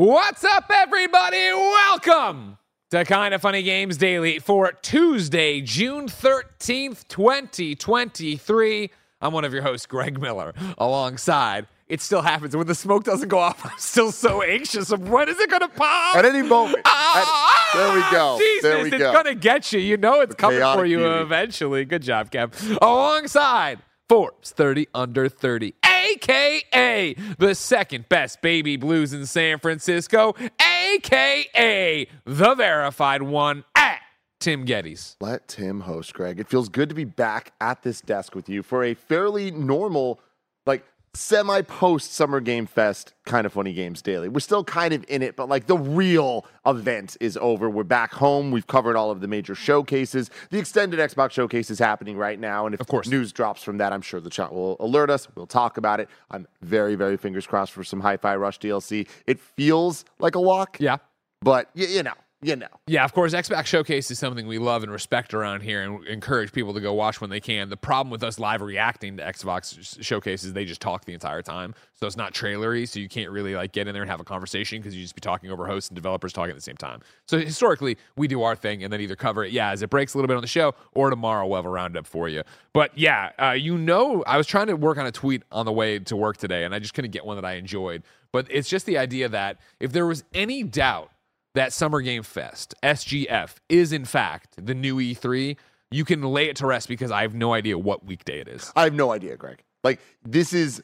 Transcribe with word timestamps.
What's 0.00 0.44
up, 0.44 0.70
everybody? 0.74 1.52
Welcome 1.52 2.56
to 2.90 3.04
Kinda 3.04 3.38
Funny 3.38 3.62
Games 3.62 3.98
Daily 3.98 4.38
for 4.38 4.72
Tuesday, 4.72 5.60
June 5.60 6.06
13th, 6.08 7.06
2023. 7.08 8.90
I'm 9.20 9.34
one 9.34 9.44
of 9.44 9.52
your 9.52 9.60
hosts, 9.60 9.84
Greg 9.84 10.18
Miller, 10.18 10.54
alongside. 10.78 11.66
It 11.86 12.00
still 12.00 12.22
happens. 12.22 12.56
When 12.56 12.66
the 12.66 12.74
smoke 12.74 13.04
doesn't 13.04 13.28
go 13.28 13.40
off, 13.40 13.62
I'm 13.70 13.76
still 13.76 14.10
so 14.10 14.40
anxious 14.40 14.90
of 14.90 15.06
when 15.10 15.28
is 15.28 15.38
it 15.38 15.50
going 15.50 15.60
to 15.60 15.68
pop? 15.68 16.16
At 16.16 16.24
any 16.24 16.40
moment. 16.48 16.80
Ah, 16.86 17.74
At- 17.74 17.78
there 17.78 17.94
we 17.94 18.10
go. 18.10 18.38
Jesus, 18.38 18.62
there 18.62 18.82
we 18.82 18.88
it's 18.88 18.96
go. 18.96 19.12
going 19.12 19.26
to 19.26 19.34
get 19.34 19.70
you. 19.70 19.80
You 19.80 19.98
know 19.98 20.22
it's 20.22 20.34
coming 20.34 20.60
for 20.60 20.86
you 20.86 20.96
beauty. 21.00 21.20
eventually. 21.20 21.84
Good 21.84 22.00
job, 22.04 22.30
Kev. 22.30 22.78
Alongside 22.80 23.80
Forbes 24.08 24.50
30 24.52 24.88
under 24.94 25.28
30, 25.28 25.74
aka 26.12 27.14
the 27.38 27.54
second 27.54 28.08
best 28.08 28.40
baby 28.42 28.76
blues 28.76 29.12
in 29.12 29.26
San 29.26 29.58
Francisco, 29.58 30.34
aka 30.60 32.06
the 32.24 32.54
verified 32.54 33.22
one 33.22 33.64
at 33.74 34.00
Tim 34.40 34.66
Gettys. 34.66 35.16
Let 35.20 35.48
Tim 35.48 35.80
host, 35.80 36.14
Greg. 36.14 36.40
It 36.40 36.48
feels 36.48 36.68
good 36.68 36.88
to 36.88 36.94
be 36.94 37.04
back 37.04 37.52
at 37.60 37.82
this 37.82 38.00
desk 38.00 38.34
with 38.34 38.48
you 38.48 38.62
for 38.62 38.82
a 38.82 38.94
fairly 38.94 39.50
normal, 39.50 40.20
like 40.66 40.84
semi 41.14 41.60
post 41.62 42.12
Summer 42.14 42.40
Game 42.40 42.66
Fest 42.66 43.14
kind 43.26 43.44
of 43.46 43.52
funny 43.52 43.72
games 43.72 44.00
daily. 44.02 44.28
We're 44.28 44.40
still 44.40 44.62
kind 44.64 44.94
of 44.94 45.04
in 45.08 45.22
it, 45.22 45.34
but 45.36 45.48
like 45.48 45.66
the 45.66 45.76
real 45.76 46.46
event 46.66 47.16
is 47.20 47.36
over. 47.40 47.68
We're 47.68 47.82
back 47.84 48.12
home. 48.12 48.50
We've 48.50 48.66
covered 48.66 48.96
all 48.96 49.10
of 49.10 49.20
the 49.20 49.28
major 49.28 49.54
showcases. 49.54 50.30
The 50.50 50.58
extended 50.58 51.00
Xbox 51.00 51.32
showcase 51.32 51.70
is 51.70 51.78
happening 51.78 52.16
right 52.16 52.38
now. 52.38 52.66
And 52.66 52.74
if 52.74 52.80
Of 52.80 52.86
course. 52.86 53.08
news 53.08 53.32
drops 53.32 53.62
from 53.62 53.78
that, 53.78 53.92
I'm 53.92 54.02
sure 54.02 54.20
the 54.20 54.30
chat 54.30 54.52
will 54.52 54.76
alert 54.80 55.10
us. 55.10 55.26
We'll 55.34 55.46
talk 55.46 55.76
about 55.76 55.98
it. 56.00 56.08
I'm 56.30 56.46
very, 56.62 56.94
very 56.94 57.16
fingers 57.16 57.46
crossed 57.46 57.72
for 57.72 57.82
some 57.84 58.00
Hi 58.00 58.16
Fi 58.16 58.36
Rush 58.36 58.58
DLC. 58.60 59.08
It 59.26 59.40
feels 59.40 60.04
like 60.20 60.34
a 60.36 60.40
lock, 60.40 60.76
Yeah. 60.80 60.98
but 61.42 61.70
y- 61.74 61.86
you 61.88 62.02
know, 62.04 62.14
you 62.42 62.56
know. 62.56 62.68
Yeah, 62.86 63.04
of 63.04 63.12
course, 63.12 63.34
Xbox 63.34 63.66
Showcase 63.66 64.10
is 64.10 64.18
something 64.18 64.46
we 64.46 64.58
love 64.58 64.82
and 64.82 64.90
respect 64.90 65.34
around 65.34 65.62
here 65.62 65.82
and 65.82 66.06
encourage 66.06 66.52
people 66.52 66.72
to 66.74 66.80
go 66.80 66.94
watch 66.94 67.20
when 67.20 67.28
they 67.28 67.40
can. 67.40 67.68
The 67.68 67.76
problem 67.76 68.10
with 68.10 68.22
us 68.22 68.38
live 68.38 68.62
reacting 68.62 69.18
to 69.18 69.22
Xbox 69.22 69.78
sh- 69.80 70.04
Showcase 70.04 70.44
is 70.44 70.54
they 70.54 70.64
just 70.64 70.80
talk 70.80 71.04
the 71.04 71.12
entire 71.12 71.42
time. 71.42 71.74
So 71.94 72.06
it's 72.06 72.16
not 72.16 72.32
trailery, 72.32 72.86
so 72.86 72.98
you 72.98 73.08
can't 73.08 73.30
really 73.30 73.54
like 73.54 73.72
get 73.72 73.88
in 73.88 73.92
there 73.92 74.02
and 74.02 74.10
have 74.10 74.20
a 74.20 74.24
conversation 74.24 74.78
because 74.78 74.96
you 74.96 75.02
just 75.02 75.14
be 75.14 75.20
talking 75.20 75.50
over 75.50 75.66
hosts 75.66 75.90
and 75.90 75.94
developers 75.94 76.32
talking 76.32 76.50
at 76.50 76.56
the 76.56 76.62
same 76.62 76.76
time. 76.76 77.00
So 77.28 77.38
historically, 77.38 77.98
we 78.16 78.26
do 78.26 78.42
our 78.42 78.56
thing 78.56 78.82
and 78.82 78.92
then 78.92 79.00
either 79.02 79.16
cover 79.16 79.44
it, 79.44 79.52
yeah, 79.52 79.70
as 79.70 79.82
it 79.82 79.90
breaks 79.90 80.14
a 80.14 80.18
little 80.18 80.28
bit 80.28 80.36
on 80.36 80.42
the 80.42 80.48
show, 80.48 80.74
or 80.92 81.10
tomorrow 81.10 81.46
we'll 81.46 81.56
have 81.56 81.66
a 81.66 81.70
roundup 81.70 82.06
for 82.06 82.28
you. 82.28 82.42
But 82.72 82.96
yeah, 82.96 83.32
uh, 83.38 83.50
you 83.50 83.76
know, 83.76 84.22
I 84.26 84.38
was 84.38 84.46
trying 84.46 84.68
to 84.68 84.76
work 84.76 84.96
on 84.96 85.06
a 85.06 85.12
tweet 85.12 85.42
on 85.52 85.66
the 85.66 85.72
way 85.72 85.98
to 85.98 86.16
work 86.16 86.38
today 86.38 86.64
and 86.64 86.74
I 86.74 86.78
just 86.78 86.94
couldn't 86.94 87.10
get 87.10 87.26
one 87.26 87.36
that 87.36 87.44
I 87.44 87.54
enjoyed. 87.54 88.02
But 88.32 88.46
it's 88.48 88.68
just 88.68 88.86
the 88.86 88.96
idea 88.96 89.28
that 89.28 89.58
if 89.80 89.92
there 89.92 90.06
was 90.06 90.24
any 90.32 90.62
doubt 90.62 91.10
that 91.54 91.72
Summer 91.72 92.00
Game 92.00 92.22
Fest, 92.22 92.74
SGF, 92.82 93.56
is 93.68 93.92
in 93.92 94.04
fact 94.04 94.54
the 94.64 94.74
new 94.74 94.96
E3, 94.96 95.56
you 95.90 96.04
can 96.04 96.22
lay 96.22 96.48
it 96.48 96.56
to 96.56 96.66
rest 96.66 96.88
because 96.88 97.10
I 97.10 97.22
have 97.22 97.34
no 97.34 97.52
idea 97.52 97.78
what 97.78 98.04
weekday 98.04 98.40
it 98.40 98.48
is. 98.48 98.72
I 98.76 98.84
have 98.84 98.94
no 98.94 99.12
idea, 99.12 99.36
Greg. 99.36 99.62
Like 99.82 100.00
this 100.24 100.52
is 100.52 100.82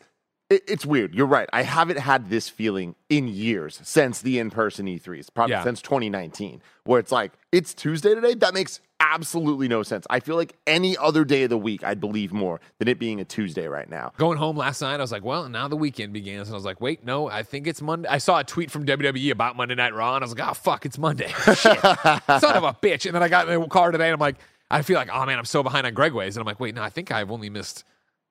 it, 0.50 0.62
it's 0.68 0.86
weird. 0.86 1.14
You're 1.14 1.26
right. 1.26 1.48
I 1.52 1.62
haven't 1.62 1.98
had 1.98 2.30
this 2.30 2.48
feeling 2.48 2.94
in 3.08 3.28
years 3.28 3.80
since 3.82 4.20
the 4.22 4.38
in-person 4.38 4.86
E3s, 4.86 5.28
probably 5.34 5.52
Yeah. 5.52 5.62
since 5.64 5.82
2019, 5.82 6.60
where 6.84 7.00
it's 7.00 7.12
like 7.12 7.32
it's 7.52 7.74
Tuesday 7.74 8.14
today. 8.14 8.34
That 8.34 8.54
makes 8.54 8.80
absolutely 8.98 9.68
no 9.68 9.82
sense. 9.82 10.06
I 10.08 10.20
feel 10.20 10.36
like 10.36 10.54
any 10.66 10.96
other 10.96 11.24
day 11.24 11.42
of 11.44 11.50
the 11.50 11.58
week, 11.58 11.84
I'd 11.84 12.00
believe 12.00 12.32
more 12.32 12.60
than 12.78 12.88
it 12.88 12.98
being 12.98 13.20
a 13.20 13.24
Tuesday 13.24 13.66
right 13.68 13.88
now. 13.90 14.12
Going 14.16 14.38
home 14.38 14.56
last 14.56 14.80
night, 14.80 14.94
I 14.94 15.02
was 15.02 15.12
like, 15.12 15.24
well, 15.24 15.48
now 15.48 15.68
the 15.68 15.76
weekend 15.76 16.12
begins. 16.14 16.48
And 16.48 16.54
I 16.54 16.56
was 16.56 16.64
like, 16.64 16.80
wait, 16.80 17.04
no, 17.04 17.28
I 17.28 17.42
think 17.42 17.66
it's 17.66 17.82
Monday. 17.82 18.08
I 18.08 18.18
saw 18.18 18.38
a 18.40 18.44
tweet 18.44 18.70
from 18.70 18.86
WWE 18.86 19.30
about 19.32 19.54
Monday 19.56 19.74
Night 19.74 19.94
Raw, 19.94 20.14
and 20.14 20.24
I 20.24 20.26
was 20.26 20.36
like, 20.36 20.48
oh, 20.48 20.54
fuck, 20.54 20.86
it's 20.86 20.96
Monday. 20.98 21.28
Shit. 21.46 21.78
Son 21.80 22.56
of 22.56 22.64
a 22.64 22.72
bitch. 22.80 23.04
And 23.04 23.14
then 23.14 23.22
I 23.22 23.28
got 23.28 23.48
in 23.48 23.60
the 23.60 23.66
car 23.68 23.90
today, 23.92 24.06
and 24.06 24.14
I'm 24.14 24.20
like, 24.20 24.36
I 24.70 24.80
feel 24.82 24.96
like, 24.96 25.10
oh, 25.12 25.26
man, 25.26 25.38
I'm 25.38 25.44
so 25.44 25.62
behind 25.62 25.86
on 25.86 25.94
Gregways. 25.94 26.28
And 26.28 26.38
I'm 26.38 26.46
like, 26.46 26.58
wait, 26.58 26.74
no, 26.74 26.82
I 26.82 26.88
think 26.88 27.12
I've 27.12 27.30
only 27.30 27.50
missed 27.50 27.84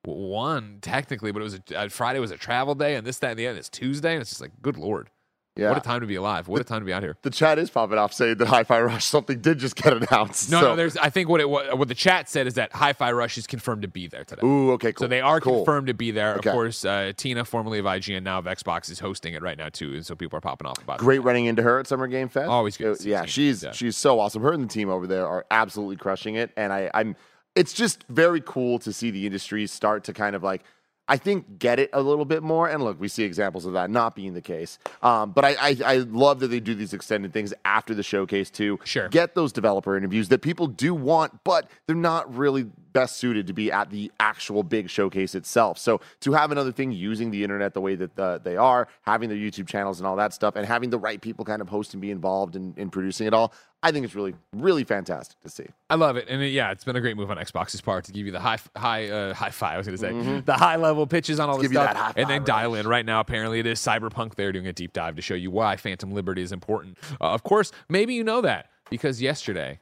one 0.05 0.79
technically, 0.81 1.31
but 1.31 1.41
it 1.41 1.43
was 1.43 1.59
a, 1.71 1.79
uh, 1.79 1.89
Friday 1.89 2.19
was 2.19 2.31
a 2.31 2.37
travel 2.37 2.75
day, 2.75 2.95
and 2.95 3.05
this, 3.05 3.19
that, 3.19 3.31
and 3.31 3.39
the 3.39 3.47
other. 3.47 3.59
It's 3.59 3.69
Tuesday, 3.69 4.13
and 4.13 4.21
it's 4.21 4.29
just 4.29 4.41
like, 4.41 4.51
good 4.61 4.77
Lord. 4.77 5.09
Yeah. 5.57 5.69
What 5.69 5.77
a 5.77 5.81
time 5.81 6.01
to 6.01 6.07
be 6.07 6.15
alive. 6.15 6.49
What 6.49 6.59
a 6.59 6.65
time 6.65 6.81
to 6.81 6.85
be 6.85 6.91
out 6.91 7.01
here. 7.01 7.15
the 7.21 7.29
chat 7.29 7.57
is 7.57 7.69
popping 7.69 7.97
off 7.97 8.11
saying 8.11 8.39
that 8.39 8.47
Hi-Fi 8.49 8.81
Rush 8.81 9.05
something 9.05 9.39
did 9.39 9.57
just 9.57 9.77
get 9.77 9.93
announced. 9.93 10.51
No, 10.51 10.59
so. 10.59 10.67
no. 10.67 10.75
There's. 10.75 10.97
I 10.97 11.09
think 11.09 11.29
what 11.29 11.39
it 11.39 11.49
what, 11.49 11.77
what 11.77 11.87
the 11.87 11.95
chat 11.95 12.27
said 12.27 12.45
is 12.45 12.55
that 12.55 12.73
Hi-Fi 12.73 13.13
Rush 13.13 13.37
is 13.37 13.47
confirmed 13.47 13.83
to 13.83 13.87
be 13.87 14.07
there 14.07 14.25
today. 14.25 14.45
Ooh, 14.45 14.71
okay, 14.71 14.91
cool. 14.91 15.05
So 15.05 15.07
they 15.07 15.21
are 15.21 15.39
cool. 15.39 15.57
confirmed 15.57 15.87
to 15.87 15.93
be 15.93 16.11
there. 16.11 16.35
Okay. 16.35 16.49
Of 16.49 16.53
course, 16.53 16.83
uh, 16.83 17.13
Tina, 17.15 17.45
formerly 17.45 17.79
of 17.79 17.85
IGN, 17.85 18.23
now 18.23 18.39
of 18.39 18.45
Xbox, 18.45 18.91
is 18.91 18.99
hosting 18.99 19.33
it 19.33 19.41
right 19.41 19.57
now 19.57 19.69
too, 19.69 19.93
and 19.93 20.05
so 20.05 20.13
people 20.13 20.37
are 20.37 20.41
popping 20.41 20.67
off 20.67 20.81
about 20.83 20.99
Great 20.99 21.23
running 21.23 21.45
into 21.45 21.63
her 21.63 21.79
at 21.79 21.87
Summer 21.87 22.07
Game 22.07 22.27
Fest. 22.27 22.49
Always 22.49 22.75
good 22.75 22.99
Uh, 22.99 23.03
Yeah, 23.03 23.23
she's 23.23 23.63
she's 23.71 23.95
so 23.95 24.19
awesome. 24.19 24.41
Her 24.41 24.51
and 24.51 24.61
the 24.61 24.67
team 24.67 24.89
over 24.89 25.07
there 25.07 25.25
are 25.25 25.45
absolutely 25.49 25.95
crushing 25.95 26.35
it, 26.35 26.51
and 26.57 26.73
I, 26.73 26.91
I'm. 26.93 27.15
It's 27.55 27.73
just 27.73 28.03
very 28.09 28.41
cool 28.41 28.79
to 28.79 28.91
see 28.91 29.11
the 29.11 29.25
industry 29.25 29.67
start 29.67 30.03
to 30.05 30.13
kind 30.13 30.35
of 30.35 30.43
like. 30.43 30.63
I 31.07 31.17
think 31.17 31.59
get 31.59 31.77
it 31.77 31.91
a 31.93 32.01
little 32.01 32.25
bit 32.25 32.41
more, 32.41 32.67
and 32.67 32.83
look, 32.83 32.99
we 32.99 33.09
see 33.09 33.23
examples 33.23 33.67
of 33.67 33.73
that 33.73 33.91
not 33.91 34.15
being 34.15 34.33
the 34.33 34.41
case. 34.41 34.79
Um, 35.03 35.33
but 35.33 35.45
I, 35.45 35.55
I, 35.61 35.77
I 35.85 35.97
love 35.97 36.39
that 36.39 36.47
they 36.47 36.59
do 36.59 36.73
these 36.73 36.93
extended 36.93 37.31
things 37.31 37.53
after 37.63 37.93
the 37.93 38.01
showcase 38.01 38.49
too. 38.49 38.79
Sure. 38.85 39.07
get 39.09 39.35
those 39.35 39.53
developer 39.53 39.95
interviews 39.95 40.29
that 40.29 40.39
people 40.39 40.65
do 40.65 40.95
want, 40.95 41.43
but 41.43 41.69
they're 41.85 41.95
not 41.95 42.35
really 42.35 42.71
best 42.95 43.17
suited 43.17 43.45
to 43.47 43.53
be 43.53 43.69
at 43.71 43.89
the 43.89 44.09
actual 44.21 44.63
big 44.63 44.89
showcase 44.89 45.35
itself. 45.35 45.77
So 45.77 45.99
to 46.21 46.31
have 46.31 46.49
another 46.51 46.71
thing 46.71 46.93
using 46.93 47.29
the 47.29 47.43
internet 47.43 47.73
the 47.73 47.81
way 47.81 47.95
that 47.95 48.17
uh, 48.17 48.37
they 48.37 48.55
are, 48.55 48.87
having 49.01 49.27
their 49.27 49.37
YouTube 49.37 49.67
channels 49.67 49.99
and 49.99 50.07
all 50.07 50.15
that 50.15 50.33
stuff, 50.33 50.55
and 50.55 50.65
having 50.65 50.89
the 50.89 50.97
right 50.97 51.19
people 51.19 51.43
kind 51.43 51.61
of 51.61 51.67
host 51.67 51.93
and 51.93 52.01
be 52.01 52.09
involved 52.09 52.55
in, 52.55 52.73
in 52.77 52.89
producing 52.89 53.27
it 53.27 53.33
all, 53.33 53.53
I 53.83 53.91
think 53.91 54.05
it's 54.05 54.15
really, 54.15 54.33
really 54.53 54.85
fantastic 54.85 55.39
to 55.43 55.49
see. 55.49 55.67
I 55.89 55.95
love 55.95 56.15
it, 56.15 56.25
and 56.29 56.41
it, 56.41 56.47
yeah, 56.47 56.71
it's 56.71 56.85
been 56.85 56.95
a 56.95 57.01
great 57.01 57.17
move 57.17 57.29
on 57.29 57.37
Xbox's 57.37 57.81
part 57.81 58.05
to 58.05 58.13
give 58.13 58.25
you 58.25 58.31
the 58.31 58.39
high, 58.39 58.57
high, 58.77 59.09
uh, 59.09 59.33
high 59.33 59.51
five. 59.51 59.73
I 59.73 59.77
was 59.77 59.87
going 59.87 59.97
to 59.97 60.01
say 60.01 60.41
the 60.45 60.53
high 60.53 60.77
level 60.77 61.05
pitches 61.05 61.39
on 61.39 61.49
all 61.49 61.57
this 61.57 61.65
Mm-hmm. 61.65 61.91
Stuff, 61.91 62.13
and 62.15 62.29
then 62.29 62.43
dial 62.45 62.75
in 62.75 62.87
right 62.87 63.05
now. 63.05 63.19
Apparently, 63.19 63.59
it 63.59 63.67
is 63.67 63.79
Cyberpunk. 63.79 64.35
They're 64.35 64.53
doing 64.53 64.67
a 64.67 64.73
deep 64.73 64.93
dive 64.93 65.15
to 65.17 65.21
show 65.21 65.33
you 65.35 65.51
why 65.51 65.75
Phantom 65.75 66.11
Liberty 66.13 66.41
is 66.41 66.51
important. 66.51 66.97
Uh, 67.19 67.31
of 67.31 67.43
course, 67.43 67.71
maybe 67.89 68.13
you 68.13 68.23
know 68.23 68.41
that 68.41 68.69
because 68.89 69.21
yesterday 69.21 69.79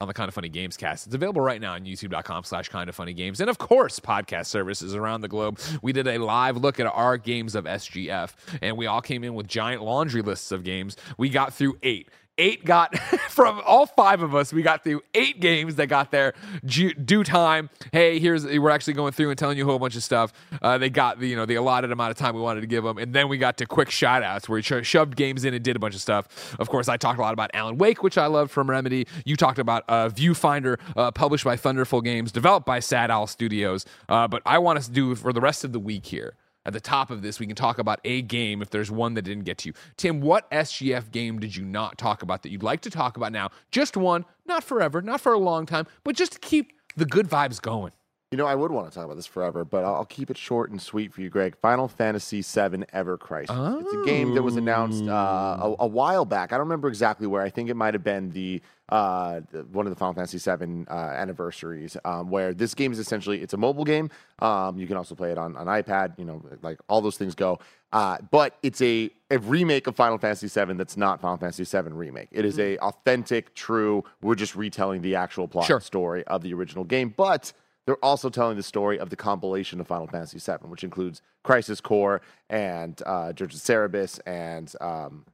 on 0.00 0.08
the 0.08 0.14
Kinda 0.14 0.32
Funny 0.32 0.48
Games 0.48 0.78
cast. 0.78 1.06
It's 1.06 1.14
available 1.14 1.42
right 1.42 1.60
now 1.60 1.74
on 1.74 1.84
youtube.com 1.84 2.44
slash 2.44 2.70
kind 2.70 2.88
of 2.88 2.94
funny 2.94 3.12
games. 3.12 3.38
And 3.40 3.50
of 3.50 3.58
course, 3.58 4.00
podcast 4.00 4.46
services 4.46 4.94
around 4.94 5.20
the 5.20 5.28
globe. 5.28 5.58
We 5.82 5.92
did 5.92 6.06
a 6.08 6.16
live 6.16 6.56
look 6.56 6.80
at 6.80 6.86
our 6.86 7.18
games 7.18 7.54
of 7.54 7.64
SGF, 7.64 8.32
and 8.62 8.78
we 8.78 8.86
all 8.86 9.02
came 9.02 9.24
in 9.24 9.34
with 9.34 9.46
giant 9.46 9.82
laundry 9.82 10.22
lists 10.22 10.52
of 10.52 10.64
games. 10.64 10.96
We 11.18 11.28
got 11.28 11.52
through 11.52 11.76
eight. 11.82 12.08
Eight 12.40 12.64
got 12.64 12.98
from 13.28 13.60
all 13.66 13.84
five 13.84 14.22
of 14.22 14.34
us. 14.34 14.50
We 14.50 14.62
got 14.62 14.82
through 14.82 15.02
eight 15.14 15.40
games 15.40 15.74
that 15.74 15.88
got 15.88 16.10
their 16.10 16.32
due, 16.64 17.22
time. 17.22 17.68
Hey, 17.92 18.18
here's 18.18 18.46
we're 18.46 18.70
actually 18.70 18.94
going 18.94 19.12
through 19.12 19.28
and 19.28 19.38
telling 19.38 19.58
you 19.58 19.64
a 19.64 19.66
whole 19.66 19.78
bunch 19.78 19.94
of 19.94 20.02
stuff. 20.02 20.32
Uh, 20.62 20.78
they 20.78 20.88
got 20.88 21.20
the 21.20 21.28
you 21.28 21.36
know 21.36 21.44
the 21.44 21.56
allotted 21.56 21.92
amount 21.92 22.12
of 22.12 22.16
time 22.16 22.34
we 22.34 22.40
wanted 22.40 22.62
to 22.62 22.66
give 22.66 22.82
them, 22.82 22.96
and 22.96 23.12
then 23.12 23.28
we 23.28 23.36
got 23.36 23.58
to 23.58 23.66
quick 23.66 23.88
shoutouts 23.90 24.48
where 24.48 24.56
we 24.56 24.62
sho- 24.62 24.80
shoved 24.80 25.16
games 25.16 25.44
in 25.44 25.52
and 25.52 25.62
did 25.62 25.76
a 25.76 25.78
bunch 25.78 25.94
of 25.94 26.00
stuff. 26.00 26.56
Of 26.58 26.70
course, 26.70 26.88
I 26.88 26.96
talked 26.96 27.18
a 27.18 27.22
lot 27.22 27.34
about 27.34 27.50
Alan 27.52 27.76
Wake, 27.76 28.02
which 28.02 28.16
I 28.16 28.24
love 28.24 28.50
from 28.50 28.70
Remedy. 28.70 29.06
You 29.26 29.36
talked 29.36 29.58
about 29.58 29.84
uh, 29.86 30.08
Viewfinder, 30.08 30.78
uh, 30.96 31.10
published 31.10 31.44
by 31.44 31.56
Thunderful 31.56 32.00
Games, 32.00 32.32
developed 32.32 32.64
by 32.64 32.80
Sad 32.80 33.10
Owl 33.10 33.26
Studios. 33.26 33.84
Uh, 34.08 34.26
but 34.26 34.40
I 34.46 34.58
want 34.58 34.78
us 34.78 34.86
to 34.86 34.92
do 34.92 35.14
for 35.14 35.34
the 35.34 35.42
rest 35.42 35.62
of 35.62 35.72
the 35.72 35.80
week 35.80 36.06
here. 36.06 36.36
At 36.66 36.74
the 36.74 36.80
top 36.80 37.10
of 37.10 37.22
this, 37.22 37.40
we 37.40 37.46
can 37.46 37.56
talk 37.56 37.78
about 37.78 38.00
a 38.04 38.20
game 38.22 38.60
if 38.60 38.70
there's 38.70 38.90
one 38.90 39.14
that 39.14 39.22
didn't 39.22 39.44
get 39.44 39.58
to 39.58 39.70
you. 39.70 39.74
Tim, 39.96 40.20
what 40.20 40.50
SGF 40.50 41.10
game 41.10 41.38
did 41.38 41.56
you 41.56 41.64
not 41.64 41.96
talk 41.96 42.22
about 42.22 42.42
that 42.42 42.50
you'd 42.50 42.62
like 42.62 42.82
to 42.82 42.90
talk 42.90 43.16
about 43.16 43.32
now? 43.32 43.50
Just 43.70 43.96
one, 43.96 44.26
not 44.46 44.62
forever, 44.62 45.00
not 45.00 45.20
for 45.20 45.32
a 45.32 45.38
long 45.38 45.64
time, 45.64 45.86
but 46.04 46.16
just 46.16 46.32
to 46.32 46.38
keep 46.38 46.72
the 46.96 47.06
good 47.06 47.28
vibes 47.28 47.60
going. 47.62 47.92
You 48.32 48.36
know, 48.36 48.46
I 48.46 48.54
would 48.54 48.70
want 48.70 48.88
to 48.88 48.94
talk 48.94 49.04
about 49.06 49.16
this 49.16 49.26
forever, 49.26 49.64
but 49.64 49.82
I'll 49.82 50.04
keep 50.04 50.30
it 50.30 50.38
short 50.38 50.70
and 50.70 50.80
sweet 50.80 51.12
for 51.12 51.20
you, 51.20 51.28
Greg. 51.28 51.56
Final 51.56 51.88
Fantasy 51.88 52.42
VII 52.42 52.84
Ever 52.92 53.18
Crisis. 53.18 53.56
It's 53.58 53.92
a 53.92 54.04
game 54.04 54.36
that 54.36 54.42
was 54.44 54.54
announced 54.54 55.02
uh, 55.02 55.58
a, 55.60 55.74
a 55.80 55.86
while 55.88 56.24
back. 56.24 56.52
I 56.52 56.56
don't 56.56 56.66
remember 56.68 56.86
exactly 56.86 57.26
where. 57.26 57.42
I 57.42 57.50
think 57.50 57.70
it 57.70 57.74
might 57.74 57.92
have 57.92 58.04
been 58.04 58.30
the, 58.30 58.62
uh, 58.88 59.40
the 59.50 59.64
one 59.72 59.84
of 59.84 59.90
the 59.90 59.96
Final 59.96 60.14
Fantasy 60.14 60.38
VII 60.38 60.86
uh, 60.88 60.92
anniversaries, 60.94 61.96
um, 62.04 62.30
where 62.30 62.54
this 62.54 62.72
game 62.72 62.92
is 62.92 63.00
essentially 63.00 63.42
it's 63.42 63.52
a 63.54 63.56
mobile 63.56 63.82
game. 63.84 64.08
Um, 64.38 64.78
you 64.78 64.86
can 64.86 64.96
also 64.96 65.16
play 65.16 65.32
it 65.32 65.36
on 65.38 65.56
on 65.56 65.66
iPad. 65.66 66.16
You 66.16 66.24
know, 66.24 66.40
like 66.62 66.78
all 66.88 67.00
those 67.00 67.16
things 67.16 67.34
go. 67.34 67.58
Uh, 67.92 68.18
but 68.30 68.56
it's 68.62 68.80
a, 68.80 69.10
a 69.32 69.38
remake 69.40 69.88
of 69.88 69.96
Final 69.96 70.18
Fantasy 70.18 70.46
VII 70.46 70.74
that's 70.74 70.96
not 70.96 71.20
Final 71.20 71.36
Fantasy 71.36 71.64
VII 71.64 71.88
remake. 71.90 72.28
It 72.30 72.44
is 72.44 72.60
a 72.60 72.78
authentic, 72.78 73.56
true. 73.56 74.04
We're 74.22 74.36
just 74.36 74.54
retelling 74.54 75.02
the 75.02 75.16
actual 75.16 75.48
plot 75.48 75.64
Sure. 75.66 75.80
story 75.80 76.22
of 76.28 76.42
the 76.42 76.54
original 76.54 76.84
game, 76.84 77.12
but 77.16 77.52
they're 77.86 78.04
also 78.04 78.28
telling 78.28 78.56
the 78.56 78.62
story 78.62 78.98
of 78.98 79.10
the 79.10 79.16
compilation 79.16 79.80
of 79.80 79.86
Final 79.86 80.06
Fantasy 80.06 80.38
VII, 80.38 80.68
which 80.68 80.84
includes 80.84 81.22
Crisis 81.42 81.80
Core 81.80 82.20
and 82.48 83.00
uh, 83.06 83.32
Dirge 83.32 83.54
of 83.54 83.60
Cerberus 83.60 84.18
and 84.20 84.72
um, 84.80 85.24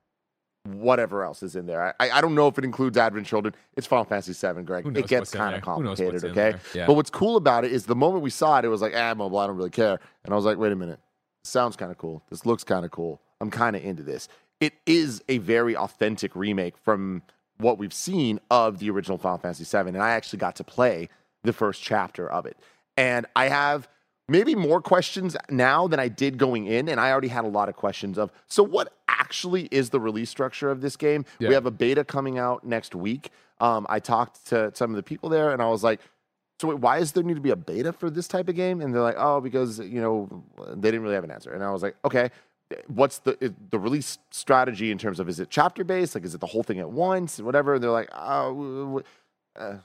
whatever 0.65 1.25
else 1.25 1.43
is 1.43 1.57
in 1.57 1.67
there. 1.67 1.95
I, 2.01 2.11
I 2.11 2.21
don't 2.21 2.35
know 2.35 2.49
if 2.49 2.59
it 2.59 2.65
includes 2.65 2.97
Advent 2.97 3.27
Children. 3.27 3.55
It's 3.77 3.87
Final 3.87 4.05
Fantasy 4.05 4.33
VII, 4.33 4.63
Greg. 4.63 4.87
It 4.97 5.07
gets 5.07 5.31
kind 5.31 5.55
of 5.55 5.65
there? 5.65 5.75
Who 5.75 5.83
knows 5.83 5.99
complicated, 5.99 6.31
okay? 6.31 6.55
Yeah. 6.75 6.87
But 6.87 6.95
what's 6.95 7.11
cool 7.11 7.37
about 7.37 7.65
it 7.65 7.73
is 7.73 7.87
the 7.87 7.97
moment 7.97 8.23
we 8.23 8.31
saw 8.31 8.59
it, 8.59 8.65
it 8.65 8.69
was 8.69 8.83
like, 8.83 8.95
ah, 8.97 9.15
mobile, 9.15 9.39
I 9.39 9.47
don't 9.47 9.57
really 9.57 9.71
care. 9.71 9.99
And 10.25 10.33
I 10.33 10.37
was 10.37 10.45
like, 10.45 10.59
wait 10.59 10.73
a 10.73 10.77
minute. 10.77 11.01
Sounds 11.45 11.77
kind 11.77 11.93
of 11.93 11.99
cool. 11.99 12.23
This 12.31 12.45
looks 12.45 12.65
kind 12.65 12.85
of 12.85 12.91
cool. 12.91 13.21
I'm 13.41 13.51
kind 13.51 13.77
of 13.77 13.85
into 13.85 14.03
this. 14.03 14.29
It 14.61 14.75
is 14.87 15.23
a 15.29 15.39
very 15.39 15.77
authentic 15.77 16.35
remake 16.35 16.77
from 16.79 17.23
what 17.59 17.79
we've 17.79 17.93
seen 17.93 18.41
of 18.51 18.79
the 18.79 18.91
original 18.91 19.19
Final 19.19 19.39
Fantasy 19.39 19.65
VII. 19.65 19.89
And 19.89 19.99
I 19.99 20.11
actually 20.11 20.39
got 20.39 20.57
to 20.57 20.65
play 20.65 21.09
the 21.47 21.53
first 21.53 21.83
chapter 21.83 22.29
of 22.29 22.47
it. 22.47 22.57
And 22.97 23.27
I 23.35 23.49
have 23.49 23.89
maybe 24.29 24.55
more 24.55 24.81
questions 24.81 25.37
now 25.51 25.87
than 25.87 26.01
I 26.01 26.09
did 26.09 26.39
going 26.39 26.67
in. 26.67 26.89
And 26.89 27.01
I 27.01 27.11
already 27.11 27.29
had 27.29 27.45
a 27.45 27.49
lot 27.49 27.69
of 27.69 27.77
questions 27.77 28.19
of 28.19 28.31
so, 28.47 28.63
what 28.63 28.93
actually 29.09 29.69
is 29.71 29.91
the 29.91 30.01
release 30.01 30.31
structure 30.31 30.71
of 30.71 30.81
this 30.81 30.97
game? 30.97 31.25
Yeah. 31.39 31.49
We 31.49 31.55
have 31.55 31.67
a 31.67 31.71
beta 31.71 32.05
coming 32.05 32.39
out 32.39 32.65
next 32.65 32.95
week. 32.95 33.31
Um, 33.61 33.87
I 33.89 34.01
talked 34.01 34.47
to 34.49 34.71
some 34.75 34.91
of 34.91 34.97
the 34.97 35.03
people 35.03 35.29
there 35.29 35.51
and 35.53 35.63
I 35.63 35.69
was 35.69 35.83
like, 35.83 36.01
so 36.61 36.69
wait, 36.69 36.79
why 36.79 36.99
is 36.99 37.13
there 37.13 37.23
need 37.23 37.35
to 37.35 37.41
be 37.41 37.51
a 37.51 37.57
beta 37.57 37.93
for 37.93 38.11
this 38.11 38.29
type 38.29 38.49
of 38.49 38.55
game? 38.55 38.81
And 38.81 38.95
they're 38.95 39.03
like, 39.03 39.17
oh, 39.19 39.41
because 39.41 39.79
you 39.79 40.01
know 40.01 40.45
they 40.75 40.91
didn't 40.91 41.03
really 41.03 41.15
have 41.15 41.25
an 41.25 41.31
answer. 41.31 41.53
And 41.53 41.63
I 41.63 41.71
was 41.71 41.83
like, 41.83 41.97
okay, 42.05 42.31
what's 42.89 43.19
the 43.19 43.55
the 43.71 43.79
release 43.79 44.19
strategy 44.31 44.91
in 44.91 44.99
terms 44.99 45.21
of 45.21 45.29
is 45.29 45.39
it 45.39 45.49
chapter 45.51 45.85
based? 45.85 46.15
Like, 46.15 46.25
is 46.25 46.35
it 46.35 46.41
the 46.41 46.47
whole 46.47 46.63
thing 46.63 46.81
at 46.81 46.91
once? 46.91 47.41
Whatever. 47.41 47.75
And 47.75 47.83
they're 47.83 47.91
like, 47.91 48.11
oh, 48.15 49.03
uh. 49.57 49.77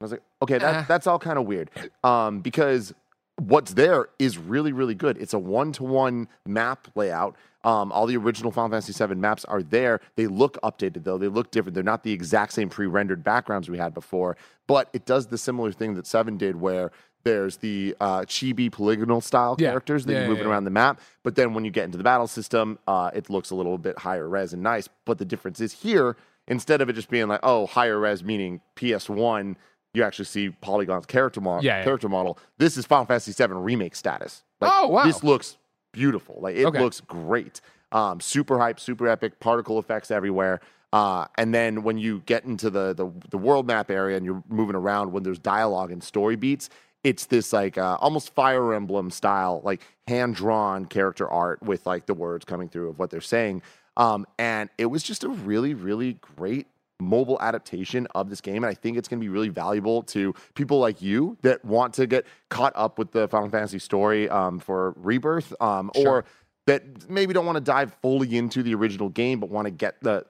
I 0.00 0.04
was 0.04 0.12
like, 0.12 0.22
okay, 0.42 0.58
that, 0.58 0.74
Eh. 0.74 0.84
that's 0.88 1.06
all 1.06 1.18
kind 1.18 1.38
of 1.38 1.44
weird, 1.46 1.70
um, 2.02 2.40
because 2.40 2.94
what's 3.36 3.74
there 3.74 4.08
is 4.18 4.38
really 4.38 4.72
really 4.72 4.94
good. 4.94 5.16
It's 5.18 5.32
a 5.34 5.38
one 5.38 5.72
to 5.72 5.84
one 5.84 6.28
map 6.46 6.88
layout. 6.94 7.36
Um, 7.64 7.92
all 7.92 8.06
the 8.06 8.16
original 8.16 8.50
Final 8.50 8.70
Fantasy 8.70 8.92
VII 9.06 9.14
maps 9.16 9.44
are 9.44 9.62
there. 9.62 10.00
They 10.16 10.26
look 10.26 10.56
updated 10.62 11.04
though. 11.04 11.18
They 11.18 11.28
look 11.28 11.50
different. 11.50 11.74
They're 11.74 11.82
not 11.84 12.02
the 12.02 12.12
exact 12.12 12.54
same 12.54 12.70
pre-rendered 12.70 13.22
backgrounds 13.22 13.68
we 13.68 13.76
had 13.76 13.92
before, 13.92 14.36
but 14.66 14.88
it 14.94 15.04
does 15.04 15.26
the 15.26 15.36
similar 15.38 15.70
thing 15.72 15.94
that 15.94 16.06
Seven 16.06 16.38
did, 16.38 16.56
where 16.56 16.90
there's 17.24 17.58
the 17.58 17.94
uh, 18.00 18.20
chibi 18.20 18.72
polygonal 18.72 19.20
style 19.20 19.56
Yeah. 19.58 19.68
characters 19.70 20.06
that 20.06 20.12
Yeah, 20.14 20.18
you're 20.20 20.28
moving 20.28 20.44
yeah. 20.44 20.50
around 20.50 20.64
the 20.64 20.70
map. 20.70 21.00
But 21.22 21.34
then 21.34 21.52
when 21.52 21.66
you 21.66 21.70
get 21.70 21.84
into 21.84 21.98
the 21.98 22.04
battle 22.04 22.26
system, 22.26 22.78
uh, 22.88 23.10
it 23.12 23.28
looks 23.28 23.50
a 23.50 23.54
little 23.54 23.76
bit 23.76 23.98
higher 23.98 24.26
res 24.26 24.54
and 24.54 24.62
nice. 24.62 24.88
But 25.04 25.18
the 25.18 25.26
difference 25.26 25.60
is 25.60 25.72
here, 25.74 26.16
instead 26.48 26.80
of 26.80 26.88
it 26.88 26.94
just 26.94 27.10
being 27.10 27.28
like, 27.28 27.40
oh, 27.42 27.66
higher 27.66 27.98
res 27.98 28.24
meaning 28.24 28.62
PS1, 28.76 29.56
you 29.94 30.02
actually 30.04 30.24
see 30.26 30.50
Polygon's 30.50 31.06
character 31.06 31.40
model. 31.40 31.64
Yeah, 31.64 31.78
yeah. 31.78 31.84
character 31.84 32.08
model. 32.08 32.38
This 32.58 32.76
is 32.76 32.86
Final 32.86 33.06
Fantasy 33.06 33.32
VII 33.32 33.52
remake 33.54 33.94
status. 33.96 34.42
Like, 34.60 34.70
Oh, 34.74 34.88
wow. 34.88 35.04
This 35.04 35.24
looks 35.24 35.56
beautiful. 35.92 36.38
Like 36.40 36.56
it 36.56 36.66
Okay. 36.66 36.80
looks 36.80 37.00
great. 37.00 37.60
Um, 37.92 38.20
super 38.20 38.58
hype, 38.58 38.78
super 38.78 39.08
epic, 39.08 39.40
particle 39.40 39.78
effects 39.78 40.10
everywhere. 40.10 40.60
Uh, 40.92 41.26
and 41.38 41.52
then 41.54 41.82
when 41.82 41.98
you 41.98 42.22
get 42.26 42.44
into 42.44 42.68
the, 42.70 42.92
the 42.94 43.10
the 43.30 43.38
world 43.38 43.66
map 43.66 43.90
area 43.90 44.16
and 44.16 44.24
you're 44.26 44.42
moving 44.48 44.74
around, 44.76 45.12
when 45.12 45.22
there's 45.22 45.38
dialogue 45.38 45.90
and 45.92 46.02
story 46.02 46.36
beats, 46.36 46.68
it's 47.04 47.26
this 47.26 47.52
like 47.52 47.78
uh, 47.78 47.96
almost 48.00 48.34
Fire 48.34 48.74
Emblem 48.74 49.10
style, 49.10 49.60
like 49.64 49.82
hand 50.06 50.34
drawn 50.34 50.84
character 50.86 51.28
art 51.28 51.62
with 51.62 51.86
like 51.86 52.06
the 52.06 52.14
words 52.14 52.44
coming 52.44 52.68
through 52.68 52.90
of 52.90 52.98
what 52.98 53.10
they're 53.10 53.20
saying. 53.20 53.62
Um, 53.96 54.26
and 54.38 54.68
it 54.78 54.86
was 54.86 55.02
just 55.02 55.24
a 55.24 55.28
really, 55.28 55.74
really 55.74 56.14
great 56.36 56.66
mobile 57.00 57.38
adaptation 57.40 58.06
of 58.14 58.30
this 58.30 58.40
game. 58.40 58.56
And 58.64 58.66
I 58.66 58.74
think 58.74 58.96
it's 58.96 59.08
going 59.08 59.20
to 59.20 59.24
be 59.24 59.28
really 59.28 59.48
valuable 59.48 60.02
to 60.04 60.34
people 60.54 60.78
like 60.78 61.00
you 61.02 61.36
that 61.42 61.64
want 61.64 61.94
to 61.94 62.06
get 62.06 62.26
caught 62.48 62.72
up 62.76 62.98
with 62.98 63.12
the 63.12 63.28
Final 63.28 63.48
Fantasy 63.48 63.78
story 63.78 64.28
um, 64.28 64.58
for 64.58 64.94
Rebirth 64.96 65.54
um, 65.60 65.90
Sure. 65.94 66.08
or 66.08 66.24
that 66.66 67.08
maybe 67.10 67.32
don't 67.32 67.46
want 67.46 67.56
to 67.56 67.60
dive 67.60 67.94
fully 68.02 68.36
into 68.36 68.62
the 68.62 68.74
original 68.74 69.08
game, 69.08 69.40
but 69.40 69.50
want 69.50 69.66
to 69.66 69.70
get 69.70 70.00
the 70.02 70.24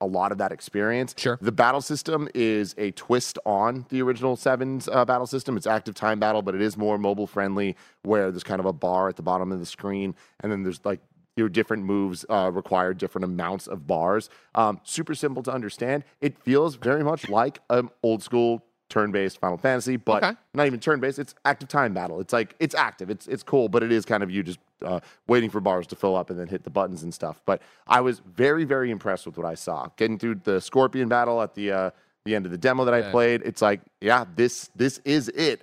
a 0.00 0.06
lot 0.06 0.32
of 0.32 0.38
that 0.38 0.50
experience. 0.50 1.14
Sure. 1.18 1.38
The 1.40 1.52
battle 1.52 1.82
system 1.82 2.28
is 2.34 2.74
a 2.78 2.90
twist 2.92 3.38
on 3.44 3.84
the 3.90 4.00
original 4.00 4.34
Sevens 4.34 4.88
uh, 4.88 5.04
battle 5.04 5.26
system. 5.26 5.56
It's 5.58 5.66
active 5.66 5.94
time 5.94 6.18
battle, 6.18 6.40
but 6.40 6.54
it 6.54 6.62
is 6.62 6.76
more 6.76 6.96
mobile 6.96 7.26
friendly, 7.26 7.76
where 8.02 8.30
there's 8.30 8.44
kind 8.44 8.60
of 8.60 8.66
a 8.66 8.72
bar 8.72 9.08
at 9.08 9.16
the 9.16 9.22
bottom 9.22 9.52
of 9.52 9.60
the 9.60 9.66
screen, 9.66 10.14
and 10.40 10.50
then 10.50 10.62
there's 10.62 10.80
like 10.84 11.00
your 11.36 11.48
different 11.48 11.84
moves 11.84 12.24
uh, 12.28 12.50
require 12.52 12.92
different 12.94 13.24
amounts 13.24 13.66
of 13.66 13.86
bars. 13.86 14.28
Um, 14.54 14.80
super 14.84 15.14
simple 15.14 15.42
to 15.44 15.52
understand. 15.52 16.04
It 16.20 16.38
feels 16.38 16.76
very 16.76 17.02
much 17.02 17.28
like 17.28 17.60
an 17.70 17.88
old 18.02 18.22
school 18.22 18.62
turn-based 18.88 19.38
Final 19.40 19.56
Fantasy, 19.56 19.96
but 19.96 20.22
Okay. 20.22 20.36
not 20.52 20.66
even 20.66 20.78
turn-based. 20.78 21.18
It's 21.18 21.34
active 21.46 21.68
time 21.68 21.94
battle. 21.94 22.20
It's 22.20 22.32
like 22.32 22.54
it's 22.60 22.74
active. 22.74 23.08
It's 23.08 23.26
it's 23.26 23.42
cool, 23.42 23.68
but 23.70 23.82
it 23.82 23.90
is 23.90 24.04
kind 24.04 24.22
of 24.22 24.30
you 24.30 24.42
just 24.42 24.58
uh, 24.84 25.00
waiting 25.26 25.48
for 25.48 25.60
bars 25.60 25.86
to 25.88 25.96
fill 25.96 26.14
up 26.16 26.28
and 26.28 26.38
then 26.38 26.48
hit 26.48 26.64
the 26.64 26.70
buttons 26.70 27.02
and 27.02 27.14
stuff. 27.14 27.40
But 27.46 27.62
I 27.86 28.02
was 28.02 28.18
very 28.20 28.64
very 28.64 28.90
impressed 28.90 29.24
with 29.24 29.38
what 29.38 29.46
I 29.46 29.54
saw. 29.54 29.88
Getting 29.96 30.18
through 30.18 30.40
the 30.44 30.60
Scorpion 30.60 31.08
battle 31.08 31.40
at 31.40 31.54
the 31.54 31.72
uh, 31.72 31.90
the 32.24 32.34
end 32.34 32.44
of 32.44 32.52
the 32.52 32.58
demo 32.58 32.84
that 32.84 32.92
I 32.92 32.98
Yeah. 32.98 33.10
played, 33.10 33.42
it's 33.46 33.62
like 33.62 33.80
yeah, 34.02 34.26
this 34.36 34.70
this 34.76 34.98
is 35.06 35.28
it. 35.30 35.62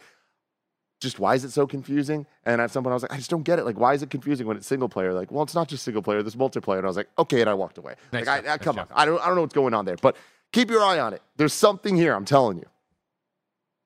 Just 1.00 1.19
why 1.19 1.36
is 1.36 1.46
it 1.46 1.51
so 1.51 1.66
confusing? 1.66 2.25
And 2.46 2.60
at 2.60 2.72
some 2.72 2.84
point 2.84 2.92
I 2.92 2.96
was 2.96 3.04
like, 3.04 3.13
I 3.13 3.18
just 3.18 3.30
don't 3.30 3.44
get 3.44 3.57
it. 3.57 3.66
Like, 3.66 3.80
why 3.80 3.94
is 3.94 4.01
it 4.04 4.10
confusing 4.10 4.48
when 4.48 4.57
it's 4.57 4.68
single 4.68 4.90
player? 4.90 5.13
Like, 5.13 5.31
well, 5.31 5.44
it's 5.44 5.56
not 5.56 5.68
just 5.69 5.84
single 5.84 6.01
player. 6.01 6.22
There's 6.22 6.36
multiplayer. 6.36 6.78
And 6.78 6.86
I 6.86 6.90
was 6.90 6.98
like, 6.98 7.10
okay, 7.18 7.40
and 7.42 7.50
I 7.50 7.54
walked 7.54 7.78
away. 7.78 7.96
Nice 8.12 8.25
like, 8.25 8.28
I, 8.28 8.42
job, 8.42 8.46
I, 8.46 8.50
nice 8.50 8.60
come 8.60 8.80
on, 8.80 8.88
job. 8.88 8.98
I 8.98 9.06
don't 9.06 9.22
I 9.22 9.28
don't 9.28 9.36
know 9.36 9.42
what's 9.42 9.54
going 9.54 9.74
on 9.74 9.86
there, 9.86 9.96
but 10.01 10.18
keep 10.51 10.69
your 10.69 10.84
eye 10.84 11.00
on 11.00 11.13
it. 11.13 11.22
There's 11.38 11.54
something 11.54 11.96
here. 11.96 12.13
I'm 12.13 12.25
telling 12.25 12.57
you. 12.57 12.66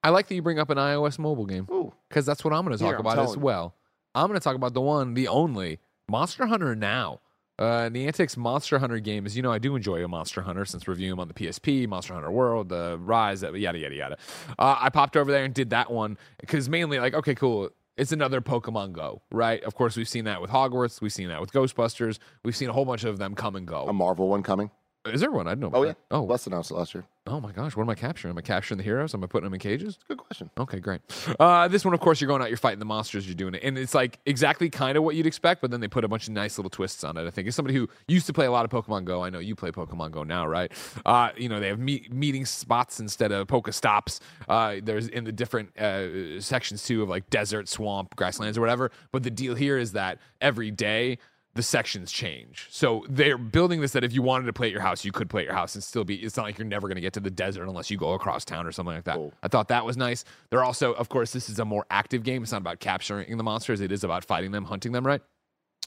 I 0.02 0.10
like 0.10 0.28
that 0.28 0.34
you 0.34 0.42
bring 0.42 0.58
up 0.58 0.68
an 0.70 0.76
iOS 0.76 1.18
mobile 1.18 1.46
game 1.46 1.66
Ooh. 1.70 1.92
because 2.08 2.26
that's 2.26 2.44
what 2.44 2.52
I'm 2.52 2.64
going 2.64 2.76
to 2.76 2.82
talk 2.82 2.90
Here, 2.92 2.98
about 2.98 3.18
as 3.18 3.24
telling 3.26 3.38
you. 3.38 3.44
well. 3.44 3.74
I'm 4.14 4.28
going 4.28 4.38
to 4.38 4.44
talk 4.44 4.54
about 4.54 4.74
the 4.74 4.80
one, 4.80 5.14
the 5.14 5.28
only 5.28 5.80
Monster 6.08 6.46
Hunter 6.46 6.76
Now. 6.76 7.20
Uh, 7.58 7.88
Niantic's 7.88 8.36
Monster 8.36 8.78
Hunter 8.78 8.98
game 8.98 9.26
is, 9.26 9.36
you 9.36 9.42
know, 9.42 9.52
I 9.52 9.58
do 9.58 9.76
enjoy 9.76 10.04
a 10.04 10.08
Monster 10.08 10.42
Hunter 10.42 10.64
since 10.64 10.88
reviewing 10.88 11.10
them 11.10 11.20
on 11.20 11.28
the 11.28 11.34
PSP, 11.34 11.86
Monster 11.86 12.14
Hunter 12.14 12.30
World, 12.30 12.68
the 12.68 12.98
Rise, 12.98 13.42
yada 13.42 13.58
yada 13.58 13.94
yada. 13.94 14.18
Uh, 14.58 14.76
I 14.80 14.90
popped 14.90 15.16
over 15.16 15.30
there 15.30 15.44
and 15.44 15.54
did 15.54 15.70
that 15.70 15.90
one 15.90 16.18
because 16.40 16.68
mainly 16.68 16.98
like, 16.98 17.14
okay, 17.14 17.34
cool. 17.34 17.70
It's 17.96 18.10
another 18.10 18.40
Pokemon 18.40 18.92
Go, 18.92 19.22
right? 19.30 19.62
Of 19.62 19.76
course, 19.76 19.96
we've 19.96 20.08
seen 20.08 20.24
that 20.24 20.40
with 20.40 20.50
Hogwarts, 20.50 21.00
we've 21.00 21.12
seen 21.12 21.28
that 21.28 21.40
with 21.40 21.52
Ghostbusters, 21.52 22.18
we've 22.44 22.56
seen 22.56 22.68
a 22.68 22.72
whole 22.72 22.84
bunch 22.84 23.04
of 23.04 23.18
them 23.18 23.36
come 23.36 23.54
and 23.54 23.68
go. 23.68 23.86
A 23.86 23.92
Marvel 23.92 24.26
one 24.26 24.42
coming. 24.42 24.72
Is 25.06 25.20
there 25.20 25.30
one? 25.30 25.46
I 25.46 25.50
didn't 25.50 25.72
know. 25.72 25.78
Oh 25.78 25.82
yeah. 25.82 25.88
that. 25.88 25.96
Oh, 26.10 26.22
Wes 26.22 26.46
announced 26.46 26.70
last 26.70 26.94
year. 26.94 27.04
oh 27.26 27.40
my 27.40 27.52
gosh, 27.52 27.74
what 27.76 27.82
am 27.84 27.90
I 27.90 27.94
capturing? 27.94 28.30
Am 28.32 28.38
I 28.38 28.42
capturing 28.42 28.78
the 28.78 28.84
heroes? 28.84 29.14
Am 29.14 29.22
I 29.24 29.26
putting 29.26 29.44
them 29.44 29.54
in 29.54 29.60
cages? 29.60 29.98
Good 30.08 30.18
question. 30.18 30.50
Okay, 30.58 30.78
great. 30.78 31.00
Uh, 31.40 31.68
this 31.68 31.84
one, 31.84 31.94
of 31.94 32.00
course, 32.00 32.20
you're 32.20 32.28
going 32.28 32.42
out, 32.42 32.48
you're 32.48 32.56
fighting 32.56 32.78
the 32.78 32.84
monsters, 32.84 33.26
you're 33.26 33.34
doing 33.34 33.54
it, 33.54 33.62
and 33.62 33.76
it's 33.78 33.94
like 33.94 34.18
exactly 34.26 34.68
kind 34.70 34.96
of 34.96 35.04
what 35.04 35.14
you'd 35.14 35.26
expect, 35.26 35.60
but 35.60 35.70
then 35.70 35.80
they 35.80 35.88
put 35.88 36.04
a 36.04 36.08
bunch 36.08 36.26
of 36.26 36.34
nice 36.34 36.58
little 36.58 36.70
twists 36.70 37.02
on 37.04 37.16
it. 37.16 37.26
I 37.26 37.30
think 37.30 37.48
as 37.48 37.54
somebody 37.54 37.74
who 37.76 37.88
used 38.08 38.26
to 38.26 38.32
play 38.32 38.46
a 38.46 38.50
lot 38.50 38.64
of 38.64 38.70
Pokemon 38.70 39.04
Go, 39.04 39.22
I 39.22 39.30
know 39.30 39.38
you 39.38 39.54
play 39.54 39.70
Pokemon 39.70 40.10
Go 40.10 40.22
now, 40.22 40.46
right? 40.46 40.70
Uh, 41.04 41.30
you 41.36 41.48
know 41.48 41.60
they 41.60 41.68
have 41.68 41.78
meet, 41.78 42.12
meeting 42.12 42.44
spots 42.46 43.00
instead 43.00 43.32
of 43.32 43.46
Pokestops. 43.46 44.20
Uh, 44.48 44.76
there's 44.82 45.08
in 45.08 45.24
the 45.24 45.32
different 45.32 45.76
uh, 45.78 46.40
sections 46.40 46.84
too 46.84 47.02
of 47.02 47.08
like 47.08 47.28
desert, 47.30 47.68
swamp, 47.68 48.16
grasslands, 48.16 48.58
or 48.58 48.60
whatever. 48.60 48.90
But 49.12 49.22
the 49.22 49.30
deal 49.30 49.54
here 49.54 49.78
is 49.78 49.92
that 49.92 50.18
every 50.40 50.70
day 50.70 51.18
the 51.54 51.62
sections 51.62 52.10
change. 52.10 52.66
So 52.70 53.04
they're 53.08 53.38
building 53.38 53.80
this 53.80 53.92
that 53.92 54.02
if 54.02 54.12
you 54.12 54.22
wanted 54.22 54.46
to 54.46 54.52
play 54.52 54.66
at 54.66 54.72
your 54.72 54.80
house, 54.80 55.04
you 55.04 55.12
could 55.12 55.30
play 55.30 55.42
at 55.42 55.46
your 55.46 55.54
house 55.54 55.74
and 55.74 55.84
still 55.84 56.04
be. 56.04 56.16
It's 56.16 56.36
not 56.36 56.42
like 56.42 56.58
you're 56.58 56.66
never 56.66 56.88
going 56.88 56.96
to 56.96 57.00
get 57.00 57.12
to 57.12 57.20
the 57.20 57.30
desert 57.30 57.68
unless 57.68 57.90
you 57.90 57.96
go 57.96 58.12
across 58.12 58.44
town 58.44 58.66
or 58.66 58.72
something 58.72 58.94
like 58.94 59.04
that. 59.04 59.14
Cool. 59.14 59.32
I 59.42 59.48
thought 59.48 59.68
that 59.68 59.84
was 59.84 59.96
nice. 59.96 60.24
They're 60.50 60.64
also, 60.64 60.92
of 60.94 61.08
course, 61.08 61.32
this 61.32 61.48
is 61.48 61.60
a 61.60 61.64
more 61.64 61.86
active 61.90 62.24
game. 62.24 62.42
It's 62.42 62.52
not 62.52 62.60
about 62.60 62.80
capturing 62.80 63.36
the 63.36 63.44
monsters. 63.44 63.80
It 63.80 63.92
is 63.92 64.02
about 64.02 64.24
fighting 64.24 64.50
them, 64.50 64.64
hunting 64.64 64.92
them, 64.92 65.06
right? 65.06 65.22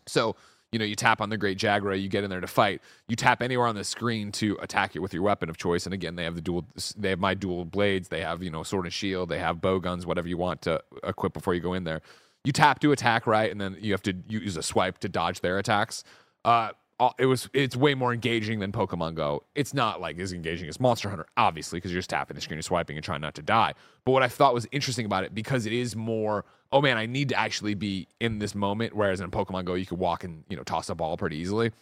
So, 0.08 0.38
you 0.72 0.80
know, 0.80 0.86
you 0.86 0.96
tap 0.96 1.22
on 1.22 1.30
the 1.30 1.38
Great 1.38 1.58
Jagras, 1.58 2.02
you 2.02 2.10
get 2.10 2.24
in 2.24 2.30
there 2.30 2.42
to 2.42 2.48
fight. 2.48 2.82
You 3.08 3.16
tap 3.16 3.42
anywhere 3.42 3.68
on 3.68 3.76
the 3.76 3.84
screen 3.84 4.32
to 4.34 4.58
attack 4.62 4.96
it 4.96 5.00
with 5.00 5.14
your 5.14 5.24
weapon 5.24 5.50
of 5.50 5.58
choice. 5.58 5.86
And 5.86 5.94
again, 5.94 6.16
they 6.16 6.24
have 6.24 6.36
the 6.36 6.42
dual, 6.42 6.66
they 6.98 7.10
have 7.10 7.20
my 7.20 7.34
dual 7.34 7.66
blades. 7.66 8.08
They 8.10 8.22
have, 8.22 8.42
you 8.44 8.50
know, 8.50 8.64
sword 8.64 8.86
and 8.86 8.94
shield. 8.94 9.30
They 9.30 9.40
have 9.40 9.62
bow 9.62 9.80
guns, 9.80 10.06
whatever 10.06 10.28
you 10.28 10.38
want 10.38 10.62
to 10.64 10.82
equip 11.04 11.34
before 11.34 11.54
you 11.54 11.62
go 11.62 11.74
in 11.74 11.84
there. 11.84 12.02
You 12.48 12.54
tap 12.54 12.80
to 12.80 12.94
attack, 12.94 13.28
right? 13.28 13.52
And 13.52 13.60
then 13.60 13.76
you 13.82 13.92
have 13.92 14.04
to 14.04 14.16
use 14.30 14.56
a 14.56 14.64
swipe 14.64 15.00
to 15.00 15.10
dodge 15.10 15.42
their 15.42 15.58
attacks. 15.58 16.06
Uh, 16.46 16.70
it 17.20 17.26
was 17.26 17.50
it's 17.54 17.76
way 17.76 17.94
more 17.94 18.14
engaging 18.14 18.60
than 18.60 18.72
Pokemon 18.72 19.16
Go. 19.16 19.44
It's 19.54 19.74
not 19.74 20.00
like 20.00 20.18
as 20.18 20.32
engaging 20.32 20.70
as 20.70 20.80
Monster 20.80 21.10
Hunter, 21.10 21.26
obviously, 21.36 21.76
because 21.76 21.92
you're 21.92 22.00
just 22.00 22.10
tapping 22.10 22.36
the 22.36 22.42
screen 22.42 22.58
and 22.58 22.64
swiping 22.64 22.96
and 22.96 23.04
trying 23.04 23.20
not 23.20 23.36
to 23.36 23.42
die. 23.42 23.74
But 24.06 24.14
what 24.14 24.24
I 24.24 24.30
thought 24.30 24.54
was 24.54 24.66
interesting 24.72 25.06
about 25.06 25.26
it 25.26 25.36
because 25.36 25.66
it 25.66 25.74
is 25.74 25.94
more, 25.94 26.46
oh 26.72 26.80
man, 26.80 26.96
I 26.96 27.06
need 27.06 27.28
to 27.30 27.36
actually 27.38 27.74
be 27.74 28.08
in 28.22 28.40
this 28.40 28.56
moment. 28.56 28.96
Whereas 28.96 29.20
in 29.20 29.30
Pokemon 29.30 29.66
Go, 29.66 29.74
you 29.74 29.86
could 29.86 30.00
walk 30.00 30.24
and 30.24 30.46
you 30.48 30.56
know 30.56 30.64
toss 30.64 30.88
a 30.88 30.96
ball 30.96 31.18
pretty 31.18 31.36
easily. 31.36 31.74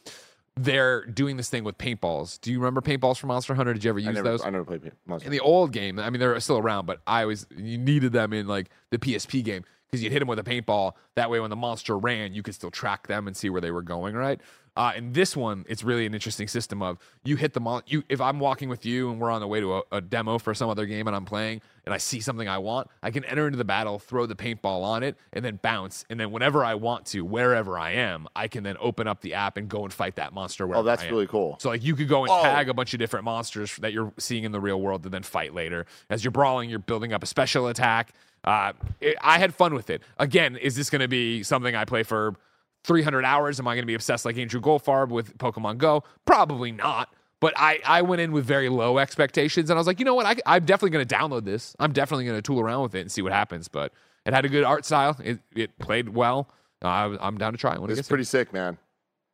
They're 0.55 1.05
doing 1.05 1.37
this 1.37 1.47
thing 1.49 1.63
with 1.63 1.77
paintballs. 1.77 2.41
Do 2.41 2.51
you 2.51 2.57
remember 2.57 2.81
paintballs 2.81 3.17
from 3.17 3.27
Monster 3.27 3.53
Hunter? 3.53 3.73
Did 3.73 3.83
you 3.83 3.89
ever 3.91 3.99
use 3.99 4.07
I 4.07 4.13
never, 4.13 4.29
those? 4.29 4.43
I 4.43 4.49
never 4.49 4.65
played 4.65 4.91
Monster. 5.05 5.27
in 5.27 5.31
the 5.31 5.41
old 5.41 5.73
game, 5.73 5.99
I 5.99 6.09
mean, 6.09 6.19
they're 6.19 6.39
still 6.39 6.57
around, 6.57 6.87
but 6.87 7.01
I 7.05 7.21
always 7.21 7.45
you 7.55 7.77
needed 7.77 8.13
them 8.13 8.33
in 8.33 8.47
like 8.47 8.71
the 8.89 8.97
PSP 8.97 9.43
game 9.43 9.63
because 9.87 10.03
you'd 10.03 10.11
hit 10.11 10.19
them 10.19 10.27
with 10.27 10.39
a 10.39 10.43
paintball. 10.43 10.93
That 11.15 11.29
way, 11.29 11.39
when 11.39 11.49
the 11.49 11.55
monster 11.55 11.97
ran, 11.97 12.33
you 12.33 12.43
could 12.43 12.55
still 12.55 12.71
track 12.71 13.07
them 13.07 13.27
and 13.27 13.35
see 13.35 13.49
where 13.49 13.61
they 13.61 13.71
were 13.71 13.81
going. 13.83 14.15
Right. 14.15 14.39
Uh, 14.77 14.91
in 14.97 15.13
this 15.13 15.37
one, 15.37 15.63
it's 15.69 15.85
really 15.85 16.05
an 16.05 16.13
interesting 16.13 16.49
system 16.49 16.81
of 16.81 16.97
you 17.23 17.37
hit 17.37 17.53
the 17.53 17.61
mon- 17.61 17.81
you 17.87 18.03
if 18.09 18.19
I'm 18.19 18.41
walking 18.41 18.67
with 18.67 18.85
you 18.85 19.09
and 19.09 19.21
we're 19.21 19.31
on 19.31 19.39
the 19.39 19.47
way 19.47 19.61
to 19.61 19.77
a, 19.77 19.81
a 19.93 20.01
demo 20.01 20.37
for 20.37 20.53
some 20.53 20.69
other 20.69 20.85
game 20.85 21.07
and 21.07 21.15
I'm 21.15 21.23
playing 21.23 21.61
and 21.85 21.93
I 21.93 21.97
see 21.97 22.19
something 22.19 22.45
I 22.49 22.57
want, 22.57 22.89
I 23.01 23.09
can 23.09 23.23
enter 23.23 23.45
into 23.45 23.57
the 23.57 23.63
battle, 23.63 23.99
throw 23.99 24.25
the 24.25 24.35
paintball 24.35 24.83
on 24.83 25.01
it, 25.01 25.15
and 25.31 25.45
then 25.45 25.59
bounce. 25.63 26.03
And 26.09 26.19
then 26.19 26.29
whenever 26.31 26.61
I 26.61 26.75
want 26.75 27.05
to, 27.07 27.23
wherever 27.23 27.79
I 27.79 27.91
am, 27.91 28.27
I 28.35 28.49
can 28.49 28.63
then 28.65 28.75
open 28.81 29.07
up 29.07 29.21
the 29.21 29.35
app 29.35 29.55
and 29.55 29.69
go 29.69 29.85
and 29.85 29.93
fight 29.93 30.17
that 30.17 30.33
monster. 30.33 30.67
oh, 30.75 30.83
that's 30.83 31.03
I 31.03 31.05
am. 31.05 31.11
really 31.13 31.27
cool. 31.27 31.55
So 31.61 31.69
like 31.69 31.81
you 31.81 31.95
could 31.95 32.09
go 32.09 32.23
and 32.25 32.31
Oh. 32.31 32.41
tag 32.43 32.67
a 32.67 32.73
bunch 32.73 32.93
of 32.93 32.99
different 32.99 33.23
monsters 33.23 33.77
that 33.77 33.93
you're 33.93 34.11
seeing 34.17 34.43
in 34.43 34.51
the 34.51 34.59
real 34.59 34.81
world 34.81 35.03
to 35.03 35.09
then 35.09 35.23
fight 35.23 35.53
later. 35.53 35.85
As 36.09 36.25
you're 36.25 36.31
brawling, 36.31 36.69
you're 36.69 36.79
building 36.79 37.13
up 37.13 37.23
a 37.23 37.27
special 37.27 37.67
attack. 37.67 38.11
Uh, 38.45 38.73
it, 39.01 39.17
I 39.21 39.39
had 39.39 39.53
fun 39.53 39.73
with 39.73 39.89
it. 39.89 40.03
Again, 40.17 40.55
is 40.55 40.75
this 40.75 40.89
going 40.89 41.01
to 41.01 41.07
be 41.07 41.43
something 41.43 41.75
I 41.75 41.83
play 41.83 42.03
for 42.03 42.35
300 42.83 43.25
hours? 43.25 43.59
Am 43.59 43.67
I 43.67 43.73
going 43.73 43.81
to 43.81 43.87
be 43.87 43.95
obsessed 43.95 44.23
like 44.23 44.37
Andrew 44.37 44.61
Goldfarb 44.61 45.09
with 45.09 45.37
Pokemon 45.37 45.79
Go? 45.79 46.03
Probably 46.25 46.71
not. 46.71 47.09
But 47.41 47.53
I, 47.57 47.79
I 47.85 48.01
went 48.03 48.21
in 48.21 48.31
with 48.31 48.45
very 48.45 48.69
low 48.69 48.97
expectations, 48.97 49.69
and 49.69 49.77
I 49.77 49.79
was 49.79 49.87
like, 49.87 49.99
you 49.99 50.05
know 50.05 50.15
what? 50.15 50.25
I, 50.25 50.35
I'm 50.45 50.63
definitely 50.65 50.91
going 50.91 51.07
to 51.07 51.15
download 51.15 51.43
this. 51.43 51.75
I'm 51.79 51.91
definitely 51.91 52.25
going 52.25 52.37
to 52.37 52.41
tool 52.41 52.59
around 52.59 52.83
with 52.83 52.95
it 52.95 53.01
and 53.01 53.11
see 53.11 53.21
what 53.21 53.33
happens. 53.33 53.67
But 53.67 53.91
it 54.25 54.33
had 54.33 54.45
a 54.45 54.49
good 54.49 54.63
art 54.63 54.85
style. 54.85 55.17
It, 55.23 55.39
it 55.55 55.77
played 55.79 56.09
well. 56.09 56.49
Uh, 56.83 56.87
I, 56.87 57.17
I'm 57.27 57.37
down 57.37 57.53
to 57.53 57.57
try 57.57 57.73
it 57.73 57.81
it 57.81 57.97
It's 57.97 58.07
pretty 58.07 58.23
sick, 58.23 58.53
man. 58.53 58.77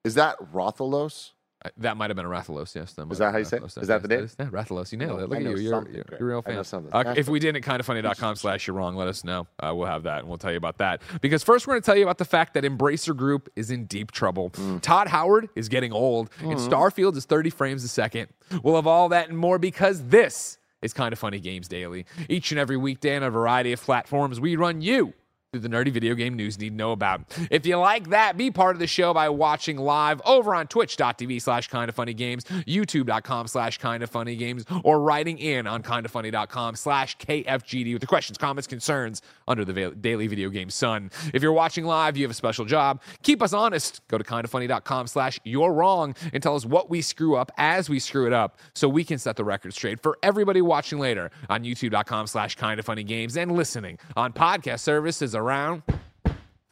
Is 0.03 0.15
that 0.15 0.37
Rothalos? 0.53 1.31
That 1.77 1.95
might 1.97 2.09
have 2.09 2.17
been 2.17 2.25
a 2.25 2.29
Rathalos, 2.29 2.73
yes. 2.73 2.97
might 2.97 3.11
Is 3.11 3.19
that 3.19 3.31
how 3.31 3.37
you 3.37 3.45
say 3.45 3.57
it? 3.57 3.63
Is 3.77 3.87
that 3.87 4.01
the 4.01 4.07
name? 4.07 4.27
Yeah, 4.39 4.45
Rathalos. 4.47 4.91
You 4.91 4.97
nailed 4.97 5.19
know- 5.19 5.23
it. 5.25 5.29
Look 5.29 5.37
at 5.39 5.43
you. 5.43 5.49
You're, 5.57 5.87
you're, 5.89 5.91
you're 5.91 6.03
a 6.19 6.23
real 6.23 6.41
fan. 6.41 6.63
something. 6.63 6.91
Uh, 6.91 7.13
if 7.15 7.27
we 7.29 7.39
did 7.39 7.55
at 7.55 7.61
kindafunny.com 7.61 8.35
slash 8.35 8.65
you're 8.65 8.75
wrong, 8.75 8.95
let 8.95 9.07
us 9.07 9.23
know. 9.23 9.45
Uh, 9.59 9.71
we'll 9.75 9.85
have 9.87 10.03
that 10.03 10.19
and 10.19 10.27
we'll 10.27 10.37
tell 10.39 10.51
you 10.51 10.57
about 10.57 10.79
that. 10.79 11.01
Because 11.21 11.43
first, 11.43 11.67
we're 11.67 11.73
going 11.73 11.81
to 11.83 11.85
tell 11.85 11.95
you 11.97 12.03
about 12.03 12.17
the 12.17 12.25
fact 12.25 12.55
that 12.55 12.63
Embracer 12.63 13.15
Group 13.15 13.49
is 13.55 13.69
in 13.69 13.85
deep 13.85 14.11
trouble. 14.11 14.49
Mm. 14.51 14.81
Todd 14.81 15.07
Howard 15.07 15.49
is 15.55 15.69
getting 15.69 15.91
old, 15.93 16.29
and 16.39 16.51
Mm-hmm. 16.57 16.73
Starfield 16.73 17.15
is 17.15 17.25
30 17.25 17.49
frames 17.51 17.83
a 17.83 17.87
second. 17.87 18.27
We'll 18.63 18.75
have 18.75 18.87
all 18.87 19.09
that 19.09 19.29
and 19.29 19.37
more 19.37 19.59
because 19.59 20.01
this 20.07 20.57
is 20.81 20.93
Kinda 20.93 21.15
Funny 21.15 21.39
Games 21.39 21.67
Daily. 21.67 22.05
Each 22.27 22.51
and 22.51 22.59
every 22.59 22.77
weekday 22.77 23.15
on 23.15 23.21
a 23.23 23.29
variety 23.29 23.71
of 23.71 23.81
platforms, 23.81 24.39
we 24.39 24.55
run 24.55 24.81
you 24.81 25.13
the 25.59 25.67
nerdy 25.67 25.91
video 25.91 26.15
game 26.15 26.33
news 26.35 26.57
need 26.57 26.69
to 26.69 26.75
know 26.75 26.93
about. 26.93 27.23
If 27.51 27.65
you 27.65 27.75
like 27.75 28.11
that, 28.11 28.37
be 28.37 28.51
part 28.51 28.73
of 28.73 28.79
the 28.79 28.87
show 28.87 29.13
by 29.13 29.27
watching 29.27 29.75
live 29.75 30.21
over 30.23 30.55
on 30.55 30.67
twitch.tv 30.67 31.41
slash 31.41 31.67
kind 31.67 31.89
of 31.89 31.95
funny 31.95 32.13
games, 32.13 32.45
youtube.com 32.45 33.47
slash 33.47 33.77
kind 33.77 34.01
of 34.01 34.09
funny 34.09 34.37
games, 34.37 34.63
or 34.85 35.01
writing 35.01 35.37
in 35.37 35.67
on 35.67 35.83
kindafunny.com 35.83 36.77
slash 36.77 37.17
KFGD 37.17 37.91
with 37.91 37.99
the 37.99 38.07
questions, 38.07 38.37
comments, 38.37 38.65
concerns 38.65 39.21
under 39.45 39.65
the 39.65 39.91
daily 39.99 40.27
video 40.27 40.47
game 40.47 40.69
sun. 40.69 41.11
If 41.33 41.43
you're 41.43 41.51
watching 41.51 41.83
live, 41.83 42.15
you 42.15 42.23
have 42.23 42.31
a 42.31 42.33
special 42.33 42.63
job. 42.63 43.01
Keep 43.21 43.41
us 43.41 43.51
honest. 43.51 44.07
Go 44.07 44.17
to 44.17 44.23
kindafunny.com 44.23 45.07
slash 45.07 45.37
you're 45.43 45.73
wrong 45.73 46.15
and 46.31 46.41
tell 46.41 46.55
us 46.55 46.65
what 46.65 46.89
we 46.89 47.01
screw 47.01 47.35
up 47.35 47.51
as 47.57 47.89
we 47.89 47.99
screw 47.99 48.25
it 48.25 48.31
up 48.31 48.57
so 48.73 48.87
we 48.87 49.03
can 49.03 49.17
set 49.17 49.35
the 49.35 49.43
record 49.43 49.73
straight 49.73 50.01
for 50.01 50.17
everybody 50.23 50.61
watching 50.61 50.97
later 50.97 51.29
on 51.49 51.65
youtube.com 51.65 52.25
slash 52.25 52.55
kind 52.55 52.79
of 52.79 52.85
funny 52.85 53.03
games 53.03 53.35
and 53.35 53.51
listening 53.51 53.99
on 54.15 54.31
podcast 54.31 54.79
services 54.79 55.35
around 55.41 55.83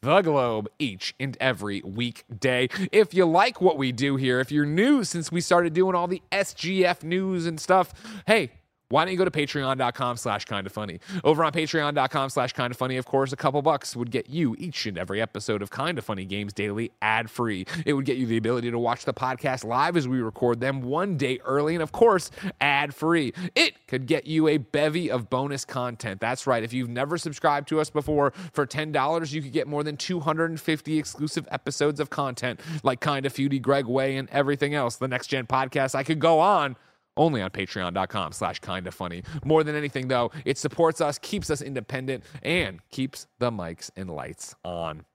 the 0.01 0.21
globe 0.21 0.69
each 0.79 1.13
and 1.19 1.35
every 1.41 1.81
weekday. 1.81 2.69
If 2.91 3.13
you 3.13 3.25
like 3.25 3.59
what 3.59 3.77
we 3.77 3.91
do 3.91 4.15
here, 4.15 4.39
if 4.39 4.51
you're 4.51 4.65
new 4.65 5.03
since 5.03 5.31
we 5.31 5.41
started 5.41 5.73
doing 5.73 5.95
all 5.95 6.07
the 6.07 6.21
SGF 6.31 7.03
news 7.03 7.45
and 7.45 7.59
stuff, 7.59 7.93
hey, 8.25 8.51
why 8.89 9.05
don't 9.05 9.11
you 9.11 9.17
go 9.19 9.25
to 9.25 9.31
patreon.com 9.31 10.17
slash 10.17 10.45
kind 10.45 10.65
of 10.65 10.73
funny? 10.73 10.99
Over 11.23 11.43
on 11.43 11.51
patreon.com 11.51 12.29
slash 12.31 12.53
kind 12.53 12.71
of 12.71 12.77
funny, 12.77 12.97
of 12.97 13.05
course, 13.05 13.31
a 13.31 13.35
couple 13.35 13.61
bucks 13.61 13.95
would 13.95 14.09
get 14.09 14.29
you 14.29 14.55
each 14.57 14.87
and 14.87 14.97
every 14.97 15.21
episode 15.21 15.61
of 15.61 15.69
Kinda 15.69 16.01
Funny 16.01 16.25
Games 16.25 16.53
Daily 16.53 16.91
ad 17.01 17.29
free. 17.29 17.67
It 17.85 17.93
would 17.93 18.05
get 18.05 18.17
you 18.17 18.25
the 18.25 18.37
ability 18.37 18.71
to 18.71 18.79
watch 18.79 19.05
the 19.05 19.13
podcast 19.13 19.63
live 19.63 19.95
as 19.95 20.07
we 20.07 20.21
record 20.21 20.59
them 20.59 20.81
one 20.81 21.17
day 21.17 21.39
early, 21.45 21.75
and 21.75 21.83
of 21.83 21.91
course, 21.91 22.31
ad 22.59 22.95
free. 22.95 23.31
It 23.53 23.75
could 23.87 24.07
get 24.07 24.25
you 24.25 24.47
a 24.47 24.57
bevy 24.57 25.11
of 25.11 25.29
bonus 25.29 25.65
content. 25.65 26.19
That's 26.19 26.47
right. 26.47 26.63
If 26.63 26.73
you've 26.73 26.89
never 26.89 27.19
subscribed 27.19 27.67
to 27.69 27.79
us 27.79 27.91
before, 27.91 28.33
for 28.53 28.65
$10, 28.65 29.31
you 29.31 29.43
could 29.43 29.51
get 29.51 29.67
more 29.67 29.83
than 29.83 29.97
250 29.97 30.97
exclusive 30.97 31.47
episodes 31.51 31.99
of 31.99 32.09
content 32.09 32.59
like 32.81 33.01
Kind 33.01 33.27
of 33.27 33.33
Feudy, 33.33 33.61
Greg 33.61 33.85
Way, 33.85 34.17
and 34.17 34.27
everything 34.31 34.73
else. 34.73 34.95
The 34.95 35.07
Next 35.07 35.27
Gen 35.27 35.45
podcast, 35.45 35.93
I 35.93 36.01
could 36.03 36.19
go 36.19 36.39
on 36.39 36.75
only 37.19 37.41
on 37.41 37.51
patreon.com 37.51 38.31
slash 38.31 38.59
kind 38.59 38.87
of 38.87 38.95
funny. 38.95 39.23
More 39.45 39.63
than 39.63 39.75
anything 39.75 40.07
though 40.07 40.31
it 40.45 40.57
supports 40.57 41.01
us 41.01 41.19
keeps 41.19 41.49
us 41.49 41.61
independent 41.61 42.23
and 42.41 42.79
keeps 42.89 43.27
the 43.37 43.51
mics 43.51 43.91
and 43.95 44.09
lights 44.09 44.55
on. 44.63 45.05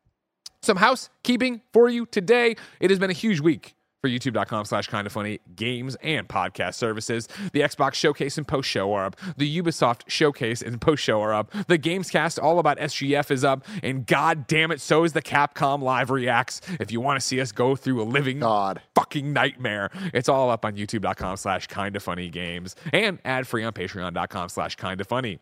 Some 0.62 0.76
housekeeping 0.76 1.62
for 1.72 1.88
you 1.88 2.06
today. 2.06 2.56
It 2.80 2.90
has 2.90 2.98
been 2.98 3.10
a 3.10 3.14
huge 3.14 3.40
week 3.40 3.74
for 4.04 4.10
youtube.com 4.10 4.66
slash 4.66 4.86
kind 4.88 5.06
of 5.06 5.12
funny 5.14 5.40
games 5.56 5.96
and 6.02 6.28
podcast 6.28 6.74
services 6.74 7.26
the 7.52 7.60
xbox 7.60 7.94
showcase 7.94 8.36
and 8.36 8.46
post 8.46 8.68
show 8.68 8.92
are 8.92 9.06
up 9.06 9.16
the 9.38 9.58
ubisoft 9.58 10.02
showcase 10.08 10.60
and 10.60 10.78
post 10.78 11.02
show 11.02 11.22
are 11.22 11.32
up 11.32 11.50
the 11.68 11.78
gamescast 11.78 12.38
all 12.42 12.58
about 12.58 12.76
sgf 12.76 13.30
is 13.30 13.44
up 13.44 13.64
and 13.82 14.06
god 14.06 14.46
damn 14.46 14.70
it 14.70 14.78
so 14.78 15.04
is 15.04 15.14
the 15.14 15.22
capcom 15.22 15.80
live 15.80 16.10
reacts 16.10 16.60
if 16.80 16.92
you 16.92 17.00
want 17.00 17.18
to 17.18 17.26
see 17.26 17.40
us 17.40 17.50
go 17.50 17.74
through 17.74 18.02
a 18.02 18.04
living 18.04 18.40
God. 18.40 18.82
fucking 18.94 19.32
nightmare. 19.32 19.90
It's 20.12 20.28
all 20.28 20.50
up 20.50 20.64
on 20.64 20.74
youtube.com 20.74 21.36
slash 21.36 21.66
kind 21.66 21.96
of 21.96 22.02
funny 22.02 22.28
games 22.28 22.76
and 22.92 23.18
ad 23.24 23.46
free 23.46 23.64
on 23.64 23.72
patreon.com 23.72 24.48
slash 24.50 24.76
kind 24.76 25.00
of 25.00 25.06
funny. 25.06 25.38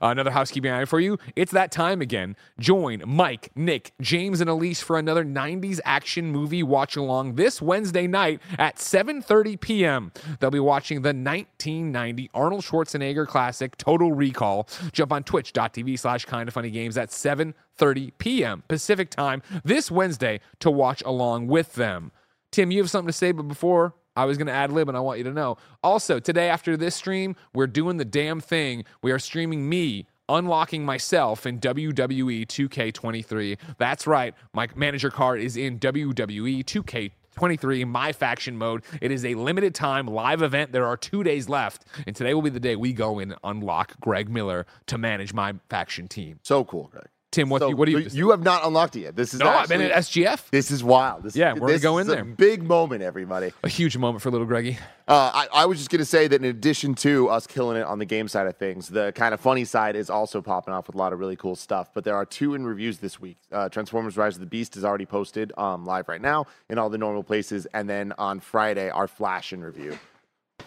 Another 0.00 0.30
housekeeping 0.30 0.70
item 0.70 0.86
for 0.86 1.00
you. 1.00 1.18
It's 1.34 1.52
that 1.52 1.70
time 1.70 2.00
again. 2.00 2.36
Join 2.58 3.02
Mike, 3.06 3.50
Nick, 3.54 3.92
James, 4.00 4.40
and 4.40 4.48
Elyse 4.48 4.82
for 4.82 4.98
another 4.98 5.24
90s 5.24 5.80
action 5.84 6.30
movie 6.30 6.62
watch 6.62 6.96
along 6.96 7.34
this 7.34 7.60
Wednesday 7.60 8.05
Night 8.06 8.40
at 8.58 8.76
7:30 8.76 9.60
p.m. 9.60 10.12
They'll 10.40 10.50
be 10.50 10.60
watching 10.60 11.02
the 11.02 11.08
1990 11.08 12.30
Arnold 12.34 12.62
Schwarzenegger 12.62 13.26
classic 13.26 13.76
Total 13.76 14.12
Recall. 14.12 14.68
Jump 14.92 15.12
on 15.12 15.24
twitch.tv 15.24 15.98
slash 15.98 16.24
kind 16.24 16.48
of 16.48 16.54
funny 16.54 16.70
games 16.70 16.96
at 16.96 17.10
7:30 17.10 18.12
p.m. 18.18 18.62
Pacific 18.68 19.10
time 19.10 19.42
this 19.64 19.90
Wednesday 19.90 20.40
to 20.60 20.70
watch 20.70 21.02
along 21.02 21.46
with 21.46 21.74
them. 21.74 22.12
Tim, 22.50 22.70
you 22.70 22.78
have 22.78 22.90
something 22.90 23.08
to 23.08 23.12
say, 23.12 23.32
but 23.32 23.44
before 23.44 23.94
I 24.16 24.24
was 24.24 24.38
going 24.38 24.46
to 24.46 24.52
ad 24.52 24.72
lib 24.72 24.88
and 24.88 24.96
I 24.96 25.00
want 25.00 25.18
you 25.18 25.24
to 25.24 25.32
know. 25.32 25.58
Also, 25.84 26.18
today 26.18 26.48
after 26.48 26.76
this 26.76 26.94
stream, 26.94 27.36
we're 27.52 27.66
doing 27.66 27.98
the 27.98 28.04
damn 28.04 28.40
thing. 28.40 28.84
We 29.02 29.12
are 29.12 29.18
streaming 29.18 29.68
me 29.68 30.06
unlocking 30.28 30.84
myself 30.84 31.46
in 31.46 31.60
WWE 31.60 32.46
2K23. 32.46 33.58
That's 33.78 34.06
right. 34.06 34.34
My 34.52 34.68
manager 34.74 35.10
card 35.10 35.40
is 35.40 35.56
in 35.56 35.78
WWE 35.78 36.64
2K 36.64 37.12
23 37.36 37.84
My 37.84 38.12
Faction 38.12 38.56
Mode. 38.56 38.82
It 39.00 39.12
is 39.12 39.24
a 39.24 39.34
limited 39.34 39.74
time 39.74 40.06
live 40.06 40.42
event. 40.42 40.72
There 40.72 40.86
are 40.86 40.96
two 40.96 41.22
days 41.22 41.48
left, 41.48 41.84
and 42.06 42.16
today 42.16 42.32
will 42.32 42.42
be 42.42 42.50
the 42.50 42.58
day 42.58 42.76
we 42.76 42.92
go 42.94 43.18
and 43.18 43.34
unlock 43.44 44.00
Greg 44.00 44.30
Miller 44.30 44.66
to 44.86 44.96
manage 44.96 45.34
my 45.34 45.54
faction 45.68 46.08
team. 46.08 46.40
So 46.42 46.64
cool, 46.64 46.88
Greg. 46.90 47.08
Tim, 47.36 47.50
what, 47.50 47.60
So, 47.60 47.66
do 47.66 47.70
you, 47.72 47.76
what 47.76 47.84
do 47.86 47.92
you? 47.92 48.08
you 48.10 48.30
have 48.30 48.42
not 48.42 48.64
unlocked 48.64 48.96
it 48.96 49.00
yet. 49.00 49.14
This 49.16 49.34
is 49.34 49.40
no, 49.40 49.48
I've 49.48 49.68
been 49.68 49.82
at 49.82 49.92
SGF. 49.92 50.48
This 50.50 50.70
is 50.70 50.82
wild. 50.82 51.22
This, 51.22 51.36
Yeah, 51.36 51.52
we're 51.52 51.60
gonna 51.60 51.72
this 51.74 51.82
go 51.82 51.98
is 51.98 52.06
in 52.08 52.12
a 52.12 52.16
there. 52.16 52.24
Big 52.24 52.62
moment, 52.62 53.02
everybody. 53.02 53.52
A 53.62 53.68
huge 53.68 53.96
moment 53.98 54.22
for 54.22 54.30
little 54.30 54.46
Greggy. 54.46 54.78
Uh, 55.06 55.30
I, 55.34 55.48
I 55.52 55.66
was 55.66 55.78
just 55.78 55.90
going 55.90 56.00
to 56.00 56.04
say 56.06 56.26
that 56.26 56.34
in 56.42 56.46
addition 56.46 56.94
to 56.96 57.28
us 57.28 57.46
killing 57.46 57.76
it 57.76 57.84
on 57.84 57.98
the 58.00 58.04
game 58.06 58.26
side 58.26 58.46
of 58.46 58.56
things, 58.56 58.88
the 58.88 59.12
kind 59.14 59.32
of 59.34 59.40
funny 59.40 59.64
side 59.64 59.94
is 59.94 60.10
also 60.10 60.40
popping 60.42 60.74
off 60.74 60.86
with 60.88 60.96
a 60.96 60.98
lot 60.98 61.12
of 61.12 61.20
really 61.20 61.36
cool 61.36 61.54
stuff. 61.54 61.90
But 61.94 62.02
there 62.04 62.16
are 62.16 62.24
two 62.26 62.54
in 62.54 62.66
reviews 62.66 62.98
this 62.98 63.20
week. 63.20 63.36
Uh, 63.52 63.68
Transformers 63.68 64.16
Rise 64.16 64.34
of 64.34 64.40
the 64.40 64.46
Beast 64.46 64.76
is 64.76 64.84
already 64.84 65.06
posted 65.06 65.52
um, 65.58 65.84
live 65.84 66.08
right 66.08 66.20
now 66.22 66.46
in 66.70 66.78
all 66.78 66.88
the 66.90 66.98
normal 66.98 67.22
places. 67.22 67.66
And 67.74 67.88
then 67.88 68.14
on 68.18 68.40
Friday, 68.40 68.88
our 68.90 69.06
Flash 69.06 69.52
in 69.52 69.62
review. 69.62 69.96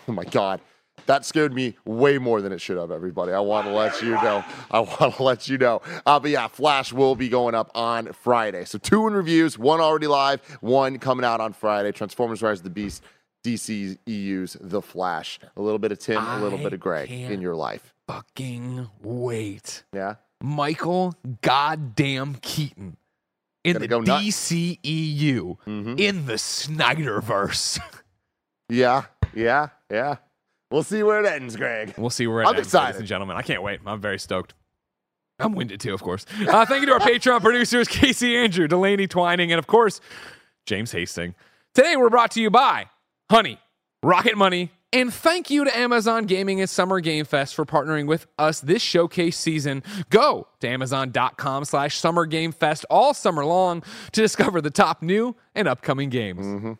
Oh 0.07 0.11
my 0.13 0.23
God. 0.23 0.61
That 1.05 1.25
scared 1.25 1.53
me 1.53 1.75
way 1.85 2.17
more 2.17 2.41
than 2.41 2.51
it 2.51 2.61
should 2.61 2.77
have, 2.77 2.91
everybody. 2.91 3.31
I 3.31 3.39
want 3.39 3.67
to 3.67 3.73
let 3.73 4.01
you 4.01 4.11
know. 4.11 4.43
I 4.71 4.79
want 4.99 5.15
to 5.15 5.23
let 5.23 5.47
you 5.47 5.57
know. 5.57 5.81
Uh, 6.05 6.19
but 6.19 6.31
yeah, 6.31 6.47
Flash 6.47 6.93
will 6.93 7.15
be 7.15 7.29
going 7.29 7.55
up 7.55 7.71
on 7.75 8.11
Friday. 8.13 8.65
So 8.65 8.77
two 8.77 9.07
in 9.07 9.13
reviews, 9.13 9.57
one 9.57 9.79
already 9.81 10.07
live, 10.07 10.41
one 10.61 10.99
coming 10.99 11.25
out 11.25 11.41
on 11.41 11.53
Friday. 11.53 11.91
Transformers 11.91 12.41
Rise 12.41 12.59
of 12.59 12.63
the 12.63 12.69
Beast, 12.69 13.03
DC 13.43 13.97
EU's 14.05 14.57
The 14.59 14.81
Flash. 14.81 15.39
A 15.57 15.61
little 15.61 15.79
bit 15.79 15.91
of 15.91 15.99
Tim, 15.99 16.17
a 16.23 16.39
little 16.39 16.59
I 16.59 16.63
bit 16.63 16.73
of 16.73 16.79
Greg 16.79 17.07
can't- 17.07 17.33
in 17.33 17.41
your 17.41 17.55
life. 17.55 17.93
Fucking 18.07 18.89
wait. 19.03 19.83
Yeah? 19.93 20.15
Michael 20.41 21.13
goddamn 21.41 22.35
Keaton 22.41 22.97
in 23.63 23.77
the 23.77 23.87
go. 23.87 24.01
DCEU, 24.01 25.57
Mhm. 25.67 25.99
in 25.99 26.25
the 26.25 26.33
Snyderverse. 26.33 27.79
Yeah, 28.71 29.05
yeah, 29.33 29.69
yeah. 29.89 30.17
We'll 30.71 30.83
see 30.83 31.01
where 31.03 31.19
it 31.23 31.25
ends, 31.25 31.55
Greg. 31.55 31.95
We'll 31.97 32.09
see 32.09 32.27
where 32.27 32.41
it 32.41 32.47
I'm 32.47 32.55
ends, 32.55 32.67
excited. 32.67 32.85
ladies 32.87 32.99
and 32.99 33.07
gentlemen. 33.07 33.37
I 33.37 33.41
can't 33.41 33.63
wait. 33.63 33.79
I'm 33.85 33.99
very 33.99 34.19
stoked. 34.19 34.53
I'm 35.39 35.53
winded 35.53 35.79
too, 35.79 35.93
of 35.93 36.03
course. 36.03 36.25
Uh, 36.47 36.65
thank 36.65 36.81
you 36.81 36.87
to 36.87 36.93
our 36.93 36.99
Patreon 36.99 37.41
producers, 37.41 37.87
Kasey 37.87 38.35
Andrew, 38.35 38.67
Delaney 38.67 39.07
Twining, 39.07 39.51
and 39.51 39.57
of 39.59 39.67
course, 39.67 40.01
James 40.65 40.91
Hastings. 40.91 41.33
Today, 41.73 41.95
we're 41.95 42.09
brought 42.09 42.31
to 42.31 42.41
you 42.41 42.49
by 42.49 42.87
Honey, 43.31 43.57
Rocket 44.03 44.37
Money, 44.37 44.71
and 44.91 45.13
thank 45.13 45.49
you 45.49 45.63
to 45.63 45.77
Amazon 45.77 46.25
Gaming 46.25 46.59
and 46.59 46.69
Summer 46.69 46.99
Game 46.99 47.23
Fest 47.23 47.55
for 47.55 47.65
partnering 47.65 48.05
with 48.05 48.27
us 48.37 48.59
this 48.59 48.81
showcase 48.81 49.37
season. 49.37 49.81
Go 50.09 50.47
to 50.59 50.67
amazon.com 50.67 51.63
slash 51.65 51.97
summer 51.97 52.25
game 52.25 52.51
fest 52.51 52.85
all 52.89 53.13
summer 53.13 53.45
long 53.45 53.81
to 54.11 54.21
discover 54.21 54.61
the 54.61 54.71
top 54.71 55.01
new 55.01 55.35
and 55.55 55.67
upcoming 55.67 56.09
games. 56.09 56.77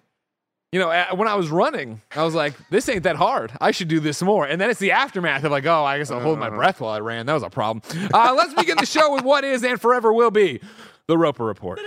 You 0.71 0.79
know, 0.79 0.91
uh, 0.91 1.15
when 1.15 1.27
I 1.27 1.33
was 1.33 1.49
running, 1.49 1.99
I 2.15 2.23
was 2.23 2.35
like, 2.35 2.53
this 2.69 2.87
ain't 2.89 3.01
that 3.03 3.15
hard. 3.15 3.51
I 3.59 3.71
should 3.71 3.87
do 3.87 3.99
this 3.99 4.21
more. 4.21 4.45
And 4.45 4.61
then 4.61 4.69
it's 4.69 4.79
the 4.79 4.91
aftermath 4.91 5.43
of 5.43 5.51
like, 5.51 5.65
oh, 5.65 5.83
I 5.83 5.97
guess 5.97 6.11
I'll 6.11 6.19
hold 6.19 6.37
my 6.37 6.49
breath 6.51 6.79
while 6.79 6.91
I 6.93 6.99
ran. 6.99 7.25
That 7.25 7.33
was 7.33 7.41
a 7.41 7.49
problem. 7.49 7.81
Uh, 8.13 8.35
let's 8.37 8.53
begin 8.53 8.77
the 8.77 8.85
show 8.85 9.11
with 9.15 9.23
what 9.23 9.43
is 9.43 9.63
and 9.63 9.81
forever 9.81 10.13
will 10.13 10.29
be 10.29 10.61
the 11.07 11.17
Roper 11.17 11.43
Report. 11.43 11.79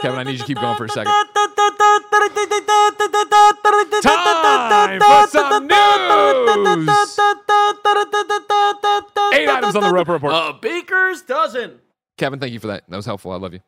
Kevin, 0.00 0.18
I 0.18 0.24
need 0.24 0.32
you 0.32 0.38
to 0.38 0.44
keep 0.44 0.58
going 0.58 0.76
for 0.76 0.86
a 0.86 0.88
second. 0.88 1.12
Time 4.02 5.00
for 5.00 5.28
some 5.30 5.66
news. 5.68 6.88
Eight 9.32 9.48
items 9.48 9.76
on 9.76 9.82
the 9.84 9.92
Roper 9.92 10.14
Report. 10.14 10.32
A 10.34 10.58
baker's 10.60 11.22
dozen. 11.22 11.78
Kevin, 12.16 12.40
thank 12.40 12.52
you 12.52 12.58
for 12.58 12.66
that. 12.66 12.82
That 12.88 12.96
was 12.96 13.06
helpful. 13.06 13.30
I 13.30 13.36
love 13.36 13.52
you. 13.52 13.60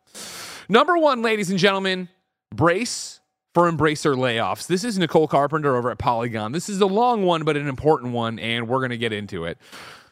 Number 0.68 0.98
one, 0.98 1.22
ladies 1.22 1.50
and 1.50 1.58
gentlemen, 1.58 2.08
brace 2.54 3.20
for 3.54 3.70
Embracer 3.70 4.16
layoffs. 4.16 4.66
This 4.66 4.84
is 4.84 4.98
Nicole 4.98 5.26
Carpenter 5.26 5.76
over 5.76 5.90
at 5.90 5.98
Polygon. 5.98 6.52
This 6.52 6.68
is 6.68 6.80
a 6.80 6.86
long 6.86 7.24
one, 7.24 7.44
but 7.44 7.56
an 7.56 7.68
important 7.68 8.12
one, 8.12 8.38
and 8.38 8.68
we're 8.68 8.80
going 8.80 8.90
to 8.90 8.98
get 8.98 9.12
into 9.12 9.44
it. 9.44 9.56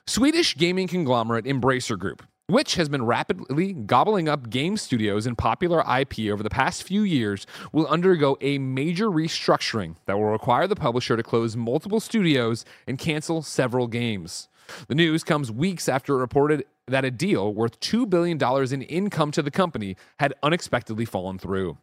Swedish 0.07 0.57
gaming 0.57 0.89
conglomerate 0.89 1.45
Embracer 1.45 1.99
Group, 1.99 2.23
which 2.47 2.77
has 2.77 2.89
been 2.89 3.05
rapidly 3.05 3.75
gobbling 3.75 4.31
up 4.31 4.49
game 4.49 4.77
studios 4.77 5.27
and 5.27 5.37
popular 5.37 5.81
IP 5.81 6.31
over 6.33 6.43
the 6.43 6.49
past 6.49 6.85
few 6.85 7.03
years, 7.03 7.47
will 7.73 7.87
undergo 7.89 8.39
a 8.41 8.57
major 8.57 9.09
restructuring 9.09 9.97
that 10.07 10.17
will 10.17 10.31
require 10.31 10.67
the 10.67 10.75
publisher 10.75 11.17
to 11.17 11.23
close 11.23 11.55
multiple 11.55 12.01
studios 12.01 12.65
and 12.87 12.99
cancel 12.99 13.43
several 13.43 13.89
games. 13.89 14.49
The 14.87 14.95
news 14.95 15.23
comes 15.23 15.53
weeks 15.53 15.89
after 15.89 16.15
it 16.15 16.21
reported 16.21 16.65
that 16.87 17.05
a 17.05 17.11
deal 17.11 17.53
worth 17.53 17.79
$2 17.81 18.09
billion 18.09 18.43
in 18.73 18.83
income 18.83 19.33
to 19.33 19.43
the 19.43 19.51
company 19.51 19.97
had 20.19 20.33
unexpectedly 20.43 21.05
fallen 21.05 21.39
through. 21.39 21.77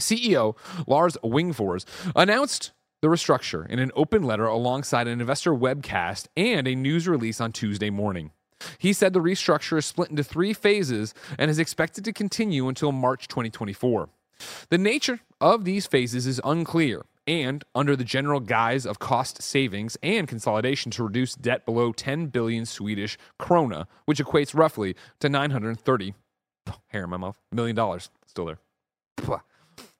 CEO 0.00 0.56
Lars 0.86 1.16
Wingefors 1.22 1.84
announced 2.16 2.72
the 3.02 3.08
restructure 3.08 3.66
in 3.68 3.78
an 3.78 3.92
open 3.94 4.22
letter 4.22 4.46
alongside 4.46 5.06
an 5.06 5.20
investor 5.20 5.52
webcast 5.52 6.26
and 6.36 6.68
a 6.68 6.74
news 6.74 7.08
release 7.08 7.40
on 7.40 7.52
Tuesday 7.52 7.90
morning. 7.90 8.32
He 8.78 8.92
said 8.92 9.12
the 9.12 9.20
restructure 9.20 9.78
is 9.78 9.86
split 9.86 10.10
into 10.10 10.22
three 10.22 10.52
phases 10.52 11.14
and 11.38 11.50
is 11.50 11.58
expected 11.58 12.04
to 12.04 12.12
continue 12.12 12.68
until 12.68 12.92
March 12.92 13.26
2024. 13.28 14.10
The 14.68 14.78
nature 14.78 15.20
of 15.40 15.64
these 15.64 15.86
phases 15.86 16.26
is 16.26 16.40
unclear, 16.44 17.04
and 17.26 17.62
under 17.74 17.94
the 17.94 18.04
general 18.04 18.40
guise 18.40 18.86
of 18.86 18.98
cost 18.98 19.42
savings 19.42 19.96
and 20.02 20.26
consolidation 20.26 20.90
to 20.92 21.04
reduce 21.04 21.34
debt 21.34 21.64
below 21.64 21.92
10 21.92 22.26
billion 22.26 22.66
Swedish 22.66 23.18
krona, 23.38 23.86
which 24.06 24.18
equates 24.18 24.56
roughly 24.56 24.96
to 25.20 25.28
930 25.28 26.14
hair 26.88 27.04
in 27.04 27.10
my 27.10 27.16
mouth 27.16 27.38
million 27.52 27.76
dollars. 27.76 28.10
Still 28.26 28.46
there. 28.46 28.58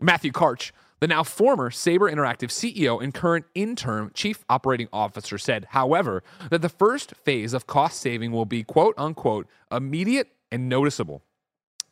Matthew 0.00 0.32
Karch, 0.32 0.72
the 1.00 1.06
now 1.06 1.22
former 1.22 1.70
Saber 1.70 2.10
Interactive 2.10 2.48
CEO 2.48 3.02
and 3.02 3.12
current 3.12 3.44
interim 3.54 4.10
chief 4.14 4.44
operating 4.48 4.88
officer, 4.92 5.36
said, 5.36 5.66
however, 5.70 6.22
that 6.50 6.62
the 6.62 6.68
first 6.70 7.14
phase 7.14 7.52
of 7.52 7.66
cost 7.66 8.00
saving 8.00 8.32
will 8.32 8.46
be 8.46 8.62
quote 8.62 8.94
unquote 8.96 9.46
immediate 9.70 10.28
and 10.50 10.68
noticeable. 10.68 11.22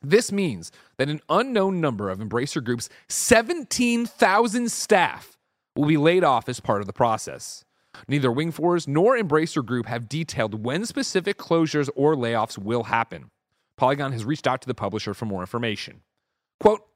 This 0.01 0.33
means 0.33 0.73
that 0.97 1.09
an 1.09 1.21
unknown 1.29 1.81
number 1.81 2.09
of 2.09 2.19
Embracer 2.19 2.65
Group's 2.65 2.89
17,000 3.09 4.71
staff 4.71 5.37
will 5.77 5.87
be 5.87 5.97
laid 5.97 6.25
off 6.25 6.49
as 6.49 6.61
part 6.61 6.81
of 6.81 6.87
the 6.87 6.93
process. 6.93 7.65
Neither 8.07 8.31
Wingefors 8.31 8.87
nor 8.87 9.17
Embracer 9.17 9.65
Group 9.65 9.87
have 9.87 10.09
detailed 10.09 10.65
when 10.65 10.87
specific 10.87 11.37
closures 11.37 11.91
or 11.95 12.15
layoffs 12.15 12.57
will 12.57 12.85
happen. 12.85 13.31
Polygon 13.77 14.13
has 14.13 14.25
reached 14.25 14.47
out 14.47 14.61
to 14.63 14.69
the 14.69 14.75
publisher 14.75 15.15
for 15.15 15.27
more 15.27 15.41
information. 15.41 16.03
Quote, 16.61 16.88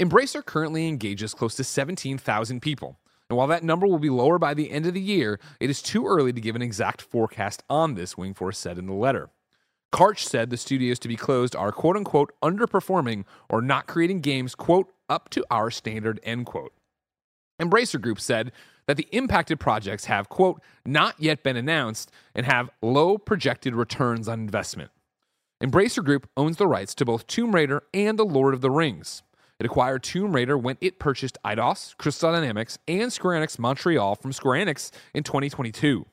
Embracer 0.00 0.44
currently 0.44 0.88
engages 0.88 1.34
close 1.34 1.54
to 1.56 1.64
17,000 1.64 2.60
people. 2.60 2.98
And 3.28 3.36
while 3.36 3.46
that 3.46 3.64
number 3.64 3.86
will 3.86 3.98
be 3.98 4.10
lower 4.10 4.38
by 4.38 4.52
the 4.52 4.70
end 4.70 4.86
of 4.86 4.94
the 4.94 5.00
year, 5.00 5.40
it 5.58 5.70
is 5.70 5.80
too 5.80 6.06
early 6.06 6.32
to 6.32 6.40
give 6.40 6.56
an 6.56 6.62
exact 6.62 7.00
forecast 7.00 7.62
on 7.70 7.94
this, 7.94 8.14
Wingefors 8.14 8.56
said 8.56 8.78
in 8.78 8.86
the 8.86 8.92
letter. 8.92 9.30
Karch 9.92 10.20
said 10.20 10.50
the 10.50 10.56
studios 10.56 10.98
to 10.98 11.08
be 11.08 11.16
closed 11.16 11.54
are 11.54 11.70
quote 11.70 11.96
unquote 11.96 12.32
underperforming 12.42 13.24
or 13.48 13.60
not 13.60 13.86
creating 13.86 14.20
games 14.20 14.54
quote 14.54 14.92
up 15.08 15.28
to 15.30 15.44
our 15.50 15.70
standard 15.70 16.18
end 16.22 16.46
quote. 16.46 16.72
Embracer 17.60 18.00
Group 18.00 18.18
said 18.18 18.52
that 18.86 18.96
the 18.96 19.08
impacted 19.12 19.60
projects 19.60 20.06
have 20.06 20.28
quote 20.28 20.60
not 20.84 21.14
yet 21.18 21.42
been 21.42 21.56
announced 21.56 22.10
and 22.34 22.46
have 22.46 22.70
low 22.80 23.18
projected 23.18 23.74
returns 23.74 24.28
on 24.28 24.40
investment. 24.40 24.90
Embracer 25.62 26.04
Group 26.04 26.28
owns 26.36 26.56
the 26.56 26.66
rights 26.66 26.94
to 26.96 27.04
both 27.04 27.26
Tomb 27.26 27.54
Raider 27.54 27.84
and 27.94 28.18
The 28.18 28.24
Lord 28.24 28.54
of 28.54 28.62
the 28.62 28.70
Rings. 28.70 29.22
It 29.62 29.66
acquired 29.66 30.02
Tomb 30.02 30.34
Raider 30.34 30.58
when 30.58 30.76
it 30.80 30.98
purchased 30.98 31.38
Eidos, 31.44 31.96
Crystal 31.96 32.32
Dynamics, 32.32 32.78
and 32.88 33.12
Square 33.12 33.40
Enix 33.40 33.60
Montreal 33.60 34.16
from 34.16 34.32
Square 34.32 34.66
Enix 34.66 34.90
in 35.14 35.22
2022. 35.22 36.04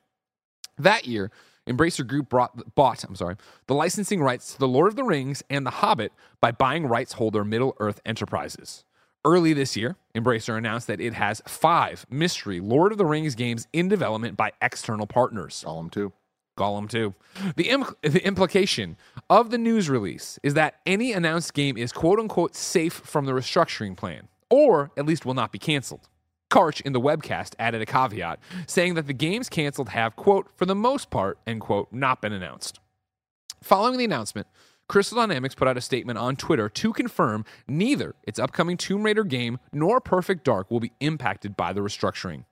That 0.77 1.07
year, 1.07 1.31
Embracer 1.65 2.05
Group 2.05 2.29
brought, 2.29 2.75
bought 2.75 3.03
I'm 3.03 3.15
sorry, 3.15 3.37
the 3.65 3.73
licensing 3.73 4.21
rights 4.21 4.53
to 4.53 4.59
The 4.59 4.67
Lord 4.67 4.89
of 4.89 4.95
the 4.95 5.03
Rings 5.03 5.41
and 5.49 5.65
The 5.65 5.71
Hobbit 5.71 6.13
by 6.39 6.51
buying 6.51 6.85
rights 6.85 7.13
holder 7.13 7.43
Middle 7.43 7.75
Earth 7.79 7.99
Enterprises. 8.05 8.85
Early 9.25 9.53
this 9.53 9.75
year, 9.75 9.95
Embracer 10.13 10.55
announced 10.55 10.85
that 10.85 11.01
it 11.01 11.15
has 11.15 11.41
five 11.47 12.05
mystery 12.07 12.59
Lord 12.59 12.91
of 12.91 12.99
the 12.99 13.05
Rings 13.07 13.33
games 13.33 13.67
in 13.73 13.87
development 13.87 14.37
by 14.37 14.51
external 14.61 15.07
partners. 15.07 15.63
Gollum 15.65 15.89
too. 15.89 16.13
Gollum 16.59 16.89
too. 16.89 17.15
The, 17.55 17.69
im- 17.69 17.95
the 18.01 18.23
implication 18.25 18.97
of 19.29 19.49
the 19.49 19.57
news 19.57 19.89
release 19.89 20.37
is 20.43 20.53
that 20.55 20.81
any 20.85 21.13
announced 21.13 21.53
game 21.53 21.77
is 21.77 21.91
quote 21.91 22.19
unquote 22.19 22.55
safe 22.55 22.93
from 22.93 23.25
the 23.25 23.31
restructuring 23.31 23.95
plan, 23.95 24.27
or 24.49 24.91
at 24.97 25.05
least 25.05 25.25
will 25.25 25.33
not 25.33 25.51
be 25.51 25.59
canceled. 25.59 26.09
Karch 26.51 26.81
in 26.81 26.93
the 26.93 26.99
webcast 26.99 27.53
added 27.59 27.81
a 27.81 27.85
caveat 27.85 28.39
saying 28.67 28.95
that 28.95 29.07
the 29.07 29.13
games 29.13 29.49
canceled 29.49 29.89
have, 29.89 30.15
quote, 30.15 30.49
for 30.55 30.65
the 30.65 30.75
most 30.75 31.09
part, 31.09 31.37
end 31.45 31.61
quote, 31.61 31.87
not 31.91 32.21
been 32.21 32.33
announced. 32.33 32.79
Following 33.61 33.97
the 33.97 34.05
announcement, 34.05 34.47
Crystal 34.87 35.17
Dynamics 35.17 35.53
put 35.53 35.67
out 35.67 35.77
a 35.77 35.81
statement 35.81 36.17
on 36.17 36.35
Twitter 36.35 36.67
to 36.67 36.91
confirm 36.91 37.45
neither 37.67 38.15
its 38.23 38.39
upcoming 38.39 38.75
Tomb 38.77 39.03
Raider 39.03 39.23
game 39.23 39.59
nor 39.71 40.01
Perfect 40.01 40.43
Dark 40.43 40.71
will 40.71 40.79
be 40.79 40.91
impacted 40.99 41.55
by 41.55 41.71
the 41.71 41.81
restructuring. 41.81 42.45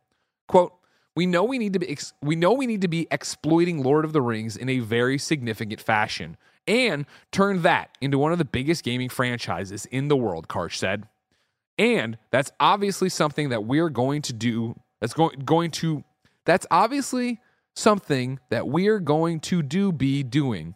Quote, 0.48 0.74
we 1.18 1.26
know 1.26 1.44
we 1.44 1.58
need 1.58 1.74
to 1.74 1.80
be 1.80 1.90
ex- 1.90 2.14
we 2.22 2.36
know 2.36 2.54
we 2.54 2.68
need 2.68 2.82
to 2.82 2.88
be 2.88 3.08
exploiting 3.10 3.82
Lord 3.82 4.06
of 4.06 4.14
the 4.14 4.22
Rings 4.22 4.56
in 4.56 4.70
a 4.70 4.80
very 4.80 5.18
significant 5.18 5.82
fashion 5.82 6.38
and 6.68 7.08
turn 7.32 7.64
that 7.64 7.98
into 8.00 8.20
one 8.20 8.32
of 8.32 8.38
the 8.38 8.46
biggest 8.46 8.84
gaming 8.84 9.10
franchises 9.10 9.88
in 9.88 10.10
the 10.10 10.16
world, 10.16 10.48
Karch 10.48 10.76
said. 10.76 11.08
And 11.80 12.20
that's 12.30 12.52
obviously 12.60 13.10
something 13.10 13.50
that 13.50 13.66
we're 13.66 13.90
going 13.90 14.22
to 14.24 14.34
do. 14.34 14.80
That's 15.02 15.16
going 15.16 15.40
going 15.40 15.72
to 15.72 16.04
that's 16.46 16.68
obviously 16.70 17.42
something 17.76 18.40
that 18.50 18.68
we're 18.68 19.00
going 19.00 19.40
to 19.40 19.64
do 19.64 19.92
be 19.92 20.22
doing. 20.22 20.76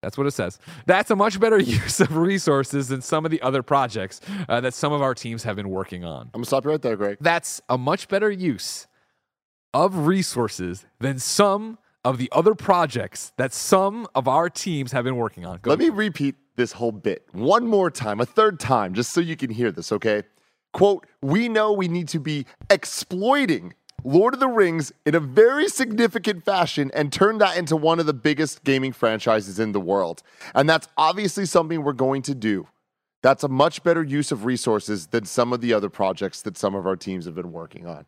That's 0.00 0.16
what 0.16 0.26
it 0.26 0.30
says. 0.30 0.58
That's 0.86 1.10
a 1.10 1.16
much 1.16 1.38
better 1.38 1.58
use 1.60 2.00
of 2.00 2.16
resources 2.16 2.88
than 2.88 3.02
some 3.02 3.26
of 3.26 3.30
the 3.30 3.42
other 3.42 3.62
projects 3.62 4.22
uh, 4.48 4.62
that 4.62 4.72
some 4.72 4.94
of 4.94 5.02
our 5.02 5.14
teams 5.14 5.42
have 5.42 5.56
been 5.56 5.68
working 5.68 6.02
on. 6.02 6.22
I'm 6.32 6.40
gonna 6.40 6.46
stop 6.46 6.64
you 6.64 6.70
right 6.70 6.80
there, 6.80 6.96
Greg. 6.96 7.18
That's 7.20 7.60
a 7.68 7.76
much 7.76 8.08
better 8.08 8.30
use 8.30 8.86
of 9.74 10.06
resources 10.06 10.86
than 11.00 11.18
some 11.18 11.78
of 12.04 12.18
the 12.18 12.28
other 12.32 12.54
projects 12.54 13.32
that 13.36 13.52
some 13.52 14.06
of 14.14 14.26
our 14.26 14.50
teams 14.50 14.92
have 14.92 15.04
been 15.04 15.16
working 15.16 15.46
on. 15.46 15.58
Go. 15.62 15.70
Let 15.70 15.78
me 15.78 15.88
repeat 15.88 16.34
this 16.56 16.72
whole 16.72 16.92
bit 16.92 17.26
one 17.32 17.66
more 17.66 17.90
time, 17.90 18.20
a 18.20 18.26
third 18.26 18.60
time, 18.60 18.94
just 18.94 19.12
so 19.12 19.20
you 19.20 19.36
can 19.36 19.50
hear 19.50 19.70
this, 19.70 19.92
okay? 19.92 20.24
Quote, 20.72 21.06
we 21.20 21.48
know 21.48 21.72
we 21.72 21.88
need 21.88 22.08
to 22.08 22.18
be 22.18 22.46
exploiting 22.70 23.74
Lord 24.04 24.34
of 24.34 24.40
the 24.40 24.48
Rings 24.48 24.92
in 25.06 25.14
a 25.14 25.20
very 25.20 25.68
significant 25.68 26.44
fashion 26.44 26.90
and 26.92 27.12
turn 27.12 27.38
that 27.38 27.56
into 27.56 27.76
one 27.76 28.00
of 28.00 28.06
the 28.06 28.14
biggest 28.14 28.64
gaming 28.64 28.92
franchises 28.92 29.58
in 29.58 29.72
the 29.72 29.80
world. 29.80 30.22
And 30.54 30.68
that's 30.68 30.88
obviously 30.96 31.46
something 31.46 31.82
we're 31.82 31.92
going 31.92 32.22
to 32.22 32.34
do. 32.34 32.66
That's 33.22 33.44
a 33.44 33.48
much 33.48 33.84
better 33.84 34.02
use 34.02 34.32
of 34.32 34.44
resources 34.44 35.06
than 35.08 35.24
some 35.24 35.52
of 35.52 35.60
the 35.60 35.72
other 35.72 35.88
projects 35.88 36.42
that 36.42 36.58
some 36.58 36.74
of 36.74 36.86
our 36.86 36.96
teams 36.96 37.26
have 37.26 37.36
been 37.36 37.52
working 37.52 37.86
on. 37.86 38.06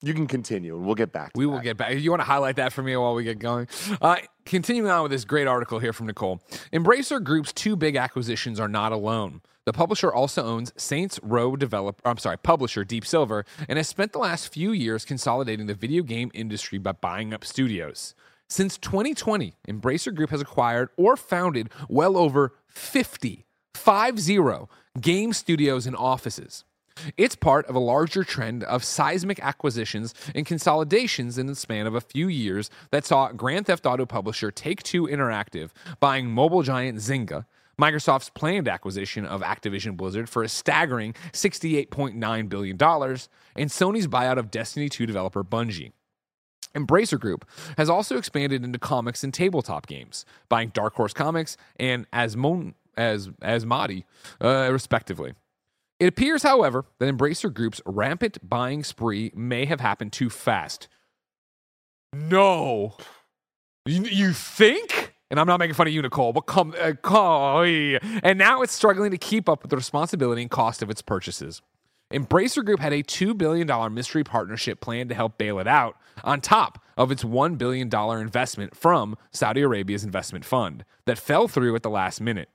You 0.00 0.14
can 0.14 0.28
continue, 0.28 0.76
and 0.76 0.86
we'll 0.86 0.94
get 0.94 1.12
back. 1.12 1.32
to 1.32 1.38
We 1.38 1.46
will 1.46 1.58
get 1.58 1.76
back. 1.76 1.94
You 1.94 2.10
want 2.10 2.20
to 2.20 2.26
highlight 2.26 2.56
that 2.56 2.72
for 2.72 2.82
me 2.82 2.96
while 2.96 3.14
we 3.14 3.24
get 3.24 3.40
going? 3.40 3.66
Uh, 4.00 4.16
continuing 4.44 4.90
on 4.90 5.02
with 5.02 5.10
this 5.10 5.24
great 5.24 5.48
article 5.48 5.80
here 5.80 5.92
from 5.92 6.06
Nicole. 6.06 6.40
Embracer 6.72 7.22
Group's 7.22 7.52
two 7.52 7.74
big 7.74 7.96
acquisitions 7.96 8.60
are 8.60 8.68
not 8.68 8.92
alone. 8.92 9.40
The 9.64 9.72
publisher 9.72 10.12
also 10.12 10.44
owns 10.44 10.72
Saints 10.76 11.18
Row 11.22 11.56
developer, 11.56 12.00
I'm 12.08 12.16
sorry, 12.16 12.38
publisher 12.38 12.84
Deep 12.84 13.04
Silver, 13.04 13.44
and 13.68 13.76
has 13.76 13.88
spent 13.88 14.12
the 14.12 14.18
last 14.18 14.52
few 14.52 14.72
years 14.72 15.04
consolidating 15.04 15.66
the 15.66 15.74
video 15.74 16.02
game 16.02 16.30
industry 16.32 16.78
by 16.78 16.92
buying 16.92 17.34
up 17.34 17.44
studios. 17.44 18.14
Since 18.48 18.78
2020, 18.78 19.54
Embracer 19.68 20.14
Group 20.14 20.30
has 20.30 20.40
acquired 20.40 20.88
or 20.96 21.16
founded 21.16 21.70
well 21.88 22.16
over 22.16 22.54
50, 22.68 23.44
50 23.74 24.38
game 25.00 25.32
studios 25.34 25.86
and 25.86 25.96
offices. 25.96 26.64
It's 27.16 27.36
part 27.36 27.66
of 27.66 27.74
a 27.74 27.80
larger 27.80 28.24
trend 28.24 28.64
of 28.64 28.84
seismic 28.84 29.40
acquisitions 29.40 30.14
and 30.34 30.46
consolidations 30.46 31.38
in 31.38 31.46
the 31.46 31.54
span 31.54 31.86
of 31.86 31.94
a 31.94 32.00
few 32.00 32.28
years 32.28 32.70
that 32.90 33.04
saw 33.04 33.32
Grand 33.32 33.66
Theft 33.66 33.86
Auto 33.86 34.06
publisher 34.06 34.50
Take 34.50 34.82
Two 34.82 35.06
Interactive 35.06 35.70
buying 36.00 36.30
mobile 36.30 36.62
giant 36.62 36.98
Zynga, 36.98 37.44
Microsoft's 37.80 38.30
planned 38.30 38.68
acquisition 38.68 39.24
of 39.24 39.40
Activision 39.42 39.96
Blizzard 39.96 40.28
for 40.28 40.42
a 40.42 40.48
staggering 40.48 41.14
$68.9 41.32 42.48
billion, 42.48 42.76
and 42.76 43.70
Sony's 43.70 44.08
buyout 44.08 44.38
of 44.38 44.50
Destiny 44.50 44.88
2 44.88 45.06
developer 45.06 45.44
Bungie. 45.44 45.92
Embracer 46.74 47.18
Group 47.18 47.48
has 47.76 47.88
also 47.88 48.16
expanded 48.16 48.64
into 48.64 48.78
comics 48.78 49.24
and 49.24 49.32
tabletop 49.32 49.86
games, 49.86 50.24
buying 50.48 50.68
Dark 50.70 50.94
Horse 50.94 51.12
Comics 51.12 51.56
and 51.78 52.10
Asmon, 52.10 52.74
as 52.96 53.28
Asmodee, 53.42 54.04
uh, 54.40 54.68
respectively. 54.72 55.34
It 56.00 56.06
appears, 56.06 56.42
however, 56.42 56.84
that 56.98 57.12
Embracer 57.12 57.52
Group's 57.52 57.80
rampant 57.84 58.38
buying 58.48 58.84
spree 58.84 59.32
may 59.34 59.64
have 59.64 59.80
happened 59.80 60.12
too 60.12 60.30
fast. 60.30 60.88
No. 62.12 62.96
You, 63.84 64.02
you 64.04 64.32
think? 64.32 65.14
And 65.30 65.38
I'm 65.38 65.46
not 65.46 65.58
making 65.58 65.74
fun 65.74 65.88
of 65.88 65.92
you, 65.92 66.00
Nicole, 66.00 66.32
but 66.32 66.42
come, 66.42 66.74
uh, 66.80 66.92
come. 67.02 67.98
And 68.22 68.38
now 68.38 68.62
it's 68.62 68.72
struggling 68.72 69.10
to 69.10 69.18
keep 69.18 69.48
up 69.48 69.62
with 69.62 69.70
the 69.70 69.76
responsibility 69.76 70.40
and 70.40 70.50
cost 70.50 70.82
of 70.82 70.90
its 70.90 71.02
purchases. 71.02 71.60
Embracer 72.12 72.64
Group 72.64 72.80
had 72.80 72.94
a 72.94 73.02
$2 73.02 73.36
billion 73.36 73.92
mystery 73.92 74.24
partnership 74.24 74.80
plan 74.80 75.08
to 75.08 75.14
help 75.14 75.36
bail 75.36 75.58
it 75.58 75.66
out, 75.66 75.96
on 76.24 76.40
top 76.40 76.82
of 76.96 77.12
its 77.12 77.22
$1 77.22 77.58
billion 77.58 77.94
investment 77.94 78.74
from 78.74 79.16
Saudi 79.30 79.60
Arabia's 79.60 80.04
investment 80.04 80.44
fund 80.44 80.84
that 81.04 81.18
fell 81.18 81.48
through 81.48 81.74
at 81.74 81.82
the 81.82 81.90
last 81.90 82.20
minute. 82.20 82.48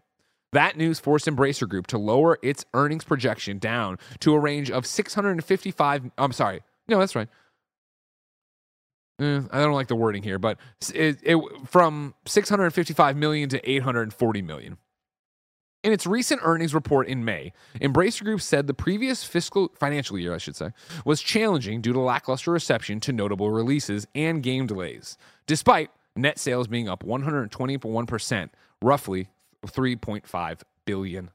That 0.53 0.77
news 0.77 0.99
forced 0.99 1.25
Embracer 1.25 1.67
Group 1.67 1.87
to 1.87 1.97
lower 1.97 2.37
its 2.41 2.65
earnings 2.73 3.03
projection 3.03 3.57
down 3.57 3.97
to 4.19 4.33
a 4.33 4.39
range 4.39 4.71
of 4.71 4.85
655. 4.85 6.11
I'm 6.17 6.31
sorry. 6.31 6.61
No, 6.87 6.99
that's 6.99 7.15
right. 7.15 7.27
Eh, 9.19 9.41
I 9.51 9.61
don't 9.61 9.73
like 9.73 9.87
the 9.87 9.95
wording 9.95 10.23
here, 10.23 10.39
but 10.39 10.57
it, 10.93 11.19
it 11.23 11.37
from 11.65 12.13
655 12.25 13.17
million 13.17 13.49
to 13.49 13.69
840 13.69 14.41
million. 14.41 14.77
In 15.83 15.91
its 15.91 16.07
recent 16.07 16.39
earnings 16.43 16.73
report 16.73 17.07
in 17.07 17.25
May, 17.25 17.51
Embracer 17.81 18.23
Group 18.23 18.39
said 18.39 18.67
the 18.67 18.73
previous 18.73 19.23
fiscal 19.23 19.69
financial 19.77 20.17
year, 20.17 20.33
I 20.33 20.37
should 20.37 20.55
say, 20.55 20.69
was 21.03 21.21
challenging 21.21 21.81
due 21.81 21.91
to 21.91 21.99
lackluster 21.99 22.51
reception 22.51 23.01
to 23.01 23.11
notable 23.11 23.51
releases 23.51 24.07
and 24.15 24.41
game 24.41 24.65
delays, 24.65 25.17
despite 25.45 25.89
net 26.15 26.39
sales 26.39 26.67
being 26.67 26.87
up 26.87 27.03
121%, 27.03 28.49
roughly 28.81 29.27
$3.5 29.63 30.61
billion. 30.85 31.29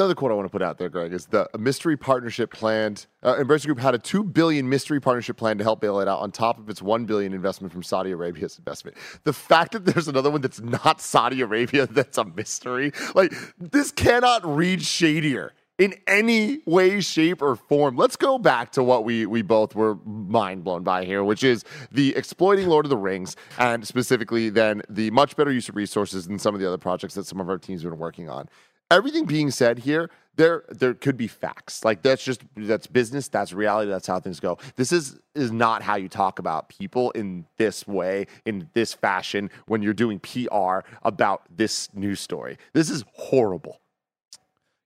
Another 0.00 0.14
quote 0.14 0.30
I 0.30 0.34
want 0.34 0.46
to 0.46 0.50
put 0.50 0.62
out 0.62 0.78
there, 0.78 0.88
Greg, 0.88 1.12
is 1.12 1.26
the 1.26 1.46
mystery 1.58 1.94
partnership 1.94 2.50
planned. 2.50 3.06
Uh, 3.22 3.34
Embracer 3.34 3.66
Group 3.66 3.80
had 3.80 3.94
a 3.94 3.98
two 3.98 4.24
billion 4.24 4.66
mystery 4.66 4.98
partnership 4.98 5.36
plan 5.36 5.58
to 5.58 5.64
help 5.64 5.82
bail 5.82 6.00
it 6.00 6.08
out, 6.08 6.20
on 6.20 6.32
top 6.32 6.58
of 6.58 6.70
its 6.70 6.80
one 6.80 7.04
billion 7.04 7.34
investment 7.34 7.70
from 7.70 7.82
Saudi 7.82 8.10
Arabia's 8.10 8.56
investment. 8.56 8.96
The 9.24 9.34
fact 9.34 9.72
that 9.72 9.84
there's 9.84 10.08
another 10.08 10.30
one 10.30 10.40
that's 10.40 10.58
not 10.58 11.02
Saudi 11.02 11.42
Arabia 11.42 11.86
that's 11.90 12.16
a 12.16 12.24
mystery, 12.24 12.92
like 13.14 13.34
this 13.58 13.92
cannot 13.92 14.42
read 14.46 14.80
shadier 14.80 15.52
in 15.80 15.94
any 16.06 16.60
way, 16.66 17.00
shape, 17.00 17.40
or 17.40 17.56
form. 17.56 17.96
Let's 17.96 18.14
go 18.14 18.38
back 18.38 18.70
to 18.72 18.82
what 18.82 19.02
we 19.02 19.24
we 19.24 19.40
both 19.40 19.74
were 19.74 19.96
mind 20.04 20.62
blown 20.62 20.84
by 20.84 21.06
here, 21.06 21.24
which 21.24 21.42
is 21.42 21.64
the 21.90 22.14
exploiting 22.14 22.68
Lord 22.68 22.84
of 22.84 22.90
the 22.90 22.98
Rings, 22.98 23.34
and 23.58 23.84
specifically 23.86 24.50
then 24.50 24.82
the 24.90 25.10
much 25.10 25.36
better 25.36 25.50
use 25.50 25.70
of 25.70 25.76
resources 25.76 26.28
than 26.28 26.38
some 26.38 26.54
of 26.54 26.60
the 26.60 26.66
other 26.66 26.78
projects 26.78 27.14
that 27.14 27.24
some 27.24 27.40
of 27.40 27.48
our 27.48 27.56
teams 27.56 27.82
have 27.82 27.90
been 27.90 27.98
working 27.98 28.28
on. 28.28 28.48
Everything 28.90 29.24
being 29.24 29.50
said 29.50 29.78
here 29.78 30.10
there 30.36 30.64
there 30.68 30.92
could 30.92 31.16
be 31.16 31.26
facts. 31.26 31.82
Like 31.82 32.02
that's 32.02 32.22
just 32.22 32.42
that's 32.56 32.86
business 32.86 33.28
that's 33.28 33.54
reality 33.54 33.90
that's 33.90 34.06
how 34.06 34.20
things 34.20 34.38
go. 34.38 34.58
This 34.76 34.92
is 34.92 35.18
is 35.34 35.50
not 35.50 35.80
how 35.80 35.96
you 35.96 36.08
talk 36.10 36.38
about 36.38 36.68
people 36.68 37.10
in 37.12 37.46
this 37.56 37.86
way 37.86 38.26
in 38.44 38.68
this 38.74 38.92
fashion 38.92 39.50
when 39.66 39.80
you're 39.80 39.94
doing 39.94 40.18
pr 40.18 40.80
about 41.02 41.42
this 41.50 41.88
news 41.94 42.20
story. 42.20 42.58
This 42.74 42.90
is 42.90 43.02
horrible. 43.14 43.80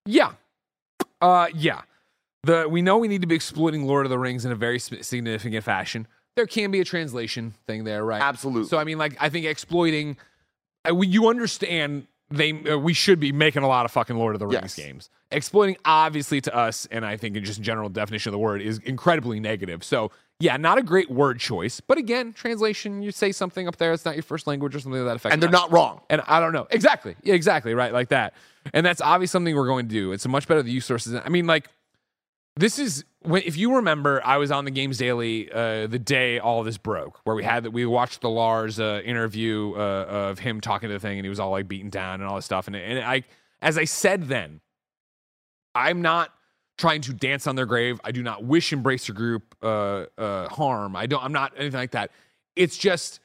Yeah. 0.06 0.32
Uh, 1.24 1.46
yeah. 1.54 1.82
The 2.42 2.68
we 2.68 2.82
know 2.82 2.98
we 2.98 3.08
need 3.08 3.22
to 3.22 3.26
be 3.26 3.34
exploiting 3.34 3.86
Lord 3.86 4.04
of 4.04 4.10
the 4.10 4.18
Rings 4.18 4.44
in 4.44 4.52
a 4.52 4.54
very 4.54 4.78
significant 4.78 5.64
fashion. 5.64 6.06
There 6.36 6.46
can 6.46 6.70
be 6.70 6.80
a 6.80 6.84
translation 6.84 7.54
thing 7.66 7.84
there, 7.84 8.04
right? 8.04 8.20
Absolutely. 8.20 8.68
So 8.68 8.76
I 8.76 8.84
mean, 8.84 8.98
like, 8.98 9.16
I 9.20 9.28
think 9.30 9.46
exploiting. 9.46 10.16
Uh, 10.88 10.94
we, 10.94 11.06
you 11.06 11.28
understand 11.28 12.06
they 12.30 12.52
uh, 12.70 12.76
we 12.76 12.92
should 12.92 13.18
be 13.20 13.32
making 13.32 13.62
a 13.62 13.68
lot 13.68 13.86
of 13.86 13.92
fucking 13.92 14.16
Lord 14.16 14.34
of 14.34 14.40
the 14.40 14.46
Rings 14.46 14.76
Yes. 14.76 14.86
games. 14.86 15.10
Exploiting, 15.30 15.76
obviously, 15.86 16.40
to 16.42 16.54
us, 16.54 16.86
and 16.90 17.06
I 17.06 17.16
think 17.16 17.36
in 17.36 17.44
just 17.44 17.62
general 17.62 17.88
definition 17.88 18.28
of 18.28 18.32
the 18.32 18.38
word, 18.38 18.60
is 18.60 18.78
incredibly 18.80 19.40
negative. 19.40 19.82
So 19.82 20.10
yeah, 20.44 20.58
not 20.58 20.76
a 20.76 20.82
great 20.82 21.10
word 21.10 21.40
choice. 21.40 21.80
But 21.80 21.96
again, 21.96 22.34
translation, 22.34 23.02
you 23.02 23.12
say 23.12 23.32
something 23.32 23.66
up 23.66 23.76
there, 23.76 23.94
it's 23.94 24.04
not 24.04 24.14
your 24.14 24.22
first 24.22 24.46
language 24.46 24.74
or 24.74 24.78
something 24.78 25.00
to 25.00 25.04
that 25.04 25.16
effect. 25.16 25.32
and 25.32 25.42
they're 25.42 25.48
not 25.48 25.72
wrong 25.72 26.02
And 26.10 26.20
I 26.26 26.38
don't 26.38 26.52
know. 26.52 26.66
Exactly. 26.70 27.16
Yeah, 27.22 27.32
exactly. 27.32 27.72
Right. 27.72 27.94
Like 27.94 28.10
that. 28.10 28.34
And 28.74 28.84
that's 28.84 29.00
obviously 29.00 29.32
something 29.32 29.56
we're 29.56 29.66
going 29.66 29.88
to 29.88 29.94
do. 29.94 30.12
It's 30.12 30.26
a 30.26 30.28
much 30.28 30.46
better 30.46 30.62
the 30.62 30.70
use 30.70 30.84
sources. 30.84 31.14
I 31.14 31.30
mean, 31.30 31.46
like, 31.46 31.70
this 32.56 32.78
is 32.78 33.06
when, 33.22 33.42
if 33.46 33.56
you 33.56 33.76
remember, 33.76 34.20
I 34.22 34.36
was 34.36 34.50
on 34.50 34.66
the 34.66 34.70
Games 34.70 34.98
Daily 34.98 35.50
uh, 35.50 35.86
the 35.86 35.98
day 35.98 36.38
all 36.38 36.62
this 36.62 36.76
broke, 36.76 37.20
where 37.24 37.34
we 37.34 37.42
had 37.42 37.62
that 37.64 37.70
we 37.70 37.86
watched 37.86 38.20
the 38.20 38.28
Lars 38.28 38.78
uh, 38.78 39.00
interview 39.02 39.72
uh, 39.74 40.04
of 40.30 40.40
him 40.40 40.60
talking 40.60 40.90
to 40.90 40.92
the 40.92 41.00
thing, 41.00 41.18
and 41.18 41.24
he 41.24 41.30
was 41.30 41.40
all 41.40 41.52
like 41.52 41.68
beaten 41.68 41.88
down 41.88 42.20
and 42.20 42.28
all 42.28 42.36
this 42.36 42.44
stuff. 42.44 42.66
And, 42.66 42.76
and 42.76 42.98
I, 42.98 43.24
as 43.62 43.78
I 43.78 43.84
said 43.84 44.24
then, 44.28 44.60
I'm 45.74 46.02
not 46.02 46.32
trying 46.76 47.00
to 47.02 47.12
dance 47.12 47.46
on 47.46 47.56
their 47.56 47.66
grave. 47.66 48.00
I 48.04 48.12
do 48.12 48.22
not 48.22 48.44
wish 48.44 48.70
Embracer 48.70 49.14
Group 49.14 49.54
uh, 49.62 50.06
uh, 50.18 50.48
harm. 50.48 50.96
I 50.96 51.06
don't. 51.06 51.22
I'm 51.22 51.32
not 51.32 51.52
anything 51.56 51.78
like 51.78 51.92
that. 51.92 52.10
It's 52.56 52.76
just 52.76 53.20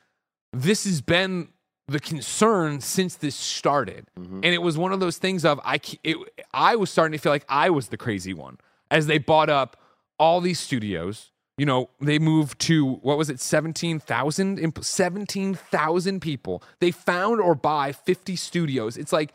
this 0.53 0.85
has 0.85 1.01
been 1.01 1.49
the 1.87 1.99
concern 1.99 2.81
since 2.81 3.15
this 3.15 3.35
started, 3.35 4.07
and 4.15 4.45
it 4.45 4.61
was 4.61 4.77
one 4.77 4.93
of 4.93 4.99
those 4.99 5.17
things 5.17 5.45
of 5.45 5.59
I. 5.63 5.79
It, 6.03 6.17
I 6.53 6.75
was 6.75 6.89
starting 6.89 7.17
to 7.17 7.21
feel 7.21 7.31
like 7.31 7.45
I 7.49 7.69
was 7.69 7.87
the 7.87 7.97
crazy 7.97 8.33
one 8.33 8.57
as 8.91 9.07
they 9.07 9.17
bought 9.17 9.49
up 9.49 9.77
all 10.19 10.41
these 10.41 10.59
studios. 10.59 11.31
You 11.57 11.65
know, 11.65 11.89
they 11.99 12.19
moved 12.19 12.59
to 12.61 12.93
what 13.01 13.17
was 13.17 13.29
it, 13.29 13.39
seventeen 13.39 13.99
thousand, 13.99 14.73
seventeen 14.81 15.55
thousand 15.55 16.21
people. 16.21 16.63
They 16.79 16.91
found 16.91 17.41
or 17.41 17.53
buy 17.53 17.91
fifty 17.91 18.35
studios. 18.35 18.95
It's 18.95 19.11
like, 19.11 19.33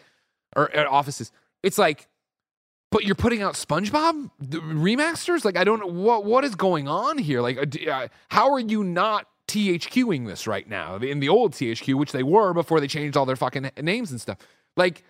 or, 0.56 0.74
or 0.74 0.88
offices. 0.88 1.32
It's 1.62 1.76
like 1.76 2.08
but 2.94 3.02
you're 3.04 3.16
putting 3.16 3.42
out 3.42 3.54
SpongeBob 3.54 4.30
remasters. 4.40 5.44
Like 5.44 5.56
I 5.56 5.64
don't 5.64 5.80
know 5.80 5.88
what 5.88 6.24
what 6.24 6.44
is 6.44 6.54
going 6.54 6.86
on 6.86 7.18
here. 7.18 7.40
Like 7.40 7.58
uh, 7.58 7.90
uh, 7.90 8.08
how 8.28 8.52
are 8.52 8.60
you 8.60 8.84
not 8.84 9.26
THQing 9.48 10.28
this 10.28 10.46
right 10.46 10.68
now 10.68 10.94
in 10.98 11.18
the 11.18 11.28
old 11.28 11.54
THQ, 11.54 11.96
which 11.96 12.12
they 12.12 12.22
were 12.22 12.54
before 12.54 12.78
they 12.78 12.86
changed 12.86 13.16
all 13.16 13.26
their 13.26 13.34
fucking 13.34 13.68
names 13.82 14.12
and 14.12 14.20
stuff. 14.20 14.38
Like 14.76 15.02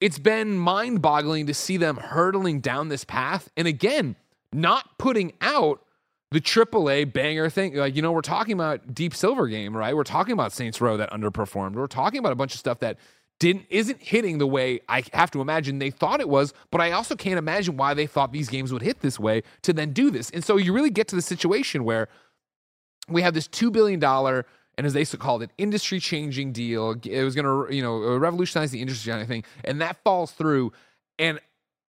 it's 0.00 0.18
been 0.18 0.56
mind 0.56 1.02
boggling 1.02 1.46
to 1.48 1.54
see 1.54 1.76
them 1.76 1.98
hurtling 1.98 2.60
down 2.60 2.88
this 2.88 3.04
path, 3.04 3.50
and 3.58 3.68
again, 3.68 4.16
not 4.50 4.96
putting 4.96 5.34
out 5.42 5.82
the 6.30 6.40
AAA 6.40 7.12
banger 7.12 7.50
thing. 7.50 7.74
Like 7.74 7.94
you 7.94 8.00
know, 8.00 8.12
we're 8.12 8.22
talking 8.22 8.54
about 8.54 8.94
Deep 8.94 9.14
Silver 9.14 9.48
game, 9.48 9.76
right? 9.76 9.94
We're 9.94 10.02
talking 10.02 10.32
about 10.32 10.52
Saints 10.52 10.80
Row 10.80 10.96
that 10.96 11.10
underperformed. 11.10 11.74
We're 11.74 11.88
talking 11.88 12.20
about 12.20 12.32
a 12.32 12.36
bunch 12.36 12.54
of 12.54 12.58
stuff 12.58 12.78
that 12.78 12.96
didn't 13.38 13.66
isn't 13.70 14.02
hitting 14.02 14.38
the 14.38 14.46
way 14.46 14.80
I 14.88 15.04
have 15.12 15.30
to 15.32 15.40
imagine 15.40 15.78
they 15.78 15.90
thought 15.90 16.20
it 16.20 16.28
was, 16.28 16.52
but 16.70 16.80
I 16.80 16.92
also 16.92 17.14
can't 17.14 17.38
imagine 17.38 17.76
why 17.76 17.94
they 17.94 18.06
thought 18.06 18.32
these 18.32 18.48
games 18.48 18.72
would 18.72 18.82
hit 18.82 19.00
this 19.00 19.18
way 19.18 19.42
to 19.62 19.72
then 19.72 19.92
do 19.92 20.10
this. 20.10 20.30
And 20.30 20.44
so 20.44 20.56
you 20.56 20.72
really 20.72 20.90
get 20.90 21.08
to 21.08 21.16
the 21.16 21.22
situation 21.22 21.84
where 21.84 22.08
we 23.08 23.22
have 23.22 23.34
this 23.34 23.46
two 23.46 23.70
billion 23.70 24.00
dollar 24.00 24.44
and 24.78 24.86
as 24.86 24.92
they 24.92 25.04
called 25.04 25.42
it, 25.42 25.50
industry 25.58 25.98
changing 25.98 26.52
deal. 26.52 26.94
It 27.04 27.24
was 27.24 27.34
going 27.34 27.44
to 27.44 27.74
you 27.74 27.82
know 27.82 28.16
revolutionize 28.16 28.70
the 28.70 28.80
industry 28.80 29.12
and 29.12 29.20
everything, 29.20 29.44
and 29.64 29.80
that 29.80 29.96
falls 30.04 30.30
through. 30.30 30.72
And 31.18 31.40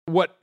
what 0.07 0.37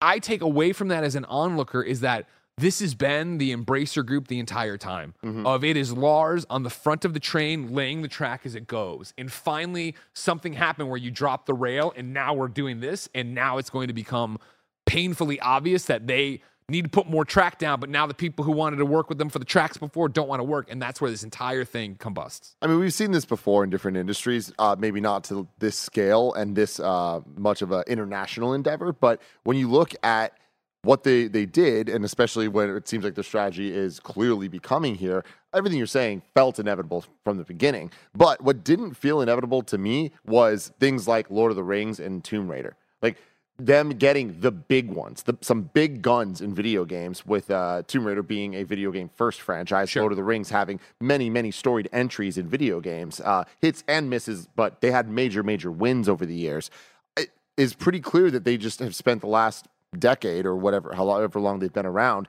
I 0.00 0.20
take 0.20 0.40
away 0.40 0.72
from 0.72 0.88
that 0.88 1.02
as 1.02 1.16
an 1.16 1.24
onlooker 1.24 1.82
is 1.82 2.00
that 2.00 2.28
this 2.56 2.80
has 2.80 2.94
been 2.94 3.38
the 3.38 3.54
Embracer 3.54 4.04
group 4.04 4.28
the 4.28 4.38
entire 4.38 4.76
time. 4.76 5.14
Of 5.46 5.64
it 5.64 5.76
is 5.76 5.92
Lars 5.92 6.46
on 6.48 6.62
the 6.62 6.70
front 6.70 7.04
of 7.04 7.14
the 7.14 7.20
train 7.20 7.72
laying 7.74 8.02
the 8.02 8.08
track 8.08 8.46
as 8.46 8.54
it 8.54 8.66
goes. 8.66 9.12
And 9.18 9.30
finally 9.32 9.94
something 10.12 10.52
happened 10.52 10.88
where 10.88 10.98
you 10.98 11.10
drop 11.10 11.46
the 11.46 11.54
rail 11.54 11.92
and 11.96 12.12
now 12.12 12.34
we're 12.34 12.48
doing 12.48 12.80
this 12.80 13.08
and 13.14 13.34
now 13.34 13.58
it's 13.58 13.70
going 13.70 13.88
to 13.88 13.94
become 13.94 14.38
painfully 14.86 15.40
obvious 15.40 15.86
that 15.86 16.06
they 16.06 16.40
need 16.68 16.84
to 16.84 16.88
put 16.88 17.08
more 17.08 17.24
track 17.24 17.58
down, 17.58 17.78
but 17.78 17.90
now 17.90 18.06
the 18.06 18.14
people 18.14 18.44
who 18.44 18.52
wanted 18.52 18.76
to 18.76 18.86
work 18.86 19.08
with 19.08 19.18
them 19.18 19.28
for 19.28 19.38
the 19.38 19.44
tracks 19.44 19.76
before 19.76 20.08
don't 20.08 20.28
want 20.28 20.40
to 20.40 20.44
work, 20.44 20.70
and 20.70 20.80
that's 20.80 21.00
where 21.00 21.10
this 21.10 21.22
entire 21.22 21.64
thing 21.64 21.94
combusts. 21.96 22.56
I 22.62 22.66
mean, 22.66 22.78
we've 22.78 22.94
seen 22.94 23.10
this 23.10 23.26
before 23.26 23.64
in 23.64 23.70
different 23.70 23.96
industries, 23.96 24.52
uh, 24.58 24.74
maybe 24.78 25.00
not 25.00 25.24
to 25.24 25.46
this 25.58 25.76
scale 25.76 26.32
and 26.32 26.56
this 26.56 26.80
uh, 26.80 27.20
much 27.36 27.60
of 27.60 27.70
an 27.70 27.84
international 27.86 28.54
endeavor, 28.54 28.92
but 28.92 29.20
when 29.42 29.56
you 29.58 29.70
look 29.70 29.94
at 30.02 30.38
what 30.84 31.02
they, 31.02 31.26
they 31.26 31.46
did, 31.46 31.88
and 31.88 32.04
especially 32.04 32.48
when 32.48 32.70
it 32.70 32.86
seems 32.86 33.04
like 33.04 33.14
the 33.14 33.22
strategy 33.22 33.74
is 33.74 33.98
clearly 34.00 34.48
becoming 34.48 34.94
here, 34.94 35.24
everything 35.52 35.78
you're 35.78 35.86
saying 35.86 36.22
felt 36.34 36.58
inevitable 36.58 37.04
from 37.24 37.38
the 37.38 37.44
beginning. 37.44 37.90
But 38.14 38.40
what 38.42 38.64
didn't 38.64 38.94
feel 38.94 39.20
inevitable 39.20 39.62
to 39.62 39.78
me 39.78 40.12
was 40.26 40.72
things 40.78 41.08
like 41.08 41.30
Lord 41.30 41.50
of 41.50 41.56
the 41.56 41.64
Rings 41.64 41.98
and 41.98 42.22
Tomb 42.22 42.50
Raider. 42.50 42.76
Like 43.02 43.16
them 43.58 43.90
getting 43.90 44.40
the 44.40 44.50
big 44.50 44.90
ones, 44.90 45.22
the, 45.22 45.36
some 45.40 45.62
big 45.62 46.02
guns 46.02 46.40
in 46.40 46.54
video 46.54 46.84
games, 46.84 47.24
with 47.24 47.50
uh, 47.50 47.82
Tomb 47.86 48.04
Raider 48.06 48.22
being 48.22 48.54
a 48.54 48.64
video 48.64 48.90
game 48.90 49.08
first 49.14 49.40
franchise, 49.40 49.90
Sure. 49.90 50.02
Lord 50.02 50.12
of 50.12 50.16
the 50.16 50.24
Rings 50.24 50.50
having 50.50 50.80
many, 51.00 51.30
many 51.30 51.50
storied 51.50 51.88
entries 51.92 52.36
in 52.36 52.48
video 52.48 52.80
games, 52.80 53.20
uh, 53.20 53.44
hits 53.60 53.84
and 53.86 54.10
misses, 54.10 54.48
but 54.56 54.80
they 54.80 54.90
had 54.90 55.08
major, 55.08 55.42
major 55.42 55.70
wins 55.70 56.08
over 56.08 56.26
the 56.26 56.34
years. 56.34 56.70
It 57.16 57.30
is 57.56 57.74
pretty 57.74 58.00
clear 58.00 58.30
that 58.32 58.44
they 58.44 58.56
just 58.56 58.80
have 58.80 58.94
spent 58.94 59.20
the 59.20 59.28
last 59.28 59.68
decade 60.00 60.46
or 60.46 60.56
whatever, 60.56 60.92
however 60.94 61.40
long 61.40 61.58
they've 61.58 61.72
been 61.72 61.86
around, 61.86 62.28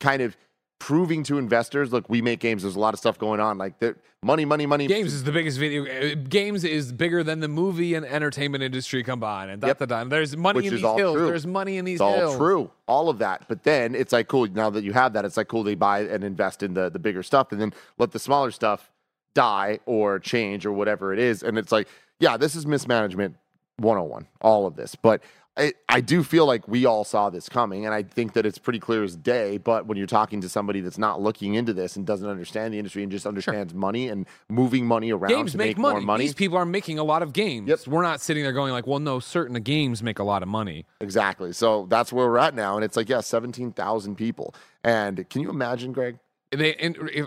kind 0.00 0.22
of 0.22 0.36
proving 0.78 1.22
to 1.22 1.38
investors, 1.38 1.90
look, 1.92 2.08
we 2.10 2.20
make 2.20 2.38
games. 2.38 2.62
There's 2.62 2.76
a 2.76 2.80
lot 2.80 2.92
of 2.92 3.00
stuff 3.00 3.18
going 3.18 3.40
on. 3.40 3.56
Like 3.56 3.78
the 3.78 3.96
money, 4.22 4.44
money, 4.44 4.66
money. 4.66 4.86
Games 4.86 5.14
is 5.14 5.24
the 5.24 5.32
biggest 5.32 5.58
video. 5.58 5.86
uh, 5.86 6.14
Games 6.28 6.64
is 6.64 6.92
bigger 6.92 7.22
than 7.24 7.40
the 7.40 7.48
movie 7.48 7.94
and 7.94 8.04
entertainment 8.04 8.62
industry 8.62 9.02
combined. 9.02 9.50
And 9.50 9.62
Yep. 9.62 9.78
da, 9.78 9.86
da, 9.86 10.04
da. 10.04 10.08
there's 10.10 10.36
money 10.36 10.56
Which 10.58 10.66
in 10.66 10.72
these 10.74 10.80
hills. 10.82 11.00
true. 11.16 11.26
There's 11.26 11.46
money 11.46 11.78
in 11.78 11.86
these 11.86 11.94
It's 11.94 12.00
all 12.02 12.14
hills. 12.16 12.36
true, 12.36 12.70
all 12.86 13.08
of 13.08 13.18
that. 13.18 13.46
But 13.48 13.62
then 13.62 13.94
it's 13.94 14.12
like 14.12 14.28
cool. 14.28 14.46
Now 14.48 14.68
that 14.68 14.84
you 14.84 14.92
have 14.92 15.14
that, 15.14 15.24
it's 15.24 15.38
like 15.38 15.48
cool. 15.48 15.62
They 15.62 15.74
buy 15.76 16.00
and 16.00 16.22
invest 16.22 16.62
in 16.62 16.74
the 16.74 16.90
the 16.90 16.98
bigger 16.98 17.22
stuff, 17.22 17.52
and 17.52 17.60
then 17.60 17.72
let 17.96 18.12
the 18.12 18.18
smaller 18.18 18.50
stuff 18.50 18.90
die 19.34 19.78
or 19.86 20.18
change 20.18 20.66
or 20.66 20.72
whatever 20.72 21.12
it 21.14 21.18
is. 21.18 21.42
And 21.42 21.56
it's 21.56 21.72
like, 21.72 21.88
yeah, 22.20 22.36
this 22.36 22.54
is 22.54 22.66
mismanagement 22.66 23.36
101, 23.78 24.26
all 24.42 24.66
of 24.66 24.76
this. 24.76 24.94
But 24.94 25.22
I, 25.56 25.72
I 25.88 26.00
do 26.00 26.22
feel 26.22 26.44
like 26.44 26.68
we 26.68 26.84
all 26.84 27.04
saw 27.04 27.30
this 27.30 27.48
coming, 27.48 27.86
and 27.86 27.94
I 27.94 28.02
think 28.02 28.34
that 28.34 28.44
it's 28.44 28.58
pretty 28.58 28.78
clear 28.78 29.02
as 29.02 29.16
day. 29.16 29.56
But 29.56 29.86
when 29.86 29.96
you're 29.96 30.06
talking 30.06 30.42
to 30.42 30.48
somebody 30.48 30.80
that's 30.80 30.98
not 30.98 31.20
looking 31.20 31.54
into 31.54 31.72
this 31.72 31.96
and 31.96 32.06
doesn't 32.06 32.28
understand 32.28 32.74
the 32.74 32.78
industry 32.78 33.02
and 33.02 33.10
just 33.10 33.26
understands 33.26 33.72
money 33.72 34.08
and 34.08 34.26
moving 34.48 34.86
money 34.86 35.12
around 35.12 35.30
Games 35.30 35.52
to 35.52 35.58
make, 35.58 35.68
make, 35.68 35.78
money. 35.78 35.94
more 35.94 36.02
money, 36.02 36.24
These 36.24 36.34
people 36.34 36.58
are 36.58 36.66
making 36.66 36.98
a 36.98 37.04
lot 37.04 37.22
of 37.22 37.32
games. 37.32 37.68
Yep. 37.68 37.86
We're 37.86 38.02
not 38.02 38.20
sitting 38.20 38.42
there 38.42 38.52
going 38.52 38.72
like, 38.72 38.86
well, 38.86 38.98
no, 38.98 39.18
certain 39.18 39.60
games 39.62 40.02
make 40.02 40.18
a 40.18 40.24
lot 40.24 40.42
of 40.42 40.48
money. 40.48 40.84
Exactly. 41.00 41.52
So 41.52 41.86
that's 41.88 42.12
where 42.12 42.26
we're 42.26 42.38
at 42.38 42.54
now. 42.54 42.76
And 42.76 42.84
it's 42.84 42.96
like, 42.96 43.08
yeah, 43.08 43.20
17,000 43.20 44.16
people. 44.16 44.54
And 44.84 45.28
can 45.30 45.40
you 45.40 45.48
imagine, 45.50 45.92
Greg? 45.92 46.18
They 46.52 46.74
and 46.76 46.96
if, 47.12 47.26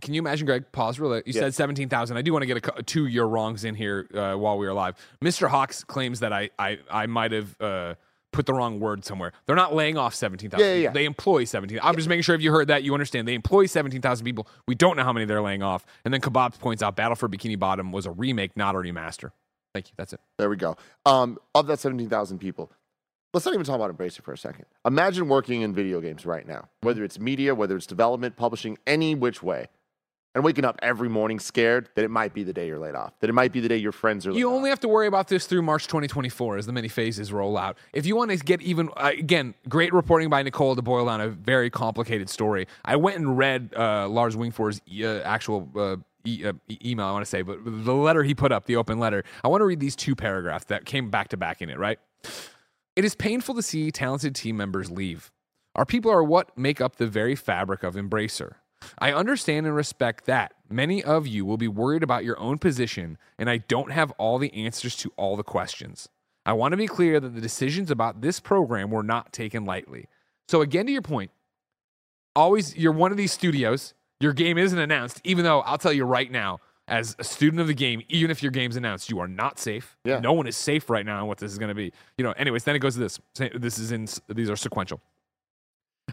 can 0.00 0.14
you 0.14 0.20
imagine, 0.20 0.46
Greg? 0.46 0.64
Pause 0.72 0.98
real. 1.00 1.16
You 1.16 1.22
Yeah. 1.26 1.40
said 1.42 1.54
seventeen 1.54 1.88
thousand. 1.88 2.16
I 2.16 2.22
do 2.22 2.32
want 2.32 2.42
to 2.42 2.46
get 2.46 2.66
a, 2.78 2.82
two 2.82 3.06
year 3.06 3.24
wrongs 3.24 3.64
in 3.64 3.74
here 3.74 4.08
uh, 4.14 4.34
while 4.34 4.58
we 4.58 4.66
are 4.66 4.72
live. 4.74 4.96
Mister 5.20 5.48
Hawks 5.48 5.84
claims 5.84 6.20
that 6.20 6.32
I 6.32 6.50
I, 6.58 6.78
I 6.90 7.06
might 7.06 7.30
have 7.32 7.60
uh, 7.60 7.94
put 8.32 8.46
the 8.46 8.52
wrong 8.52 8.80
word 8.80 9.04
somewhere. 9.04 9.32
They're 9.46 9.54
not 9.54 9.74
laying 9.74 9.96
off 9.96 10.14
seventeen 10.14 10.50
thousand. 10.50 10.66
Yeah, 10.66 10.74
yeah, 10.74 10.80
yeah. 10.84 10.90
They 10.90 11.04
employ 11.04 11.44
seventeen. 11.44 11.78
I'm 11.82 11.94
just 11.94 12.08
making 12.08 12.22
sure 12.22 12.34
if 12.34 12.42
you 12.42 12.50
heard 12.50 12.66
that, 12.68 12.82
you 12.82 12.92
understand. 12.92 13.28
They 13.28 13.34
employ 13.34 13.66
seventeen 13.66 14.00
thousand 14.02 14.24
people. 14.24 14.48
We 14.66 14.74
don't 14.74 14.96
know 14.96 15.04
how 15.04 15.12
many 15.12 15.26
they're 15.26 15.40
laying 15.42 15.62
off. 15.62 15.86
And 16.04 16.12
then 16.12 16.20
Kebab 16.20 16.58
points 16.58 16.82
out, 16.82 16.96
Battle 16.96 17.14
for 17.14 17.28
Bikini 17.28 17.58
Bottom 17.58 17.92
was 17.92 18.04
a 18.06 18.10
remake, 18.10 18.56
not 18.56 18.74
a 18.74 18.78
remaster. 18.78 19.30
Thank 19.74 19.88
you. 19.88 19.94
That's 19.96 20.12
it. 20.12 20.20
There 20.38 20.48
we 20.50 20.56
go. 20.56 20.76
Um, 21.06 21.38
of 21.54 21.66
that 21.66 21.78
17,000 21.80 22.38
people, 22.38 22.70
let's 23.34 23.44
not 23.44 23.52
even 23.54 23.66
talk 23.66 23.76
about 23.76 23.94
Embracer 23.96 24.22
for 24.22 24.32
a 24.32 24.38
second. 24.38 24.64
Imagine 24.86 25.28
working 25.28 25.62
in 25.62 25.74
video 25.74 26.00
games 26.00 26.24
right 26.24 26.46
now, 26.46 26.68
whether 26.82 27.04
it's 27.04 27.18
media, 27.18 27.54
whether 27.54 27.76
it's 27.76 27.86
development, 27.86 28.36
publishing, 28.36 28.78
any 28.86 29.14
which 29.14 29.42
way, 29.42 29.66
and 30.34 30.42
waking 30.42 30.64
up 30.64 30.78
every 30.82 31.08
morning 31.08 31.38
scared 31.38 31.88
that 31.94 32.04
it 32.04 32.10
might 32.10 32.32
be 32.34 32.42
the 32.42 32.52
day 32.52 32.66
you're 32.66 32.78
laid 32.78 32.94
off, 32.94 33.12
that 33.20 33.30
it 33.30 33.32
might 33.34 33.52
be 33.52 33.60
the 33.60 33.68
day 33.68 33.76
your 33.76 33.92
friends 33.92 34.26
are 34.26 34.32
laid 34.32 34.38
You 34.40 34.48
off. 34.48 34.54
only 34.56 34.70
have 34.70 34.80
to 34.80 34.88
worry 34.88 35.06
about 35.06 35.28
this 35.28 35.46
through 35.46 35.62
March 35.62 35.86
2024 35.86 36.56
as 36.58 36.66
the 36.66 36.72
many 36.72 36.88
phases 36.88 37.32
roll 37.32 37.56
out. 37.58 37.76
If 37.92 38.06
you 38.06 38.16
want 38.16 38.30
to 38.30 38.36
get 38.38 38.60
even, 38.62 38.88
uh, 38.96 39.12
again, 39.16 39.54
great 39.68 39.92
reporting 39.92 40.30
by 40.30 40.42
Nicole 40.42 40.74
to 40.76 40.82
boil 40.82 41.06
down 41.06 41.20
a 41.20 41.28
very 41.28 41.70
complicated 41.70 42.28
story. 42.30 42.66
I 42.84 42.96
went 42.96 43.16
and 43.18 43.36
read 43.38 43.72
uh, 43.76 44.08
Lars 44.08 44.34
Wingefors's 44.36 44.80
e- 44.90 45.04
uh, 45.04 45.20
actual 45.20 45.68
uh, 45.76 45.96
e- 46.24 46.44
uh, 46.44 46.52
email, 46.84 47.06
I 47.06 47.12
want 47.12 47.24
to 47.24 47.30
say, 47.30 47.42
but 47.42 47.58
the 47.64 47.94
letter 47.94 48.22
he 48.24 48.34
put 48.34 48.50
up, 48.50 48.66
the 48.66 48.74
open 48.76 48.98
letter. 48.98 49.22
I 49.44 49.48
want 49.48 49.60
to 49.60 49.66
read 49.66 49.78
these 49.78 49.94
two 49.94 50.16
paragraphs 50.16 50.64
that 50.66 50.84
came 50.84 51.10
back 51.10 51.28
to 51.28 51.36
back 51.36 51.62
in 51.62 51.70
it, 51.70 51.78
right? 51.78 51.98
It 52.96 53.04
is 53.04 53.16
painful 53.16 53.56
to 53.56 53.62
see 53.62 53.90
talented 53.90 54.36
team 54.36 54.56
members 54.56 54.88
leave. 54.88 55.32
Our 55.74 55.84
people 55.84 56.12
are 56.12 56.22
what 56.22 56.56
make 56.56 56.80
up 56.80 56.96
the 56.96 57.08
very 57.08 57.34
fabric 57.34 57.82
of 57.82 57.96
Embracer. 57.96 58.54
I 58.98 59.12
understand 59.12 59.66
and 59.66 59.74
respect 59.74 60.26
that 60.26 60.54
many 60.70 61.02
of 61.02 61.26
you 61.26 61.44
will 61.44 61.56
be 61.56 61.66
worried 61.66 62.04
about 62.04 62.24
your 62.24 62.38
own 62.38 62.58
position, 62.58 63.18
and 63.36 63.50
I 63.50 63.56
don't 63.58 63.90
have 63.90 64.12
all 64.12 64.38
the 64.38 64.54
answers 64.54 64.94
to 64.96 65.12
all 65.16 65.36
the 65.36 65.42
questions. 65.42 66.08
I 66.46 66.52
want 66.52 66.72
to 66.72 66.76
be 66.76 66.86
clear 66.86 67.18
that 67.18 67.34
the 67.34 67.40
decisions 67.40 67.90
about 67.90 68.20
this 68.20 68.38
program 68.38 68.90
were 68.90 69.02
not 69.02 69.32
taken 69.32 69.64
lightly. 69.64 70.06
So, 70.46 70.60
again, 70.60 70.86
to 70.86 70.92
your 70.92 71.02
point, 71.02 71.32
always 72.36 72.76
you're 72.76 72.92
one 72.92 73.10
of 73.10 73.16
these 73.16 73.32
studios, 73.32 73.94
your 74.20 74.34
game 74.34 74.58
isn't 74.58 74.78
announced, 74.78 75.20
even 75.24 75.44
though 75.44 75.62
I'll 75.62 75.78
tell 75.78 75.92
you 75.92 76.04
right 76.04 76.30
now, 76.30 76.60
as 76.86 77.16
a 77.18 77.24
student 77.24 77.60
of 77.60 77.66
the 77.66 77.74
game, 77.74 78.02
even 78.08 78.30
if 78.30 78.42
your 78.42 78.52
game's 78.52 78.76
announced, 78.76 79.08
you 79.08 79.18
are 79.18 79.28
not 79.28 79.58
safe. 79.58 79.96
Yeah. 80.04 80.20
No 80.20 80.32
one 80.32 80.46
is 80.46 80.56
safe 80.56 80.90
right 80.90 81.04
now 81.04 81.22
on 81.22 81.28
what 81.28 81.38
this 81.38 81.50
is 81.50 81.58
going 81.58 81.70
to 81.70 81.74
be. 81.74 81.92
You 82.18 82.24
know, 82.24 82.32
anyways, 82.32 82.64
then 82.64 82.76
it 82.76 82.80
goes 82.80 82.94
to 82.94 83.00
this. 83.00 83.18
This 83.34 83.78
is 83.78 83.90
in, 83.90 84.06
these 84.28 84.50
are 84.50 84.56
sequential. 84.56 85.00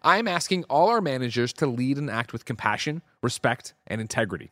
I 0.04 0.18
am 0.18 0.28
asking 0.28 0.64
all 0.66 0.88
our 0.90 1.02
managers 1.02 1.52
to 1.54 1.68
lead 1.68 1.98
and 1.98 2.10
act 2.10 2.32
with 2.32 2.46
compassion, 2.46 3.02
respect, 3.22 3.74
and 3.88 4.00
integrity. 4.00 4.52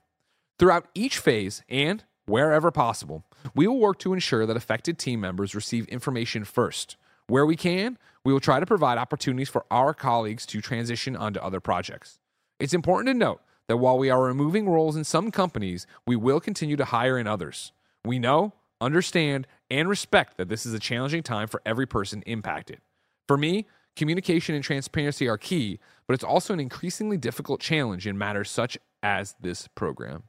Throughout 0.58 0.88
each 0.94 1.18
phase 1.18 1.64
and 1.70 2.04
wherever 2.26 2.70
possible, 2.70 3.24
we 3.56 3.66
will 3.66 3.80
work 3.80 4.00
to 4.00 4.14
ensure 4.14 4.46
that 4.46 4.58
affected 4.58 5.00
team 5.00 5.22
members 5.22 5.56
receive 5.56 5.88
information 5.88 6.44
first. 6.44 6.98
Where 7.28 7.46
we 7.46 7.56
can, 7.56 7.98
we 8.26 8.34
will 8.34 8.42
try 8.42 8.60
to 8.60 8.66
provide 8.66 8.98
opportunities 8.98 9.48
for 9.50 9.66
our 9.72 9.94
colleagues 9.94 10.46
to 10.48 10.60
transition 10.60 11.16
onto 11.16 11.40
other 11.40 11.62
projects. 11.62 12.20
It's 12.60 12.74
important 12.74 13.08
to 13.08 13.14
note 13.14 13.42
that 13.70 13.78
while 13.78 13.98
we 13.98 14.10
are 14.10 14.24
removing 14.24 14.68
roles 14.68 14.98
in 14.98 15.04
some 15.06 15.32
companies, 15.32 15.88
we 16.06 16.16
will 16.18 16.42
continue 16.42 16.76
to 16.76 16.86
hire 16.86 17.18
in 17.18 17.28
others. 17.28 17.72
We 18.04 18.20
know, 18.20 18.54
understand, 18.82 19.48
and 19.70 19.88
respect 19.88 20.38
that 20.38 20.50
this 20.50 20.66
is 20.66 20.74
a 20.74 20.80
challenging 20.80 21.24
time 21.24 21.48
for 21.48 21.62
every 21.66 21.86
person 21.86 22.24
impacted. 22.24 22.82
For 23.28 23.38
me, 23.38 23.68
communication 23.96 24.56
and 24.56 24.64
transparency 24.64 25.28
are 25.30 25.38
key, 25.38 25.80
but 26.08 26.16
it's 26.16 26.24
also 26.24 26.52
an 26.52 26.60
increasingly 26.60 27.18
difficult 27.18 27.62
challenge 27.62 28.08
in 28.08 28.18
matters 28.18 28.50
such 28.50 28.78
as 29.04 29.36
this 29.40 29.68
program. 29.76 30.24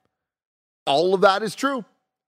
all 0.86 1.14
of 1.14 1.22
that 1.22 1.42
is 1.42 1.54
true. 1.54 1.84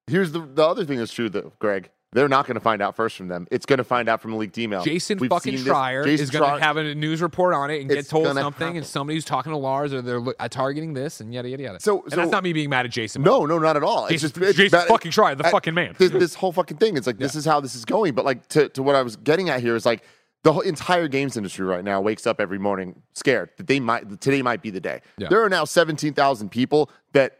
Here's 0.06 0.32
the, 0.32 0.40
the 0.40 0.66
other 0.66 0.84
thing 0.84 0.98
that's 0.98 1.12
true, 1.12 1.28
though, 1.28 1.52
Greg. 1.58 1.90
They're 2.14 2.28
not 2.28 2.46
going 2.46 2.56
to 2.56 2.60
find 2.60 2.82
out 2.82 2.94
first 2.94 3.16
from 3.16 3.28
them. 3.28 3.48
It's 3.50 3.64
going 3.64 3.78
to 3.78 3.84
find 3.84 4.06
out 4.06 4.20
from 4.20 4.34
a 4.34 4.36
leaked 4.36 4.58
email. 4.58 4.82
Jason 4.84 5.16
We've 5.18 5.30
fucking 5.30 5.54
Schreier 5.54 6.04
Jason 6.04 6.24
is 6.24 6.30
going 6.30 6.58
to 6.58 6.62
have 6.62 6.76
a 6.76 6.94
news 6.94 7.22
report 7.22 7.54
on 7.54 7.70
it 7.70 7.80
and 7.80 7.88
get 7.88 7.96
It's 7.98 8.08
told 8.08 8.24
gonna 8.26 8.40
something, 8.40 8.66
happen. 8.66 8.76
and 8.78 8.86
somebody's 8.86 9.24
talking 9.24 9.50
to 9.50 9.56
Lars 9.56 9.94
or 9.94 10.02
they're 10.02 10.20
lo- 10.20 10.34
uh, 10.38 10.46
targeting 10.48 10.92
this 10.92 11.20
and 11.22 11.32
yada 11.32 11.48
yada 11.48 11.62
yada. 11.62 11.80
So- 11.80 12.02
and 12.02 12.10
so- 12.10 12.16
that's 12.16 12.30
not 12.30 12.42
me 12.44 12.52
being 12.52 12.68
mad 12.68 12.84
at 12.84 12.92
Jason. 12.92 13.22
No, 13.22 13.46
no, 13.46 13.58
not 13.58 13.76
at 13.78 13.82
all. 13.82 14.04
It's 14.06 14.20
Jason- 14.22 14.28
just 14.42 14.50
it's 14.50 14.58
Jason 14.58 14.88
fucking 14.88 15.10
Schreier, 15.10 15.38
the 15.38 15.44
fucking 15.44 15.72
man. 15.72 15.94
This, 15.96 16.10
this 16.10 16.34
whole 16.34 16.52
fucking 16.52 16.76
thing. 16.76 16.98
It's 16.98 17.06
like 17.06 17.16
this 17.18 17.34
is 17.34 17.46
how 17.46 17.60
this 17.60 17.74
is 17.74 17.86
going. 17.86 18.14
But 18.14 18.26
like 18.26 18.46
to, 18.48 18.68
to 18.70 18.82
what 18.82 18.94
I 18.94 19.00
was 19.02 19.16
getting 19.16 19.48
at 19.48 19.60
here 19.62 19.74
is 19.74 19.86
like 19.86 20.04
the 20.42 20.52
whole 20.52 20.62
entire 20.62 21.08
games 21.08 21.38
industry 21.38 21.64
right 21.64 21.82
now 21.84 22.00
wakes 22.02 22.26
up 22.26 22.40
every 22.42 22.58
morning 22.58 23.00
scared 23.14 23.50
that 23.56 23.68
they 23.68 23.80
might 23.80 24.20
today 24.20 24.42
might 24.42 24.60
be 24.60 24.68
the 24.68 24.80
day. 24.80 25.00
Yeah. 25.16 25.28
There 25.30 25.42
are 25.42 25.48
now 25.48 25.64
seventeen 25.64 26.12
thousand 26.12 26.50
people 26.50 26.90
that 27.14 27.38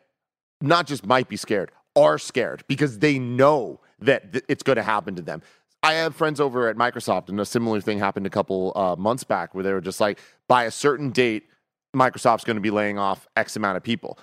not 0.63 0.87
just 0.87 1.05
might 1.05 1.29
be 1.29 1.37
scared, 1.37 1.73
are 1.95 2.17
scared 2.17 2.65
because 2.69 3.01
they 3.01 3.19
know 3.19 3.81
that 4.03 4.33
th- 4.33 4.45
it's 4.49 4.63
going 4.63 4.77
to 4.77 4.83
happen 4.83 5.15
to 5.17 5.23
them. 5.23 5.43
I 5.83 5.95
have 5.95 6.15
friends 6.15 6.41
over 6.41 6.69
at 6.69 6.77
Microsoft, 6.77 7.29
and 7.29 7.41
a 7.41 7.45
similar 7.45 7.81
thing 7.81 7.99
happened 7.99 8.27
a 8.27 8.31
couple 8.31 8.73
uh, 8.77 8.95
months 8.97 9.25
back 9.25 9.55
where 9.55 9.65
they 9.65 9.73
were 9.73 9.81
just 9.81 10.01
like, 10.01 10.21
by 10.47 10.65
a 10.65 10.71
certain 10.71 11.11
date, 11.11 11.49
Microsoft's 11.95 12.45
going 12.45 12.57
to 12.57 12.61
be 12.61 12.71
laying 12.71 12.99
off 12.99 13.27
X 13.37 13.57
amount 13.57 13.77
of 13.77 13.83
people. 13.83 14.19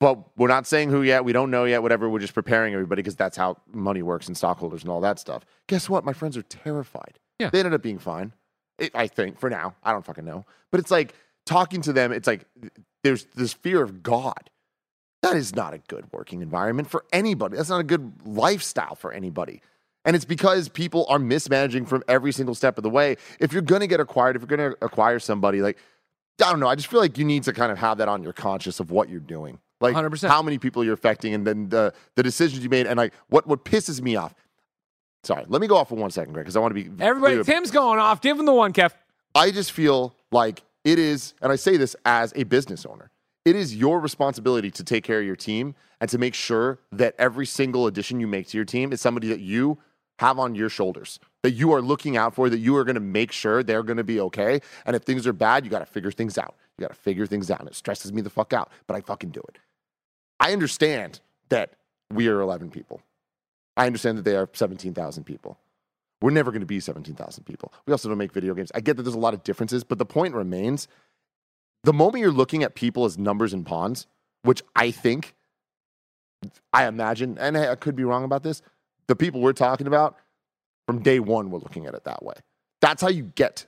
But 0.00 0.36
we're 0.36 0.48
not 0.48 0.66
saying 0.66 0.90
who 0.90 1.02
yet. 1.02 1.24
We 1.24 1.32
don't 1.32 1.50
know 1.50 1.64
yet. 1.64 1.82
Whatever. 1.82 2.08
We're 2.08 2.18
just 2.18 2.34
preparing 2.34 2.74
everybody 2.74 3.00
because 3.00 3.16
that's 3.16 3.36
how 3.36 3.58
money 3.72 4.02
works 4.02 4.26
and 4.26 4.36
stockholders 4.36 4.82
and 4.82 4.90
all 4.90 5.00
that 5.02 5.18
stuff. 5.18 5.44
Guess 5.68 5.88
what? 5.88 6.04
My 6.04 6.12
friends 6.12 6.36
are 6.36 6.42
terrified. 6.42 7.18
Yeah. 7.38 7.50
They 7.50 7.60
ended 7.60 7.74
up 7.74 7.82
being 7.82 7.98
fine. 7.98 8.32
It, 8.78 8.90
I 8.94 9.06
think 9.06 9.38
for 9.38 9.48
now. 9.48 9.76
I 9.82 9.92
don't 9.92 10.04
fucking 10.04 10.24
know. 10.24 10.44
But 10.70 10.80
it's 10.80 10.90
like 10.90 11.14
talking 11.46 11.80
to 11.82 11.92
them. 11.92 12.12
It's 12.12 12.26
like 12.26 12.44
there's 13.02 13.26
this 13.36 13.52
fear 13.52 13.82
of 13.82 14.02
God. 14.02 14.50
That 15.24 15.36
is 15.36 15.56
not 15.56 15.72
a 15.72 15.78
good 15.78 16.04
working 16.12 16.42
environment 16.42 16.90
for 16.90 17.04
anybody. 17.12 17.56
That's 17.56 17.70
not 17.70 17.80
a 17.80 17.84
good 17.84 18.12
lifestyle 18.26 18.94
for 18.94 19.10
anybody. 19.10 19.62
And 20.04 20.14
it's 20.14 20.26
because 20.26 20.68
people 20.68 21.06
are 21.08 21.18
mismanaging 21.18 21.86
from 21.86 22.02
every 22.08 22.30
single 22.30 22.54
step 22.54 22.76
of 22.76 22.82
the 22.82 22.90
way. 22.90 23.16
If 23.40 23.52
you're 23.52 23.62
going 23.62 23.80
to 23.80 23.86
get 23.86 24.00
acquired, 24.00 24.36
if 24.36 24.42
you're 24.42 24.54
going 24.54 24.72
to 24.72 24.76
acquire 24.84 25.18
somebody, 25.18 25.62
like, 25.62 25.78
I 26.44 26.50
don't 26.50 26.60
know, 26.60 26.68
I 26.68 26.74
just 26.74 26.88
feel 26.88 27.00
like 27.00 27.16
you 27.16 27.24
need 27.24 27.44
to 27.44 27.54
kind 27.54 27.72
of 27.72 27.78
have 27.78 27.98
that 27.98 28.08
on 28.08 28.22
your 28.22 28.34
conscious 28.34 28.80
of 28.80 28.90
what 28.90 29.08
you're 29.08 29.20
doing. 29.20 29.58
Like 29.80 29.94
100%. 29.94 30.28
how 30.28 30.42
many 30.42 30.58
people 30.58 30.84
you're 30.84 30.94
affecting 30.94 31.32
and 31.32 31.46
then 31.46 31.70
the, 31.70 31.94
the 32.16 32.22
decisions 32.22 32.62
you 32.62 32.68
made. 32.68 32.86
And 32.86 32.98
like 32.98 33.14
what, 33.28 33.46
what 33.46 33.64
pisses 33.64 34.02
me 34.02 34.16
off. 34.16 34.34
Sorry, 35.22 35.44
let 35.48 35.62
me 35.62 35.66
go 35.66 35.76
off 35.76 35.88
for 35.88 35.94
one 35.94 36.10
second, 36.10 36.34
Greg, 36.34 36.44
because 36.44 36.56
I 36.56 36.60
want 36.60 36.76
to 36.76 36.82
be 36.84 37.02
Everybody, 37.02 37.36
clear. 37.36 37.44
Tim's 37.44 37.70
going 37.70 37.98
off. 37.98 38.20
Give 38.20 38.38
him 38.38 38.44
the 38.44 38.52
one, 38.52 38.74
Kev. 38.74 38.92
I 39.34 39.50
just 39.50 39.72
feel 39.72 40.14
like 40.30 40.62
it 40.84 40.98
is, 40.98 41.32
and 41.40 41.50
I 41.50 41.56
say 41.56 41.78
this 41.78 41.96
as 42.04 42.34
a 42.36 42.44
business 42.44 42.84
owner, 42.84 43.10
it 43.44 43.56
is 43.56 43.76
your 43.76 44.00
responsibility 44.00 44.70
to 44.70 44.84
take 44.84 45.04
care 45.04 45.20
of 45.20 45.26
your 45.26 45.36
team 45.36 45.74
and 46.00 46.08
to 46.10 46.18
make 46.18 46.34
sure 46.34 46.78
that 46.92 47.14
every 47.18 47.46
single 47.46 47.86
addition 47.86 48.20
you 48.20 48.26
make 48.26 48.48
to 48.48 48.56
your 48.56 48.64
team 48.64 48.92
is 48.92 49.00
somebody 49.00 49.28
that 49.28 49.40
you 49.40 49.78
have 50.18 50.38
on 50.38 50.54
your 50.54 50.68
shoulders, 50.68 51.18
that 51.42 51.52
you 51.52 51.72
are 51.72 51.82
looking 51.82 52.16
out 52.16 52.34
for, 52.34 52.48
that 52.48 52.58
you 52.58 52.76
are 52.76 52.84
going 52.84 52.94
to 52.94 53.00
make 53.00 53.32
sure 53.32 53.62
they're 53.62 53.82
going 53.82 53.96
to 53.96 54.04
be 54.04 54.20
okay. 54.20 54.60
And 54.86 54.94
if 54.94 55.02
things 55.02 55.26
are 55.26 55.32
bad, 55.32 55.64
you 55.64 55.70
got 55.70 55.80
to 55.80 55.86
figure 55.86 56.12
things 56.12 56.38
out. 56.38 56.54
You 56.78 56.82
got 56.82 56.94
to 56.94 57.00
figure 57.00 57.26
things 57.26 57.50
out. 57.50 57.60
And 57.60 57.68
it 57.68 57.74
stresses 57.74 58.12
me 58.12 58.22
the 58.22 58.30
fuck 58.30 58.52
out, 58.52 58.70
but 58.86 58.96
I 58.96 59.00
fucking 59.00 59.30
do 59.30 59.40
it. 59.48 59.58
I 60.40 60.52
understand 60.52 61.20
that 61.48 61.74
we 62.12 62.28
are 62.28 62.40
11 62.40 62.70
people. 62.70 63.02
I 63.76 63.86
understand 63.86 64.18
that 64.18 64.24
they 64.24 64.36
are 64.36 64.48
17,000 64.52 65.24
people. 65.24 65.58
We're 66.20 66.30
never 66.30 66.50
going 66.50 66.60
to 66.60 66.66
be 66.66 66.80
17,000 66.80 67.44
people. 67.44 67.72
We 67.86 67.92
also 67.92 68.08
don't 68.08 68.18
make 68.18 68.32
video 68.32 68.54
games. 68.54 68.70
I 68.74 68.80
get 68.80 68.96
that 68.96 69.02
there's 69.02 69.16
a 69.16 69.18
lot 69.18 69.34
of 69.34 69.42
differences, 69.42 69.84
but 69.84 69.98
the 69.98 70.06
point 70.06 70.34
remains 70.34 70.88
the 71.84 71.92
moment 71.92 72.22
you're 72.22 72.32
looking 72.32 72.62
at 72.62 72.74
people 72.74 73.04
as 73.04 73.16
numbers 73.18 73.52
and 73.52 73.64
pawns, 73.64 74.06
which 74.42 74.62
I 74.74 74.90
think, 74.90 75.34
I 76.72 76.86
imagine, 76.86 77.38
and 77.38 77.56
I 77.56 77.74
could 77.76 77.94
be 77.94 78.04
wrong 78.04 78.24
about 78.24 78.42
this, 78.42 78.62
the 79.06 79.16
people 79.16 79.40
we're 79.40 79.52
talking 79.52 79.86
about 79.86 80.16
from 80.86 81.02
day 81.02 81.20
one 81.20 81.50
were 81.50 81.58
looking 81.58 81.86
at 81.86 81.94
it 81.94 82.04
that 82.04 82.22
way. 82.22 82.34
That's 82.80 83.00
how 83.00 83.08
you 83.08 83.24
get 83.34 83.66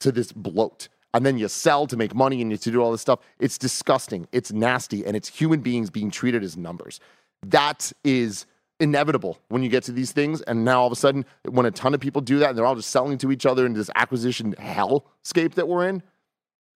to 0.00 0.12
this 0.12 0.32
bloat. 0.32 0.88
And 1.14 1.24
then 1.24 1.38
you 1.38 1.48
sell 1.48 1.86
to 1.86 1.96
make 1.96 2.14
money 2.14 2.42
and 2.42 2.50
you 2.50 2.56
to 2.56 2.70
do 2.70 2.82
all 2.82 2.92
this 2.92 3.00
stuff. 3.00 3.20
It's 3.38 3.58
disgusting. 3.58 4.28
It's 4.32 4.52
nasty. 4.52 5.04
And 5.06 5.16
it's 5.16 5.28
human 5.28 5.60
beings 5.60 5.88
being 5.88 6.10
treated 6.10 6.42
as 6.42 6.56
numbers. 6.56 7.00
That 7.46 7.92
is 8.04 8.46
inevitable 8.80 9.38
when 9.48 9.62
you 9.62 9.68
get 9.68 9.82
to 9.84 9.92
these 9.92 10.12
things. 10.12 10.42
And 10.42 10.64
now 10.64 10.80
all 10.80 10.86
of 10.86 10.92
a 10.92 10.96
sudden, 10.96 11.24
when 11.48 11.64
a 11.64 11.70
ton 11.70 11.94
of 11.94 12.00
people 12.00 12.20
do 12.20 12.38
that 12.40 12.50
and 12.50 12.58
they're 12.58 12.66
all 12.66 12.74
just 12.74 12.90
selling 12.90 13.16
to 13.18 13.32
each 13.32 13.46
other 13.46 13.64
in 13.64 13.72
this 13.72 13.90
acquisition 13.94 14.54
hellscape 14.54 15.54
that 15.54 15.66
we're 15.66 15.88
in, 15.88 16.02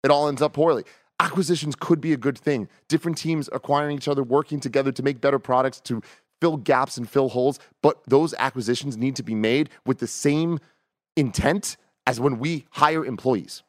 it 0.04 0.12
all 0.12 0.28
ends 0.28 0.42
up 0.42 0.54
poorly. 0.54 0.84
Acquisitions 1.20 1.76
could 1.76 2.00
be 2.00 2.14
a 2.14 2.18
good 2.18 2.38
thing. 2.38 2.70
Different 2.88 3.18
teams 3.18 3.50
acquiring 3.52 3.98
each 3.98 4.08
other, 4.08 4.24
working 4.24 4.60
together 4.60 4.92
to 4.92 5.04
make 5.04 5.20
better 5.20 5.40
products, 5.40 5.80
to 5.82 6.02
fill 6.40 6.58
gaps 6.58 6.98
and 6.98 7.10
fill 7.10 7.30
holes. 7.30 7.60
But 7.82 8.04
those 8.06 8.34
acquisitions 8.38 8.98
need 8.98 9.16
to 9.16 9.24
be 9.24 9.36
made 9.36 9.70
with 9.86 9.98
the 9.98 10.08
same 10.08 10.60
intent 11.16 11.78
as 12.06 12.20
when 12.20 12.38
we 12.38 12.66
hire 12.72 13.04
employees. 13.04 13.64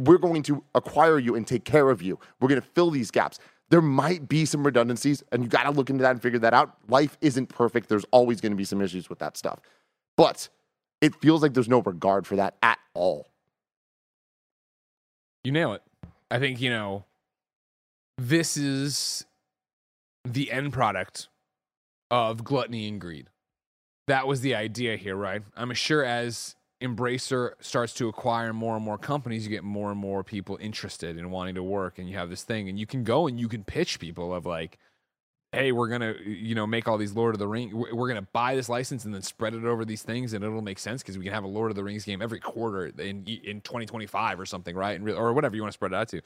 We're 0.00 0.18
going 0.18 0.42
to 0.44 0.64
acquire 0.74 1.18
you 1.18 1.34
and 1.34 1.46
take 1.46 1.64
care 1.64 1.90
of 1.90 2.02
you. 2.02 2.18
We're 2.40 2.48
going 2.48 2.60
to 2.60 2.66
fill 2.66 2.90
these 2.90 3.10
gaps. 3.10 3.38
There 3.68 3.82
might 3.82 4.28
be 4.28 4.44
some 4.44 4.64
redundancies, 4.64 5.22
and 5.32 5.42
you 5.42 5.48
got 5.48 5.64
to 5.64 5.70
look 5.70 5.90
into 5.90 6.02
that 6.02 6.12
and 6.12 6.22
figure 6.22 6.38
that 6.38 6.54
out. 6.54 6.76
Life 6.88 7.16
isn't 7.20 7.48
perfect. 7.48 7.88
There's 7.88 8.04
always 8.12 8.40
going 8.40 8.52
to 8.52 8.56
be 8.56 8.64
some 8.64 8.80
issues 8.80 9.10
with 9.10 9.18
that 9.18 9.36
stuff. 9.36 9.60
But 10.16 10.48
it 11.00 11.14
feels 11.16 11.42
like 11.42 11.52
there's 11.52 11.68
no 11.68 11.80
regard 11.82 12.26
for 12.26 12.36
that 12.36 12.56
at 12.62 12.78
all. 12.94 13.28
You 15.46 15.52
nail 15.52 15.74
it. 15.74 15.82
I 16.28 16.40
think, 16.40 16.60
you 16.60 16.70
know, 16.70 17.04
this 18.18 18.56
is 18.56 19.24
the 20.24 20.50
end 20.50 20.72
product 20.72 21.28
of 22.10 22.42
gluttony 22.42 22.88
and 22.88 23.00
greed. 23.00 23.28
That 24.08 24.26
was 24.26 24.40
the 24.40 24.56
idea 24.56 24.96
here, 24.96 25.14
right? 25.14 25.42
I'm 25.56 25.72
sure 25.74 26.04
as 26.04 26.56
Embracer 26.82 27.52
starts 27.60 27.94
to 27.94 28.08
acquire 28.08 28.52
more 28.52 28.74
and 28.74 28.84
more 28.84 28.98
companies, 28.98 29.44
you 29.44 29.50
get 29.50 29.62
more 29.62 29.92
and 29.92 30.00
more 30.00 30.24
people 30.24 30.58
interested 30.60 31.16
in 31.16 31.30
wanting 31.30 31.54
to 31.54 31.62
work, 31.62 32.00
and 32.00 32.10
you 32.10 32.16
have 32.16 32.28
this 32.28 32.42
thing, 32.42 32.68
and 32.68 32.76
you 32.76 32.84
can 32.84 33.04
go 33.04 33.28
and 33.28 33.38
you 33.38 33.46
can 33.48 33.62
pitch 33.62 34.00
people 34.00 34.34
of 34.34 34.46
like, 34.46 34.78
hey, 35.52 35.72
we're 35.72 35.88
gonna, 35.88 36.14
you 36.24 36.54
know, 36.54 36.66
make 36.66 36.88
all 36.88 36.98
these 36.98 37.12
Lord 37.14 37.34
of 37.34 37.38
the 37.38 37.48
Rings. 37.48 37.72
We're 37.72 38.08
gonna 38.08 38.26
buy 38.32 38.54
this 38.54 38.68
license 38.68 39.04
and 39.04 39.14
then 39.14 39.22
spread 39.22 39.54
it 39.54 39.64
over 39.64 39.84
these 39.84 40.02
things, 40.02 40.32
and 40.32 40.44
it'll 40.44 40.62
make 40.62 40.78
sense 40.78 41.02
because 41.02 41.18
we 41.18 41.24
can 41.24 41.32
have 41.32 41.44
a 41.44 41.48
Lord 41.48 41.70
of 41.70 41.76
the 41.76 41.84
Rings 41.84 42.04
game 42.04 42.20
every 42.20 42.40
quarter 42.40 42.86
in 42.86 43.26
in 43.26 43.60
2025 43.60 44.40
or 44.40 44.46
something, 44.46 44.76
right? 44.76 44.98
And 44.98 45.08
or 45.10 45.32
whatever 45.32 45.56
you 45.56 45.62
want 45.62 45.72
to 45.72 45.76
spread 45.76 45.92
it 45.92 45.96
out 45.96 46.08
to. 46.08 46.20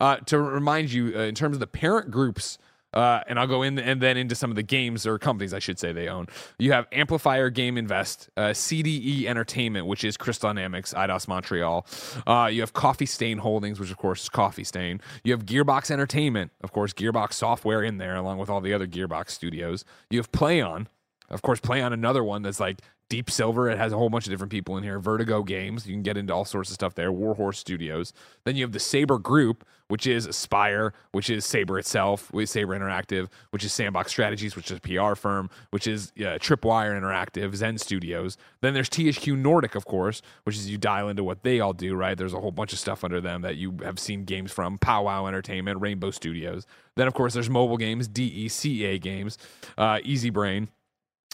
Uh, 0.00 0.16
to 0.16 0.38
remind 0.38 0.92
you, 0.92 1.12
uh, 1.16 1.22
in 1.22 1.34
terms 1.34 1.56
of 1.56 1.60
the 1.60 1.66
parent 1.66 2.10
groups 2.10 2.58
uh, 2.94 3.20
and 3.26 3.38
I'll 3.38 3.46
go 3.46 3.62
in 3.62 3.78
and 3.78 4.00
then 4.00 4.16
into 4.16 4.34
some 4.34 4.50
of 4.50 4.56
the 4.56 4.62
games 4.62 5.06
or 5.06 5.18
companies 5.18 5.52
I 5.52 5.58
should 5.58 5.78
say 5.78 5.92
they 5.92 6.08
own. 6.08 6.26
You 6.58 6.72
have 6.72 6.86
Amplifier 6.92 7.50
Game 7.50 7.76
Invest, 7.76 8.30
uh, 8.36 8.48
CDE 8.48 9.26
Entertainment, 9.26 9.86
which 9.86 10.04
is 10.04 10.16
Crystal 10.16 10.48
Dynamics, 10.48 10.94
Eidos 10.94 11.28
Montreal. 11.28 11.86
Uh, 12.26 12.48
you 12.50 12.60
have 12.60 12.72
Coffee 12.72 13.06
Stain 13.06 13.38
Holdings, 13.38 13.78
which 13.78 13.90
of 13.90 13.98
course 13.98 14.22
is 14.22 14.28
Coffee 14.28 14.64
Stain. 14.64 15.00
You 15.24 15.32
have 15.32 15.44
Gearbox 15.44 15.90
Entertainment, 15.90 16.52
of 16.62 16.72
course, 16.72 16.92
Gearbox 16.92 17.34
Software 17.34 17.82
in 17.82 17.98
there, 17.98 18.14
along 18.14 18.38
with 18.38 18.48
all 18.48 18.60
the 18.60 18.72
other 18.72 18.86
Gearbox 18.86 19.30
studios. 19.30 19.84
You 20.10 20.18
have 20.18 20.30
Plaion, 20.32 20.86
of 21.30 21.42
course, 21.42 21.60
Plaion 21.60 21.92
another 21.92 22.22
one 22.22 22.42
that's 22.42 22.60
like 22.60 22.80
Deep 23.10 23.30
Silver, 23.30 23.68
it 23.68 23.78
has 23.78 23.92
a 23.92 23.96
whole 23.96 24.08
bunch 24.08 24.26
of 24.26 24.30
different 24.30 24.50
people 24.50 24.76
in 24.76 24.82
here. 24.82 24.98
Vertigo 24.98 25.42
Games, 25.42 25.86
you 25.86 25.94
can 25.94 26.02
get 26.02 26.16
into 26.16 26.32
all 26.32 26.44
sorts 26.44 26.70
of 26.70 26.74
stuff 26.74 26.94
there. 26.94 27.12
Warhorse 27.12 27.58
Studios. 27.58 28.12
Then 28.44 28.56
you 28.56 28.64
have 28.64 28.72
the 28.72 28.80
Saber 28.80 29.18
Group, 29.18 29.64
which 29.88 30.06
is 30.06 30.26
Aspyr, 30.26 30.92
which 31.12 31.28
is 31.28 31.44
Saber 31.44 31.78
itself, 31.78 32.32
with 32.32 32.48
Saber 32.48 32.78
Interactive, 32.78 33.28
which 33.50 33.62
is 33.62 33.72
Sandbox 33.72 34.10
Strategies, 34.10 34.56
which 34.56 34.70
is 34.70 34.78
a 34.78 34.80
PR 34.80 35.14
firm, 35.14 35.50
which 35.70 35.86
is 35.86 36.12
uh, 36.18 36.38
Tripwire 36.40 36.98
Interactive, 36.98 37.54
Zen 37.54 37.76
Studios. 37.76 38.38
Then 38.62 38.72
there's 38.72 38.88
THQ 38.88 39.36
Nordic, 39.36 39.74
of 39.74 39.84
course, 39.84 40.22
which 40.44 40.56
is 40.56 40.70
you 40.70 40.78
dial 40.78 41.08
into 41.10 41.22
what 41.22 41.42
they 41.42 41.60
all 41.60 41.74
do, 41.74 41.94
right? 41.94 42.16
There's 42.16 42.34
a 42.34 42.40
whole 42.40 42.52
bunch 42.52 42.72
of 42.72 42.78
stuff 42.78 43.04
under 43.04 43.20
them 43.20 43.42
that 43.42 43.56
you 43.56 43.76
have 43.82 43.98
seen 43.98 44.24
games 44.24 44.50
from 44.50 44.78
Powwow 44.78 45.26
Entertainment, 45.26 45.80
Rainbow 45.80 46.10
Studios. 46.10 46.66
Then, 46.96 47.06
of 47.06 47.12
course, 47.12 47.34
there's 47.34 47.50
mobile 47.50 47.76
games, 47.76 48.08
DECA 48.08 49.00
Games, 49.00 49.36
uh, 49.76 49.98
Easybrain 49.98 50.68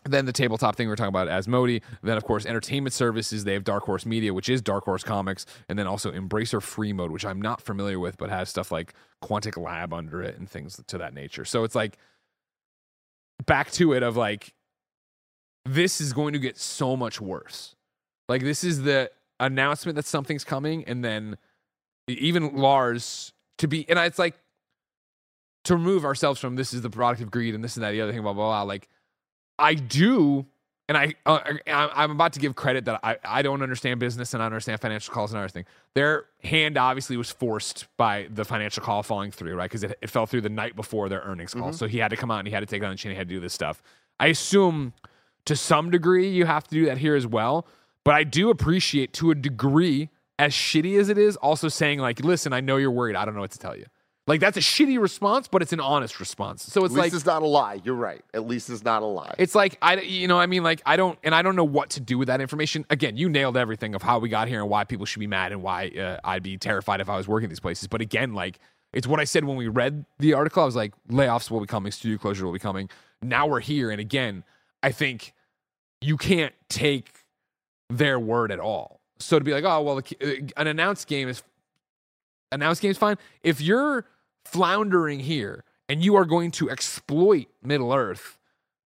then 0.04 0.24
the 0.24 0.32
tabletop 0.32 0.76
thing 0.76 0.88
we 0.88 0.92
are 0.92 0.96
talking 0.96 1.08
about 1.08 1.28
Asmodee. 1.28 1.82
Then, 2.02 2.16
of 2.16 2.24
course, 2.24 2.46
entertainment 2.46 2.92
services. 2.94 3.44
They 3.44 3.52
have 3.52 3.64
Dark 3.64 3.84
Horse 3.84 4.06
Media, 4.06 4.32
which 4.32 4.48
is 4.48 4.62
Dark 4.62 4.84
Horse 4.84 5.02
Comics, 5.02 5.44
and 5.68 5.78
then 5.78 5.86
also 5.86 6.10
Embracer 6.10 6.60
Freemode, 6.60 7.10
which 7.10 7.24
I'm 7.24 7.40
not 7.40 7.60
familiar 7.60 7.98
with, 7.98 8.16
but 8.16 8.30
has 8.30 8.48
stuff 8.48 8.72
like 8.72 8.94
Quantic 9.22 9.62
Lab 9.62 9.92
under 9.92 10.22
it 10.22 10.38
and 10.38 10.48
things 10.48 10.80
to 10.86 10.98
that 10.98 11.12
nature. 11.12 11.44
So 11.44 11.64
it's 11.64 11.74
like 11.74 11.98
back 13.46 13.70
to 13.72 13.92
it 13.92 14.02
of 14.02 14.16
like 14.16 14.54
this 15.64 16.00
is 16.00 16.12
going 16.12 16.32
to 16.32 16.38
get 16.38 16.56
so 16.56 16.96
much 16.96 17.20
worse. 17.20 17.74
Like 18.28 18.42
this 18.42 18.64
is 18.64 18.82
the 18.82 19.10
announcement 19.38 19.96
that 19.96 20.06
something's 20.06 20.44
coming, 20.44 20.84
and 20.84 21.04
then 21.04 21.36
even 22.08 22.56
Lars 22.56 23.32
to 23.58 23.68
be, 23.68 23.88
and 23.88 23.98
it's 23.98 24.18
like 24.18 24.38
to 25.64 25.76
remove 25.76 26.04
ourselves 26.04 26.40
from 26.40 26.56
this 26.56 26.72
is 26.72 26.80
the 26.80 26.90
product 26.90 27.20
of 27.20 27.30
greed 27.30 27.54
and 27.54 27.62
this 27.62 27.76
and 27.76 27.84
that 27.84 27.90
the 27.90 28.00
other 28.00 28.12
thing, 28.12 28.22
blah 28.22 28.32
blah 28.32 28.46
blah. 28.46 28.62
Like 28.62 28.88
I 29.60 29.74
do, 29.74 30.46
and 30.88 30.98
I, 30.98 31.14
uh, 31.26 31.38
I 31.66 32.02
am 32.02 32.10
about 32.10 32.32
to 32.32 32.40
give 32.40 32.56
credit 32.56 32.86
that 32.86 33.00
I, 33.02 33.16
I 33.24 33.42
don't 33.42 33.62
understand 33.62 34.00
business 34.00 34.34
and 34.34 34.42
I 34.42 34.46
understand 34.46 34.80
financial 34.80 35.14
calls 35.14 35.32
and 35.32 35.38
everything. 35.38 35.66
Their 35.94 36.24
hand 36.42 36.76
obviously 36.76 37.16
was 37.16 37.30
forced 37.30 37.86
by 37.96 38.26
the 38.32 38.44
financial 38.44 38.82
call 38.82 39.02
falling 39.02 39.30
through, 39.30 39.54
right? 39.54 39.70
Because 39.70 39.84
it, 39.84 39.98
it 40.02 40.10
fell 40.10 40.26
through 40.26 40.40
the 40.40 40.48
night 40.48 40.74
before 40.74 41.08
their 41.08 41.20
earnings 41.20 41.54
call, 41.54 41.68
mm-hmm. 41.68 41.76
so 41.76 41.86
he 41.86 41.98
had 41.98 42.08
to 42.08 42.16
come 42.16 42.30
out 42.30 42.38
and 42.40 42.48
he 42.48 42.54
had 42.54 42.60
to 42.60 42.66
take 42.66 42.82
on 42.82 42.90
the 42.90 42.96
chin. 42.96 43.12
He 43.12 43.16
had 43.16 43.28
to 43.28 43.34
do 43.34 43.40
this 43.40 43.54
stuff. 43.54 43.82
I 44.18 44.26
assume 44.28 44.94
to 45.44 45.54
some 45.56 45.90
degree 45.90 46.28
you 46.28 46.46
have 46.46 46.64
to 46.64 46.70
do 46.74 46.86
that 46.86 46.98
here 46.98 47.14
as 47.14 47.26
well, 47.26 47.66
but 48.04 48.14
I 48.14 48.24
do 48.24 48.50
appreciate 48.50 49.12
to 49.14 49.30
a 49.30 49.34
degree, 49.34 50.10
as 50.38 50.52
shitty 50.52 50.98
as 50.98 51.08
it 51.08 51.18
is, 51.18 51.36
also 51.36 51.68
saying 51.68 51.98
like, 51.98 52.20
listen, 52.20 52.52
I 52.52 52.60
know 52.60 52.76
you're 52.76 52.90
worried. 52.90 53.16
I 53.16 53.24
don't 53.24 53.34
know 53.34 53.40
what 53.40 53.52
to 53.52 53.58
tell 53.58 53.76
you. 53.76 53.86
Like 54.26 54.40
that's 54.40 54.56
a 54.56 54.60
shitty 54.60 55.00
response, 55.00 55.48
but 55.48 55.62
it's 55.62 55.72
an 55.72 55.80
honest 55.80 56.20
response. 56.20 56.62
So 56.62 56.84
it's 56.84 56.94
At 56.94 57.00
least 57.00 57.12
like 57.12 57.12
it's 57.14 57.26
not 57.26 57.42
a 57.42 57.46
lie. 57.46 57.80
You're 57.82 57.94
right. 57.94 58.22
At 58.32 58.46
least 58.46 58.70
it's 58.70 58.84
not 58.84 59.02
a 59.02 59.06
lie. 59.06 59.34
It's 59.38 59.54
like 59.54 59.76
I, 59.82 60.00
you 60.00 60.28
know, 60.28 60.38
I 60.38 60.46
mean, 60.46 60.62
like 60.62 60.82
I 60.86 60.96
don't, 60.96 61.18
and 61.24 61.34
I 61.34 61.42
don't 61.42 61.56
know 61.56 61.64
what 61.64 61.90
to 61.90 62.00
do 62.00 62.18
with 62.18 62.28
that 62.28 62.40
information. 62.40 62.84
Again, 62.90 63.16
you 63.16 63.28
nailed 63.28 63.56
everything 63.56 63.94
of 63.94 64.02
how 64.02 64.18
we 64.18 64.28
got 64.28 64.46
here 64.46 64.60
and 64.60 64.68
why 64.70 64.84
people 64.84 65.06
should 65.06 65.20
be 65.20 65.26
mad 65.26 65.52
and 65.52 65.62
why 65.62 65.88
uh, 65.88 66.18
I'd 66.22 66.42
be 66.42 66.58
terrified 66.58 67.00
if 67.00 67.08
I 67.08 67.16
was 67.16 67.26
working 67.26 67.48
these 67.48 67.60
places. 67.60 67.88
But 67.88 68.02
again, 68.02 68.34
like 68.34 68.60
it's 68.92 69.06
what 69.06 69.20
I 69.20 69.24
said 69.24 69.44
when 69.44 69.56
we 69.56 69.68
read 69.68 70.04
the 70.18 70.34
article. 70.34 70.62
I 70.62 70.66
was 70.66 70.76
like, 70.76 70.92
layoffs 71.08 71.50
will 71.50 71.60
be 71.60 71.66
coming, 71.66 71.90
studio 71.90 72.18
closure 72.18 72.44
will 72.44 72.52
be 72.52 72.58
coming. 72.58 72.88
Now 73.22 73.46
we're 73.46 73.60
here, 73.60 73.90
and 73.90 74.00
again, 74.00 74.44
I 74.82 74.92
think 74.92 75.34
you 76.00 76.16
can't 76.16 76.54
take 76.68 77.24
their 77.88 78.20
word 78.20 78.52
at 78.52 78.60
all. 78.60 79.00
So 79.18 79.38
to 79.38 79.44
be 79.44 79.52
like, 79.52 79.64
oh 79.64 79.82
well, 79.82 80.00
an 80.56 80.66
announced 80.66 81.08
game 81.08 81.28
is 81.28 81.42
announced 82.52 82.82
game 82.82 82.90
is 82.90 82.98
fine. 82.98 83.16
If 83.42 83.60
you're 83.60 84.06
floundering 84.44 85.20
here 85.20 85.64
and 85.88 86.04
you 86.04 86.16
are 86.16 86.24
going 86.24 86.50
to 86.52 86.70
exploit 86.70 87.46
Middle 87.62 87.92
Earth, 87.92 88.38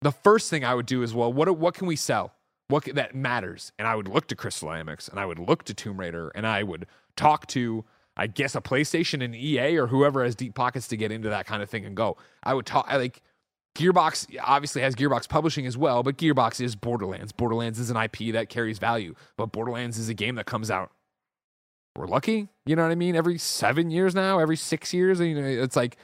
the 0.01 0.11
first 0.11 0.49
thing 0.49 0.63
I 0.63 0.73
would 0.73 0.85
do 0.85 1.01
is, 1.03 1.13
well, 1.13 1.31
what, 1.31 1.57
what 1.57 1.73
can 1.73 1.87
we 1.87 1.95
sell? 1.95 2.33
What 2.67 2.85
that 2.95 3.15
matters? 3.15 3.71
And 3.77 3.87
I 3.87 3.95
would 3.95 4.07
look 4.07 4.27
to 4.27 4.35
Crystal 4.35 4.69
Dynamics 4.69 5.07
and 5.07 5.19
I 5.19 5.25
would 5.25 5.39
look 5.39 5.63
to 5.65 5.73
Tomb 5.73 5.99
Raider 5.99 6.31
and 6.35 6.47
I 6.47 6.63
would 6.63 6.85
talk 7.15 7.47
to, 7.47 7.85
I 8.17 8.27
guess, 8.27 8.55
a 8.55 8.61
PlayStation 8.61 9.23
and 9.23 9.35
EA 9.35 9.77
or 9.77 9.87
whoever 9.87 10.23
has 10.23 10.35
deep 10.35 10.55
pockets 10.55 10.87
to 10.89 10.97
get 10.97 11.11
into 11.11 11.29
that 11.29 11.45
kind 11.45 11.61
of 11.61 11.69
thing 11.69 11.85
and 11.85 11.95
go. 11.95 12.17
I 12.43 12.53
would 12.53 12.65
talk, 12.65 12.85
I 12.87 12.97
like, 12.97 13.21
Gearbox 13.75 14.37
obviously 14.43 14.83
has 14.83 14.95
Gearbox 14.95 15.27
Publishing 15.27 15.65
as 15.65 15.77
well, 15.77 16.03
but 16.03 16.17
Gearbox 16.17 16.61
is 16.61 16.75
Borderlands. 16.75 17.31
Borderlands 17.31 17.79
is 17.79 17.89
an 17.89 17.97
IP 17.97 18.33
that 18.33 18.49
carries 18.49 18.77
value, 18.77 19.15
but 19.35 19.47
Borderlands 19.47 19.97
is 19.97 20.09
a 20.09 20.13
game 20.13 20.35
that 20.35 20.45
comes 20.45 20.69
out 20.69 20.91
we're 21.95 22.07
lucky. 22.07 22.49
You 22.65 22.75
know 22.75 22.83
what 22.83 22.91
I 22.91 22.95
mean? 22.95 23.15
Every 23.15 23.37
seven 23.37 23.91
years 23.91 24.15
now, 24.15 24.39
every 24.39 24.57
six 24.57 24.93
years, 24.93 25.19
you 25.19 25.39
know, 25.39 25.47
it's 25.47 25.75
like 25.75 25.97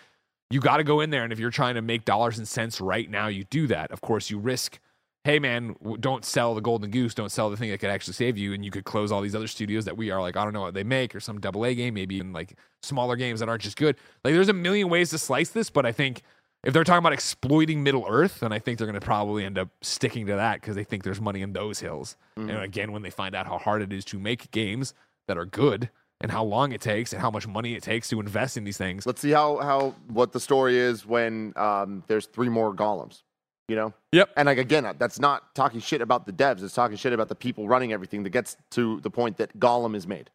you 0.52 0.60
got 0.60 0.78
to 0.78 0.84
go 0.84 1.02
in 1.02 1.10
there. 1.10 1.24
And 1.24 1.34
if 1.34 1.40
you're 1.40 1.50
trying 1.50 1.76
to 1.76 1.82
make 1.82 2.06
dollars 2.06 2.38
and 2.38 2.48
cents 2.48 2.80
right 2.80 3.10
now, 3.10 3.28
you 3.28 3.44
do 3.46 3.68
that. 3.68 3.92
Of 3.92 4.02
course, 4.02 4.30
you 4.30 4.40
risk 4.40 4.80
hey 5.24 5.40
man, 5.40 5.76
don't 6.00 6.24
sell 6.24 6.56
the 6.56 6.62
golden 6.62 6.90
goose, 6.92 7.14
don't 7.14 7.32
sell 7.32 7.50
the 7.50 7.58
thing 7.58 7.70
that 7.70 7.80
could 7.80 7.90
actually 7.90 8.14
save 8.14 8.38
you, 8.38 8.54
and 8.54 8.64
you 8.64 8.72
could 8.72 8.86
close 8.86 9.12
all 9.12 9.22
these 9.22 9.36
other 9.36 9.48
studios 9.48 9.86
that 9.86 9.98
we 9.98 10.12
are 10.12 10.22
like, 10.22 10.38
I 10.38 10.44
don't 10.44 10.54
know 10.54 10.62
what 10.62 10.74
they 10.74 10.84
make, 10.84 11.14
or 11.14 11.20
some 11.20 11.40
double 11.40 11.66
A 11.66 11.76
game, 11.76 11.94
maybe 11.94 12.16
even 12.16 12.34
like 12.34 12.58
smaller 12.82 13.16
games 13.16 13.40
that 13.40 13.50
aren't 13.50 13.62
just 13.62 13.78
good. 13.78 13.98
Like 14.24 14.34
there's 14.34 14.50
a 14.50 14.54
million 14.54 14.90
ways 14.90 15.10
to 15.12 15.18
slice 15.18 15.50
this, 15.50 15.70
but 15.70 15.86
I 15.86 15.92
think 15.92 16.22
if 16.64 16.74
they're 16.74 16.84
talking 16.84 17.00
about 17.00 17.14
exploiting 17.14 17.84
Middle 17.84 18.06
Earth, 18.08 18.40
then 18.40 18.52
I 18.52 18.60
think 18.60 18.78
they're 18.78 18.88
going 18.88 19.00
to 19.00 19.06
probably 19.06 19.46
end 19.46 19.58
up 19.58 19.70
sticking 19.82 20.26
to 20.28 20.36
that 20.36 20.62
because 20.62 20.76
they 20.76 20.84
think 20.84 21.04
there's 21.04 21.22
money 21.22 21.42
in 21.42 21.54
those 21.54 21.80
hills. 21.80 22.18
And 22.36 22.50
mm-hmm. 22.50 22.64
again, 22.64 22.92
when 22.92 23.02
they 23.02 23.10
find 23.10 23.36
out 23.36 23.46
how 23.46 23.58
hard 23.58 23.82
it 23.82 23.94
is 23.94 24.04
to 24.06 24.20
make 24.20 24.52
games 24.52 24.94
that 25.30 25.38
are 25.38 25.46
good 25.46 25.90
and 26.22 26.32
how 26.32 26.44
long 26.44 26.74
it 26.74 26.82
takes 26.82 27.14
and 27.14 27.22
how 27.22 27.32
much 27.32 27.48
money 27.48 27.76
it 27.76 27.84
takes 27.84 28.10
to 28.10 28.20
invest 28.20 28.58
in 28.58 28.66
these 28.66 28.78
things, 28.78 29.06
Let's 29.06 29.22
see 29.22 29.32
how 29.32 29.58
how 29.58 29.96
what 30.08 30.34
the 30.34 30.40
story 30.40 30.78
is 30.78 31.06
when 31.06 31.54
um, 31.56 32.04
there's 32.08 32.26
three 32.26 32.50
more 32.50 32.74
golems. 32.74 33.24
You 33.70 33.76
know. 33.76 33.94
Yep. 34.14 34.32
And 34.36 34.48
like 34.48 34.58
again, 34.58 34.96
that's 34.98 35.20
not 35.20 35.54
talking 35.54 35.80
shit 35.80 36.02
about 36.02 36.26
the 36.26 36.34
devs. 36.34 36.64
It's 36.64 36.74
talking 36.74 36.98
shit 36.98 37.14
about 37.14 37.30
the 37.30 37.36
people 37.36 37.68
running 37.68 37.94
everything 37.94 38.24
that 38.24 38.32
gets 38.32 38.58
to 38.72 39.00
the 39.02 39.12
point 39.12 39.38
that 39.38 39.58
Gollum 39.60 39.96
is 39.96 40.08
made. 40.08 40.32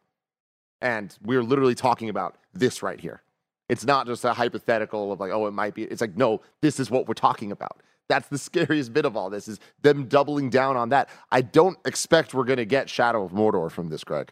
And 0.81 1.15
we're 1.21 1.43
literally 1.43 1.75
talking 1.75 2.07
about 2.07 2.37
this 2.53 2.81
right 2.81 2.99
here. 2.99 3.21
It's 3.67 3.83
not 3.83 4.07
just 4.07 4.23
a 4.23 4.33
hypothetical 4.33 5.11
of 5.11 5.19
like, 5.19 5.31
oh, 5.31 5.47
it 5.47 5.51
might 5.51 5.73
be. 5.73 5.83
It's 5.83 5.99
like, 5.99 6.15
no, 6.15 6.41
this 6.61 6.79
is 6.79 6.89
what 6.89 7.09
we're 7.09 7.13
talking 7.13 7.51
about. 7.51 7.81
That's 8.07 8.27
the 8.29 8.37
scariest 8.49 8.93
bit 8.93 9.03
of 9.03 9.17
all 9.17 9.29
this 9.29 9.49
is 9.49 9.59
them 9.81 10.05
doubling 10.05 10.49
down 10.49 10.77
on 10.77 10.89
that. 10.89 11.09
I 11.29 11.41
don't 11.41 11.77
expect 11.85 12.33
we're 12.33 12.45
gonna 12.45 12.63
get 12.63 12.89
Shadow 12.89 13.25
of 13.25 13.33
Mordor 13.33 13.69
from 13.69 13.89
this, 13.89 14.05
Greg. 14.05 14.31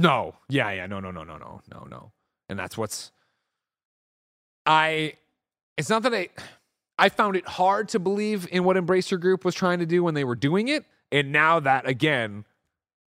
No. 0.00 0.34
Yeah, 0.48 0.70
yeah. 0.72 0.86
No, 0.86 0.98
no, 1.00 1.10
no, 1.10 1.24
no, 1.24 1.36
no, 1.36 1.60
no, 1.72 1.86
no. 1.90 2.12
And 2.48 2.58
that's 2.58 2.76
what's 2.76 3.12
I 4.66 5.14
it's 5.76 5.90
not 5.90 6.02
that 6.02 6.14
I 6.14 6.28
I 6.98 7.08
found 7.08 7.36
it 7.36 7.46
hard 7.46 7.88
to 7.90 7.98
believe 7.98 8.48
in 8.50 8.64
what 8.64 8.76
Embracer 8.76 9.20
Group 9.20 9.44
was 9.44 9.54
trying 9.54 9.78
to 9.78 9.86
do 9.86 10.02
when 10.02 10.14
they 10.14 10.24
were 10.24 10.36
doing 10.36 10.68
it. 10.68 10.84
And 11.12 11.32
now 11.32 11.60
that 11.60 11.86
again, 11.88 12.44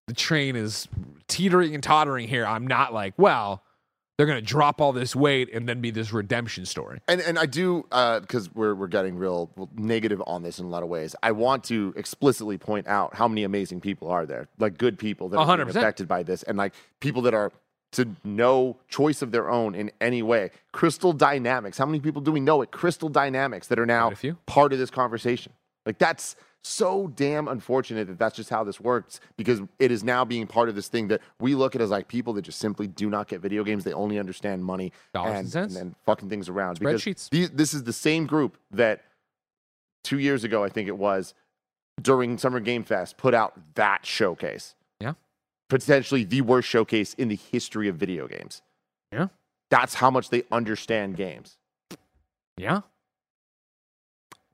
the 0.07 0.15
train 0.15 0.57
is 0.57 0.89
teetering 1.29 1.75
and 1.75 1.83
tottering 1.83 2.29
here, 2.29 2.47
I'm 2.47 2.67
not 2.67 2.93
like, 2.93 3.15
well, 3.17 3.63
they're 4.17 4.27
gonna 4.27 4.41
drop 4.41 4.81
all 4.81 4.93
this 4.93 5.17
weight 5.17 5.49
and 5.53 5.69
then 5.69 5.81
be 5.81 5.91
this 5.91 6.13
redemption 6.13 6.67
story. 6.67 7.01
And 7.09 7.21
and 7.21 7.39
I 7.39 7.47
do 7.47 7.87
uh, 7.91 8.21
because 8.21 8.55
we're 8.55 8.75
we're 8.75 8.87
getting 8.89 9.17
real 9.17 9.51
negative 9.75 10.23
on 10.27 10.43
this 10.43 10.59
in 10.59 10.67
a 10.67 10.69
lot 10.69 10.83
of 10.83 10.89
ways. 10.89 11.17
I 11.23 11.33
want 11.33 11.65
to 11.65 11.93
explicitly 11.97 12.59
point 12.59 12.87
out 12.87 13.15
how 13.15 13.27
many 13.27 13.45
amazing 13.45 13.81
people 13.81 14.09
are 14.09 14.27
there, 14.27 14.49
like 14.59 14.79
good 14.79 14.99
people 14.99 15.29
that 15.31 15.39
are 15.39 15.57
being 15.57 15.67
100%. 15.69 15.71
affected 15.71 16.09
by 16.09 16.23
this, 16.23 16.43
and 16.43 16.59
like 16.59 16.75
people 17.01 17.23
that 17.23 17.35
are 17.35 17.53
to 17.93 18.09
no 18.25 18.79
choice 18.89 19.23
of 19.23 19.33
their 19.33 19.51
own 19.51 19.75
in 19.75 19.91
any 20.01 20.23
way. 20.23 20.51
Crystal 20.73 21.13
Dynamics. 21.13 21.77
How 21.79 21.87
many 21.87 22.01
people 22.01 22.23
do 22.23 22.33
we 22.33 22.41
know 22.41 22.63
at 22.63 22.71
Crystal 22.71 23.09
Dynamics 23.09 23.67
that 23.69 23.79
are 23.79 23.87
now 23.87 24.07
Quite 24.07 24.13
a 24.13 24.17
few. 24.17 24.39
part 24.47 24.73
of 24.73 24.79
this 24.79 24.91
conversation? 24.91 25.53
Like 25.85 25.99
that's 25.99 26.37
so 26.65 27.09
damn 27.17 27.49
unfortunate 27.49 28.07
that 28.07 28.19
that's 28.19 28.37
just 28.37 28.49
how 28.49 28.63
this 28.63 28.81
works 28.81 29.21
because 29.37 29.61
it 29.81 29.91
is 29.91 30.05
now 30.05 30.25
being 30.25 30.47
part 30.47 30.69
of 30.69 30.77
this 30.77 30.87
thing 30.89 31.09
that 31.09 31.21
we 31.41 31.55
look 31.57 31.75
at 31.75 31.81
as 31.81 31.91
like 31.91 32.07
people 32.07 32.33
that 32.35 32.43
just 32.43 32.61
simply 32.61 32.87
do 32.87 33.11
not 33.11 33.27
get 33.29 33.41
video 33.41 33.65
games. 33.65 33.83
They 33.83 33.93
only 33.93 34.19
understand 34.19 34.65
money 34.65 34.93
Dollars 35.13 35.31
and 35.31 35.39
and, 35.39 35.51
cents. 35.51 35.77
and 35.77 35.95
fucking 36.07 36.29
things 36.29 36.49
around. 36.49 36.79
Because 36.79 37.03
Spreadsheets. 37.03 37.31
these, 37.31 37.51
this 37.51 37.75
is 37.75 37.83
the 37.83 37.93
same 37.93 38.27
group 38.27 38.57
that 38.71 39.03
two 40.05 40.19
years 40.19 40.45
ago, 40.45 40.63
I 40.63 40.69
think 40.69 40.87
it 40.89 40.97
was, 40.97 41.35
during 42.01 42.39
Summer 42.39 42.61
Game 42.61 42.85
Fest, 42.85 43.17
put 43.17 43.35
out 43.35 43.75
that 43.75 44.07
showcase. 44.07 44.77
Yeah. 45.01 45.15
Potentially 45.69 46.23
the 46.25 46.43
worst 46.43 46.69
showcase 46.69 47.15
in 47.15 47.29
the 47.29 47.37
history 47.37 47.89
of 47.89 47.97
video 47.97 48.29
games. 48.29 48.63
Yeah. 49.13 49.29
That's 49.69 49.95
how 49.95 50.11
much 50.11 50.31
they 50.31 50.45
understand 50.53 51.17
games. 51.17 51.59
Yeah. 52.57 52.83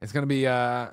It's 0.01 0.13
gonna 0.13 0.27
be 0.27 0.47
uh 0.47 0.91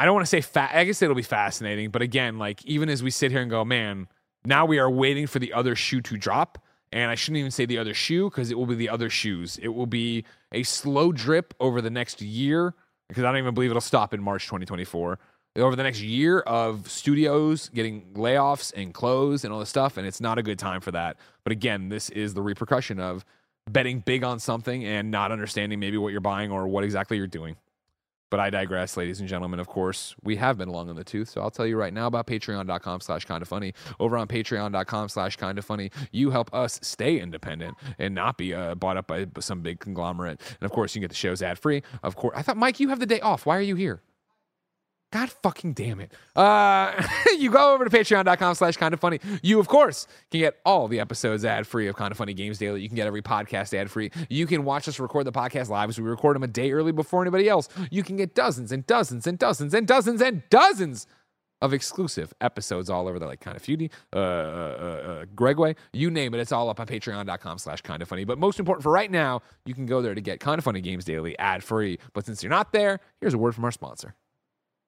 I 0.00 0.06
don't 0.06 0.14
want 0.14 0.24
to 0.24 0.30
say 0.30 0.40
fa- 0.40 0.70
I 0.72 0.84
guess 0.84 1.02
it'll 1.02 1.14
be 1.14 1.20
fascinating, 1.20 1.90
but 1.90 2.00
again, 2.00 2.38
like 2.38 2.64
even 2.64 2.88
as 2.88 3.02
we 3.02 3.10
sit 3.10 3.30
here 3.30 3.42
and 3.42 3.50
go, 3.50 3.66
man, 3.66 4.08
now 4.46 4.64
we 4.64 4.78
are 4.78 4.90
waiting 4.90 5.26
for 5.26 5.38
the 5.40 5.52
other 5.52 5.76
shoe 5.76 6.00
to 6.00 6.16
drop. 6.16 6.56
And 6.90 7.10
I 7.10 7.14
shouldn't 7.16 7.36
even 7.36 7.50
say 7.50 7.66
the 7.66 7.76
other 7.76 7.92
shoe 7.92 8.30
because 8.30 8.50
it 8.50 8.56
will 8.56 8.64
be 8.64 8.76
the 8.76 8.88
other 8.88 9.10
shoes. 9.10 9.58
It 9.62 9.68
will 9.68 9.84
be 9.84 10.24
a 10.52 10.62
slow 10.62 11.12
drip 11.12 11.52
over 11.60 11.82
the 11.82 11.90
next 11.90 12.22
year 12.22 12.74
because 13.08 13.24
I 13.24 13.26
don't 13.26 13.36
even 13.36 13.52
believe 13.52 13.68
it'll 13.68 13.82
stop 13.82 14.14
in 14.14 14.22
March 14.22 14.46
2024. 14.46 15.18
Over 15.56 15.76
the 15.76 15.82
next 15.82 16.00
year 16.00 16.40
of 16.40 16.90
studios 16.90 17.68
getting 17.68 18.14
layoffs 18.14 18.72
and 18.74 18.94
closed 18.94 19.44
and 19.44 19.52
all 19.52 19.60
this 19.60 19.68
stuff, 19.68 19.98
and 19.98 20.06
it's 20.06 20.20
not 20.20 20.38
a 20.38 20.42
good 20.42 20.58
time 20.58 20.80
for 20.80 20.92
that. 20.92 21.18
But 21.44 21.52
again, 21.52 21.90
this 21.90 22.08
is 22.08 22.32
the 22.32 22.40
repercussion 22.40 23.00
of 23.00 23.22
betting 23.68 24.00
big 24.00 24.24
on 24.24 24.38
something 24.38 24.82
and 24.82 25.10
not 25.10 25.30
understanding 25.30 25.78
maybe 25.78 25.98
what 25.98 26.08
you're 26.08 26.22
buying 26.22 26.50
or 26.50 26.66
what 26.68 26.84
exactly 26.84 27.18
you're 27.18 27.26
doing. 27.26 27.56
But 28.30 28.40
I 28.40 28.48
digress, 28.48 28.96
ladies 28.96 29.20
and 29.20 29.28
gentlemen. 29.28 29.58
Of 29.58 29.66
course, 29.66 30.14
we 30.22 30.36
have 30.36 30.56
been 30.56 30.68
long 30.68 30.88
in 30.88 30.96
the 30.96 31.04
tooth, 31.04 31.28
so 31.30 31.40
I'll 31.40 31.50
tell 31.50 31.66
you 31.66 31.76
right 31.76 31.92
now 31.92 32.06
about 32.06 32.26
patreon.com 32.26 33.00
slash 33.00 33.24
kind 33.24 33.42
of 33.42 33.48
funny. 33.48 33.74
Over 33.98 34.16
on 34.16 34.28
patreon.com 34.28 35.08
slash 35.08 35.36
kind 35.36 35.58
of 35.58 35.64
funny, 35.64 35.90
you 36.12 36.30
help 36.30 36.52
us 36.54 36.78
stay 36.82 37.18
independent 37.18 37.76
and 37.98 38.14
not 38.14 38.38
be 38.38 38.54
uh, 38.54 38.76
bought 38.76 38.96
up 38.96 39.08
by 39.08 39.26
some 39.40 39.62
big 39.62 39.80
conglomerate. 39.80 40.40
And 40.60 40.64
of 40.66 40.70
course, 40.70 40.94
you 40.94 41.00
can 41.00 41.04
get 41.04 41.10
the 41.10 41.16
shows 41.16 41.42
ad 41.42 41.58
free. 41.58 41.82
Of 42.02 42.16
course, 42.16 42.34
I 42.36 42.42
thought, 42.42 42.56
Mike, 42.56 42.78
you 42.78 42.88
have 42.88 43.00
the 43.00 43.06
day 43.06 43.20
off. 43.20 43.46
Why 43.46 43.56
are 43.56 43.62
you 43.62 43.74
here? 43.74 44.00
God 45.12 45.28
fucking 45.28 45.72
damn 45.72 45.98
it. 46.00 46.12
Uh, 46.36 47.02
you 47.38 47.50
go 47.50 47.74
over 47.74 47.84
to 47.84 47.90
patreon.com 47.90 48.54
slash 48.54 48.76
kind 48.76 48.94
of 48.94 49.00
funny. 49.00 49.18
You, 49.42 49.58
of 49.58 49.66
course, 49.66 50.06
can 50.30 50.40
get 50.40 50.60
all 50.64 50.86
the 50.86 51.00
episodes 51.00 51.44
ad 51.44 51.66
free 51.66 51.88
of 51.88 51.96
Kind 51.96 52.12
of 52.12 52.18
Funny 52.18 52.32
Games 52.32 52.58
Daily. 52.58 52.80
You 52.80 52.88
can 52.88 52.94
get 52.94 53.08
every 53.08 53.22
podcast 53.22 53.74
ad 53.74 53.90
free. 53.90 54.12
You 54.28 54.46
can 54.46 54.64
watch 54.64 54.86
us 54.86 55.00
record 55.00 55.26
the 55.26 55.32
podcast 55.32 55.68
live 55.68 55.88
as 55.88 56.00
we 56.00 56.08
record 56.08 56.36
them 56.36 56.44
a 56.44 56.48
day 56.48 56.70
early 56.70 56.92
before 56.92 57.22
anybody 57.22 57.48
else. 57.48 57.68
You 57.90 58.04
can 58.04 58.16
get 58.16 58.36
dozens 58.36 58.70
and 58.70 58.86
dozens 58.86 59.26
and 59.26 59.36
dozens 59.36 59.74
and 59.74 59.86
dozens 59.86 60.20
and 60.20 60.42
dozens 60.48 61.08
of 61.60 61.74
exclusive 61.74 62.32
episodes 62.40 62.88
all 62.88 63.06
over 63.08 63.18
there, 63.18 63.28
like 63.28 63.40
Kind 63.40 63.56
of 63.56 63.62
Feudy, 63.62 63.90
uh, 64.14 64.18
uh, 64.18 64.20
uh, 64.20 65.24
Gregway, 65.34 65.76
you 65.92 66.10
name 66.10 66.34
it. 66.34 66.40
It's 66.40 66.52
all 66.52 66.70
up 66.70 66.80
on 66.80 66.86
patreon.com 66.86 67.58
slash 67.58 67.82
kind 67.82 68.00
of 68.00 68.08
funny. 68.08 68.24
But 68.24 68.38
most 68.38 68.58
important 68.58 68.82
for 68.82 68.92
right 68.92 69.10
now, 69.10 69.42
you 69.66 69.74
can 69.74 69.86
go 69.86 70.00
there 70.00 70.14
to 70.14 70.20
get 70.20 70.40
Kind 70.40 70.58
of 70.58 70.64
Funny 70.64 70.80
Games 70.80 71.04
Daily 71.04 71.38
ad 71.38 71.62
free. 71.62 71.98
But 72.12 72.26
since 72.26 72.42
you're 72.42 72.50
not 72.50 72.72
there, 72.72 73.00
here's 73.20 73.34
a 73.34 73.38
word 73.38 73.54
from 73.54 73.64
our 73.64 73.72
sponsor. 73.72 74.14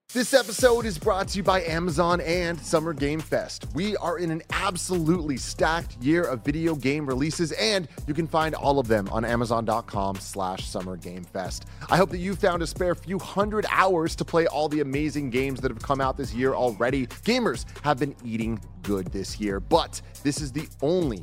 This 0.08 0.34
episode 0.34 0.84
is 0.84 0.98
brought 0.98 1.28
to 1.28 1.38
you 1.38 1.42
by 1.42 1.62
Amazon 1.62 2.20
and 2.20 2.60
Summer 2.60 2.92
Game 2.92 3.18
Fest. 3.18 3.66
We 3.74 3.96
are 3.96 4.18
in 4.18 4.30
an 4.30 4.42
absolutely 4.50 5.38
stacked 5.38 5.96
year 6.02 6.24
of 6.24 6.44
video 6.44 6.74
game 6.74 7.06
releases, 7.06 7.52
and 7.52 7.88
you 8.06 8.12
can 8.12 8.26
find 8.26 8.54
all 8.54 8.78
of 8.78 8.88
them 8.88 9.08
on 9.08 9.24
Amazon.com 9.24 10.16
slash 10.16 10.66
Summer 10.66 10.98
Game 10.98 11.24
Fest. 11.24 11.64
I 11.88 11.96
hope 11.96 12.10
that 12.10 12.18
you 12.18 12.36
found 12.36 12.62
a 12.62 12.66
spare 12.66 12.94
few 12.94 13.18
hundred 13.18 13.64
hours 13.70 14.14
to 14.16 14.24
play 14.26 14.46
all 14.46 14.68
the 14.68 14.80
amazing 14.80 15.30
games 15.30 15.62
that 15.62 15.70
have 15.70 15.80
come 15.80 16.02
out 16.02 16.18
this 16.18 16.34
year 16.34 16.52
already. 16.52 17.06
Gamers 17.06 17.64
have 17.82 17.98
been 17.98 18.14
eating 18.22 18.60
good 18.82 19.06
this 19.12 19.40
year, 19.40 19.60
but 19.60 20.02
this 20.22 20.42
is 20.42 20.52
the 20.52 20.68
only 20.82 21.22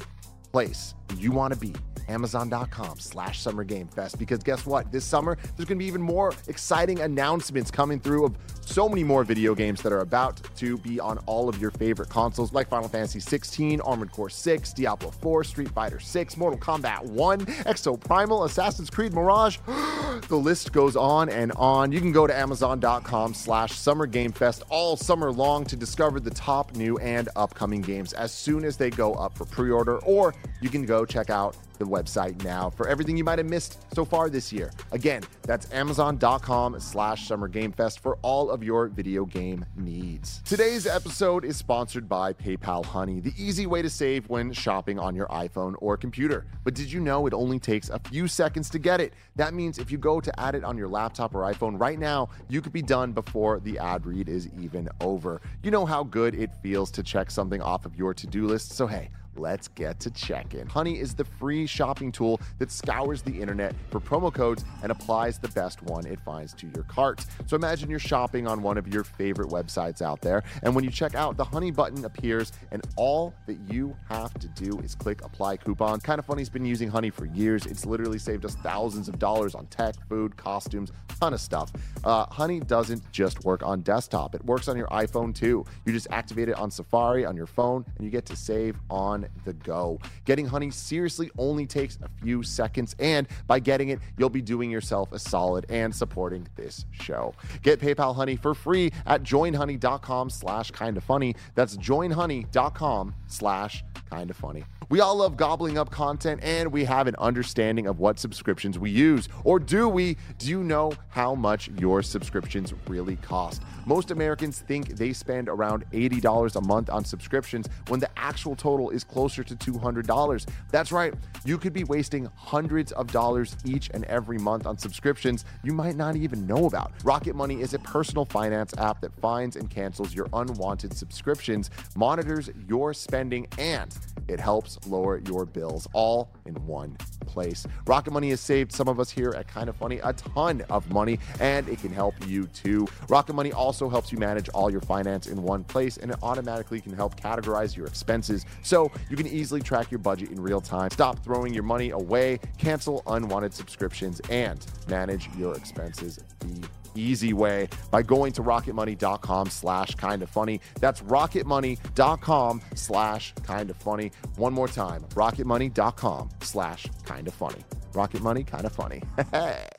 place 0.51 0.95
you 1.15 1.31
want 1.31 1.53
to 1.53 1.59
be 1.59 1.75
amazon.com 2.07 2.97
slash 2.97 3.39
summer 3.39 3.63
game 3.63 3.87
fest 3.87 4.17
because 4.17 4.39
guess 4.39 4.65
what 4.65 4.91
this 4.91 5.05
summer 5.05 5.37
there's 5.55 5.67
going 5.67 5.77
to 5.77 5.83
be 5.83 5.85
even 5.85 6.01
more 6.01 6.33
exciting 6.47 6.99
announcements 7.01 7.69
coming 7.69 7.99
through 7.99 8.25
of 8.25 8.35
so 8.69 8.87
many 8.87 9.03
more 9.03 9.23
video 9.23 9.55
games 9.55 9.81
that 9.81 9.91
are 9.91 10.01
about 10.01 10.39
to 10.55 10.77
be 10.77 10.99
on 10.99 11.17
all 11.25 11.49
of 11.49 11.59
your 11.59 11.71
favorite 11.71 12.07
consoles 12.07 12.53
like 12.53 12.69
final 12.69 12.87
fantasy 12.87 13.19
16 13.19 13.81
armored 13.81 14.11
core 14.11 14.29
6 14.29 14.73
diablo 14.73 15.09
4 15.09 15.43
street 15.43 15.69
fighter 15.69 15.99
6 15.99 16.37
mortal 16.37 16.59
kombat 16.59 17.03
1 17.03 17.45
exo 17.65 17.99
primal 17.99 18.43
assassin's 18.43 18.89
creed 18.89 19.13
mirage. 19.13 19.57
The 20.27 20.35
list 20.35 20.73
goes 20.73 20.95
on 20.95 21.29
and 21.29 21.51
on. 21.53 21.91
You 21.91 21.99
can 21.99 22.11
go 22.11 22.27
to 22.27 22.37
amazon.com 22.37 23.33
slash 23.33 23.71
summer 23.73 24.05
game 24.05 24.31
fest 24.31 24.63
all 24.69 24.97
summer 24.97 25.31
long 25.31 25.65
to 25.65 25.75
discover 25.75 26.19
the 26.19 26.31
top 26.31 26.75
new 26.75 26.97
and 26.97 27.29
upcoming 27.35 27.81
games 27.81 28.13
as 28.13 28.31
soon 28.33 28.65
as 28.65 28.75
they 28.75 28.89
go 28.89 29.13
up 29.13 29.37
for 29.37 29.45
pre-order 29.45 29.97
or 29.99 30.33
you 30.61 30.69
can 30.69 30.85
go 30.85 31.05
check 31.05 31.29
out 31.29 31.55
the 31.79 31.85
website 31.85 32.43
now 32.43 32.69
for 32.69 32.87
everything 32.87 33.17
you 33.17 33.23
might 33.23 33.39
have 33.39 33.49
missed 33.49 33.83
so 33.95 34.05
far 34.05 34.29
this 34.29 34.53
year. 34.53 34.71
Again, 34.91 35.23
that's 35.43 35.71
amazon.com 35.73 36.79
slash 36.79 37.27
summer 37.27 37.47
game 37.47 37.71
fest 37.71 37.99
for 37.99 38.17
all 38.21 38.51
of 38.51 38.63
your 38.63 38.87
video 38.87 39.25
game 39.25 39.65
needs. 39.75 40.41
Today's 40.45 40.85
episode 40.85 41.43
is 41.43 41.57
sponsored 41.57 42.07
by 42.07 42.33
PayPal 42.33 42.85
Honey, 42.85 43.19
the 43.19 43.33
easy 43.37 43.65
way 43.65 43.81
to 43.81 43.89
save 43.89 44.29
when 44.29 44.53
shopping 44.53 44.99
on 44.99 45.15
your 45.15 45.27
iPhone 45.27 45.75
or 45.79 45.97
computer. 45.97 46.45
But 46.63 46.75
did 46.75 46.91
you 46.91 46.99
know 46.99 47.25
it 47.25 47.33
only 47.33 47.59
takes 47.59 47.89
a 47.89 47.99
few 47.99 48.27
seconds 48.27 48.69
to 48.71 48.79
get 48.79 49.01
it? 49.01 49.13
That 49.35 49.53
means 49.53 49.79
if 49.79 49.91
you 49.91 49.97
go 49.97 50.19
to 50.19 50.39
add 50.39 50.55
it 50.55 50.63
on 50.63 50.77
your 50.77 50.87
laptop 50.87 51.33
or 51.33 51.41
iPhone 51.41 51.79
right 51.79 51.97
now, 51.97 52.29
you 52.49 52.61
could 52.61 52.73
be 52.73 52.81
done 52.81 53.13
before 53.13 53.59
the 53.61 53.79
ad 53.79 54.05
read 54.05 54.27
is 54.29 54.49
even 54.59 54.89
over. 55.01 55.41
You 55.63 55.71
know 55.71 55.85
how 55.85 56.03
good 56.03 56.35
it 56.35 56.51
feels 56.61 56.91
to 56.91 57.03
check 57.03 57.31
something 57.31 57.61
off 57.61 57.85
of 57.85 57.95
your 57.95 58.13
to-do 58.13 58.45
list, 58.45 58.73
so 58.73 58.85
hey, 58.85 59.09
let's 59.39 59.67
get 59.69 59.99
to 60.01 60.11
check-in. 60.11 60.67
Honey 60.67 60.99
is 60.99 61.13
the 61.13 61.25
free 61.25 61.65
shopping 61.65 62.11
tool 62.11 62.39
that 62.59 62.71
scours 62.71 63.21
the 63.21 63.39
internet 63.39 63.73
for 63.89 63.99
promo 63.99 64.33
codes 64.33 64.65
and 64.83 64.91
applies 64.91 65.39
the 65.39 65.47
best 65.49 65.81
one 65.83 66.05
it 66.05 66.19
finds 66.19 66.53
to 66.53 66.67
your 66.75 66.83
cart. 66.83 67.25
So 67.47 67.55
imagine 67.55 67.89
you're 67.89 67.99
shopping 67.99 68.47
on 68.47 68.61
one 68.61 68.77
of 68.77 68.87
your 68.87 69.03
favorite 69.03 69.49
websites 69.49 70.01
out 70.01 70.21
there, 70.21 70.43
and 70.63 70.75
when 70.75 70.83
you 70.83 70.89
check 70.89 71.15
out, 71.15 71.37
the 71.37 71.43
Honey 71.43 71.71
button 71.71 72.05
appears, 72.05 72.51
and 72.71 72.81
all 72.95 73.33
that 73.47 73.57
you 73.69 73.95
have 74.09 74.33
to 74.35 74.47
do 74.49 74.79
is 74.79 74.95
click 74.95 75.23
apply 75.23 75.57
coupon. 75.57 75.99
Kind 75.99 76.19
of 76.19 76.25
Funny's 76.25 76.49
been 76.49 76.65
using 76.65 76.89
Honey 76.89 77.09
for 77.09 77.25
years. 77.25 77.65
It's 77.65 77.85
literally 77.85 78.19
saved 78.19 78.45
us 78.45 78.55
thousands 78.55 79.07
of 79.07 79.19
dollars 79.19 79.55
on 79.55 79.65
tech, 79.67 79.95
food, 80.07 80.35
costumes, 80.37 80.91
ton 81.19 81.33
of 81.33 81.41
stuff. 81.41 81.71
Uh, 82.03 82.25
Honey 82.27 82.59
doesn't 82.59 83.09
just 83.11 83.43
work 83.45 83.63
on 83.63 83.81
desktop; 83.81 84.35
it 84.35 84.43
works 84.45 84.67
on 84.67 84.77
your 84.77 84.87
iPhone 84.87 85.33
too. 85.33 85.65
You 85.85 85.93
just 85.93 86.07
activate 86.11 86.49
it 86.49 86.55
on 86.55 86.71
Safari 86.71 87.25
on 87.25 87.35
your 87.35 87.47
phone, 87.47 87.85
and 87.95 88.05
you 88.05 88.11
get 88.11 88.25
to 88.27 88.35
save 88.35 88.77
on 88.89 89.27
the 89.45 89.53
go. 89.53 89.99
Getting 90.25 90.45
Honey 90.45 90.71
seriously 90.71 91.29
only 91.37 91.65
takes 91.65 91.97
a 92.01 92.09
few 92.23 92.43
seconds, 92.43 92.95
and 92.99 93.27
by 93.47 93.59
getting 93.59 93.89
it, 93.89 93.99
you'll 94.17 94.29
be 94.29 94.41
doing 94.41 94.69
yourself 94.69 95.11
a 95.11 95.19
solid 95.19 95.65
and 95.69 95.93
supporting 95.93 96.47
this 96.55 96.85
show. 96.91 97.33
Get 97.61 97.79
PayPal 97.79 98.15
Honey 98.15 98.35
for 98.35 98.53
free 98.53 98.91
at 99.05 99.23
joinhoney.com 99.23 100.29
slash 100.29 100.71
kinda 100.71 101.01
funny. 101.01 101.35
That's 101.55 101.77
joinhoney.com 101.77 103.15
slash 103.27 103.83
kinda 104.11 104.33
funny. 104.33 104.63
We 104.89 105.01
all 105.01 105.17
love 105.17 105.37
gobbling 105.37 105.77
up 105.77 105.91
content 105.91 106.41
and 106.43 106.71
we 106.71 106.83
have 106.85 107.05
an 107.05 107.15
understanding 107.19 107.85
of 107.85 107.99
what 107.99 108.17
subscriptions 108.17 108.79
we 108.79 108.89
use. 108.89 109.29
Or 109.43 109.59
do 109.59 109.87
we? 109.87 110.17
Do 110.39 110.49
you 110.49 110.63
know 110.63 110.93
how 111.09 111.35
much 111.35 111.69
your 111.77 112.01
subscriptions 112.01 112.73
really 112.87 113.17
cost? 113.17 113.61
Most 113.89 114.11
Americans 114.11 114.59
think 114.59 114.97
they 114.97 115.13
spend 115.13 115.49
around 115.49 115.83
$80 115.89 116.55
a 116.55 116.61
month 116.61 116.91
on 116.91 117.03
subscriptions 117.03 117.67
when 117.87 117.99
the 117.99 118.07
actual 118.19 118.55
total 118.55 118.91
is 118.91 119.03
closer 119.03 119.43
to 119.43 119.55
$200. 119.55 120.47
That's 120.69 120.91
right, 120.91 121.11
you 121.43 121.57
could 121.57 121.73
be 121.73 121.85
wasting 121.85 122.29
hundreds 122.35 122.91
of 122.91 123.11
dollars 123.11 123.57
each 123.65 123.89
and 123.91 124.03
every 124.05 124.37
month 124.37 124.67
on 124.67 124.77
subscriptions 124.77 125.43
you 125.63 125.73
might 125.73 125.95
not 125.95 126.15
even 126.15 126.45
know 126.45 126.67
about. 126.67 126.91
Rocket 127.03 127.35
Money 127.35 127.61
is 127.61 127.73
a 127.73 127.79
personal 127.79 128.25
finance 128.25 128.75
app 128.77 129.01
that 129.01 129.11
finds 129.19 129.55
and 129.55 129.71
cancels 129.71 130.13
your 130.13 130.27
unwanted 130.33 130.93
subscriptions, 130.93 131.71
monitors 131.95 132.51
your 132.67 132.93
spending, 132.93 133.47
and 133.57 133.97
it 134.27 134.39
helps 134.39 134.77
lower 134.85 135.19
your 135.25 135.47
bills 135.47 135.87
all 135.93 136.29
in 136.45 136.53
one 136.67 136.95
place. 137.25 137.65
Rocket 137.87 138.11
Money 138.11 138.29
has 138.29 138.41
saved 138.41 138.71
some 138.71 138.87
of 138.87 138.99
us 138.99 139.09
here 139.09 139.33
at 139.35 139.47
Kind 139.47 139.69
of 139.69 139.75
Funny 139.75 139.99
a 140.03 140.13
ton 140.13 140.63
of 140.69 140.89
money, 140.91 141.19
and 141.39 141.67
it 141.69 141.79
can 141.79 141.91
help 141.91 142.13
you 142.27 142.45
too. 142.47 142.87
Rocket 143.07 143.33
Money 143.33 143.51
also 143.53 143.78
helps 143.87 144.11
you 144.11 144.17
manage 144.17 144.49
all 144.49 144.71
your 144.71 144.81
finance 144.81 145.27
in 145.27 145.41
one 145.43 145.63
place, 145.63 145.97
and 145.97 146.11
it 146.11 146.17
automatically 146.23 146.81
can 146.81 146.93
help 146.93 147.19
categorize 147.19 147.77
your 147.77 147.85
expenses 147.85 148.45
so 148.63 148.91
you 149.09 149.15
can 149.15 149.27
easily 149.27 149.61
track 149.61 149.91
your 149.91 149.99
budget 149.99 150.31
in 150.31 150.41
real 150.41 150.59
time. 150.59 150.89
Stop 150.89 151.23
throwing 151.23 151.53
your 151.53 151.63
money 151.63 151.91
away, 151.91 152.39
cancel 152.57 153.03
unwanted 153.07 153.53
subscriptions, 153.53 154.19
and 154.29 154.65
manage 154.87 155.29
your 155.37 155.55
expenses 155.55 156.19
the 156.39 156.67
easy 156.95 157.33
way 157.33 157.69
by 157.91 158.01
going 158.01 158.31
to 158.33 158.41
rocketmoney.com 158.41 159.47
slash 159.49 159.93
kind 159.95 160.23
of 160.23 160.29
funny. 160.29 160.59
That's 160.79 161.01
rocketmoney.com 161.01 162.61
slash 162.73 163.33
kind 163.43 163.69
of 163.69 163.77
funny. 163.77 164.11
One 164.35 164.53
more 164.53 164.67
time, 164.67 165.03
rocketmoney.com 165.11 166.29
slash 166.41 166.87
kind 167.05 167.27
of 167.27 167.33
funny. 167.33 167.63
Rocket 167.93 168.21
Money, 168.21 168.43
kind 168.43 168.65
of 168.65 168.71
funny. 168.71 169.01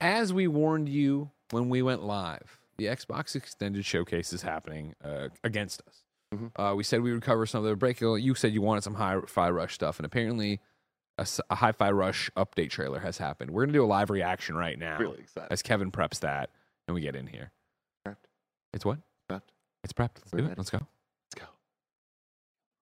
As 0.00 0.32
we 0.32 0.46
warned 0.46 0.88
you 0.88 1.30
when 1.50 1.68
we 1.68 1.82
went 1.82 2.02
live, 2.02 2.58
the 2.76 2.86
Xbox 2.86 3.34
Extended 3.34 3.84
Showcase 3.84 4.32
is 4.32 4.42
happening 4.42 4.94
uh, 5.02 5.28
against 5.42 5.82
us. 5.88 6.02
Uh, 6.56 6.74
we 6.76 6.82
said 6.84 7.02
we 7.02 7.12
would 7.12 7.22
cover 7.22 7.46
some 7.46 7.64
of 7.64 7.70
the 7.70 7.76
break. 7.76 8.00
You 8.00 8.34
said 8.34 8.52
you 8.52 8.60
wanted 8.60 8.82
some 8.82 8.94
Hi-Fi 8.94 9.50
Rush 9.50 9.74
stuff, 9.74 9.98
and 9.98 10.04
apparently 10.04 10.60
a 11.16 11.26
Hi-Fi 11.54 11.90
Rush 11.92 12.30
update 12.36 12.68
trailer 12.70 12.98
has 12.98 13.16
happened. 13.16 13.52
We're 13.52 13.62
going 13.62 13.72
to 13.72 13.78
do 13.78 13.84
a 13.84 13.86
live 13.86 14.10
reaction 14.10 14.54
right 14.56 14.78
now 14.78 14.98
really 14.98 15.20
excited. 15.20 15.50
as 15.50 15.62
Kevin 15.62 15.90
preps 15.90 16.20
that, 16.20 16.50
and 16.86 16.94
we 16.94 17.00
get 17.00 17.16
in 17.16 17.26
here. 17.26 17.52
Prepped. 18.06 18.16
It's 18.74 18.84
what? 18.84 18.98
Prepped. 19.30 19.48
It's 19.82 19.94
prepped. 19.94 20.16
Let's 20.18 20.32
We're 20.32 20.40
do 20.40 20.46
it. 20.46 20.58
Let's 20.58 20.68
go. 20.68 20.80
Let's 21.32 21.46
go. 21.46 21.50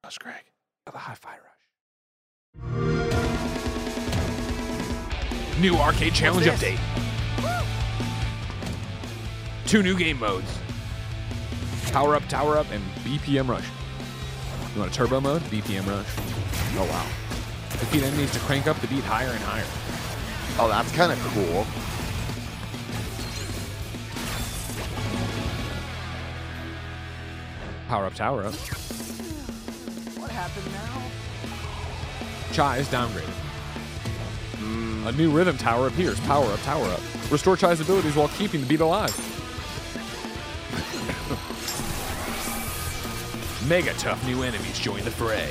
Rush 0.03 0.19
Greg. 0.19 0.45
The 0.87 0.99
Hi-Fi 0.99 1.31
Rush. 1.31 1.41
New 5.61 5.77
arcade 5.77 6.15
challenge 6.15 6.47
update. 6.47 6.81
Two 9.67 9.83
new 9.83 9.97
game 9.97 10.19
modes. 10.19 10.59
Power 11.91 12.15
up, 12.15 12.27
tower 12.29 12.57
up, 12.59 12.71
and 12.71 12.85
BPM 12.97 13.49
rush. 13.49 13.67
You 14.75 14.81
want 14.81 14.93
a 14.93 14.95
turbo 14.95 15.21
mode? 15.21 15.43
BPM 15.43 15.87
rush. 15.87 16.07
Oh 16.77 16.87
wow. 16.91 17.07
Defeat 17.71 18.03
enemies 18.03 18.31
to 18.33 18.39
crank 18.41 18.67
up 18.67 18.79
the 18.81 18.87
beat 18.89 19.05
higher 19.05 19.31
and 19.31 19.39
higher. 19.41 19.65
Oh, 20.59 20.69
that's 20.69 20.93
kind 20.93 21.13
of 21.13 21.19
cool. 21.33 21.67
Power 27.89 28.07
up, 28.07 28.15
tower 28.15 28.45
up. 28.45 28.55
What 30.19 30.31
happened 30.31 30.73
now? 30.73 31.03
Chai 32.53 32.79
is 32.79 32.89
downgraded. 32.89 33.31
A 35.07 35.13
new 35.13 35.31
rhythm 35.31 35.59
tower 35.59 35.89
appears. 35.89 36.19
Power 36.21 36.51
up, 36.51 36.61
tower 36.63 36.87
up. 36.87 37.01
Restore 37.31 37.57
Chai's 37.57 37.81
abilities 37.81 38.17
while 38.17 38.29
keeping 38.29 38.63
the 38.63 38.67
beat 38.67 38.81
alive. 38.81 39.15
Mega 43.67 43.95
tough 43.95 44.25
new 44.27 44.43
enemies 44.43 44.79
join 44.79 45.03
the 45.05 45.11
fray. 45.11 45.49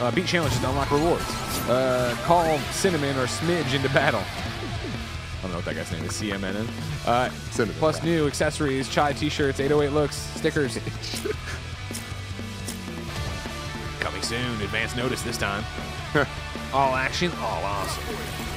Uh, 0.00 0.10
beat 0.10 0.26
challenges 0.26 0.58
to 0.58 0.68
unlock 0.68 0.90
rewards. 0.90 1.24
Uh, 1.68 2.16
call 2.24 2.58
Cinnamon 2.72 3.16
or 3.16 3.26
Smidge 3.26 3.72
into 3.74 3.88
battle. 3.90 4.20
I 5.38 5.42
don't 5.42 5.52
know 5.52 5.58
what 5.58 5.64
that 5.66 5.76
guy's 5.76 5.92
name 5.92 6.04
is. 6.04 6.12
CMNN. 6.12 6.68
Uh, 7.06 7.30
Cinnamon. 7.50 7.76
plus 7.78 8.02
new 8.02 8.26
accessories, 8.26 8.88
Chai 8.88 9.12
t-shirts, 9.12 9.60
808 9.60 9.92
looks, 9.94 10.16
stickers. 10.16 10.76
Coming 14.00 14.22
soon. 14.22 14.60
Advance 14.60 14.96
notice 14.96 15.22
this 15.22 15.38
time. 15.38 15.64
all 16.72 16.96
action, 16.96 17.30
all 17.40 17.62
awesome. 17.62 18.47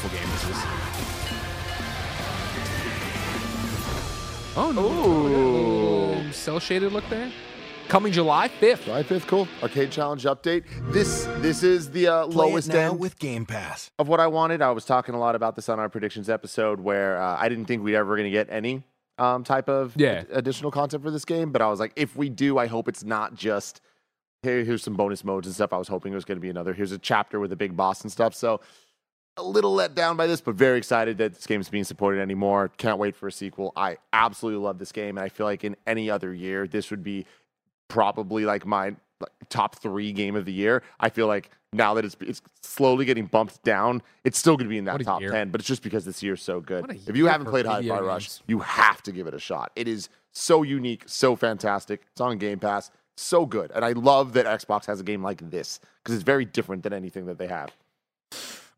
Beautiful 0.00 0.18
game 0.18 0.30
this 0.30 0.44
is. 0.44 0.64
Oh 4.56 4.72
no! 6.24 6.30
Cell 6.32 6.58
shaded 6.58 6.92
look 6.92 7.08
there. 7.08 7.30
Coming 7.88 8.12
July 8.12 8.48
5th. 8.48 8.84
July 8.84 9.02
5th, 9.02 9.26
cool. 9.26 9.48
Arcade 9.62 9.90
Challenge 9.90 10.22
update. 10.24 10.64
This 10.92 11.24
this 11.38 11.62
is 11.62 11.90
the 11.90 12.06
uh, 12.08 12.26
Play 12.26 12.50
lowest 12.50 12.68
it 12.68 12.74
now 12.74 12.90
end 12.90 12.98
with 12.98 13.18
Game 13.18 13.46
Pass. 13.46 13.90
of 13.98 14.08
what 14.08 14.20
I 14.20 14.26
wanted. 14.26 14.60
I 14.60 14.70
was 14.72 14.84
talking 14.84 15.14
a 15.14 15.18
lot 15.18 15.34
about 15.34 15.56
this 15.56 15.68
on 15.68 15.78
our 15.80 15.88
predictions 15.88 16.28
episode 16.28 16.80
where 16.80 17.20
uh, 17.20 17.36
I 17.38 17.48
didn't 17.48 17.64
think 17.66 17.82
we'd 17.82 17.94
ever 17.96 18.14
going 18.16 18.24
to 18.26 18.30
get 18.30 18.48
any 18.50 18.82
um, 19.16 19.42
type 19.42 19.68
of 19.68 19.94
Yeah. 19.96 20.10
ad- 20.20 20.26
additional 20.32 20.70
content 20.70 21.02
for 21.02 21.10
this 21.10 21.24
game, 21.24 21.50
but 21.50 21.62
I 21.62 21.68
was 21.68 21.80
like, 21.80 21.92
if 21.96 22.14
we 22.14 22.28
do, 22.28 22.58
I 22.58 22.66
hope 22.66 22.88
it's 22.88 23.04
not 23.04 23.34
just 23.34 23.80
here, 24.42 24.62
here's 24.64 24.82
some 24.82 24.94
bonus 24.94 25.24
modes 25.24 25.46
and 25.46 25.54
stuff. 25.54 25.72
I 25.72 25.78
was 25.78 25.88
hoping 25.88 26.12
it 26.12 26.16
was 26.16 26.24
going 26.26 26.36
to 26.36 26.42
be 26.42 26.50
another. 26.50 26.74
Here's 26.74 26.92
a 26.92 26.98
chapter 26.98 27.40
with 27.40 27.52
a 27.52 27.56
big 27.56 27.74
boss 27.76 28.02
and 28.02 28.12
stuff. 28.12 28.34
So 28.34 28.60
a 29.38 29.42
little 29.42 29.72
let 29.72 29.94
down 29.94 30.16
by 30.16 30.26
this, 30.26 30.40
but 30.40 30.54
very 30.54 30.78
excited 30.78 31.18
that 31.18 31.34
this 31.34 31.46
game's 31.46 31.68
being 31.68 31.84
supported 31.84 32.20
anymore. 32.20 32.70
Can't 32.76 32.98
wait 32.98 33.16
for 33.16 33.28
a 33.28 33.32
sequel. 33.32 33.72
I 33.76 33.98
absolutely 34.12 34.62
love 34.62 34.78
this 34.78 34.92
game, 34.92 35.16
and 35.16 35.24
I 35.24 35.28
feel 35.28 35.46
like 35.46 35.64
in 35.64 35.76
any 35.86 36.10
other 36.10 36.34
year, 36.34 36.66
this 36.66 36.90
would 36.90 37.02
be 37.02 37.26
probably 37.88 38.44
like 38.44 38.66
my 38.66 38.94
like, 39.20 39.30
top 39.48 39.76
three 39.76 40.12
game 40.12 40.36
of 40.36 40.44
the 40.44 40.52
year. 40.52 40.82
I 41.00 41.08
feel 41.08 41.26
like 41.26 41.50
now 41.72 41.94
that 41.94 42.04
it's 42.04 42.16
it's 42.20 42.42
slowly 42.62 43.04
getting 43.04 43.26
bumped 43.26 43.62
down, 43.62 44.02
it's 44.24 44.38
still 44.38 44.56
going 44.56 44.66
to 44.66 44.70
be 44.70 44.78
in 44.78 44.84
that 44.84 45.00
top 45.02 45.20
year. 45.20 45.30
ten. 45.30 45.50
But 45.50 45.60
it's 45.60 45.68
just 45.68 45.82
because 45.82 46.04
this 46.04 46.22
year's 46.22 46.42
so 46.42 46.60
good. 46.60 46.90
If 47.06 47.16
you 47.16 47.26
haven't 47.26 47.46
played 47.46 47.66
Hi-Fi 47.66 48.00
Rush, 48.00 48.40
you 48.46 48.60
have 48.60 49.02
to 49.04 49.12
give 49.12 49.26
it 49.26 49.34
a 49.34 49.38
shot. 49.38 49.72
It 49.76 49.88
is 49.88 50.08
so 50.32 50.62
unique, 50.62 51.04
so 51.06 51.36
fantastic. 51.36 52.02
It's 52.12 52.20
on 52.20 52.38
Game 52.38 52.58
Pass, 52.58 52.90
so 53.16 53.46
good, 53.46 53.70
and 53.74 53.84
I 53.84 53.92
love 53.92 54.34
that 54.34 54.46
Xbox 54.46 54.86
has 54.86 55.00
a 55.00 55.04
game 55.04 55.22
like 55.22 55.50
this 55.50 55.80
because 56.02 56.14
it's 56.14 56.24
very 56.24 56.44
different 56.44 56.82
than 56.82 56.92
anything 56.92 57.26
that 57.26 57.38
they 57.38 57.48
have. 57.48 57.70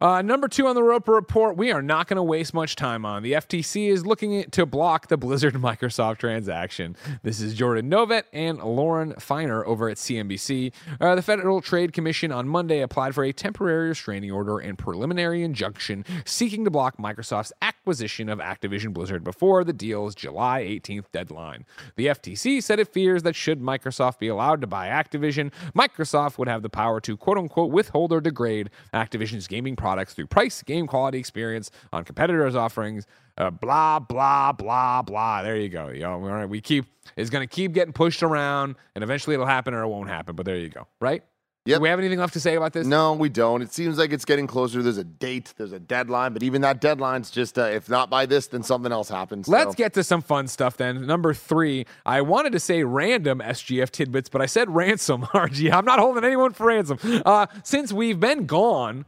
Uh, 0.00 0.22
number 0.22 0.48
two 0.48 0.66
on 0.66 0.74
the 0.74 0.82
Roper 0.82 1.12
Report, 1.12 1.58
we 1.58 1.70
are 1.72 1.82
not 1.82 2.08
going 2.08 2.16
to 2.16 2.22
waste 2.22 2.54
much 2.54 2.74
time 2.74 3.04
on. 3.04 3.22
The 3.22 3.32
FTC 3.32 3.90
is 3.90 4.06
looking 4.06 4.44
to 4.44 4.64
block 4.64 5.08
the 5.08 5.18
Blizzard 5.18 5.52
Microsoft 5.56 6.16
transaction. 6.16 6.96
This 7.22 7.38
is 7.38 7.52
Jordan 7.52 7.90
Novet 7.90 8.22
and 8.32 8.56
Lauren 8.60 9.12
Feiner 9.20 9.62
over 9.66 9.90
at 9.90 9.98
CNBC. 9.98 10.72
Uh, 11.02 11.16
the 11.16 11.20
Federal 11.20 11.60
Trade 11.60 11.92
Commission 11.92 12.32
on 12.32 12.48
Monday 12.48 12.80
applied 12.80 13.14
for 13.14 13.24
a 13.24 13.32
temporary 13.34 13.88
restraining 13.88 14.30
order 14.30 14.58
and 14.58 14.78
preliminary 14.78 15.42
injunction 15.42 16.06
seeking 16.24 16.64
to 16.64 16.70
block 16.70 16.96
Microsoft's 16.96 17.52
acquisition 17.60 18.30
of 18.30 18.38
Activision 18.38 18.94
Blizzard 18.94 19.22
before 19.22 19.64
the 19.64 19.74
deal's 19.74 20.14
July 20.14 20.62
18th 20.62 21.12
deadline. 21.12 21.66
The 21.96 22.06
FTC 22.06 22.62
said 22.62 22.78
it 22.78 22.88
fears 22.88 23.22
that 23.24 23.36
should 23.36 23.60
Microsoft 23.60 24.18
be 24.18 24.28
allowed 24.28 24.62
to 24.62 24.66
buy 24.66 24.88
Activision, 24.88 25.52
Microsoft 25.76 26.38
would 26.38 26.48
have 26.48 26.62
the 26.62 26.70
power 26.70 27.02
to 27.02 27.18
quote 27.18 27.36
unquote 27.36 27.70
withhold 27.70 28.14
or 28.14 28.22
degrade 28.22 28.70
Activision's 28.94 29.46
gaming 29.46 29.76
products 29.90 30.14
through 30.14 30.26
price, 30.26 30.62
game 30.62 30.86
quality, 30.86 31.18
experience 31.18 31.72
on 31.92 32.04
competitors' 32.04 32.54
offerings. 32.54 33.06
Uh, 33.36 33.50
blah 33.50 33.98
blah 33.98 34.52
blah 34.52 35.02
blah. 35.02 35.42
There 35.42 35.56
you 35.56 35.68
go. 35.68 35.88
You 35.88 36.02
know, 36.02 36.46
we 36.46 36.60
keep 36.60 36.84
it's 37.16 37.30
going 37.30 37.46
to 37.46 37.52
keep 37.52 37.72
getting 37.72 37.92
pushed 37.92 38.22
around, 38.22 38.76
and 38.94 39.02
eventually 39.02 39.34
it'll 39.34 39.46
happen 39.46 39.74
or 39.74 39.82
it 39.82 39.88
won't 39.88 40.08
happen. 40.08 40.36
But 40.36 40.46
there 40.46 40.58
you 40.58 40.68
go. 40.68 40.86
Right? 41.00 41.24
Yep. 41.66 41.78
Do 41.78 41.82
we 41.82 41.88
have 41.90 41.98
anything 41.98 42.18
left 42.18 42.32
to 42.34 42.40
say 42.40 42.54
about 42.54 42.72
this? 42.72 42.86
No, 42.86 43.12
we 43.12 43.28
don't. 43.28 43.60
It 43.60 43.70
seems 43.70 43.98
like 43.98 44.12
it's 44.12 44.24
getting 44.24 44.46
closer. 44.46 44.82
There's 44.82 44.96
a 44.96 45.04
date, 45.04 45.52
there's 45.58 45.72
a 45.72 45.78
deadline, 45.78 46.32
but 46.32 46.42
even 46.42 46.62
that 46.62 46.80
deadline's 46.80 47.30
just 47.30 47.58
uh, 47.58 47.64
if 47.64 47.88
not 47.88 48.08
by 48.08 48.24
this, 48.24 48.46
then 48.46 48.62
something 48.62 48.90
else 48.90 49.10
happens. 49.10 49.46
Let's 49.46 49.72
so. 49.72 49.74
get 49.74 49.92
to 49.94 50.04
some 50.04 50.22
fun 50.22 50.48
stuff 50.48 50.78
then. 50.78 51.06
Number 51.06 51.34
three, 51.34 51.84
I 52.06 52.22
wanted 52.22 52.52
to 52.52 52.60
say 52.60 52.82
random 52.82 53.40
SGF 53.40 53.90
tidbits, 53.90 54.30
but 54.30 54.40
I 54.40 54.46
said 54.46 54.70
ransom. 54.74 55.22
RG, 55.22 55.70
I'm 55.70 55.84
not 55.84 55.98
holding 55.98 56.24
anyone 56.24 56.52
for 56.52 56.66
ransom. 56.66 56.98
Uh, 57.26 57.46
since 57.62 57.92
we've 57.92 58.18
been 58.20 58.46
gone 58.46 59.04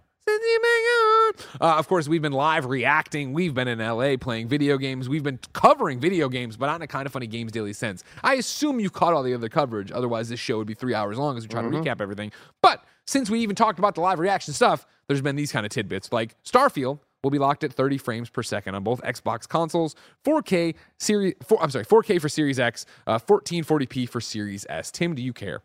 uh, 1.61 1.79
of 1.79 1.89
course, 1.89 2.09
we've 2.09 2.23
been 2.23 2.33
live 2.33 2.67
reacting. 2.67 3.33
We've 3.33 3.55
been 3.55 3.69
in 3.69 3.79
LA 3.79 4.17
playing 4.17 4.49
video 4.49 4.79
games. 4.79 5.09
We've 5.09 5.23
been 5.23 5.39
covering 5.53 6.01
video 6.01 6.29
games, 6.29 6.57
but 6.57 6.67
not 6.67 6.77
in 6.77 6.83
a 6.83 6.87
kind 6.87 7.07
of 7.07 7.13
funny 7.13 7.27
games 7.27 7.53
daily 7.53 7.73
sense. 7.73 8.05
I 8.23 8.35
assume 8.35 8.81
you 8.81 8.91
caught 8.91 9.15
all 9.15 9.23
the 9.23 9.35
other 9.35 9.49
coverage. 9.49 9.91
Otherwise, 9.93 10.29
this 10.29 10.41
show 10.41 10.59
would 10.59 10.67
be 10.67 10.75
three 10.75 10.95
hours 10.95 11.19
long 11.19 11.37
as 11.37 11.45
we 11.45 11.49
try 11.49 11.63
mm-hmm. 11.63 11.83
to 11.83 11.91
recap 11.91 12.01
everything. 12.01 12.33
But 12.61 12.85
since 13.07 13.31
we 13.31 13.41
even 13.41 13.57
talked 13.57 13.79
about 13.79 13.95
the 13.95 14.01
live 14.01 14.19
reaction 14.19 14.55
stuff, 14.55 14.87
there's 15.09 15.21
been 15.21 15.37
these 15.37 15.53
kind 15.53 15.67
of 15.67 15.71
tidbits 15.71 16.13
like 16.13 16.41
Starfield 16.45 17.01
will 17.23 17.31
be 17.31 17.39
locked 17.39 17.65
at 17.65 17.73
30 17.73 17.99
frames 17.99 18.31
per 18.31 18.43
second 18.43 18.75
on 18.75 18.83
both 18.83 19.01
Xbox 19.03 19.49
consoles, 19.49 19.95
4K 20.25 20.75
series. 20.99 21.35
Four, 21.43 21.63
I'm 21.63 21.71
sorry, 21.71 21.85
4K 21.85 22.21
for 22.21 22.29
Series 22.29 22.59
X, 22.59 22.87
uh, 23.07 23.19
1440p 23.19 24.09
for 24.09 24.21
Series 24.21 24.67
S. 24.69 24.91
Tim, 24.91 25.15
do 25.15 25.23
you 25.23 25.33
care? 25.33 25.63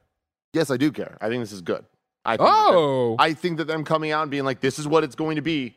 Yes, 0.54 0.72
I 0.72 0.78
do 0.78 0.92
care. 0.92 1.18
I 1.20 1.30
think 1.30 1.42
this 1.42 1.52
is 1.52 1.62
good. 1.62 1.86
I 2.28 2.38
think 2.38 2.50
oh, 2.52 3.16
that 3.18 3.24
I 3.24 3.34
think 3.34 3.58
that 3.58 3.66
them 3.66 3.84
coming 3.84 4.12
out 4.12 4.22
and 4.22 4.32
being 4.32 4.44
like, 4.44 4.60
"This 4.60 4.78
is 4.78 4.88
what 4.88 5.04
it's 5.04 5.16
going 5.16 5.38
to 5.38 5.42
be," 5.42 5.76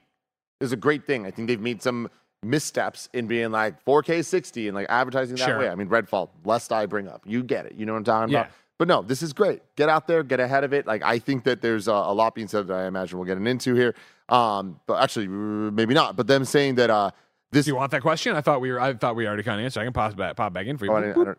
is 0.61 0.73
a 0.73 0.77
great 0.77 1.07
thing. 1.07 1.25
I 1.25 1.31
think 1.31 1.49
they've 1.49 1.61
made 1.61 1.81
some 1.81 2.11
missteps 2.43 3.09
in 3.13 3.27
being 3.27 3.51
like 3.51 3.85
4K 3.85 4.25
60 4.25 4.69
and 4.69 4.75
like 4.75 4.87
advertising 4.89 5.37
that 5.37 5.45
sure. 5.47 5.59
way. 5.59 5.69
I 5.69 5.75
mean, 5.75 5.89
Redfall, 5.89 6.31
lest 6.45 6.73
I 6.73 6.87
bring 6.87 7.07
up, 7.07 7.23
you 7.27 7.43
get 7.43 7.67
it. 7.67 7.75
You 7.77 7.87
know 7.87 7.93
what 7.93 7.99
I'm 7.99 8.05
talking 8.05 8.33
yeah. 8.33 8.41
about. 8.41 8.53
But 8.79 8.89
no, 8.89 9.03
this 9.03 9.23
is 9.23 9.35
great. 9.35 9.61
Get 9.77 9.91
out 9.91 10.07
there, 10.07 10.23
get 10.23 10.41
ahead 10.41 10.65
of 10.65 10.73
it. 10.73 10.87
Like 10.87 11.03
I 11.03 11.19
think 11.19 11.45
that 11.45 11.61
there's 11.61 11.87
a, 11.87 11.93
a 11.93 12.15
lot 12.15 12.35
being 12.35 12.49
said 12.49 12.67
that 12.67 12.75
I 12.75 12.87
imagine 12.87 13.19
we'll 13.19 13.27
get 13.27 13.37
into 13.37 13.75
here. 13.75 13.95
Um, 14.29 14.81
but 14.87 15.03
actually, 15.03 15.29
maybe 15.29 15.93
not. 15.93 16.17
But 16.17 16.27
them 16.27 16.45
saying 16.45 16.77
that 16.77 16.89
uh, 16.89 17.11
this. 17.53 17.67
Do 17.67 17.73
you 17.73 17.77
want 17.77 17.91
that 17.93 18.03
question? 18.03 18.35
I 18.35 18.41
thought 18.41 18.61
we 18.61 18.73
were. 18.73 18.81
I 18.81 18.95
thought 18.95 19.17
we 19.17 19.27
already 19.27 19.43
kind 19.43 19.61
of 19.61 19.65
answered. 19.65 19.81
I 19.81 19.85
can 19.85 19.93
pop 19.93 20.17
back, 20.17 20.37
pop 20.37 20.53
back 20.53 20.67
in 20.67 20.79
for 20.79 20.87
you. 20.87 20.93
Oh, 20.93 20.97
I 20.97 21.35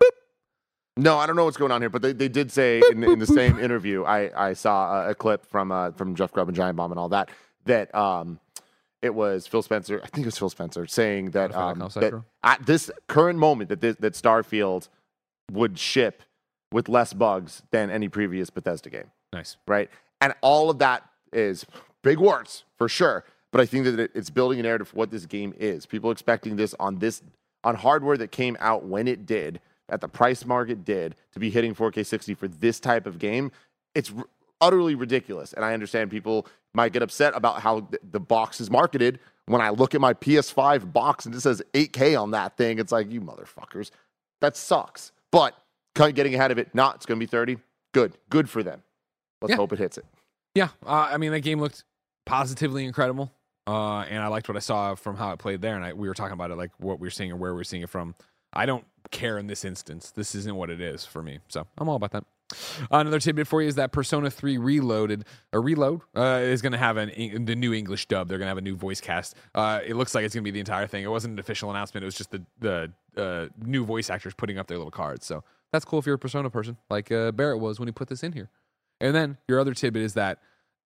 no, 0.98 1.18
I 1.18 1.26
don't 1.26 1.36
know 1.36 1.46
what's 1.46 1.58
going 1.58 1.72
on 1.72 1.82
here, 1.82 1.89
but 1.89 2.02
they, 2.02 2.12
they 2.12 2.28
did 2.28 2.52
say 2.52 2.82
in, 2.92 3.04
in 3.04 3.20
the 3.20 3.26
same 3.26 3.60
interview, 3.60 4.04
I, 4.04 4.50
I 4.50 4.54
saw 4.54 5.06
a, 5.06 5.12
a 5.12 5.16
clip 5.16 5.46
from 5.46 5.72
uh, 5.72 5.92
from 5.92 6.16
Jeff 6.16 6.32
Grubb 6.34 6.50
and 6.50 6.56
Giant 6.56 6.76
Bomb 6.76 6.92
and 6.92 7.00
all 7.00 7.10
that, 7.10 7.30
that 7.66 7.94
um, 7.96 8.39
it 9.02 9.16
was 9.16 9.48
Phil 9.48 9.62
Spencer, 9.62 10.02
I 10.04 10.08
think 10.08 10.26
it 10.26 10.28
was 10.28 10.38
Phil 10.38 10.50
Spencer, 10.50 10.86
saying 10.86 11.32
that, 11.32 11.56
um, 11.56 11.80
that 11.80 12.24
at 12.44 12.66
this 12.66 12.92
current 13.08 13.39
moment 13.39 13.70
that, 13.70 13.80
this, 13.82 13.96
that 13.98 14.14
Starfield 14.14 14.89
would 15.52 15.80
ship 15.80 16.24
with 16.72 16.89
less 16.89 17.14
bugs 17.14 17.64
than 17.72 17.89
any 17.89 18.10
previous 18.10 18.50
Bethesda 18.50 18.89
game. 18.89 19.12
Nice. 19.34 19.58
Right? 19.68 19.89
And 20.20 20.34
all 20.42 20.70
of 20.70 20.80
that 20.80 21.04
is 21.32 21.66
big 22.02 22.20
words 22.20 22.66
for 22.78 22.89
sure, 22.89 23.24
but 23.52 23.62
I 23.62 23.66
think 23.66 23.86
that 23.86 24.12
it's 24.14 24.30
building 24.30 24.60
a 24.60 24.64
narrative 24.64 24.89
for 24.89 24.98
what 24.98 25.10
this 25.10 25.26
game 25.26 25.54
is. 25.58 25.86
People 25.86 26.12
expecting 26.12 26.58
this 26.58 26.76
on 26.80 27.00
this 27.00 27.22
on 27.64 27.76
hardware 27.76 28.18
that 28.18 28.32
came 28.32 28.58
out 28.60 28.84
when 28.84 29.08
it 29.08 29.26
did– 29.26 29.62
at 29.92 30.02
the 30.02 30.08
price 30.08 30.46
market 30.46 30.84
did 30.84 31.16
to 31.34 31.39
be 31.39 31.50
hitting 31.50 31.76
4K 31.76 32.06
60 32.06 32.34
for 32.34 32.48
this 32.48 32.80
type 32.80 33.06
of 33.06 33.20
game, 33.20 33.52
it's 33.94 34.12
r- 34.16 34.26
utterly 34.60 34.96
ridiculous. 34.96 35.54
And 35.54 35.64
I 35.64 35.74
understand 35.74 36.10
people 36.10 36.48
might 36.74 36.94
get 36.94 37.04
upset 37.04 37.36
about 37.36 37.62
how 37.62 37.82
th- 37.82 38.02
the 38.12 38.20
box 38.20 38.62
is 38.62 38.72
marketed. 38.72 39.20
When 39.48 39.62
I 39.62 39.70
look 39.70 39.94
at 39.94 40.02
my 40.02 40.14
PS5 40.14 40.94
box 40.94 41.26
and 41.26 41.36
it 41.36 41.42
says 41.42 41.62
8K 41.74 42.20
on 42.20 42.32
that 42.32 42.58
thing, 42.58 42.80
it's 42.80 42.92
like, 42.92 43.12
you 43.12 43.22
motherfuckers, 43.22 43.92
that 44.39 44.56
sucks. 44.56 45.12
But 45.32 45.56
getting 45.94 46.34
ahead 46.34 46.52
of 46.52 46.58
it, 46.58 46.74
not, 46.74 46.96
it's 46.96 47.06
going 47.06 47.20
to 47.20 47.24
be 47.26 47.30
30. 47.30 47.58
Good. 47.94 48.14
Good 48.30 48.50
for 48.50 48.64
them. 48.64 48.82
Let's 49.42 49.52
yeah. 49.52 49.58
hope 49.58 49.74
it 49.74 49.80
hits 49.80 49.98
it. 49.98 50.06
Yeah. 50.56 50.70
Uh, 50.86 51.10
I 51.12 51.18
mean, 51.18 51.32
that 51.32 51.42
game 51.42 51.60
looked 51.60 51.84
positively 52.26 52.86
incredible. 52.86 53.32
Uh, 53.68 54.02
and 54.02 54.24
I 54.24 54.28
liked 54.28 54.48
what 54.48 54.56
I 54.56 54.62
saw 54.62 54.96
from 54.96 55.18
how 55.18 55.32
it 55.34 55.39
played 55.39 55.62
there. 55.62 55.76
And 55.76 55.84
I, 55.84 55.94
we 55.94 56.08
were 56.08 56.14
talking 56.14 56.34
about 56.34 56.52
it, 56.52 56.56
like 56.56 56.72
what 56.78 57.00
we 57.00 57.08
are 57.08 57.12
seeing 57.12 57.32
and 57.32 57.39
where 57.39 57.54
we 57.54 57.62
are 57.62 57.66
seeing 57.66 57.84
it 57.84 57.89
from. 57.89 58.16
I 58.54 58.66
don't 58.66 58.86
care 59.12 59.38
in 59.38 59.47
this 59.47 59.66
instance. 59.66 60.12
This 60.12 60.36
isn't 60.36 60.56
what 60.56 60.70
it 60.70 60.82
is 60.82 61.06
for 61.06 61.22
me. 61.22 61.39
So 61.47 61.68
I'm 61.78 61.89
all 61.89 61.95
about 61.95 62.12
that. 62.12 62.24
Another 62.89 63.20
tidbit 63.20 63.47
for 63.47 63.62
you 63.62 63.68
is 63.68 63.76
that 63.76 63.91
Persona 63.91 64.30
3 64.30 64.58
Reloaded, 64.58 65.26
a 65.54 65.60
Reload, 65.60 66.02
uh, 66.16 66.39
is 66.41 66.62
going 66.62 66.74
to 66.74 66.78
have 66.78 66.97
an 66.97 67.45
the 67.45 67.56
new 67.56 67.74
English 67.74 68.08
dub. 68.08 68.28
They're 68.28 68.38
going 68.38 68.47
to 68.47 68.49
have 68.49 68.58
a 68.58 68.62
new 68.62 68.76
voice 68.76 68.99
cast. 68.99 69.36
Uh, 69.56 69.80
it 69.86 69.95
looks 69.95 70.14
like 70.14 70.26
it's 70.26 70.36
going 70.36 70.43
to 70.43 70.47
be 70.47 70.52
the 70.52 70.60
entire 70.60 70.88
thing. 70.88 71.04
It 71.04 71.10
wasn't 71.10 71.34
an 71.34 71.39
official 71.39 71.70
announcement. 71.70 72.04
It 72.04 72.08
was 72.08 72.16
just 72.16 72.32
the 72.32 72.43
the 72.60 72.91
uh, 73.18 73.47
new 73.66 73.86
voice 73.86 74.10
actors 74.10 74.34
putting 74.34 74.58
up 74.58 74.68
their 74.68 74.78
little 74.78 74.91
cards. 74.91 75.26
So 75.26 75.43
that's 75.72 75.86
cool 75.86 75.99
if 75.99 76.06
you're 76.06 76.16
a 76.16 76.20
Persona 76.20 76.49
person, 76.49 76.78
like 76.89 77.12
uh, 77.12 77.32
Barrett 77.32 77.60
was 77.60 77.80
when 77.80 77.88
he 77.88 77.93
put 77.93 78.10
this 78.10 78.24
in 78.24 78.34
here. 78.34 78.49
And 78.99 79.16
then 79.16 79.38
your 79.47 79.60
other 79.60 79.74
tidbit 79.74 80.04
is 80.04 80.14
that 80.14 80.39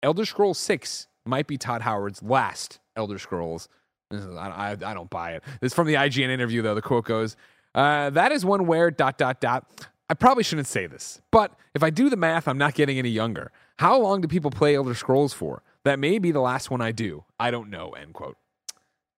Elder 0.04 0.26
Scrolls 0.26 0.60
6 0.60 1.08
might 1.26 1.48
be 1.48 1.58
Todd 1.58 1.82
Howard's 1.82 2.22
last 2.22 2.80
Elder 2.96 3.18
Scrolls. 3.18 3.68
I, 4.12 4.18
I, 4.18 4.72
I 4.72 4.94
don't 4.94 5.10
buy 5.10 5.34
it. 5.34 5.44
This 5.62 5.72
is 5.72 5.74
from 5.74 5.88
the 5.88 5.96
IGN 5.96 6.30
interview, 6.30 6.62
though. 6.62 6.76
The 6.76 6.82
quote 6.82 7.06
goes 7.06 7.36
uh, 7.74 8.10
that 8.12 8.32
is 8.32 8.46
one 8.46 8.66
where 8.68 8.90
dot 8.90 9.18
dot 9.18 9.42
dot. 9.42 9.88
I 10.10 10.14
probably 10.14 10.44
shouldn't 10.44 10.68
say 10.68 10.88
this, 10.88 11.20
but 11.32 11.52
if 11.74 11.84
I 11.84 11.90
do 11.90 12.10
the 12.10 12.16
math, 12.16 12.48
I'm 12.48 12.58
not 12.58 12.76
getting 12.76 12.98
any 13.00 13.10
younger. 13.10 13.52
How 13.78 14.00
long 14.00 14.22
do 14.22 14.28
people 14.28 14.52
play 14.52 14.76
Elder 14.76 14.94
Scrolls 14.94 15.34
for? 15.34 15.64
That 15.84 16.00
may 16.00 16.20
be 16.20 16.32
the 16.32 16.40
last 16.42 16.72
one 16.72 16.82
I 16.82 16.92
do. 16.92 17.26
I 17.40 17.52
don't 17.52 17.70
know. 17.70 17.90
End 17.90 18.14
quote. 18.14 18.38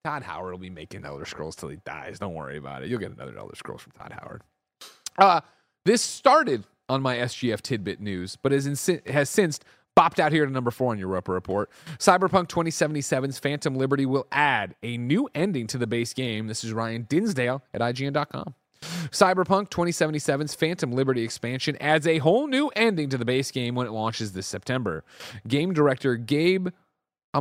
Todd 0.03 0.23
Howard 0.23 0.53
will 0.53 0.59
be 0.59 0.69
making 0.69 1.05
Elder 1.05 1.25
Scrolls 1.25 1.55
till 1.55 1.69
he 1.69 1.77
dies. 1.85 2.19
Don't 2.19 2.33
worry 2.33 2.57
about 2.57 2.83
it. 2.83 2.89
You'll 2.89 2.99
get 2.99 3.11
another 3.11 3.37
Elder 3.37 3.55
Scrolls 3.55 3.81
from 3.81 3.91
Todd 3.91 4.13
Howard. 4.13 4.41
Uh, 5.17 5.41
this 5.85 6.01
started 6.01 6.65
on 6.89 7.01
my 7.01 7.17
SGF 7.17 7.61
tidbit 7.61 7.99
news, 7.99 8.37
but 8.41 8.51
has, 8.51 8.67
insi- 8.67 9.05
has 9.07 9.29
since 9.29 9.59
bopped 9.97 10.19
out 10.19 10.31
here 10.31 10.45
to 10.45 10.51
number 10.51 10.69
four 10.69 10.91
on 10.91 10.99
your 10.99 11.07
Roper 11.07 11.33
Report. 11.33 11.71
Cyberpunk 11.97 12.49
2077's 12.49 13.39
Phantom 13.39 13.75
Liberty 13.75 14.05
will 14.05 14.27
add 14.31 14.75
a 14.83 14.97
new 14.97 15.27
ending 15.33 15.65
to 15.67 15.77
the 15.79 15.87
base 15.87 16.13
game. 16.13 16.45
This 16.45 16.63
is 16.63 16.71
Ryan 16.71 17.07
Dinsdale 17.09 17.63
at 17.73 17.81
IGN.com. 17.81 18.53
Cyberpunk 19.09 19.69
2077's 19.69 20.53
Phantom 20.53 20.91
Liberty 20.91 21.23
expansion 21.23 21.75
adds 21.81 22.05
a 22.05 22.19
whole 22.19 22.45
new 22.45 22.67
ending 22.75 23.09
to 23.09 23.17
the 23.17 23.25
base 23.25 23.49
game 23.49 23.73
when 23.73 23.87
it 23.87 23.91
launches 23.91 24.33
this 24.33 24.45
September. 24.45 25.03
Game 25.47 25.73
director 25.73 26.15
Gabe 26.15 26.67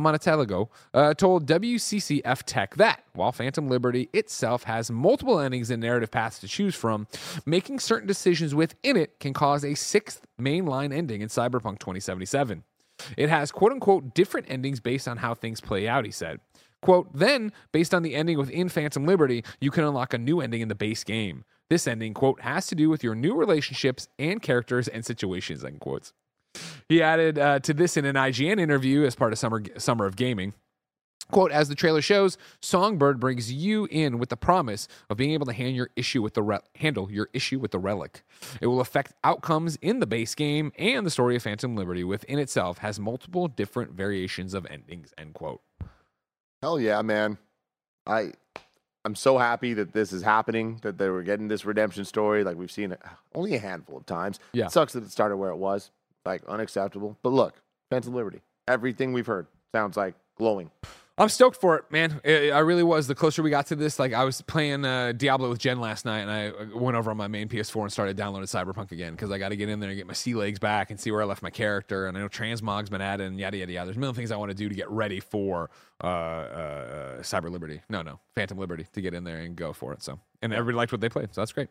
Amatangelo 0.01 0.69
uh, 0.93 1.13
told 1.13 1.45
WCCF 1.47 2.43
Tech 2.45 2.75
that 2.75 3.03
while 3.13 3.31
Phantom 3.31 3.67
Liberty 3.67 4.09
itself 4.13 4.63
has 4.63 4.91
multiple 4.91 5.39
endings 5.39 5.69
and 5.69 5.81
narrative 5.81 6.11
paths 6.11 6.39
to 6.39 6.47
choose 6.47 6.75
from, 6.75 7.07
making 7.45 7.79
certain 7.79 8.07
decisions 8.07 8.53
within 8.53 8.97
it 8.97 9.19
can 9.19 9.33
cause 9.33 9.63
a 9.63 9.75
sixth 9.75 10.25
mainline 10.39 10.93
ending 10.93 11.21
in 11.21 11.29
Cyberpunk 11.29 11.79
2077. 11.79 12.63
It 13.15 13.29
has 13.29 13.51
quote 13.51 13.71
unquote 13.71 14.13
different 14.13 14.49
endings 14.49 14.79
based 14.79 15.07
on 15.07 15.17
how 15.17 15.33
things 15.33 15.61
play 15.61 15.87
out, 15.87 16.05
he 16.05 16.11
said. 16.11 16.39
Quote, 16.81 17.09
then, 17.13 17.51
based 17.71 17.93
on 17.93 18.03
the 18.03 18.15
ending 18.15 18.37
within 18.37 18.69
Phantom 18.69 19.05
Liberty, 19.05 19.43
you 19.59 19.71
can 19.71 19.83
unlock 19.83 20.13
a 20.13 20.17
new 20.17 20.41
ending 20.41 20.61
in 20.61 20.67
the 20.67 20.75
base 20.75 21.03
game. 21.03 21.43
This 21.69 21.87
ending, 21.87 22.13
quote, 22.13 22.41
has 22.41 22.67
to 22.67 22.75
do 22.75 22.89
with 22.89 23.03
your 23.03 23.15
new 23.15 23.35
relationships 23.35 24.07
and 24.19 24.41
characters 24.41 24.87
and 24.87 25.05
situations, 25.05 25.65
end 25.65 25.79
quotes. 25.79 26.13
He 26.89 27.01
added 27.01 27.37
uh, 27.37 27.59
to 27.59 27.73
this 27.73 27.97
in 27.97 28.05
an 28.05 28.15
IGN 28.15 28.59
interview 28.59 29.03
as 29.03 29.15
part 29.15 29.33
of 29.33 29.39
Summer, 29.39 29.61
Summer 29.77 30.05
of 30.05 30.15
Gaming. 30.15 30.53
Quote, 31.29 31.51
as 31.51 31.67
the 31.67 31.75
trailer 31.75 32.01
shows, 32.01 32.37
Songbird 32.61 33.19
brings 33.19 33.51
you 33.51 33.85
in 33.91 34.17
with 34.17 34.29
the 34.29 34.37
promise 34.37 34.87
of 35.09 35.17
being 35.17 35.31
able 35.31 35.45
to 35.45 35.51
hand 35.51 35.75
your 35.75 35.89
issue 35.97 36.21
with 36.21 36.35
the 36.35 36.41
re- 36.41 36.59
handle 36.75 37.11
your 37.11 37.27
issue 37.33 37.59
with 37.59 37.71
the 37.71 37.79
relic. 37.79 38.23
It 38.61 38.67
will 38.67 38.79
affect 38.79 39.11
outcomes 39.25 39.75
in 39.81 39.99
the 39.99 40.07
base 40.07 40.35
game, 40.35 40.71
and 40.77 41.05
the 41.05 41.11
story 41.11 41.35
of 41.35 41.43
Phantom 41.43 41.75
Liberty 41.75 42.05
within 42.05 42.39
itself 42.39 42.77
has 42.77 42.97
multiple 42.97 43.49
different 43.49 43.91
variations 43.91 44.53
of 44.53 44.65
endings. 44.67 45.13
End 45.17 45.33
quote. 45.33 45.61
Hell 46.61 46.79
yeah, 46.79 47.01
man! 47.01 47.37
I 48.05 48.31
I'm 49.03 49.15
so 49.15 49.37
happy 49.37 49.73
that 49.73 49.91
this 49.91 50.13
is 50.13 50.23
happening. 50.23 50.79
That 50.81 50.97
they 50.97 51.09
were 51.09 51.23
getting 51.23 51.49
this 51.49 51.65
redemption 51.65 52.05
story. 52.05 52.45
Like 52.45 52.55
we've 52.55 52.71
seen 52.71 52.93
it 52.93 53.01
only 53.35 53.53
a 53.53 53.59
handful 53.59 53.97
of 53.97 54.05
times. 54.05 54.39
Yeah, 54.53 54.67
it 54.67 54.71
sucks 54.71 54.93
that 54.93 55.03
it 55.03 55.11
started 55.11 55.35
where 55.35 55.49
it 55.49 55.57
was 55.57 55.91
like 56.27 56.45
unacceptable. 56.45 57.17
But 57.23 57.33
look, 57.33 57.55
Phantom 57.89 58.13
Liberty, 58.13 58.41
everything 58.67 59.13
we've 59.13 59.25
heard, 59.25 59.47
Sounds 59.73 59.97
like 59.97 60.15
glowing. 60.37 60.71
I'm 61.19 61.29
stoked 61.29 61.59
for 61.59 61.77
it, 61.77 61.91
man. 61.91 62.21
I 62.23 62.51
I 62.51 62.59
really 62.59 62.83
was. 62.83 63.07
The 63.07 63.15
closer 63.15 63.41
we 63.41 63.49
got 63.49 63.65
to 63.67 63.75
this, 63.75 63.97
like 63.97 64.13
I 64.13 64.23
was 64.23 64.41
playing 64.41 64.85
uh, 64.85 65.13
Diablo 65.13 65.49
with 65.49 65.57
Jen 65.57 65.79
last 65.79 66.05
night, 66.05 66.19
and 66.19 66.31
I 66.31 66.49
uh, 66.49 66.77
went 66.77 66.95
over 66.95 67.09
on 67.09 67.17
my 67.17 67.27
main 67.27 67.49
PS4 67.49 67.81
and 67.81 67.91
started 67.91 68.15
downloading 68.15 68.45
Cyberpunk 68.45 68.91
again 68.91 69.13
because 69.13 69.31
I 69.31 69.39
got 69.39 69.49
to 69.49 69.55
get 69.55 69.67
in 69.67 69.79
there 69.79 69.89
and 69.89 69.97
get 69.97 70.05
my 70.05 70.13
sea 70.13 70.35
legs 70.35 70.59
back 70.59 70.91
and 70.91 70.99
see 70.99 71.09
where 71.09 71.23
I 71.23 71.25
left 71.25 71.41
my 71.41 71.49
character. 71.49 72.05
And 72.05 72.15
I 72.15 72.21
know 72.21 72.27
Transmog's 72.27 72.89
been 72.89 73.01
added 73.01 73.25
and 73.27 73.39
yada 73.39 73.57
yada 73.57 73.71
yada. 73.71 73.87
There's 73.87 73.97
a 73.97 73.99
million 73.99 74.15
things 74.15 74.31
I 74.31 74.37
want 74.37 74.51
to 74.51 74.55
do 74.55 74.69
to 74.69 74.75
get 74.75 74.89
ready 74.91 75.19
for 75.19 75.71
uh, 76.03 76.07
uh, 76.07 76.09
uh, 76.09 77.21
Cyber 77.21 77.49
Liberty. 77.49 77.81
No, 77.89 78.03
no, 78.03 78.19
Phantom 78.35 78.57
Liberty 78.57 78.85
to 78.93 79.01
get 79.01 79.15
in 79.15 79.23
there 79.23 79.37
and 79.37 79.55
go 79.55 79.73
for 79.73 79.93
it. 79.93 80.03
So, 80.03 80.19
and 80.43 80.53
everybody 80.53 80.77
liked 80.77 80.91
what 80.91 81.01
they 81.01 81.09
played, 81.09 81.33
so 81.33 81.41
that's 81.41 81.51
great. 81.51 81.69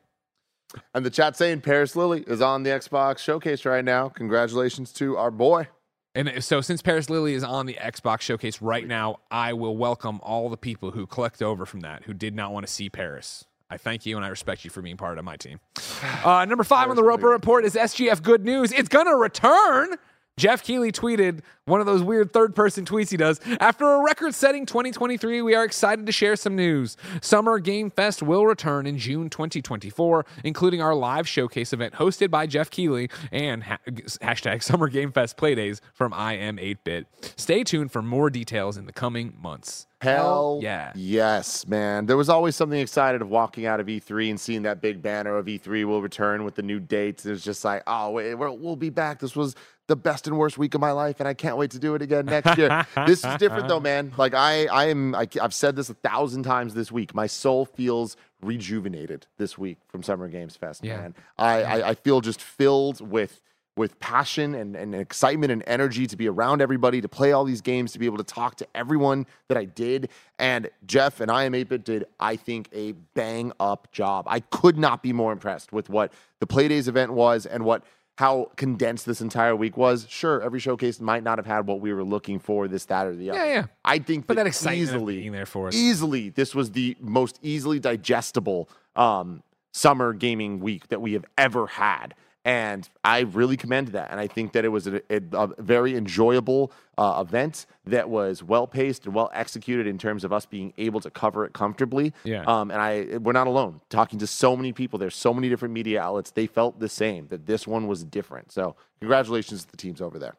And 0.95 1.05
the 1.05 1.11
chat 1.11 1.37
saying 1.37 1.61
Parris 1.61 1.97
Lilly 1.97 2.25
is 2.27 2.41
on 2.41 2.63
the 2.63 2.71
Xbox 2.71 3.19
showcase 3.19 3.65
right 3.65 3.85
now. 3.85 4.09
Congratulations 4.09 4.93
to 4.95 5.17
our 5.17 5.31
boy. 5.31 5.69
And 6.15 6.43
so, 6.43 6.63
since 6.63 6.81
Parris 6.81 7.11
Lilly 7.11 7.35
is 7.35 7.45
on 7.45 7.67
the 7.67 7.75
Xbox 7.75 8.23
showcase 8.23 8.63
right 8.63 8.87
now, 8.87 9.19
I 9.31 9.53
will 9.53 9.77
welcome 9.77 10.19
all 10.23 10.49
the 10.49 10.57
people 10.57 10.93
who 10.93 11.07
clicked 11.07 11.43
over 11.43 11.67
from 11.67 11.81
that 11.81 12.05
who 12.05 12.15
did 12.15 12.35
not 12.35 12.53
want 12.53 12.67
to 12.67 12.73
see 12.73 12.89
Paris. 12.89 13.45
I 13.69 13.77
thank 13.77 14.07
you 14.07 14.17
and 14.17 14.25
I 14.25 14.29
respect 14.29 14.65
you 14.65 14.71
for 14.71 14.81
being 14.81 14.97
part 14.97 15.19
of 15.19 15.25
my 15.25 15.37
team. 15.37 15.61
Uh, 16.25 16.45
number 16.45 16.65
five 16.65 16.91
on 16.91 16.97
the 16.97 17.03
Roper 17.03 17.29
Report 17.29 17.65
is 17.65 17.75
SGF 17.75 18.23
Good 18.23 18.45
News. 18.45 18.73
It's 18.73 18.89
going 18.89 19.07
to 19.07 19.15
return. 19.15 19.95
Geoff 20.39 20.63
Keighley 20.63 20.93
tweeted 20.93 21.41
one 21.65 21.81
of 21.81 21.87
those 21.87 22.03
weird 22.03 22.31
third 22.31 22.55
person 22.55 22.85
tweets 22.85 23.09
he 23.09 23.17
does. 23.17 23.41
After 23.59 23.91
a 23.91 24.05
record 24.05 24.35
setting 24.35 24.67
2023, 24.67 25.41
we 25.41 25.55
are 25.55 25.65
excited 25.65 26.05
to 26.05 26.13
share 26.13 26.37
some 26.37 26.55
news. 26.55 26.99
Summer 27.23 27.59
Game 27.59 27.91
Fest 27.91 28.23
will 28.23 28.45
return 28.45 28.87
in 28.87 28.99
June 28.99 29.31
2024, 29.31 30.27
including 30.45 30.83
our 30.83 30.95
live 30.95 31.27
showcase 31.27 31.73
event 31.73 31.95
hosted 31.95 32.31
by 32.31 32.47
Geoff 32.47 32.69
Keighley 32.69 33.09
and 33.33 33.63
ha- 33.63 33.79
hashtag 33.87 34.63
Summer 34.63 34.89
Game 34.89 35.11
Fest 35.11 35.39
Playdays 35.39 35.81
from 35.95 36.13
iam8bit. 36.13 37.07
Stay 37.37 37.65
tuned 37.65 37.91
for 37.91 38.03
more 38.03 38.29
details 38.29 38.77
in 38.77 38.85
the 38.85 38.93
coming 38.93 39.33
months. 39.41 39.87
Hell 40.03 40.61
yeah. 40.63 40.93
Yes, 40.95 41.67
man. 41.67 42.05
There 42.05 42.19
was 42.19 42.29
always 42.29 42.55
something 42.55 42.79
excited 42.79 43.23
of 43.23 43.31
walking 43.31 43.65
out 43.65 43.81
of 43.81 43.87
E3 43.87 44.29
and 44.29 44.39
seeing 44.39 44.63
that 44.63 44.83
big 44.83 45.01
banner 45.01 45.39
of 45.39 45.47
E3 45.47 45.87
will 45.87 46.03
return 46.03 46.45
with 46.45 46.55
the 46.55 46.63
new 46.63 46.79
dates. 46.79 47.25
It 47.25 47.31
was 47.31 47.43
just 47.43 47.65
like, 47.65 47.83
oh, 47.87 48.11
wait, 48.11 48.35
we'll 48.35 48.77
be 48.77 48.91
back. 48.91 49.21
This 49.21 49.35
was 49.35 49.57
the 49.89 49.97
best 49.97 50.27
and 50.27 50.37
worst 50.37 50.59
week 50.59 50.75
of 50.75 50.81
my 50.81 50.91
life, 50.93 51.21
and 51.21 51.29
I 51.29 51.35
can't 51.35 51.57
wait 51.57 51.71
to 51.73 51.79
do 51.79 51.95
it 51.95 52.03
again 52.03 52.27
next 52.27 52.59
year. 52.59 52.87
this 53.07 53.25
is 53.25 53.37
different 53.37 53.69
though, 53.69 53.81
man. 53.81 54.13
Like 54.17 54.35
I, 54.35 54.67
I 54.67 54.87
am. 54.87 55.15
I, 55.15 55.29
I've 55.41 55.55
said 55.55 55.77
this 55.77 55.89
a 55.91 55.95
thousand 55.95 56.43
times 56.43 56.75
this 56.75 56.91
week. 56.91 57.15
My 57.15 57.27
soul 57.27 57.65
feels 57.65 58.17
rejuvenated 58.43 59.27
this 59.39 59.57
week 59.57 59.79
from 59.89 60.03
Summer 60.03 60.29
Games 60.29 60.57
Fest, 60.57 60.85
Yeah. 60.85 60.97
man. 60.99 61.15
I, 61.39 61.63
I, 61.63 61.89
I 61.91 61.95
feel 61.95 62.21
just 62.21 62.41
filled 62.41 63.01
with 63.01 63.41
with 63.77 64.01
passion 64.01 64.55
and, 64.55 64.75
and 64.75 64.95
excitement 64.95 65.53
and 65.53 65.63
energy 65.67 66.07
to 66.07 66.17
be 66.17 66.27
around 66.27 66.63
everybody, 66.63 67.03
to 67.03 67.09
play 67.09 67.33
all 67.33 67.45
these 67.45 67.61
games, 67.61 67.93
to 67.93 67.99
be 67.99 68.07
able 68.07 68.17
to 68.17 68.25
talk 68.25 68.57
to 68.57 68.67
everyone 68.75 69.27
that 69.49 69.59
I 69.59 69.67
did. 69.67 70.09
And 70.39 70.71
Geoff 70.87 71.21
and 71.21 71.31
I 71.31 71.45
am 71.45 71.55
8 71.55 71.85
did, 71.85 72.07
I 72.19 72.37
think, 72.37 72.71
a 72.73 72.93
bang 73.13 73.53
up 73.61 73.93
job. 73.93 74.25
I 74.31 74.41
could 74.41 74.79
not 74.79 75.03
be 75.03 75.13
more 75.13 75.31
impressed 75.31 75.75
with 75.75 75.91
what 75.91 76.11
the 76.41 76.47
Playdays 76.47 76.89
event 76.89 77.13
was 77.13 77.45
and 77.45 77.67
what 77.67 77.85
how 78.17 78.51
condensed 78.57 79.07
this 79.07 79.21
entire 79.21 79.55
week 79.55 79.77
was. 79.77 80.07
Sure, 80.09 80.43
every 80.43 80.59
showcase 80.59 81.01
might 81.01 81.23
not 81.23 81.39
have 81.39 81.47
had 81.47 81.67
what 81.67 81.81
we 81.81 81.93
were 81.93 82.05
looking 82.05 82.39
for, 82.39 82.67
this, 82.67 82.87
that, 82.87 83.07
or 83.07 83.15
the 83.15 83.31
other. 83.31 83.39
Yeah, 83.39 83.53
yeah. 83.55 83.67
I 83.85 83.99
think 83.99 84.27
But 84.27 84.37
that 84.37 84.45
that 84.45 84.49
excitement 84.49 84.83
easily, 84.83 85.19
being 85.21 85.33
there 85.33 85.47
for 85.47 85.69
us. 85.69 85.75
easily, 85.75 86.31
this 86.31 86.55
was 86.55 86.73
the 86.73 86.97
most 87.01 87.39
easily 87.43 87.79
digestible 87.79 88.69
um, 88.97 89.43
summer 89.73 90.15
gaming 90.15 90.61
week 90.61 90.89
that 90.89 91.01
we 91.03 91.13
have 91.13 91.25
ever 91.37 91.67
had. 91.67 92.15
And 92.47 92.89
I 93.03 93.23
really 93.23 93.57
commend 93.57 93.89
that. 93.89 94.13
And 94.13 94.21
I 94.21 94.29
think 94.29 94.53
that 94.53 94.65
it 94.65 94.69
was 94.69 94.87
a, 94.87 95.03
a, 95.11 95.21
a 95.33 95.49
very 95.61 95.97
enjoyable 95.97 96.71
uh, 96.97 97.25
event 97.27 97.67
that 97.87 98.09
was 98.09 98.41
well 98.41 98.69
paced 98.69 99.05
and 99.05 99.17
well 99.17 99.31
executed 99.35 99.89
in 99.89 99.99
terms 99.99 100.23
of 100.23 100.33
us 100.33 100.47
being 100.47 100.73
able 100.79 101.01
to 101.01 101.11
cover 101.11 101.45
it 101.45 101.53
comfortably. 101.55 102.13
Yeah. 102.23 102.45
Um, 102.47 102.71
and 102.71 102.81
I, 102.81 103.19
we're 103.19 103.33
not 103.33 103.49
alone. 103.49 103.81
Talking 103.91 104.21
to 104.21 104.29
so 104.29 104.57
many 104.57 104.73
people, 104.73 104.97
there's 104.97 105.17
so 105.17 105.35
many 105.35 105.49
different 105.49 105.75
media 105.75 106.01
outlets. 106.01 106.31
They 106.31 106.47
felt 106.47 106.79
the 106.79 106.89
same 106.89 107.27
that 107.29 107.47
this 107.47 107.67
one 107.67 107.89
was 107.89 108.05
different. 108.05 108.53
So 108.53 108.77
congratulations 109.01 109.65
to 109.65 109.71
the 109.73 109.77
teams 109.77 110.01
over 110.01 110.21
there. 110.21 110.37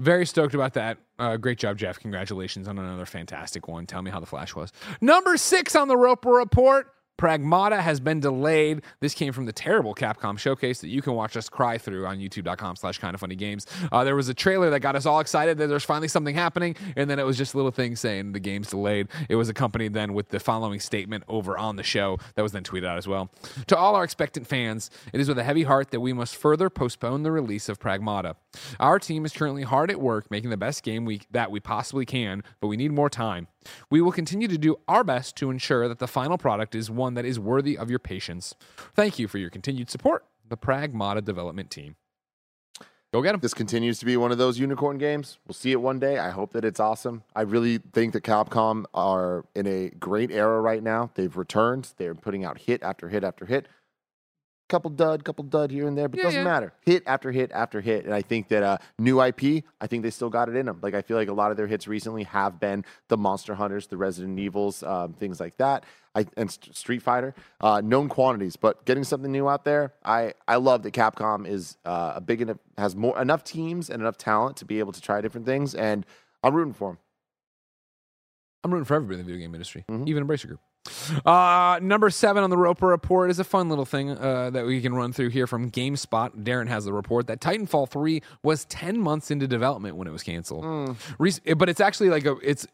Very 0.00 0.26
stoked 0.26 0.54
about 0.54 0.74
that. 0.74 0.98
Uh, 1.18 1.36
great 1.36 1.58
job, 1.58 1.78
Geoff. 1.78 2.00
Congratulations 2.00 2.66
on 2.66 2.76
another 2.76 3.06
fantastic 3.06 3.68
one. 3.68 3.86
Tell 3.86 4.02
me 4.02 4.10
how 4.10 4.18
the 4.18 4.26
Flash 4.26 4.54
was. 4.54 4.72
Number 5.00 5.36
six 5.36 5.76
on 5.76 5.86
the 5.86 5.96
Roper 5.96 6.30
Report. 6.30 6.92
Pragmata 7.18 7.80
has 7.80 8.00
been 8.00 8.20
delayed. 8.20 8.82
This 9.00 9.14
came 9.14 9.32
from 9.32 9.46
the 9.46 9.52
terrible 9.52 9.94
Capcom 9.94 10.38
showcase 10.38 10.80
that 10.80 10.88
you 10.88 11.00
can 11.00 11.14
watch 11.14 11.36
us 11.36 11.48
cry 11.48 11.78
through 11.78 12.06
on 12.06 12.18
youtube.com 12.18 12.76
slash 12.76 12.98
kind 12.98 13.14
of 13.14 13.20
funny 13.20 13.36
games. 13.36 13.66
Uh, 13.90 14.04
there 14.04 14.16
was 14.16 14.28
a 14.28 14.34
trailer 14.34 14.70
that 14.70 14.80
got 14.80 14.96
us 14.96 15.06
all 15.06 15.20
excited 15.20 15.58
that 15.58 15.68
there's 15.68 15.84
finally 15.84 16.08
something 16.08 16.34
happening, 16.34 16.76
and 16.96 17.08
then 17.08 17.18
it 17.18 17.24
was 17.24 17.38
just 17.38 17.54
a 17.54 17.56
little 17.56 17.70
thing 17.70 17.96
saying 17.96 18.32
the 18.32 18.40
game's 18.40 18.68
delayed. 18.68 19.08
It 19.28 19.36
was 19.36 19.48
accompanied 19.48 19.94
then 19.94 20.12
with 20.12 20.28
the 20.28 20.40
following 20.40 20.80
statement 20.80 21.24
over 21.28 21.56
on 21.56 21.76
the 21.76 21.82
show 21.82 22.18
that 22.34 22.42
was 22.42 22.52
then 22.52 22.62
tweeted 22.62 22.86
out 22.86 22.98
as 22.98 23.08
well. 23.08 23.30
To 23.68 23.76
all 23.76 23.94
our 23.94 24.04
expectant 24.04 24.46
fans, 24.46 24.90
it 25.12 25.20
is 25.20 25.28
with 25.28 25.38
a 25.38 25.44
heavy 25.44 25.62
heart 25.62 25.90
that 25.90 26.00
we 26.00 26.12
must 26.12 26.36
further 26.36 26.68
postpone 26.68 27.22
the 27.22 27.32
release 27.32 27.68
of 27.68 27.78
Pragmata. 27.78 28.34
Our 28.78 28.98
team 28.98 29.24
is 29.24 29.32
currently 29.32 29.62
hard 29.62 29.90
at 29.90 30.00
work 30.00 30.30
making 30.30 30.50
the 30.50 30.56
best 30.56 30.82
game 30.82 31.04
we, 31.04 31.22
that 31.30 31.50
we 31.50 31.60
possibly 31.60 32.04
can, 32.04 32.42
but 32.60 32.68
we 32.68 32.76
need 32.76 32.92
more 32.92 33.10
time. 33.10 33.48
We 33.90 34.00
will 34.00 34.12
continue 34.12 34.48
to 34.48 34.58
do 34.58 34.76
our 34.88 35.04
best 35.04 35.36
to 35.36 35.50
ensure 35.50 35.88
that 35.88 35.98
the 35.98 36.08
final 36.08 36.38
product 36.38 36.74
is 36.74 36.90
one 36.90 37.14
that 37.14 37.24
is 37.24 37.38
worthy 37.38 37.76
of 37.76 37.90
your 37.90 37.98
patience. 37.98 38.54
Thank 38.94 39.18
you 39.18 39.28
for 39.28 39.38
your 39.38 39.50
continued 39.50 39.90
support, 39.90 40.24
the 40.48 40.56
Pragmata 40.56 41.24
development 41.24 41.70
team. 41.70 41.96
Go 43.12 43.22
get 43.22 43.32
them. 43.32 43.40
This 43.40 43.54
continues 43.54 43.98
to 44.00 44.04
be 44.04 44.16
one 44.16 44.32
of 44.32 44.38
those 44.38 44.58
unicorn 44.58 44.98
games. 44.98 45.38
We'll 45.46 45.54
see 45.54 45.72
it 45.72 45.80
one 45.80 45.98
day. 45.98 46.18
I 46.18 46.30
hope 46.30 46.52
that 46.52 46.64
it's 46.64 46.80
awesome. 46.80 47.22
I 47.34 47.42
really 47.42 47.78
think 47.78 48.12
that 48.12 48.24
Capcom 48.24 48.84
are 48.92 49.44
in 49.54 49.66
a 49.66 49.90
great 49.90 50.30
era 50.30 50.60
right 50.60 50.82
now. 50.82 51.10
They've 51.14 51.34
returned. 51.34 51.94
They're 51.96 52.14
putting 52.14 52.44
out 52.44 52.58
hit 52.58 52.82
after 52.82 53.08
hit 53.08 53.24
after 53.24 53.46
hit. 53.46 53.68
Couple 54.68 54.90
dud, 54.90 55.24
couple 55.24 55.44
dud 55.44 55.70
here 55.70 55.86
and 55.86 55.96
there, 55.96 56.08
but 56.08 56.18
it 56.18 56.22
Yeah, 56.22 56.24
doesn't 56.24 56.40
yeah. 56.40 56.44
matter. 56.44 56.72
Hit 56.84 57.04
after 57.06 57.30
hit 57.30 57.52
after 57.52 57.80
hit. 57.80 58.04
And 58.04 58.12
I 58.12 58.20
think 58.20 58.48
that 58.48 58.64
uh, 58.64 58.78
new 58.98 59.22
IP, 59.22 59.62
I 59.80 59.86
think 59.86 60.02
they 60.02 60.10
still 60.10 60.28
got 60.28 60.48
it 60.48 60.56
in 60.56 60.66
them. 60.66 60.80
Like 60.82 60.92
I 60.94 61.02
feel 61.02 61.16
like 61.16 61.28
a 61.28 61.32
lot 61.32 61.52
of 61.52 61.56
their 61.56 61.68
hits 61.68 61.86
recently 61.86 62.24
have 62.24 62.58
been 62.58 62.84
the 63.06 63.16
Monster 63.16 63.54
Hunters, 63.54 63.86
the 63.86 63.96
Resident 63.96 64.40
Evils, 64.40 64.82
um, 64.82 65.12
things 65.12 65.38
like 65.38 65.56
that. 65.58 65.84
I, 66.16 66.26
and 66.36 66.50
St- 66.50 66.74
Street 66.74 67.00
Fighter, 67.02 67.32
uh, 67.60 67.80
known 67.84 68.08
quantities, 68.08 68.56
but 68.56 68.84
getting 68.86 69.04
something 69.04 69.30
new 69.30 69.48
out 69.48 69.64
there, 69.64 69.92
I, 70.04 70.32
I 70.48 70.56
love 70.56 70.82
that 70.82 70.94
Capcom 70.94 71.46
is 71.46 71.76
uh, 71.84 72.14
a 72.16 72.20
big 72.20 72.40
enough, 72.40 72.56
has 72.76 72.96
more 72.96 73.20
enough 73.20 73.44
teams 73.44 73.88
and 73.90 74.00
enough 74.02 74.16
talent 74.18 74.56
to 74.56 74.64
be 74.64 74.78
able 74.80 74.92
to 74.94 75.00
try 75.00 75.20
different 75.20 75.46
things, 75.46 75.74
and 75.76 76.04
I'm 76.42 76.54
rooting 76.54 76.72
for 76.72 76.88
them. 76.92 76.98
I'm 78.64 78.72
rooting 78.72 78.86
for 78.86 78.94
everybody 78.94 79.20
in 79.20 79.26
the 79.26 79.30
video 79.32 79.46
game 79.46 79.54
industry, 79.54 79.84
Mhm. 79.88 80.08
even 80.08 80.26
Embracer 80.26 80.46
Group. 80.48 80.60
Uh, 81.24 81.78
number 81.82 82.10
seven 82.10 82.42
on 82.42 82.50
the 82.50 82.56
Roper 82.56 82.86
Report 82.86 83.30
is 83.30 83.38
a 83.38 83.44
fun 83.44 83.68
little 83.68 83.84
thing 83.84 84.10
uh, 84.10 84.50
that 84.50 84.66
we 84.66 84.80
can 84.80 84.94
run 84.94 85.12
through 85.12 85.28
here 85.30 85.46
from 85.46 85.70
GameSpot. 85.70 86.42
Darryn 86.44 86.68
has 86.68 86.84
the 86.84 86.92
report 86.92 87.26
that 87.28 87.40
Titanfall 87.40 87.88
3 87.88 88.22
was 88.42 88.64
10 88.66 88.98
months 88.98 89.30
into 89.30 89.46
development 89.46 89.96
when 89.96 90.06
it 90.08 90.12
was 90.12 90.22
canceled. 90.22 90.96
Re- 91.18 91.54
but 91.56 91.68
it's 91.68 91.80
actually 91.80 92.10
like 92.10 92.26
a, 92.26 92.36
it's, 92.42 92.66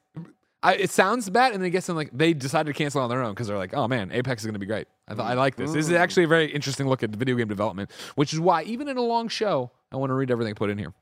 I, 0.62 0.74
it 0.74 0.90
sounds 0.90 1.28
bad, 1.28 1.52
and 1.52 1.60
then 1.60 1.66
it 1.66 1.70
gets 1.70 1.88
like 1.88 2.10
they 2.12 2.34
decided 2.34 2.72
to 2.72 2.76
cancel 2.76 3.02
on 3.02 3.10
their 3.10 3.22
own 3.22 3.32
because 3.32 3.48
they're 3.48 3.58
like, 3.58 3.74
oh 3.74 3.88
man, 3.88 4.12
Apex 4.12 4.42
is 4.42 4.46
going 4.46 4.54
to 4.54 4.60
be 4.60 4.66
great. 4.66 4.86
I 5.08 5.14
thought 5.14 5.26
I 5.30 5.34
like 5.34 5.56
this. 5.56 5.72
This 5.72 5.86
is 5.86 5.92
actually 5.92 6.24
a 6.24 6.28
very 6.28 6.46
interesting 6.46 6.88
look 6.88 7.02
at 7.02 7.10
video 7.10 7.34
game 7.36 7.48
development, 7.48 7.90
which 8.14 8.32
is 8.32 8.38
why 8.38 8.62
even 8.62 8.88
in 8.88 8.96
a 8.96 9.02
long 9.02 9.28
show, 9.28 9.72
I 9.90 9.96
want 9.96 10.10
to 10.10 10.14
read 10.14 10.30
everything 10.30 10.54
put 10.54 10.70
in 10.70 10.78
here. 10.78 10.94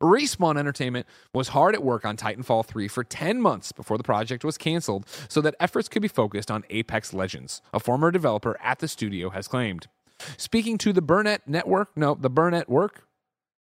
Respawn 0.00 0.56
Entertainment 0.58 1.06
was 1.32 1.48
hard 1.48 1.74
at 1.74 1.82
work 1.82 2.04
on 2.04 2.16
Titanfall 2.16 2.66
3 2.66 2.88
for 2.88 3.04
10 3.04 3.40
months 3.40 3.72
before 3.72 3.96
the 3.96 4.04
project 4.04 4.44
was 4.44 4.58
canceled 4.58 5.06
so 5.28 5.40
that 5.40 5.54
efforts 5.60 5.88
could 5.88 6.02
be 6.02 6.08
focused 6.08 6.50
on 6.50 6.64
Apex 6.70 7.12
Legends, 7.12 7.62
a 7.72 7.80
former 7.80 8.10
developer 8.10 8.56
at 8.62 8.78
the 8.78 8.88
studio 8.88 9.30
has 9.30 9.48
claimed. 9.48 9.88
Speaking 10.36 10.78
to 10.78 10.92
the 10.92 11.02
Burnett 11.02 11.46
Network, 11.46 11.96
no, 11.96 12.14
the 12.14 12.30
Burnett 12.30 12.68
Work, 12.68 13.04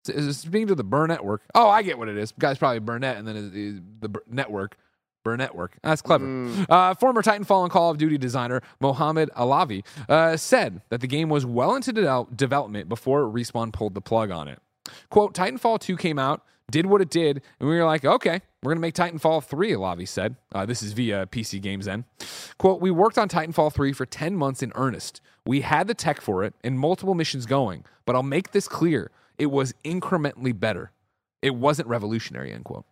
speaking 0.05 0.69
to 0.69 0.75
the 0.75 0.85
Burnett 0.85 1.25
Work. 1.25 1.43
Oh, 1.55 1.69
I 1.69 1.83
get 1.83 1.99
what 1.99 2.09
it 2.09 2.17
is. 2.17 2.33
Guy's 2.39 2.59
probably 2.59 2.79
Burnett 2.81 3.17
and 3.17 3.27
then 3.27 3.83
the 4.01 4.21
network. 4.29 4.77
Burnett 5.25 5.57
Work. 5.57 5.77
That's 5.83 6.03
clever. 6.03 6.49
Uh, 6.69 6.95
former 6.95 7.21
Titanfall 7.21 7.65
and 7.65 7.73
Call 7.73 7.91
of 7.91 7.99
Duty 7.99 8.17
designer 8.17 8.63
Mohammed 8.81 9.29
Alavi 9.37 9.85
uh, 10.09 10.37
said 10.37 10.83
that 10.91 11.01
the 11.01 11.09
game 11.09 11.29
was 11.29 11.45
well 11.45 11.75
into 11.75 11.93
de- 11.93 12.27
development 12.37 12.89
before 12.89 13.23
Respawn 13.23 13.73
pulled 13.73 13.95
the 13.95 14.01
plug 14.01 14.31
on 14.31 14.47
it. 14.47 14.61
Quote, 15.11 15.35
Titanfall 15.35 15.81
2 15.81 15.97
came 15.97 16.19
out, 16.19 16.43
did 16.71 16.87
what 16.87 17.01
it 17.01 17.11
did, 17.11 17.43
and 17.61 17.69
we 17.69 17.77
were 17.77 17.85
like, 17.85 18.05
okay, 18.05 18.41
we're 18.63 18.71
going 18.71 18.79
to 18.79 18.81
make 18.81 18.95
Titanfall 18.95 19.45
3, 19.45 19.73
Alavi 19.73 20.07
said. 20.09 20.37
Uh, 20.53 20.67
this 20.67 20.83
is 20.83 20.93
via 20.93 21.27
PCGamesN, 21.27 22.05
Quote, 22.59 22.81
we 22.81 22.91
worked 22.91 23.19
on 23.19 23.29
Titanfall 23.29 23.73
3 23.73 23.93
for 23.93 24.07
10 24.07 24.35
months 24.35 24.63
in 24.63 24.73
earnest. 24.75 25.21
We 25.45 25.61
had 25.61 25.87
the 25.87 25.95
tech 25.95 26.21
for 26.21 26.43
it 26.43 26.55
and 26.65 26.79
multiple 26.79 27.15
missions 27.15 27.47
going, 27.47 27.85
but 28.05 28.17
I'll 28.17 28.23
make 28.23 28.53
this 28.53 28.67
clear. 28.67 29.11
It 29.39 29.47
was 29.47 29.75
incrementally 29.85 30.59
better. 30.59 30.91
It 31.43 31.55
wasn't 31.55 31.89
revolutionary, 31.89 32.53
end 32.53 32.65
quote. 32.65 32.87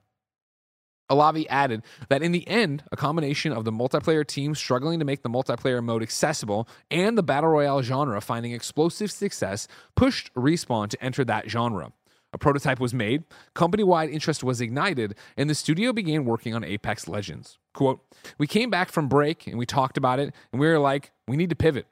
Alavi 1.11 1.47
added 1.51 1.83
that 2.09 2.23
in 2.23 2.33
the 2.33 2.47
end, 2.49 2.83
a 2.91 2.97
combination 2.97 3.53
of 3.53 3.65
the 3.65 3.73
multiplayer 3.73 4.27
team 4.27 4.55
struggling 4.55 4.99
to 4.99 5.05
make 5.05 5.23
the 5.23 5.29
multiplayer 5.29 5.83
mode 5.83 6.03
accessible 6.03 6.69
and 6.91 7.19
the 7.19 7.23
battle 7.23 7.51
royale 7.51 7.83
genre 7.83 8.21
finding 8.21 8.53
explosive 8.53 9.11
success 9.11 9.69
pushed 9.95 10.33
Respawn 10.35 10.89
to 10.89 11.05
enter 11.05 11.25
that 11.25 11.51
genre. 11.51 11.93
A 12.33 12.39
prototype 12.39 12.81
was 12.81 12.93
made, 12.93 13.23
company 13.55 13.85
wide 13.85 14.11
interest 14.11 14.43
was 14.43 14.61
ignited, 14.61 15.15
and 15.37 15.49
the 15.49 15.55
studio 15.55 15.93
began 15.93 16.25
working 16.25 16.53
on 16.53 16.65
Apex 16.65 17.07
Legends. 17.07 17.59
Quote, 17.75 18.05
We 18.39 18.49
came 18.49 18.71
back 18.71 18.91
from 18.91 19.09
break 19.09 19.47
and 19.47 19.57
we 19.57 19.67
talked 19.67 19.97
about 19.97 20.19
it, 20.19 20.35
and 20.53 20.61
we 20.61 20.67
were 20.67 20.81
like, 20.81 21.13
we 21.29 21.37
need 21.37 21.51
to 21.51 21.57
pivot. 21.57 21.87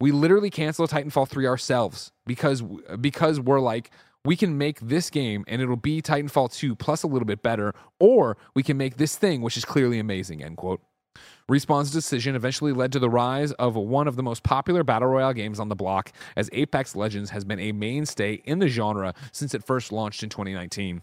We 0.00 0.10
literally 0.10 0.50
canceled 0.50 0.90
Titanfall 0.90 1.28
3 1.28 1.46
ourselves 1.46 2.10
because 2.26 2.62
because 3.00 3.38
we're 3.38 3.60
like, 3.60 3.90
we 4.24 4.36
can 4.36 4.56
make 4.56 4.80
this 4.80 5.10
game 5.10 5.44
and 5.46 5.60
it'll 5.60 5.76
be 5.76 6.00
Titanfall 6.00 6.52
2 6.52 6.74
plus 6.74 7.02
a 7.02 7.06
little 7.06 7.26
bit 7.26 7.42
better, 7.42 7.74
or 8.00 8.36
we 8.54 8.62
can 8.62 8.76
make 8.76 8.96
this 8.96 9.16
thing, 9.16 9.42
which 9.42 9.56
is 9.56 9.64
clearly 9.64 9.98
amazing, 9.98 10.42
end 10.42 10.56
quote. 10.56 10.80
Respawn's 11.48 11.90
decision 11.90 12.34
eventually 12.34 12.72
led 12.72 12.90
to 12.92 12.98
the 12.98 13.10
rise 13.10 13.52
of 13.52 13.76
one 13.76 14.08
of 14.08 14.16
the 14.16 14.22
most 14.22 14.42
popular 14.42 14.82
battle 14.82 15.08
royale 15.08 15.34
games 15.34 15.60
on 15.60 15.68
the 15.68 15.76
block, 15.76 16.10
as 16.36 16.48
Apex 16.52 16.96
Legends 16.96 17.30
has 17.30 17.44
been 17.44 17.60
a 17.60 17.72
mainstay 17.72 18.34
in 18.44 18.58
the 18.58 18.68
genre 18.68 19.14
since 19.30 19.54
it 19.54 19.62
first 19.62 19.92
launched 19.92 20.22
in 20.22 20.30
2019. 20.30 21.02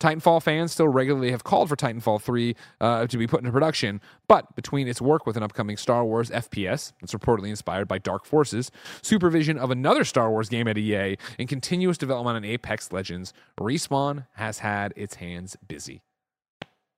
Titanfall 0.00 0.42
fans 0.42 0.72
still 0.72 0.88
regularly 0.88 1.30
have 1.30 1.44
called 1.44 1.68
for 1.68 1.76
Titanfall 1.76 2.22
3 2.22 2.56
uh, 2.80 3.06
to 3.06 3.18
be 3.18 3.26
put 3.26 3.40
into 3.40 3.52
production, 3.52 4.00
but 4.28 4.56
between 4.56 4.88
its 4.88 5.00
work 5.00 5.26
with 5.26 5.36
an 5.36 5.42
upcoming 5.42 5.76
Star 5.76 6.04
Wars 6.04 6.30
FPS 6.30 6.92
that's 7.00 7.12
reportedly 7.12 7.50
inspired 7.50 7.86
by 7.86 7.98
Dark 7.98 8.24
Forces, 8.24 8.70
supervision 9.02 9.58
of 9.58 9.70
another 9.70 10.04
Star 10.04 10.30
Wars 10.30 10.48
game 10.48 10.66
at 10.66 10.78
EA, 10.78 11.16
and 11.38 11.48
continuous 11.48 11.98
development 11.98 12.36
on 12.36 12.44
Apex 12.44 12.90
Legends, 12.92 13.34
Respawn 13.60 14.26
has 14.36 14.60
had 14.60 14.94
its 14.96 15.16
hands 15.16 15.56
busy. 15.68 16.00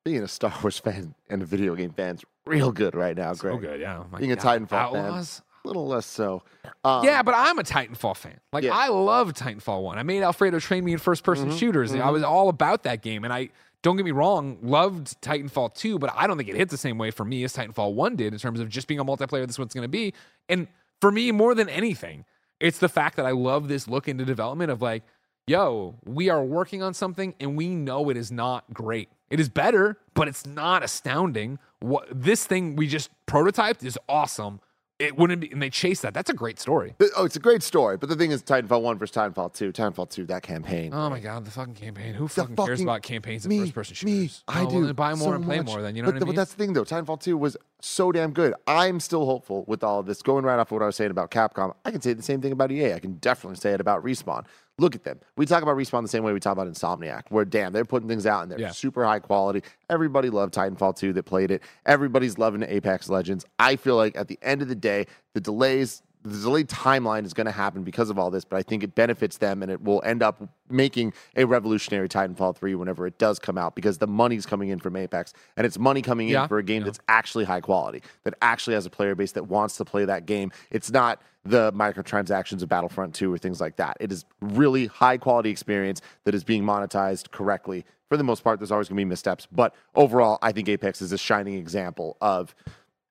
Being 0.04 0.22
a 0.22 0.28
Star 0.28 0.54
Wars 0.62 0.78
fan 0.78 1.14
and 1.28 1.42
a 1.42 1.44
video 1.44 1.74
game 1.74 1.90
fan's 1.90 2.24
real 2.46 2.70
good 2.70 2.94
right 2.94 3.16
now, 3.16 3.34
Greg. 3.34 3.54
So 3.54 3.58
good, 3.58 3.80
yeah. 3.80 4.04
Being 4.16 4.32
a 4.32 4.36
God. 4.36 4.68
Titanfall 4.68 4.92
fan. 4.92 5.44
A 5.64 5.68
little 5.68 5.86
less 5.86 6.06
so. 6.06 6.42
Um, 6.84 7.04
yeah, 7.04 7.22
but 7.22 7.34
I'm 7.36 7.58
a 7.58 7.62
Titanfall 7.62 8.16
fan. 8.16 8.40
Like 8.52 8.64
Yeah. 8.64 8.74
I 8.74 8.88
love 8.88 9.32
Titanfall 9.34 9.82
one. 9.82 9.98
I 9.98 10.02
made 10.02 10.22
Alfredo 10.22 10.58
train 10.58 10.84
me 10.84 10.92
in 10.92 10.98
first 10.98 11.22
person 11.22 11.48
Mm-hmm, 11.48 11.56
shooters. 11.58 11.94
I 11.94 12.10
was 12.10 12.22
all 12.22 12.48
about 12.48 12.82
that 12.82 13.02
game, 13.02 13.22
and 13.24 13.32
I 13.32 13.50
don't 13.82 13.96
get 13.96 14.04
me 14.04 14.10
wrong, 14.12 14.58
loved 14.62 15.20
Titanfall 15.22 15.74
two, 15.74 15.98
but 15.98 16.12
I 16.16 16.26
don't 16.26 16.36
think 16.36 16.48
it 16.48 16.56
hit 16.56 16.68
the 16.68 16.76
same 16.76 16.98
way 16.98 17.10
for 17.10 17.24
me 17.24 17.44
as 17.44 17.54
Titanfall 17.54 17.94
one 17.94 18.16
did 18.16 18.32
in 18.32 18.38
terms 18.38 18.60
of 18.60 18.68
just 18.68 18.86
being 18.88 19.00
a 19.00 19.04
multiplayer. 19.04 19.46
This 19.46 19.56
is 19.56 19.58
what 19.58 19.72
going 19.72 19.82
to 19.82 19.88
be, 19.88 20.14
and 20.48 20.66
for 21.00 21.10
me, 21.12 21.30
more 21.32 21.54
than 21.54 21.68
anything, 21.68 22.24
it's 22.60 22.78
the 22.78 22.88
fact 22.88 23.16
that 23.16 23.26
I 23.26 23.32
love 23.32 23.68
this 23.68 23.88
look 23.88 24.06
into 24.08 24.24
development 24.24 24.70
of 24.70 24.80
like, 24.82 25.02
yo, 25.48 25.96
we 26.04 26.28
are 26.30 26.44
working 26.44 26.82
on 26.82 26.94
something, 26.94 27.34
and 27.40 27.56
we 27.56 27.68
know 27.68 28.08
it 28.10 28.16
is 28.16 28.30
not 28.30 28.72
great. 28.72 29.08
It 29.30 29.40
is 29.40 29.48
better, 29.48 29.98
but 30.14 30.28
it's 30.28 30.46
not 30.46 30.82
astounding. 30.84 31.58
What 31.80 32.06
this 32.10 32.46
thing 32.46 32.76
we 32.76 32.86
just 32.86 33.10
prototyped 33.26 33.84
is 33.84 33.98
awesome. 34.08 34.60
It 35.02 35.18
wouldn't 35.18 35.40
be, 35.40 35.50
and 35.50 35.60
they 35.60 35.68
chase 35.70 36.00
that. 36.02 36.14
That's 36.14 36.30
a 36.30 36.34
great 36.34 36.60
story. 36.60 36.94
Oh, 37.16 37.24
it's 37.24 37.34
a 37.34 37.40
great 37.40 37.62
story, 37.62 37.96
but 37.96 38.08
the 38.08 38.14
thing 38.14 38.30
is, 38.30 38.42
Titanfall 38.42 38.82
one 38.82 38.98
versus 38.98 39.16
Titanfall 39.16 39.52
two. 39.52 39.72
Titanfall 39.72 40.08
two, 40.10 40.26
that 40.26 40.42
campaign. 40.42 40.92
Oh 40.94 41.10
my 41.10 41.18
god, 41.18 41.44
the 41.44 41.50
fucking 41.50 41.74
campaign. 41.74 42.14
Who 42.14 42.28
The 42.28 42.34
fucking 42.34 42.56
cares 42.56 42.68
fucking- 42.68 42.84
about 42.84 43.02
campaigns 43.02 43.46
me, 43.48 43.58
first 43.70 43.74
person 43.94 44.06
me. 44.08 44.30
I 44.46 44.62
Oh, 44.64 44.70
do. 44.70 44.80
well, 44.82 44.92
buy 44.92 45.14
more 45.14 45.30
so 45.30 45.32
and 45.32 45.44
play 45.44 45.56
much. 45.58 45.66
more 45.66 45.82
then, 45.82 45.96
you 45.96 46.02
know 46.02 46.06
but, 46.08 46.14
what 46.14 46.22
I 46.22 46.26
mean? 46.26 46.34
But 46.34 46.40
that's 46.40 46.54
the 46.54 46.58
thing, 46.64 46.72
though. 46.72 46.84
Titanfall 46.84 47.20
2 47.20 47.36
was 47.36 47.56
so 47.80 48.12
damn 48.12 48.32
good. 48.32 48.54
I'm 48.68 49.00
still 49.00 49.26
hopeful 49.26 49.64
with 49.66 49.82
all 49.82 49.98
of 49.98 50.06
this. 50.06 50.22
Going 50.22 50.44
right 50.44 50.58
off 50.58 50.68
of 50.68 50.72
what 50.72 50.82
I 50.82 50.86
was 50.86 50.94
saying 50.96 51.10
about 51.10 51.32
Capcom, 51.32 51.74
I 51.84 51.90
can 51.90 52.00
say 52.00 52.12
the 52.12 52.22
same 52.22 52.40
thing 52.40 52.52
about 52.52 52.70
EA. 52.70 52.92
I 52.94 53.00
can 53.00 53.14
definitely 53.14 53.56
say 53.56 53.72
it 53.72 53.80
about 53.80 54.04
Respawn. 54.04 54.44
Look 54.78 54.94
at 54.94 55.04
them. 55.04 55.20
We 55.36 55.44
talk 55.46 55.62
about 55.62 55.76
Respawn 55.76 56.02
the 56.02 56.08
same 56.08 56.24
way 56.24 56.32
we 56.32 56.40
talk 56.40 56.54
about 56.54 56.66
Insomniac, 56.66 57.24
where 57.28 57.44
damn, 57.44 57.72
they're 57.72 57.84
putting 57.84 58.08
things 58.08 58.26
out 58.26 58.42
and 58.42 58.50
they're 58.50 58.58
Yeah. 58.58 58.70
super 58.70 59.04
high 59.04 59.18
quality. 59.18 59.62
Everybody 59.90 60.30
loved 60.30 60.54
Titanfall 60.54 60.96
2 60.96 61.12
that 61.12 61.24
played 61.24 61.50
it. 61.50 61.62
Everybody's 61.84 62.38
loving 62.38 62.62
Apex 62.62 63.08
Legends. 63.10 63.44
I 63.58 63.76
feel 63.76 63.96
like 63.96 64.16
at 64.16 64.28
the 64.28 64.38
end 64.42 64.62
of 64.62 64.68
the 64.68 64.74
day, 64.74 65.06
the 65.34 65.40
delays 65.40 66.02
the 66.24 66.38
delayed 66.40 66.68
timeline 66.68 67.24
is 67.24 67.34
going 67.34 67.46
to 67.46 67.52
happen 67.52 67.82
because 67.82 68.10
of 68.10 68.18
all 68.18 68.30
this, 68.30 68.44
but 68.44 68.56
I 68.56 68.62
think 68.62 68.82
it 68.82 68.94
benefits 68.94 69.38
them 69.38 69.62
and 69.62 69.70
it 69.70 69.82
will 69.82 70.02
end 70.04 70.22
up 70.22 70.42
making 70.70 71.12
a 71.36 71.44
revolutionary 71.44 72.08
Titanfall 72.08 72.56
3 72.56 72.74
whenever 72.76 73.06
it 73.06 73.18
does 73.18 73.38
come 73.38 73.58
out 73.58 73.74
because 73.74 73.98
the 73.98 74.06
money's 74.06 74.46
coming 74.46 74.68
in 74.68 74.78
from 74.78 74.96
Apex 74.96 75.32
and 75.56 75.66
it's 75.66 75.78
money 75.78 76.00
coming 76.00 76.28
in 76.28 76.34
Yeah, 76.34 76.46
for 76.46 76.58
a 76.58 76.62
game 76.62 76.82
yeah. 76.82 76.86
that's 76.86 77.00
actually 77.08 77.44
high 77.44 77.60
quality, 77.60 78.02
that 78.24 78.34
actually 78.40 78.74
has 78.74 78.86
a 78.86 78.90
player 78.90 79.14
base 79.14 79.32
that 79.32 79.48
wants 79.48 79.76
to 79.78 79.84
play 79.84 80.04
that 80.04 80.26
game. 80.26 80.52
It's 80.70 80.90
not 80.90 81.20
the 81.44 81.72
microtransactions 81.72 82.62
of 82.62 82.68
Battlefront 82.68 83.14
2 83.14 83.32
or 83.32 83.38
things 83.38 83.60
like 83.60 83.76
that. 83.76 83.96
It 83.98 84.12
is 84.12 84.24
really 84.40 84.86
high 84.86 85.18
quality 85.18 85.50
experience 85.50 86.00
that 86.24 86.34
is 86.34 86.44
being 86.44 86.62
monetized 86.62 87.32
correctly. 87.32 87.84
For 88.08 88.16
the 88.16 88.24
most 88.24 88.44
part, 88.44 88.60
there's 88.60 88.70
always 88.70 88.88
going 88.88 88.96
to 88.96 89.00
be 89.00 89.06
missteps, 89.06 89.48
but 89.50 89.74
overall, 89.94 90.38
I 90.42 90.52
think 90.52 90.68
Apex 90.68 91.00
is 91.02 91.12
a 91.12 91.18
shining 91.18 91.54
example 91.54 92.16
of 92.20 92.54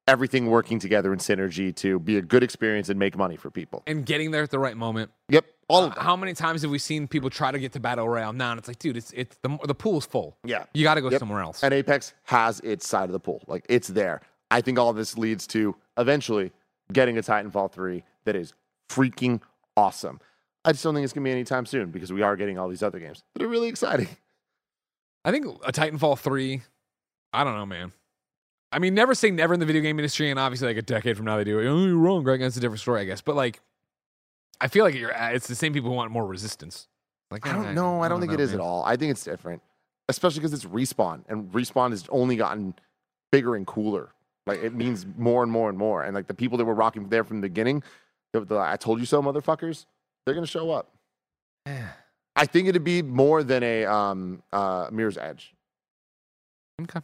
everything 0.07 0.47
working 0.47 0.79
together 0.79 1.13
in 1.13 1.19
synergy 1.19 1.73
to 1.75 1.99
be 1.99 2.17
a 2.17 2.21
good 2.21 2.43
experience 2.43 2.89
and 2.89 2.97
make 2.99 3.15
money 3.17 3.35
for 3.37 3.49
people. 3.51 3.83
and 3.87 4.05
getting 4.05 4.31
there 4.31 4.43
at 4.43 4.49
the 4.49 4.59
right 4.59 4.75
moment. 4.75 5.11
Yep, 5.29 5.45
all 5.67 5.83
of 5.85 5.91
Uh, 5.91 5.95
them. 5.95 6.03
how 6.03 6.15
many 6.15 6.33
times 6.33 6.63
have 6.63 6.71
we 6.71 6.79
seen 6.79 7.07
people 7.07 7.29
try 7.29 7.51
to 7.51 7.59
get 7.59 7.71
to 7.73 7.79
battle 7.79 8.07
royale 8.09 8.33
now? 8.33 8.51
And 8.51 8.57
it's 8.59 8.67
like, 8.67 8.79
dude, 8.79 8.97
it's 8.97 9.11
it's 9.11 9.37
the 9.43 9.57
the 9.65 9.75
pool's 9.75 10.05
full. 10.05 10.37
Yeah. 10.43 10.65
you 10.73 10.83
got 10.83 10.95
to 10.95 11.01
go 11.01 11.09
Yep. 11.09 11.19
somewhere 11.19 11.41
else. 11.41 11.63
And 11.63 11.73
Apex 11.73 12.13
has 12.23 12.59
its 12.61 12.87
side 12.87 13.05
of 13.09 13.13
the 13.13 13.19
pool. 13.19 13.41
Like 13.47 13.65
it's 13.69 13.87
there. 13.89 14.21
I 14.49 14.61
think 14.61 14.77
all 14.79 14.91
this 14.91 15.17
leads 15.17 15.47
to 15.47 15.75
eventually 15.97 16.51
getting 16.91 17.17
a 17.17 17.21
Titanfall 17.21 17.71
3 17.71 18.03
that 18.25 18.35
is 18.35 18.53
freaking 18.89 19.39
awesome. 19.77 20.19
I 20.65 20.73
just 20.73 20.83
don't 20.83 20.93
think 20.93 21.05
it's 21.05 21.13
going 21.13 21.23
to 21.23 21.27
be 21.27 21.31
anytime 21.31 21.65
soon 21.65 21.89
because 21.89 22.11
we 22.11 22.21
are 22.21 22.35
getting 22.35 22.57
all 22.59 22.67
these 22.67 22.83
other 22.83 22.99
games 22.99 23.23
that 23.33 23.41
are 23.43 23.47
really 23.47 23.69
exciting. 23.69 24.09
I 25.23 25.31
think 25.31 25.45
a 25.65 25.71
Titanfall 25.71 26.19
three. 26.19 26.61
I 27.33 27.43
don't 27.43 27.55
know, 27.55 27.65
man. 27.65 27.93
I 28.71 28.79
mean, 28.79 28.93
never 28.93 29.13
say 29.13 29.31
never 29.31 29.53
in 29.53 29.59
the 29.59 29.65
video 29.65 29.81
game 29.81 29.99
industry, 29.99 30.29
and 30.29 30.39
obviously, 30.39 30.67
like 30.67 30.77
a 30.77 30.81
decade 30.81 31.17
from 31.17 31.25
now, 31.25 31.37
they 31.37 31.43
do 31.43 31.59
it. 31.59 31.67
Oh, 31.67 31.85
you're 31.85 31.97
wrong, 31.97 32.23
Greg. 32.23 32.39
That's 32.39 32.57
a 32.57 32.59
different 32.59 32.79
story, 32.79 33.01
I 33.01 33.05
guess. 33.05 33.21
But 33.21 33.35
like, 33.35 33.59
I 34.61 34.67
feel 34.67 34.85
like 34.85 34.95
you're. 34.95 35.11
It's 35.13 35.47
the 35.47 35.55
same 35.55 35.73
people 35.73 35.89
who 35.89 35.95
want 35.95 36.11
more 36.11 36.25
resistance. 36.25 36.87
Like, 37.29 37.47
I 37.47 37.53
don't 37.53 37.75
know. 37.75 38.01
I 38.01 38.07
don't 38.07 38.19
think 38.19 38.33
it 38.33 38.39
is 38.39 38.53
at 38.53 38.59
all. 38.59 38.83
I 38.83 38.95
think 38.95 39.11
it's 39.11 39.23
different, 39.23 39.61
especially 40.09 40.39
because 40.39 40.53
it's 40.53 40.65
respawn, 40.65 41.23
and 41.27 41.51
respawn 41.51 41.91
has 41.91 42.05
only 42.09 42.35
gotten 42.35 42.73
bigger 43.31 43.55
and 43.55 43.65
cooler. 43.65 44.09
Like 44.47 44.63
it 44.63 44.73
means 44.73 45.05
more 45.17 45.43
and 45.43 45.51
more 45.51 45.69
and 45.69 45.77
more. 45.77 46.03
And 46.03 46.15
like 46.15 46.27
the 46.27 46.33
people 46.33 46.57
that 46.57 46.65
were 46.65 46.73
rocking 46.73 47.07
there 47.09 47.23
from 47.23 47.41
the 47.41 47.47
beginning, 47.47 47.83
the, 48.33 48.41
the 48.41 48.57
I 48.57 48.75
told 48.77 48.99
you 48.99 49.05
so, 49.05 49.21
motherfuckers, 49.21 49.85
they're 50.25 50.35
gonna 50.35 50.47
show 50.47 50.71
up. 50.71 50.91
I 52.35 52.45
think 52.45 52.67
it'd 52.67 52.83
be 52.83 53.01
more 53.01 53.43
than 53.43 53.63
a 53.63 53.85
um 53.85 54.41
uh 54.51 54.89
Mirror's 54.91 55.17
Edge. 55.17 55.53
Okay. 56.81 57.01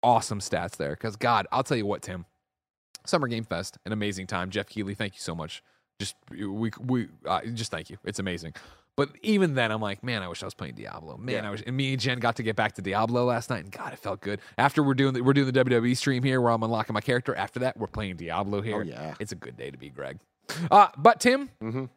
awesome 0.02 0.40
stats 0.40 0.76
there. 0.76 0.90
Because 0.90 1.16
God, 1.16 1.46
I'll 1.50 1.62
tell 1.62 1.76
you 1.76 1.86
what, 1.86 2.02
Tim. 2.02 2.26
Summer 3.08 3.28
Game 3.28 3.44
Fest, 3.44 3.78
an 3.86 3.92
amazing 3.92 4.26
time. 4.26 4.50
Geoff 4.50 4.66
Keighley, 4.66 4.94
thank 4.94 5.14
you 5.14 5.20
so 5.20 5.34
much. 5.34 5.62
Just 5.98 6.14
we 6.30 6.70
we 6.80 7.08
uh, 7.26 7.40
just 7.54 7.70
thank 7.70 7.88
you. 7.90 7.96
It's 8.04 8.18
amazing. 8.18 8.54
But 8.96 9.10
even 9.22 9.54
then, 9.54 9.70
I'm 9.72 9.82
like, 9.82 10.02
man, 10.02 10.22
I 10.22 10.28
wish 10.28 10.42
I 10.42 10.46
was 10.46 10.54
playing 10.54 10.74
Diablo. 10.74 11.18
Man, 11.18 11.34
Yeah. 11.42 11.48
I 11.48 11.50
wish. 11.50 11.62
And 11.66 11.76
me 11.76 11.92
and 11.92 12.00
Jen 12.00 12.18
got 12.18 12.36
to 12.36 12.42
get 12.42 12.56
back 12.56 12.72
to 12.76 12.82
Diablo 12.82 13.24
last 13.26 13.50
night, 13.50 13.62
and 13.64 13.70
God, 13.70 13.92
it 13.92 13.98
felt 13.98 14.20
good. 14.22 14.40
After 14.56 14.82
we're 14.82 14.94
doing 14.94 15.12
the, 15.12 15.20
we're 15.22 15.34
doing 15.34 15.50
the 15.52 15.64
WWE 15.64 15.94
stream 15.96 16.22
here, 16.22 16.40
where 16.40 16.50
I'm 16.50 16.62
unlocking 16.62 16.94
my 16.94 17.02
character. 17.02 17.34
After 17.34 17.60
that, 17.60 17.76
we're 17.76 17.88
playing 17.88 18.16
Diablo 18.16 18.62
here. 18.62 18.76
Oh, 18.76 18.80
yeah. 18.82 19.14
it's 19.20 19.32
a 19.32 19.36
good 19.36 19.56
day 19.56 19.70
to 19.70 19.76
be 19.76 19.90
Greg. 19.90 20.18
Uh, 20.70 20.88
but 20.96 21.20
Tim, 21.20 21.50
Mhm. 21.62 21.90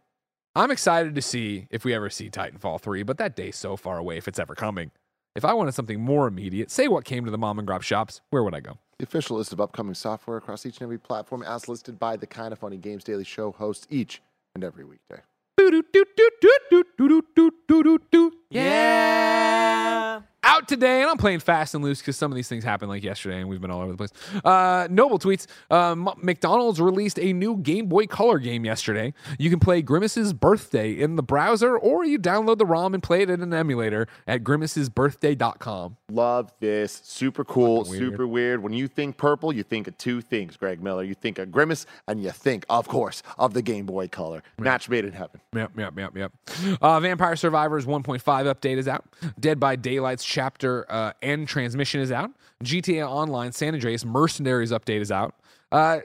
I'm 0.56 0.72
excited 0.72 1.16
to 1.16 1.22
see 1.22 1.68
if 1.70 1.86
we 1.86 1.94
ever 1.94 2.10
see 2.10 2.30
Titanfall 2.30 2.82
3, 2.82 3.04
but 3.04 3.18
that 3.18 3.36
day's 3.36 3.56
so 3.56 3.78
far 3.78 3.98
away 3.98 4.18
if 4.18 4.28
it's 4.28 4.40
ever 4.40 4.56
coming. 4.56 4.92
If 5.36 5.46
I 5.46 5.54
wanted 5.54 5.74
something 5.76 6.02
more 6.02 6.28
immediate, 6.28 6.70
say 6.72 6.88
what 6.90 7.06
came 7.06 7.24
to 7.24 7.32
the 7.32 7.38
mom 7.38 7.60
and 7.60 7.68
grab 7.68 7.84
shops, 7.84 8.20
where 8.32 8.44
would 8.44 8.56
I 8.56 8.60
go? 8.60 8.78
The 9.00 9.06
official 9.06 9.38
list 9.38 9.54
of 9.54 9.62
upcoming 9.62 9.94
software 9.94 10.36
across 10.36 10.66
each 10.66 10.76
and 10.76 10.84
every 10.84 10.98
platform 10.98 11.42
as 11.42 11.70
listed 11.70 11.98
by 11.98 12.18
the 12.18 12.28
Kind 12.28 12.52
of 12.52 12.60
Funny 12.60 12.76
Games 12.76 13.06
Daily 13.06 13.24
Show 13.24 13.52
hosts 13.52 13.88
each 13.90 14.22
and 14.54 14.62
every 14.62 14.84
weekday. 14.84 15.22
Yeah. 18.50 19.59
Out 20.50 20.68
today, 20.68 21.02
and 21.02 21.12
I'm 21.12 21.18
playing 21.18 21.42
fast 21.42 21.76
and 21.76 21.84
loose 21.84 22.00
because 22.00 22.18
some 22.18 22.32
of 22.32 22.36
these 22.36 22.48
things 22.48 22.64
happened 22.64 22.90
like 22.90 23.04
yesterday, 23.04 23.40
and 23.40 23.48
we've 23.48 23.62
been 23.62 23.70
all 23.70 23.82
over 23.82 23.92
the 23.92 23.98
place. 23.98 24.12
Uh, 24.44 24.88
Noble 24.90 25.20
tweets: 25.20 25.46
um, 25.70 26.10
McDonald's 26.18 26.82
released 26.82 27.20
a 27.20 27.34
new 27.34 27.58
Game 27.58 27.86
Boy 27.86 28.08
Color 28.08 28.40
game 28.40 28.66
yesterday. 28.66 29.14
You 29.38 29.52
can 29.52 29.60
play 29.60 29.84
Grimace's 29.84 30.34
Birthday 30.34 30.92
in 30.94 31.18
the 31.18 31.22
browser, 31.22 31.78
or 31.78 32.04
you 32.04 32.18
download 32.18 32.58
the 32.58 32.66
ROM 32.66 32.96
and 32.96 33.04
play 33.04 33.22
it 33.22 33.30
in 33.30 33.44
an 33.44 33.54
emulator 33.54 34.08
at 34.26 34.44
grimacesbirthday.com. 34.44 35.98
Love 36.10 36.52
this. 36.60 37.00
Super 37.04 37.46
cool, 37.46 37.84
weird. 37.84 38.00
super 38.00 38.26
weird. 38.26 38.64
When 38.64 38.74
you 38.74 38.88
think 38.88 39.18
purple, 39.18 39.54
you 39.54 39.62
think 39.62 39.88
of 39.88 40.00
two 40.00 40.20
things, 40.20 40.58
Greg 40.58 40.82
Miller. 40.82 41.04
You 41.04 41.14
think 41.14 41.38
of 41.38 41.52
Grimace, 41.52 41.86
and 42.08 42.24
you 42.24 42.32
think, 42.32 42.66
of 42.72 42.88
course, 42.88 43.22
of 43.38 43.54
the 43.54 43.62
Game 43.62 43.86
Boy 43.86 44.08
Color. 44.08 44.42
Match 44.58 44.90
made 44.90 45.06
in 45.06 45.12
heaven. 45.14 45.40
Yep, 45.54 45.74
yep, 45.78 45.94
yep, 45.96 46.18
yep. 46.18 46.32
Uh, 46.82 47.00
Vampire 47.00 47.36
Survivors 47.36 47.86
1.5 47.86 48.20
update 48.20 48.78
is 48.78 48.88
out. 48.88 49.06
Dead 49.40 49.60
by 49.60 49.76
Daylight's 49.76 50.24
chapter 50.40 50.86
uh, 50.90 51.12
and 51.22 51.50
transmission 51.50 52.00
is 52.00 52.14
out. 52.14 52.32
GTA 52.64 53.06
Online 53.06 53.52
San 53.52 53.74
Andreas 53.74 54.06
Mercenaries 54.06 54.72
update 54.72 55.02
is 55.02 55.12
out. 55.12 55.36
Uh, 55.70 56.00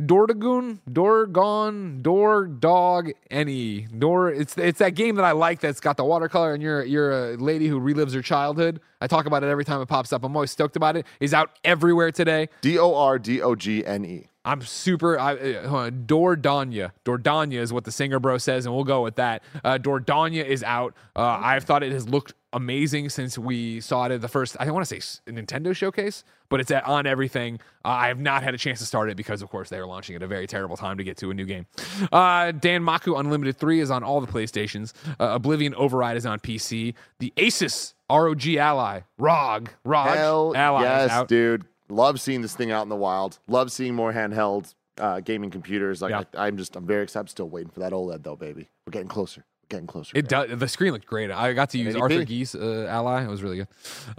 Dordagoon, 0.00 0.80
Dorgon, 0.90 2.02
Door 2.02 2.46
Dog, 2.46 3.12
Any 3.30 3.82
Door. 3.82 4.32
It's 4.32 4.58
it's 4.58 4.80
that 4.80 4.96
game 4.96 5.14
that 5.14 5.24
I 5.24 5.30
like. 5.30 5.60
That's 5.60 5.78
got 5.78 5.96
the 5.96 6.04
watercolor, 6.04 6.54
and 6.54 6.60
you're 6.62 6.84
you're 6.84 7.34
a 7.34 7.36
lady 7.36 7.68
who 7.68 7.78
relives 7.78 8.14
her 8.14 8.22
childhood. 8.22 8.80
I 9.00 9.06
talk 9.06 9.26
about 9.26 9.44
it 9.44 9.48
every 9.48 9.64
time 9.64 9.80
it 9.80 9.86
pops 9.86 10.12
up. 10.12 10.24
I'm 10.24 10.34
always 10.34 10.50
stoked 10.50 10.74
about 10.74 10.96
it. 10.96 11.06
Is 11.20 11.32
out 11.32 11.50
everywhere 11.64 12.10
today. 12.10 12.48
D 12.62 12.80
O 12.80 12.96
R 12.96 13.20
D 13.20 13.40
O 13.40 13.54
G 13.54 13.86
N 13.86 14.04
E. 14.04 14.26
I'm 14.44 14.62
super. 14.62 15.18
I, 15.18 15.34
uh. 15.34 15.90
Dordanya. 15.90 16.90
Dordanya 17.04 17.60
is 17.60 17.72
what 17.72 17.84
the 17.84 17.92
singer 17.92 18.18
bro 18.18 18.38
says, 18.38 18.66
and 18.66 18.74
we'll 18.74 18.84
go 18.84 19.02
with 19.02 19.14
that. 19.16 19.44
Uh, 19.62 19.78
Dordanya 19.78 20.44
is 20.44 20.64
out. 20.64 20.94
Uh, 21.16 21.22
I've 21.22 21.64
thought 21.64 21.84
it 21.84 21.92
has 21.92 22.08
looked 22.08 22.34
amazing 22.54 23.08
since 23.10 23.36
we 23.36 23.80
saw 23.80 24.06
it 24.06 24.12
at 24.12 24.20
the 24.20 24.28
first, 24.28 24.56
I 24.58 24.64
don't 24.64 24.74
want 24.74 24.86
to 24.86 25.00
say 25.00 25.20
Nintendo 25.30 25.74
showcase, 25.76 26.24
but 26.48 26.60
it's 26.60 26.70
at, 26.70 26.84
on 26.84 27.06
everything. 27.06 27.60
Uh, 27.84 27.88
I 27.88 28.08
have 28.08 28.18
not 28.18 28.42
had 28.42 28.54
a 28.54 28.58
chance 28.58 28.78
to 28.78 28.86
start 28.86 29.10
it 29.10 29.16
because, 29.16 29.42
of 29.42 29.50
course, 29.50 29.68
they 29.68 29.76
are 29.78 29.86
launching 29.86 30.16
at 30.16 30.22
a 30.22 30.26
very 30.26 30.46
terrible 30.46 30.76
time 30.76 30.96
to 30.98 31.04
get 31.04 31.16
to 31.18 31.30
a 31.30 31.34
new 31.34 31.44
game. 31.44 31.66
Uh, 32.12 32.52
Danmaku 32.52 33.18
Unlimited 33.18 33.58
3 33.58 33.80
is 33.80 33.90
on 33.90 34.02
all 34.02 34.20
the 34.20 34.26
PlayStations. 34.26 34.92
Uh, 35.20 35.30
Oblivion 35.34 35.74
Override 35.74 36.16
is 36.16 36.24
on 36.24 36.38
PC. 36.40 36.94
The 37.18 37.32
Asus 37.36 37.94
ROG 38.10 38.46
Ally, 38.46 39.00
ROG, 39.18 39.70
ROG 39.84 40.08
Hell 40.16 40.56
Ally 40.56 40.82
yes, 40.82 41.26
dude. 41.26 41.64
Love 41.88 42.20
seeing 42.20 42.40
this 42.42 42.54
thing 42.54 42.70
out 42.70 42.82
in 42.82 42.88
the 42.88 42.96
wild. 42.96 43.38
Love 43.48 43.70
seeing 43.70 43.94
more 43.94 44.12
handheld 44.12 44.74
uh, 44.98 45.20
gaming 45.20 45.50
computers. 45.50 46.00
Like 46.00 46.10
Yeah. 46.10 46.22
I, 46.36 46.46
I'm 46.46 46.56
just, 46.56 46.76
I'm 46.76 46.86
very 46.86 47.02
excited. 47.02 47.28
Still 47.28 47.48
waiting 47.48 47.70
for 47.70 47.80
that 47.80 47.92
OLED 47.92 48.22
though, 48.22 48.36
baby. 48.36 48.68
We're 48.86 48.92
getting 48.92 49.08
closer. 49.08 49.44
Getting 49.68 49.86
closer. 49.86 50.12
It 50.14 50.28
does. 50.28 50.58
The 50.58 50.68
screen 50.68 50.92
looked 50.92 51.06
great. 51.06 51.30
I 51.30 51.52
got 51.52 51.70
to 51.70 51.78
use. 51.78 51.96
Arthur 51.96 52.24
Geese 52.24 52.54
uh, 52.54 52.86
Ally. 52.88 53.24
It 53.24 53.28
was 53.28 53.42
really 53.42 53.56
good. 53.56 53.68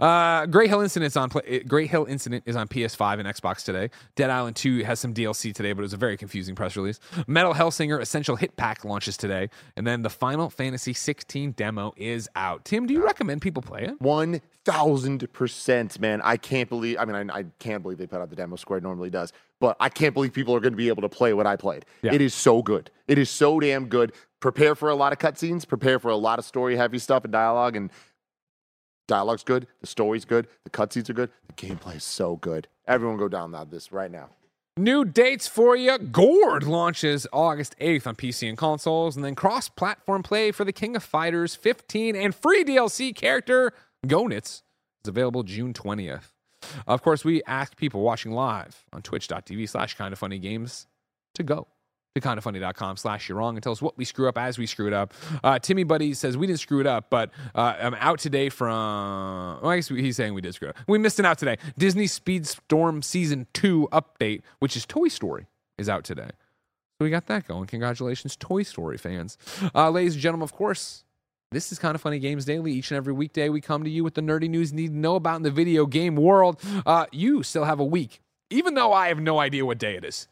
Uh, 0.00 0.46
Greyhill 0.46 0.82
Incident's 0.82 1.16
on. 1.16 1.30
Greyhill 1.30 2.08
Incident 2.08 2.44
is 2.46 2.56
on 2.56 2.68
PS5 2.68 3.20
and 3.20 3.28
Xbox 3.28 3.64
today. 3.64 3.90
Dead 4.16 4.30
Island 4.30 4.56
2 4.56 4.84
has 4.84 4.98
some 5.00 5.14
DLC 5.14 5.54
today, 5.54 5.72
but 5.72 5.80
it 5.80 5.82
was 5.82 5.92
a 5.92 5.98
very 5.98 6.16
confusing 6.16 6.54
press 6.54 6.76
release. 6.76 6.98
Metal 7.26 7.54
Hellsinger 7.54 8.00
Essential 8.00 8.36
Hit 8.36 8.56
Pack 8.56 8.84
launches 8.84 9.16
today, 9.16 9.50
and 9.76 9.86
then 9.86 10.02
the 10.02 10.10
Final 10.10 10.50
Fantasy 10.50 10.92
16 10.92 11.52
demo 11.52 11.94
is 11.96 12.28
out. 12.34 12.64
Tim, 12.64 12.86
do 12.86 12.94
you 12.94 13.04
recommend 13.04 13.42
people 13.42 13.62
play 13.62 13.82
it? 13.82 14.00
One 14.00 14.40
thousand 14.66 15.32
percent, 15.32 16.00
man. 16.00 16.20
I 16.22 16.36
can't 16.36 16.68
believe. 16.68 16.98
I 16.98 17.04
mean, 17.04 17.30
I, 17.30 17.38
I 17.38 17.44
can't 17.60 17.82
believe 17.82 17.98
they 17.98 18.06
put 18.06 18.20
out 18.20 18.28
the 18.30 18.36
demo. 18.36 18.56
Square 18.56 18.80
normally 18.80 19.10
does, 19.10 19.32
but 19.60 19.76
I 19.78 19.88
can't 19.88 20.12
believe 20.12 20.32
people 20.32 20.54
are 20.56 20.60
going 20.60 20.72
to 20.72 20.76
be 20.76 20.88
able 20.88 21.02
to 21.02 21.08
play 21.08 21.32
what 21.32 21.46
I 21.46 21.56
played. 21.56 21.84
Yeah. 22.02 22.12
It 22.12 22.20
is 22.20 22.34
so 22.34 22.62
good. 22.62 22.90
It 23.06 23.16
is 23.16 23.30
so 23.30 23.60
damn 23.60 23.86
good. 23.86 24.12
Prepare 24.40 24.74
for 24.74 24.88
a 24.88 24.94
lot 24.94 25.12
of 25.12 25.18
cutscenes. 25.18 25.66
Prepare 25.66 25.98
for 25.98 26.10
a 26.10 26.16
lot 26.16 26.38
of 26.38 26.44
story-heavy 26.44 26.98
stuff 26.98 27.24
and 27.24 27.32
dialogue. 27.32 27.76
And 27.76 27.90
dialogue's 29.08 29.44
good. 29.44 29.66
The 29.80 29.86
story's 29.86 30.24
good. 30.24 30.46
The 30.64 30.70
cutscenes 30.70 31.08
are 31.10 31.14
good. 31.14 31.30
The 31.48 31.54
gameplay 31.54 31.96
is 31.96 32.04
so 32.04 32.36
good. 32.36 32.68
Everyone, 32.86 33.16
go 33.16 33.28
download 33.28 33.70
this 33.70 33.92
right 33.92 34.10
now. 34.10 34.30
New 34.78 35.06
dates 35.06 35.48
for 35.48 35.74
you. 35.74 35.96
Gord 35.96 36.64
launches 36.64 37.26
August 37.32 37.74
8th 37.80 38.06
on 38.06 38.14
PC 38.14 38.46
and 38.46 38.58
consoles, 38.58 39.16
and 39.16 39.24
then 39.24 39.34
cross 39.34 39.70
platform 39.70 40.22
play 40.22 40.52
for 40.52 40.64
the 40.66 40.72
King 40.72 40.94
of 40.96 41.02
Fighters 41.02 41.54
15 41.54 42.14
and 42.14 42.34
free 42.34 42.62
DLC 42.62 43.14
character 43.14 43.72
Goenitz 44.06 44.62
is 45.02 45.08
available 45.08 45.44
June 45.44 45.72
20th. 45.72 46.32
Of 46.86 47.02
course, 47.02 47.24
we 47.24 47.42
ask 47.44 47.76
people 47.76 48.02
watching 48.02 48.32
live 48.32 48.84
on 48.92 49.00
twitch.tv 49.00 49.66
slash 49.66 49.94
kind 49.94 50.12
of 50.12 50.18
funny 50.18 50.38
games 50.38 50.86
to 51.34 51.42
go 51.42 51.68
to 52.16 52.26
kindafunny.com 52.26 52.96
slash 52.96 53.28
you're 53.28 53.38
wrong 53.38 53.56
and 53.56 53.62
tell 53.62 53.72
us 53.72 53.82
what 53.82 53.96
we 53.96 54.04
screw 54.04 54.28
up 54.28 54.38
as 54.38 54.58
we 54.58 54.66
screw 54.66 54.86
it 54.86 54.92
up. 54.92 55.12
Uh, 55.44 55.58
Timmy 55.58 55.84
Buddy 55.84 56.14
says 56.14 56.36
we 56.36 56.46
didn't 56.46 56.60
screw 56.60 56.80
it 56.80 56.86
up, 56.86 57.10
but 57.10 57.30
uh, 57.54 57.74
I'm 57.78 57.94
out 57.94 58.18
today 58.18 58.48
from, 58.48 59.60
well, 59.62 59.70
I 59.70 59.76
guess 59.76 59.88
he's 59.88 60.16
saying 60.16 60.34
we 60.34 60.40
did 60.40 60.54
screw 60.54 60.68
it 60.68 60.76
up. 60.76 60.84
We 60.88 60.98
missed 60.98 61.18
an 61.18 61.26
out 61.26 61.38
today. 61.38 61.58
Disney 61.76 62.06
Speedstorm 62.06 63.04
Season 63.04 63.46
2 63.52 63.88
update, 63.92 64.42
which 64.58 64.76
is 64.76 64.86
Toy 64.86 65.08
Story, 65.08 65.46
is 65.78 65.88
out 65.88 66.04
today. 66.04 66.30
So 66.98 67.04
we 67.04 67.10
got 67.10 67.26
that 67.26 67.46
going. 67.46 67.66
Congratulations, 67.66 68.36
Toy 68.36 68.62
Story 68.62 68.96
fans. 68.96 69.36
Uh, 69.74 69.90
ladies 69.90 70.14
and 70.14 70.22
gentlemen, 70.22 70.44
of 70.44 70.52
course, 70.52 71.04
this 71.52 71.70
is 71.70 71.78
Kinda 71.78 71.98
Funny 71.98 72.18
Games 72.18 72.46
Daily. 72.46 72.72
Each 72.72 72.90
and 72.90 72.96
every 72.96 73.12
weekday, 73.12 73.50
we 73.50 73.60
come 73.60 73.84
to 73.84 73.90
you 73.90 74.02
with 74.02 74.14
the 74.14 74.22
nerdy 74.22 74.48
news 74.48 74.70
you 74.70 74.76
need 74.76 74.88
to 74.88 74.96
know 74.96 75.16
about 75.16 75.36
in 75.36 75.42
the 75.42 75.50
video 75.50 75.84
game 75.84 76.16
world. 76.16 76.58
Uh, 76.86 77.04
you 77.12 77.42
still 77.42 77.64
have 77.64 77.78
a 77.78 77.84
week, 77.84 78.22
even 78.48 78.72
though 78.72 78.94
I 78.94 79.08
have 79.08 79.20
no 79.20 79.38
idea 79.38 79.66
what 79.66 79.76
day 79.76 79.96
it 79.96 80.04
is. 80.04 80.26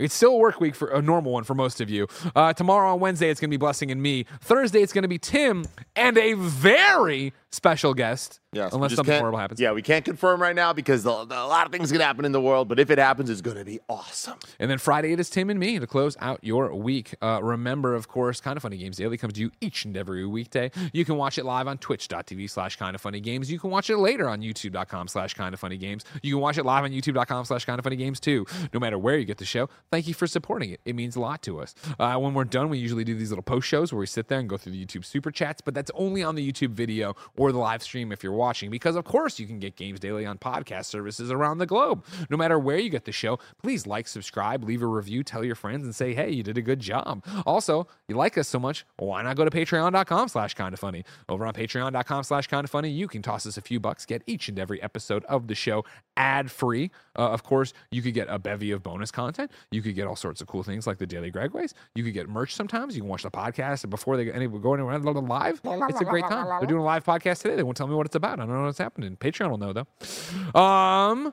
It's 0.00 0.14
still 0.14 0.32
a 0.32 0.38
work 0.38 0.60
week 0.60 0.74
for 0.74 0.88
a 0.88 1.02
normal 1.02 1.32
one 1.32 1.44
for 1.44 1.54
most 1.54 1.80
of 1.80 1.90
you. 1.90 2.08
Uh, 2.34 2.52
tomorrow 2.52 2.92
on 2.92 3.00
Wednesday, 3.00 3.28
it's 3.28 3.40
going 3.40 3.50
to 3.50 3.52
be 3.52 3.58
Blessing 3.58 3.90
and 3.90 4.02
me. 4.02 4.24
Thursday, 4.40 4.80
it's 4.80 4.92
going 4.92 5.02
to 5.02 5.08
be 5.08 5.18
Tim 5.18 5.66
and 5.94 6.16
a 6.16 6.32
very 6.34 7.34
special 7.52 7.94
guest. 7.94 8.40
Yes, 8.52 8.72
unless 8.72 8.96
something 8.96 9.16
horrible 9.20 9.38
happens. 9.38 9.60
Yeah, 9.60 9.70
we 9.70 9.80
can't 9.82 10.04
confirm 10.04 10.42
right 10.42 10.56
now 10.56 10.72
because 10.72 11.04
the, 11.04 11.24
the- 11.24 11.36
a 11.38 11.46
lot 11.46 11.66
of 11.66 11.72
things 11.72 11.92
can 11.92 12.00
happen 12.00 12.24
in 12.24 12.32
the 12.32 12.40
world. 12.40 12.66
But 12.68 12.80
if 12.80 12.90
it 12.90 12.98
happens, 12.98 13.30
it's 13.30 13.40
going 13.40 13.56
to 13.56 13.64
be 13.64 13.78
awesome. 13.88 14.38
And 14.58 14.68
then 14.68 14.78
Friday, 14.78 15.12
it 15.12 15.20
is 15.20 15.30
Tim 15.30 15.50
and 15.50 15.60
me 15.60 15.78
to 15.78 15.86
close 15.86 16.16
out 16.20 16.40
your 16.42 16.74
week. 16.74 17.14
Uh, 17.22 17.38
remember, 17.40 17.94
of 17.94 18.08
course, 18.08 18.40
Kinda 18.40 18.58
Funny 18.58 18.76
Games 18.76 18.96
Daily 18.96 19.16
comes 19.16 19.34
to 19.34 19.40
you 19.40 19.52
each 19.60 19.84
and 19.84 19.96
every 19.96 20.26
weekday. 20.26 20.72
You 20.92 21.04
can 21.04 21.16
watch 21.16 21.38
it 21.38 21.44
live 21.44 21.68
on 21.68 21.78
twitch.tv 21.78 22.50
slash 22.50 22.74
kind 22.74 22.96
of 22.96 23.00
funny 23.00 23.20
games. 23.20 23.52
You 23.52 23.60
can 23.60 23.70
watch 23.70 23.88
it 23.88 23.98
later 23.98 24.28
on 24.28 24.40
youtube.com 24.40 25.06
slash 25.06 25.34
kind 25.34 25.54
of 25.54 25.60
funny 25.60 25.76
games. 25.76 26.04
You 26.20 26.32
can 26.34 26.40
watch 26.40 26.58
it 26.58 26.64
live 26.64 26.82
on 26.82 26.90
youtube.com 26.90 27.44
slash 27.44 27.64
kind 27.64 27.78
of 27.78 27.84
funny 27.84 27.94
games 27.96 28.18
too. 28.18 28.46
No 28.74 28.80
matter 28.80 28.98
where 28.98 29.16
you 29.16 29.24
get 29.24 29.38
the 29.38 29.44
show, 29.44 29.68
thank 29.92 30.08
you 30.08 30.14
for 30.14 30.26
supporting 30.26 30.70
it. 30.70 30.80
It 30.84 30.96
means 30.96 31.14
a 31.14 31.20
lot 31.20 31.40
to 31.42 31.60
us. 31.60 31.72
Uh, 32.00 32.16
when 32.16 32.34
we're 32.34 32.42
done, 32.44 32.68
we 32.68 32.78
usually 32.78 33.04
do 33.04 33.14
these 33.14 33.30
little 33.30 33.44
post 33.44 33.68
shows 33.68 33.92
where 33.92 34.00
we 34.00 34.06
sit 34.06 34.26
there 34.26 34.40
and 34.40 34.48
go 34.48 34.56
through 34.56 34.72
the 34.72 34.84
YouTube 34.84 35.04
super 35.04 35.30
chats, 35.30 35.60
but 35.60 35.72
that's 35.72 35.92
only 35.94 36.24
on 36.24 36.34
the 36.34 36.52
YouTube 36.52 36.70
video 36.70 37.14
or 37.40 37.52
the 37.52 37.58
live 37.58 37.82
stream 37.82 38.12
if 38.12 38.22
you're 38.22 38.34
watching, 38.34 38.68
because 38.68 38.96
of 38.96 39.04
course 39.06 39.38
you 39.38 39.46
can 39.46 39.58
get 39.58 39.74
Games 39.74 39.98
Daily 39.98 40.26
on 40.26 40.36
podcast 40.36 40.84
services 40.84 41.30
around 41.30 41.56
the 41.56 41.64
globe. 41.64 42.04
No 42.28 42.36
matter 42.36 42.58
where 42.58 42.76
you 42.76 42.90
get 42.90 43.06
the 43.06 43.12
show, 43.12 43.38
please 43.62 43.86
like, 43.86 44.06
subscribe, 44.06 44.62
leave 44.62 44.82
a 44.82 44.86
review, 44.86 45.24
tell 45.24 45.42
your 45.42 45.54
friends, 45.54 45.84
and 45.84 45.94
say, 45.94 46.12
hey, 46.12 46.30
you 46.30 46.42
did 46.42 46.58
a 46.58 46.62
good 46.62 46.80
job. 46.80 47.24
Also, 47.46 47.88
you 48.08 48.14
like 48.14 48.36
us 48.36 48.46
so 48.46 48.58
much, 48.58 48.84
why 48.98 49.22
not 49.22 49.36
go 49.36 49.46
to 49.46 49.50
patreon.com 49.50 50.28
slash 50.28 50.52
kind 50.52 50.74
of 50.74 50.80
funny? 50.80 51.02
Over 51.30 51.46
on 51.46 51.54
patreon.com 51.54 52.24
slash 52.24 52.46
kind 52.46 52.62
of 52.62 52.70
funny, 52.70 52.90
you 52.90 53.08
can 53.08 53.22
toss 53.22 53.46
us 53.46 53.56
a 53.56 53.62
few 53.62 53.80
bucks, 53.80 54.04
get 54.04 54.22
each 54.26 54.50
and 54.50 54.58
every 54.58 54.82
episode 54.82 55.24
of 55.24 55.46
the 55.46 55.54
show 55.54 55.82
ad 56.18 56.50
free. 56.50 56.90
Uh, 57.18 57.30
of 57.30 57.42
course, 57.42 57.72
you 57.90 58.02
could 58.02 58.12
get 58.12 58.26
a 58.28 58.38
bevy 58.38 58.70
of 58.70 58.82
bonus 58.82 59.10
content. 59.10 59.50
You 59.70 59.80
could 59.80 59.94
get 59.94 60.06
all 60.06 60.16
sorts 60.16 60.42
of 60.42 60.46
cool 60.46 60.62
things 60.62 60.86
like 60.86 60.98
the 60.98 61.06
Daily 61.06 61.32
Gregways. 61.32 61.72
You 61.94 62.04
could 62.04 62.12
get 62.12 62.28
merch 62.28 62.54
sometimes. 62.54 62.96
You 62.96 63.00
can 63.00 63.08
watch 63.08 63.22
the 63.22 63.30
podcast 63.30 63.88
before 63.88 64.18
they 64.18 64.30
any 64.30 64.46
go 64.46 64.74
anywhere 64.74 64.98
live. 64.98 65.60
It's 65.64 66.00
a 66.00 66.04
great 66.04 66.24
time. 66.24 66.46
They're 66.46 66.66
doing 66.66 66.82
a 66.82 66.84
live 66.84 67.04
podcast 67.04 67.29
today. 67.38 67.56
They 67.56 67.62
won't 67.62 67.76
tell 67.76 67.86
me 67.86 67.94
what 67.94 68.06
it's 68.06 68.16
about. 68.16 68.40
I 68.40 68.46
don't 68.46 68.54
know 68.54 68.64
what's 68.64 68.78
happening. 68.78 69.16
Patreon 69.16 69.50
will 69.50 69.58
know 69.58 69.72
though. 69.72 70.60
Um. 70.60 71.32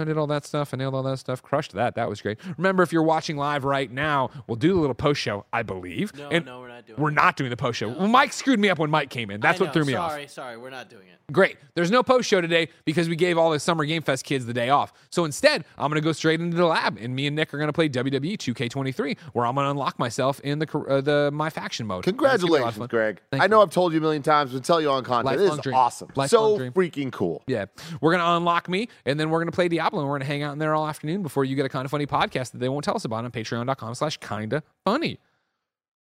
I 0.00 0.04
did 0.04 0.16
all 0.18 0.26
that 0.28 0.44
stuff. 0.44 0.72
I 0.72 0.76
nailed 0.76 0.94
all 0.94 1.02
that 1.04 1.18
stuff. 1.18 1.42
Crushed 1.42 1.72
that. 1.72 1.94
That 1.94 2.08
was 2.08 2.20
great. 2.20 2.38
Remember, 2.56 2.82
if 2.82 2.92
you're 2.92 3.02
watching 3.02 3.36
live 3.36 3.64
right 3.64 3.90
now, 3.90 4.30
we'll 4.46 4.56
do 4.56 4.74
the 4.74 4.80
little 4.80 4.94
post 4.94 5.20
show, 5.20 5.44
I 5.52 5.62
believe. 5.62 6.14
No, 6.16 6.28
And 6.30 6.44
no, 6.46 6.60
we're 6.60 6.68
not 6.68 6.86
doing 6.86 7.00
We're 7.00 7.10
it. 7.10 7.14
not 7.14 7.36
doing 7.36 7.50
the 7.50 7.56
post 7.56 7.78
show. 7.78 7.88
Well, 7.88 8.08
Mike 8.08 8.32
screwed 8.32 8.58
me 8.60 8.68
up 8.70 8.78
when 8.78 8.90
Mike 8.90 9.10
came 9.10 9.30
in. 9.30 9.40
That's 9.40 9.60
I 9.60 9.64
what 9.64 9.68
know, 9.68 9.72
threw 9.72 9.84
me 9.84 9.94
off. 9.94 10.10
Sorry, 10.12 10.26
sorry, 10.28 10.56
we're 10.56 10.70
not 10.70 10.88
doing 10.90 11.08
it. 11.08 11.18
Great. 11.32 11.56
There's 11.74 11.90
no 11.90 12.02
post 12.02 12.28
show 12.28 12.40
today 12.42 12.68
because 12.84 13.08
we 13.08 13.16
gave 13.16 13.38
all 13.38 13.50
the 13.50 13.58
Summer 13.58 13.84
Game 13.86 14.02
Fest 14.02 14.24
kids 14.24 14.44
the 14.44 14.52
day 14.52 14.68
off. 14.68 14.92
So 15.10 15.24
instead, 15.24 15.64
I'm 15.78 15.90
going 15.90 16.00
to 16.00 16.04
go 16.04 16.12
straight 16.12 16.40
into 16.40 16.56
the 16.56 16.66
lab, 16.66 16.98
and 17.00 17.14
me 17.16 17.26
and 17.26 17.34
Nick 17.34 17.54
are 17.54 17.58
going 17.58 17.68
to 17.68 17.72
play 17.72 17.88
WWE 17.88 18.36
2K23, 18.36 19.16
where 19.32 19.46
I'm 19.46 19.54
going 19.54 19.64
to 19.64 19.70
unlock 19.70 19.98
myself 19.98 20.38
in 20.40 20.58
the 20.58 20.78
uh, 20.88 21.00
the 21.00 21.30
my 21.32 21.48
faction 21.50 21.86
mode. 21.86 22.06
And 22.06 22.14
it's 22.14 22.20
gonna 22.22 22.38
be 22.38 22.44
a 22.46 22.50
lot 22.62 22.68
of 22.68 22.74
Congratulations. 22.74 22.90
Greg. 22.90 23.20
Thank 23.30 23.42
I 23.42 23.46
know 23.46 23.56
you. 23.58 23.62
I've 23.62 23.70
told 23.70 23.92
you 23.92 23.98
a 23.98 24.02
million 24.02 24.22
times, 24.22 24.52
but 24.52 24.64
tell 24.64 24.80
you 24.80 24.90
on 24.90 25.02
content. 25.02 25.26
Lifelong 25.38 25.48
it 25.48 25.52
is 25.58 25.62
dream. 25.62 25.74
awesome. 25.76 26.08
Lifelong 26.14 26.28
so 26.28 26.58
dream. 26.58 26.72
freaking 26.72 27.10
cool. 27.12 27.42
Yeah. 27.46 27.66
We're 28.02 28.12
going 28.12 28.22
to 28.22 28.30
unlock 28.36 28.68
me, 28.68 28.88
and 29.06 29.18
then 29.18 29.30
we're 29.30 29.38
going 29.38 29.50
to 29.50 29.52
play 29.52 29.68
Diablo, 29.68 29.83
and 29.92 30.02
We're 30.02 30.08
going 30.08 30.20
to 30.20 30.26
hang 30.26 30.42
out 30.42 30.52
in 30.52 30.58
there 30.58 30.74
all 30.74 30.86
afternoon 30.86 31.22
before 31.22 31.44
you 31.44 31.56
get 31.56 31.66
a 31.66 31.68
kind 31.68 31.84
of 31.84 31.90
funny 31.90 32.06
podcast 32.06 32.52
that 32.52 32.58
they 32.58 32.68
won't 32.68 32.84
tell 32.84 32.96
us 32.96 33.04
about 33.04 33.24
on 33.24 33.30
patreon.com 33.30 33.94
slash 33.94 34.16
kinda 34.18 34.62
funny. 34.84 35.18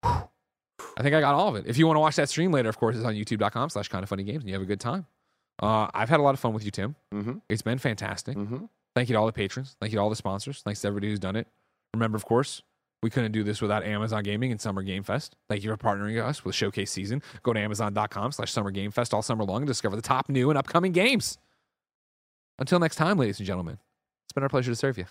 I 0.03 1.03
think 1.03 1.15
I 1.15 1.21
got 1.21 1.35
all 1.35 1.49
of 1.49 1.57
it. 1.57 1.67
If 1.67 1.79
you 1.79 1.87
want 1.87 1.97
to 1.97 2.01
watch 2.01 2.17
that 2.17 2.29
stream 2.29 2.53
later, 2.53 2.69
of 2.69 2.79
course, 2.79 2.97
it's 2.97 3.05
on 3.05 3.15
youtube.com 3.15 3.71
slash 3.71 3.89
kind 3.89 4.03
of 4.03 4.09
funny 4.09 4.23
games 4.23 4.43
and 4.43 4.49
you 4.49 4.55
have 4.55 4.63
a 4.63 4.67
good 4.67 4.81
time. 4.81 5.07
Uh, 5.63 5.89
I've 5.93 6.09
had 6.09 6.21
a 6.21 6.23
lot 6.23 6.35
of 6.35 6.41
fun 6.41 6.53
with 6.53 6.65
you, 6.65 6.71
Tim. 6.71 6.97
Mm-hmm. 7.15 7.39
It's 7.49 7.63
been 7.63 7.79
fantastic. 7.79 8.37
Mm-hmm. 8.37 8.65
Thank 8.95 9.09
you 9.09 9.15
to 9.15 9.19
all 9.19 9.27
the 9.27 9.33
patrons. 9.33 9.77
Thank 9.81 9.93
you 9.93 9.99
to 9.99 10.03
all 10.03 10.11
the 10.11 10.17
sponsors. 10.17 10.63
Thanks 10.63 10.81
to 10.81 10.89
everybody 10.89 11.11
who's 11.11 11.19
done 11.21 11.37
it. 11.37 11.47
Remember, 11.95 12.17
of 12.17 12.25
course, 12.25 12.63
we 13.03 13.11
couldn't 13.11 13.33
do 13.33 13.45
this 13.45 13.61
without 13.63 13.85
Amazon 13.85 14.23
Gaming 14.23 14.51
and 14.53 14.61
Summer 14.61 14.83
Game 14.83 15.03
Fest. 15.03 15.37
Thank 15.49 15.63
you 15.65 15.71
for 15.71 15.77
partnering 15.77 16.23
us 16.23 16.45
with 16.45 16.55
Showcase 16.55 16.91
Season. 16.91 17.23
Go 17.43 17.53
to 17.53 17.61
amazon.com 17.61 18.33
slash 18.33 18.53
Summer 18.53 18.71
Game 18.71 18.91
Fest 18.91 19.15
all 19.15 19.23
summer 19.23 19.45
long 19.45 19.59
and 19.63 19.67
discover 19.67 19.97
the 19.97 20.03
top 20.03 20.29
new 20.29 20.51
and 20.51 20.59
upcoming 20.59 20.93
games. 20.93 21.39
Until 22.61 22.79
next 22.79 22.97
time, 22.97 23.17
ladies 23.17 23.39
and 23.41 23.47
gentlemen, 23.47 23.79
it's 24.27 24.33
been 24.35 24.43
our 24.43 24.49
pleasure 24.51 24.71
to 24.71 24.77
serve 24.77 24.99
you. 24.99 25.07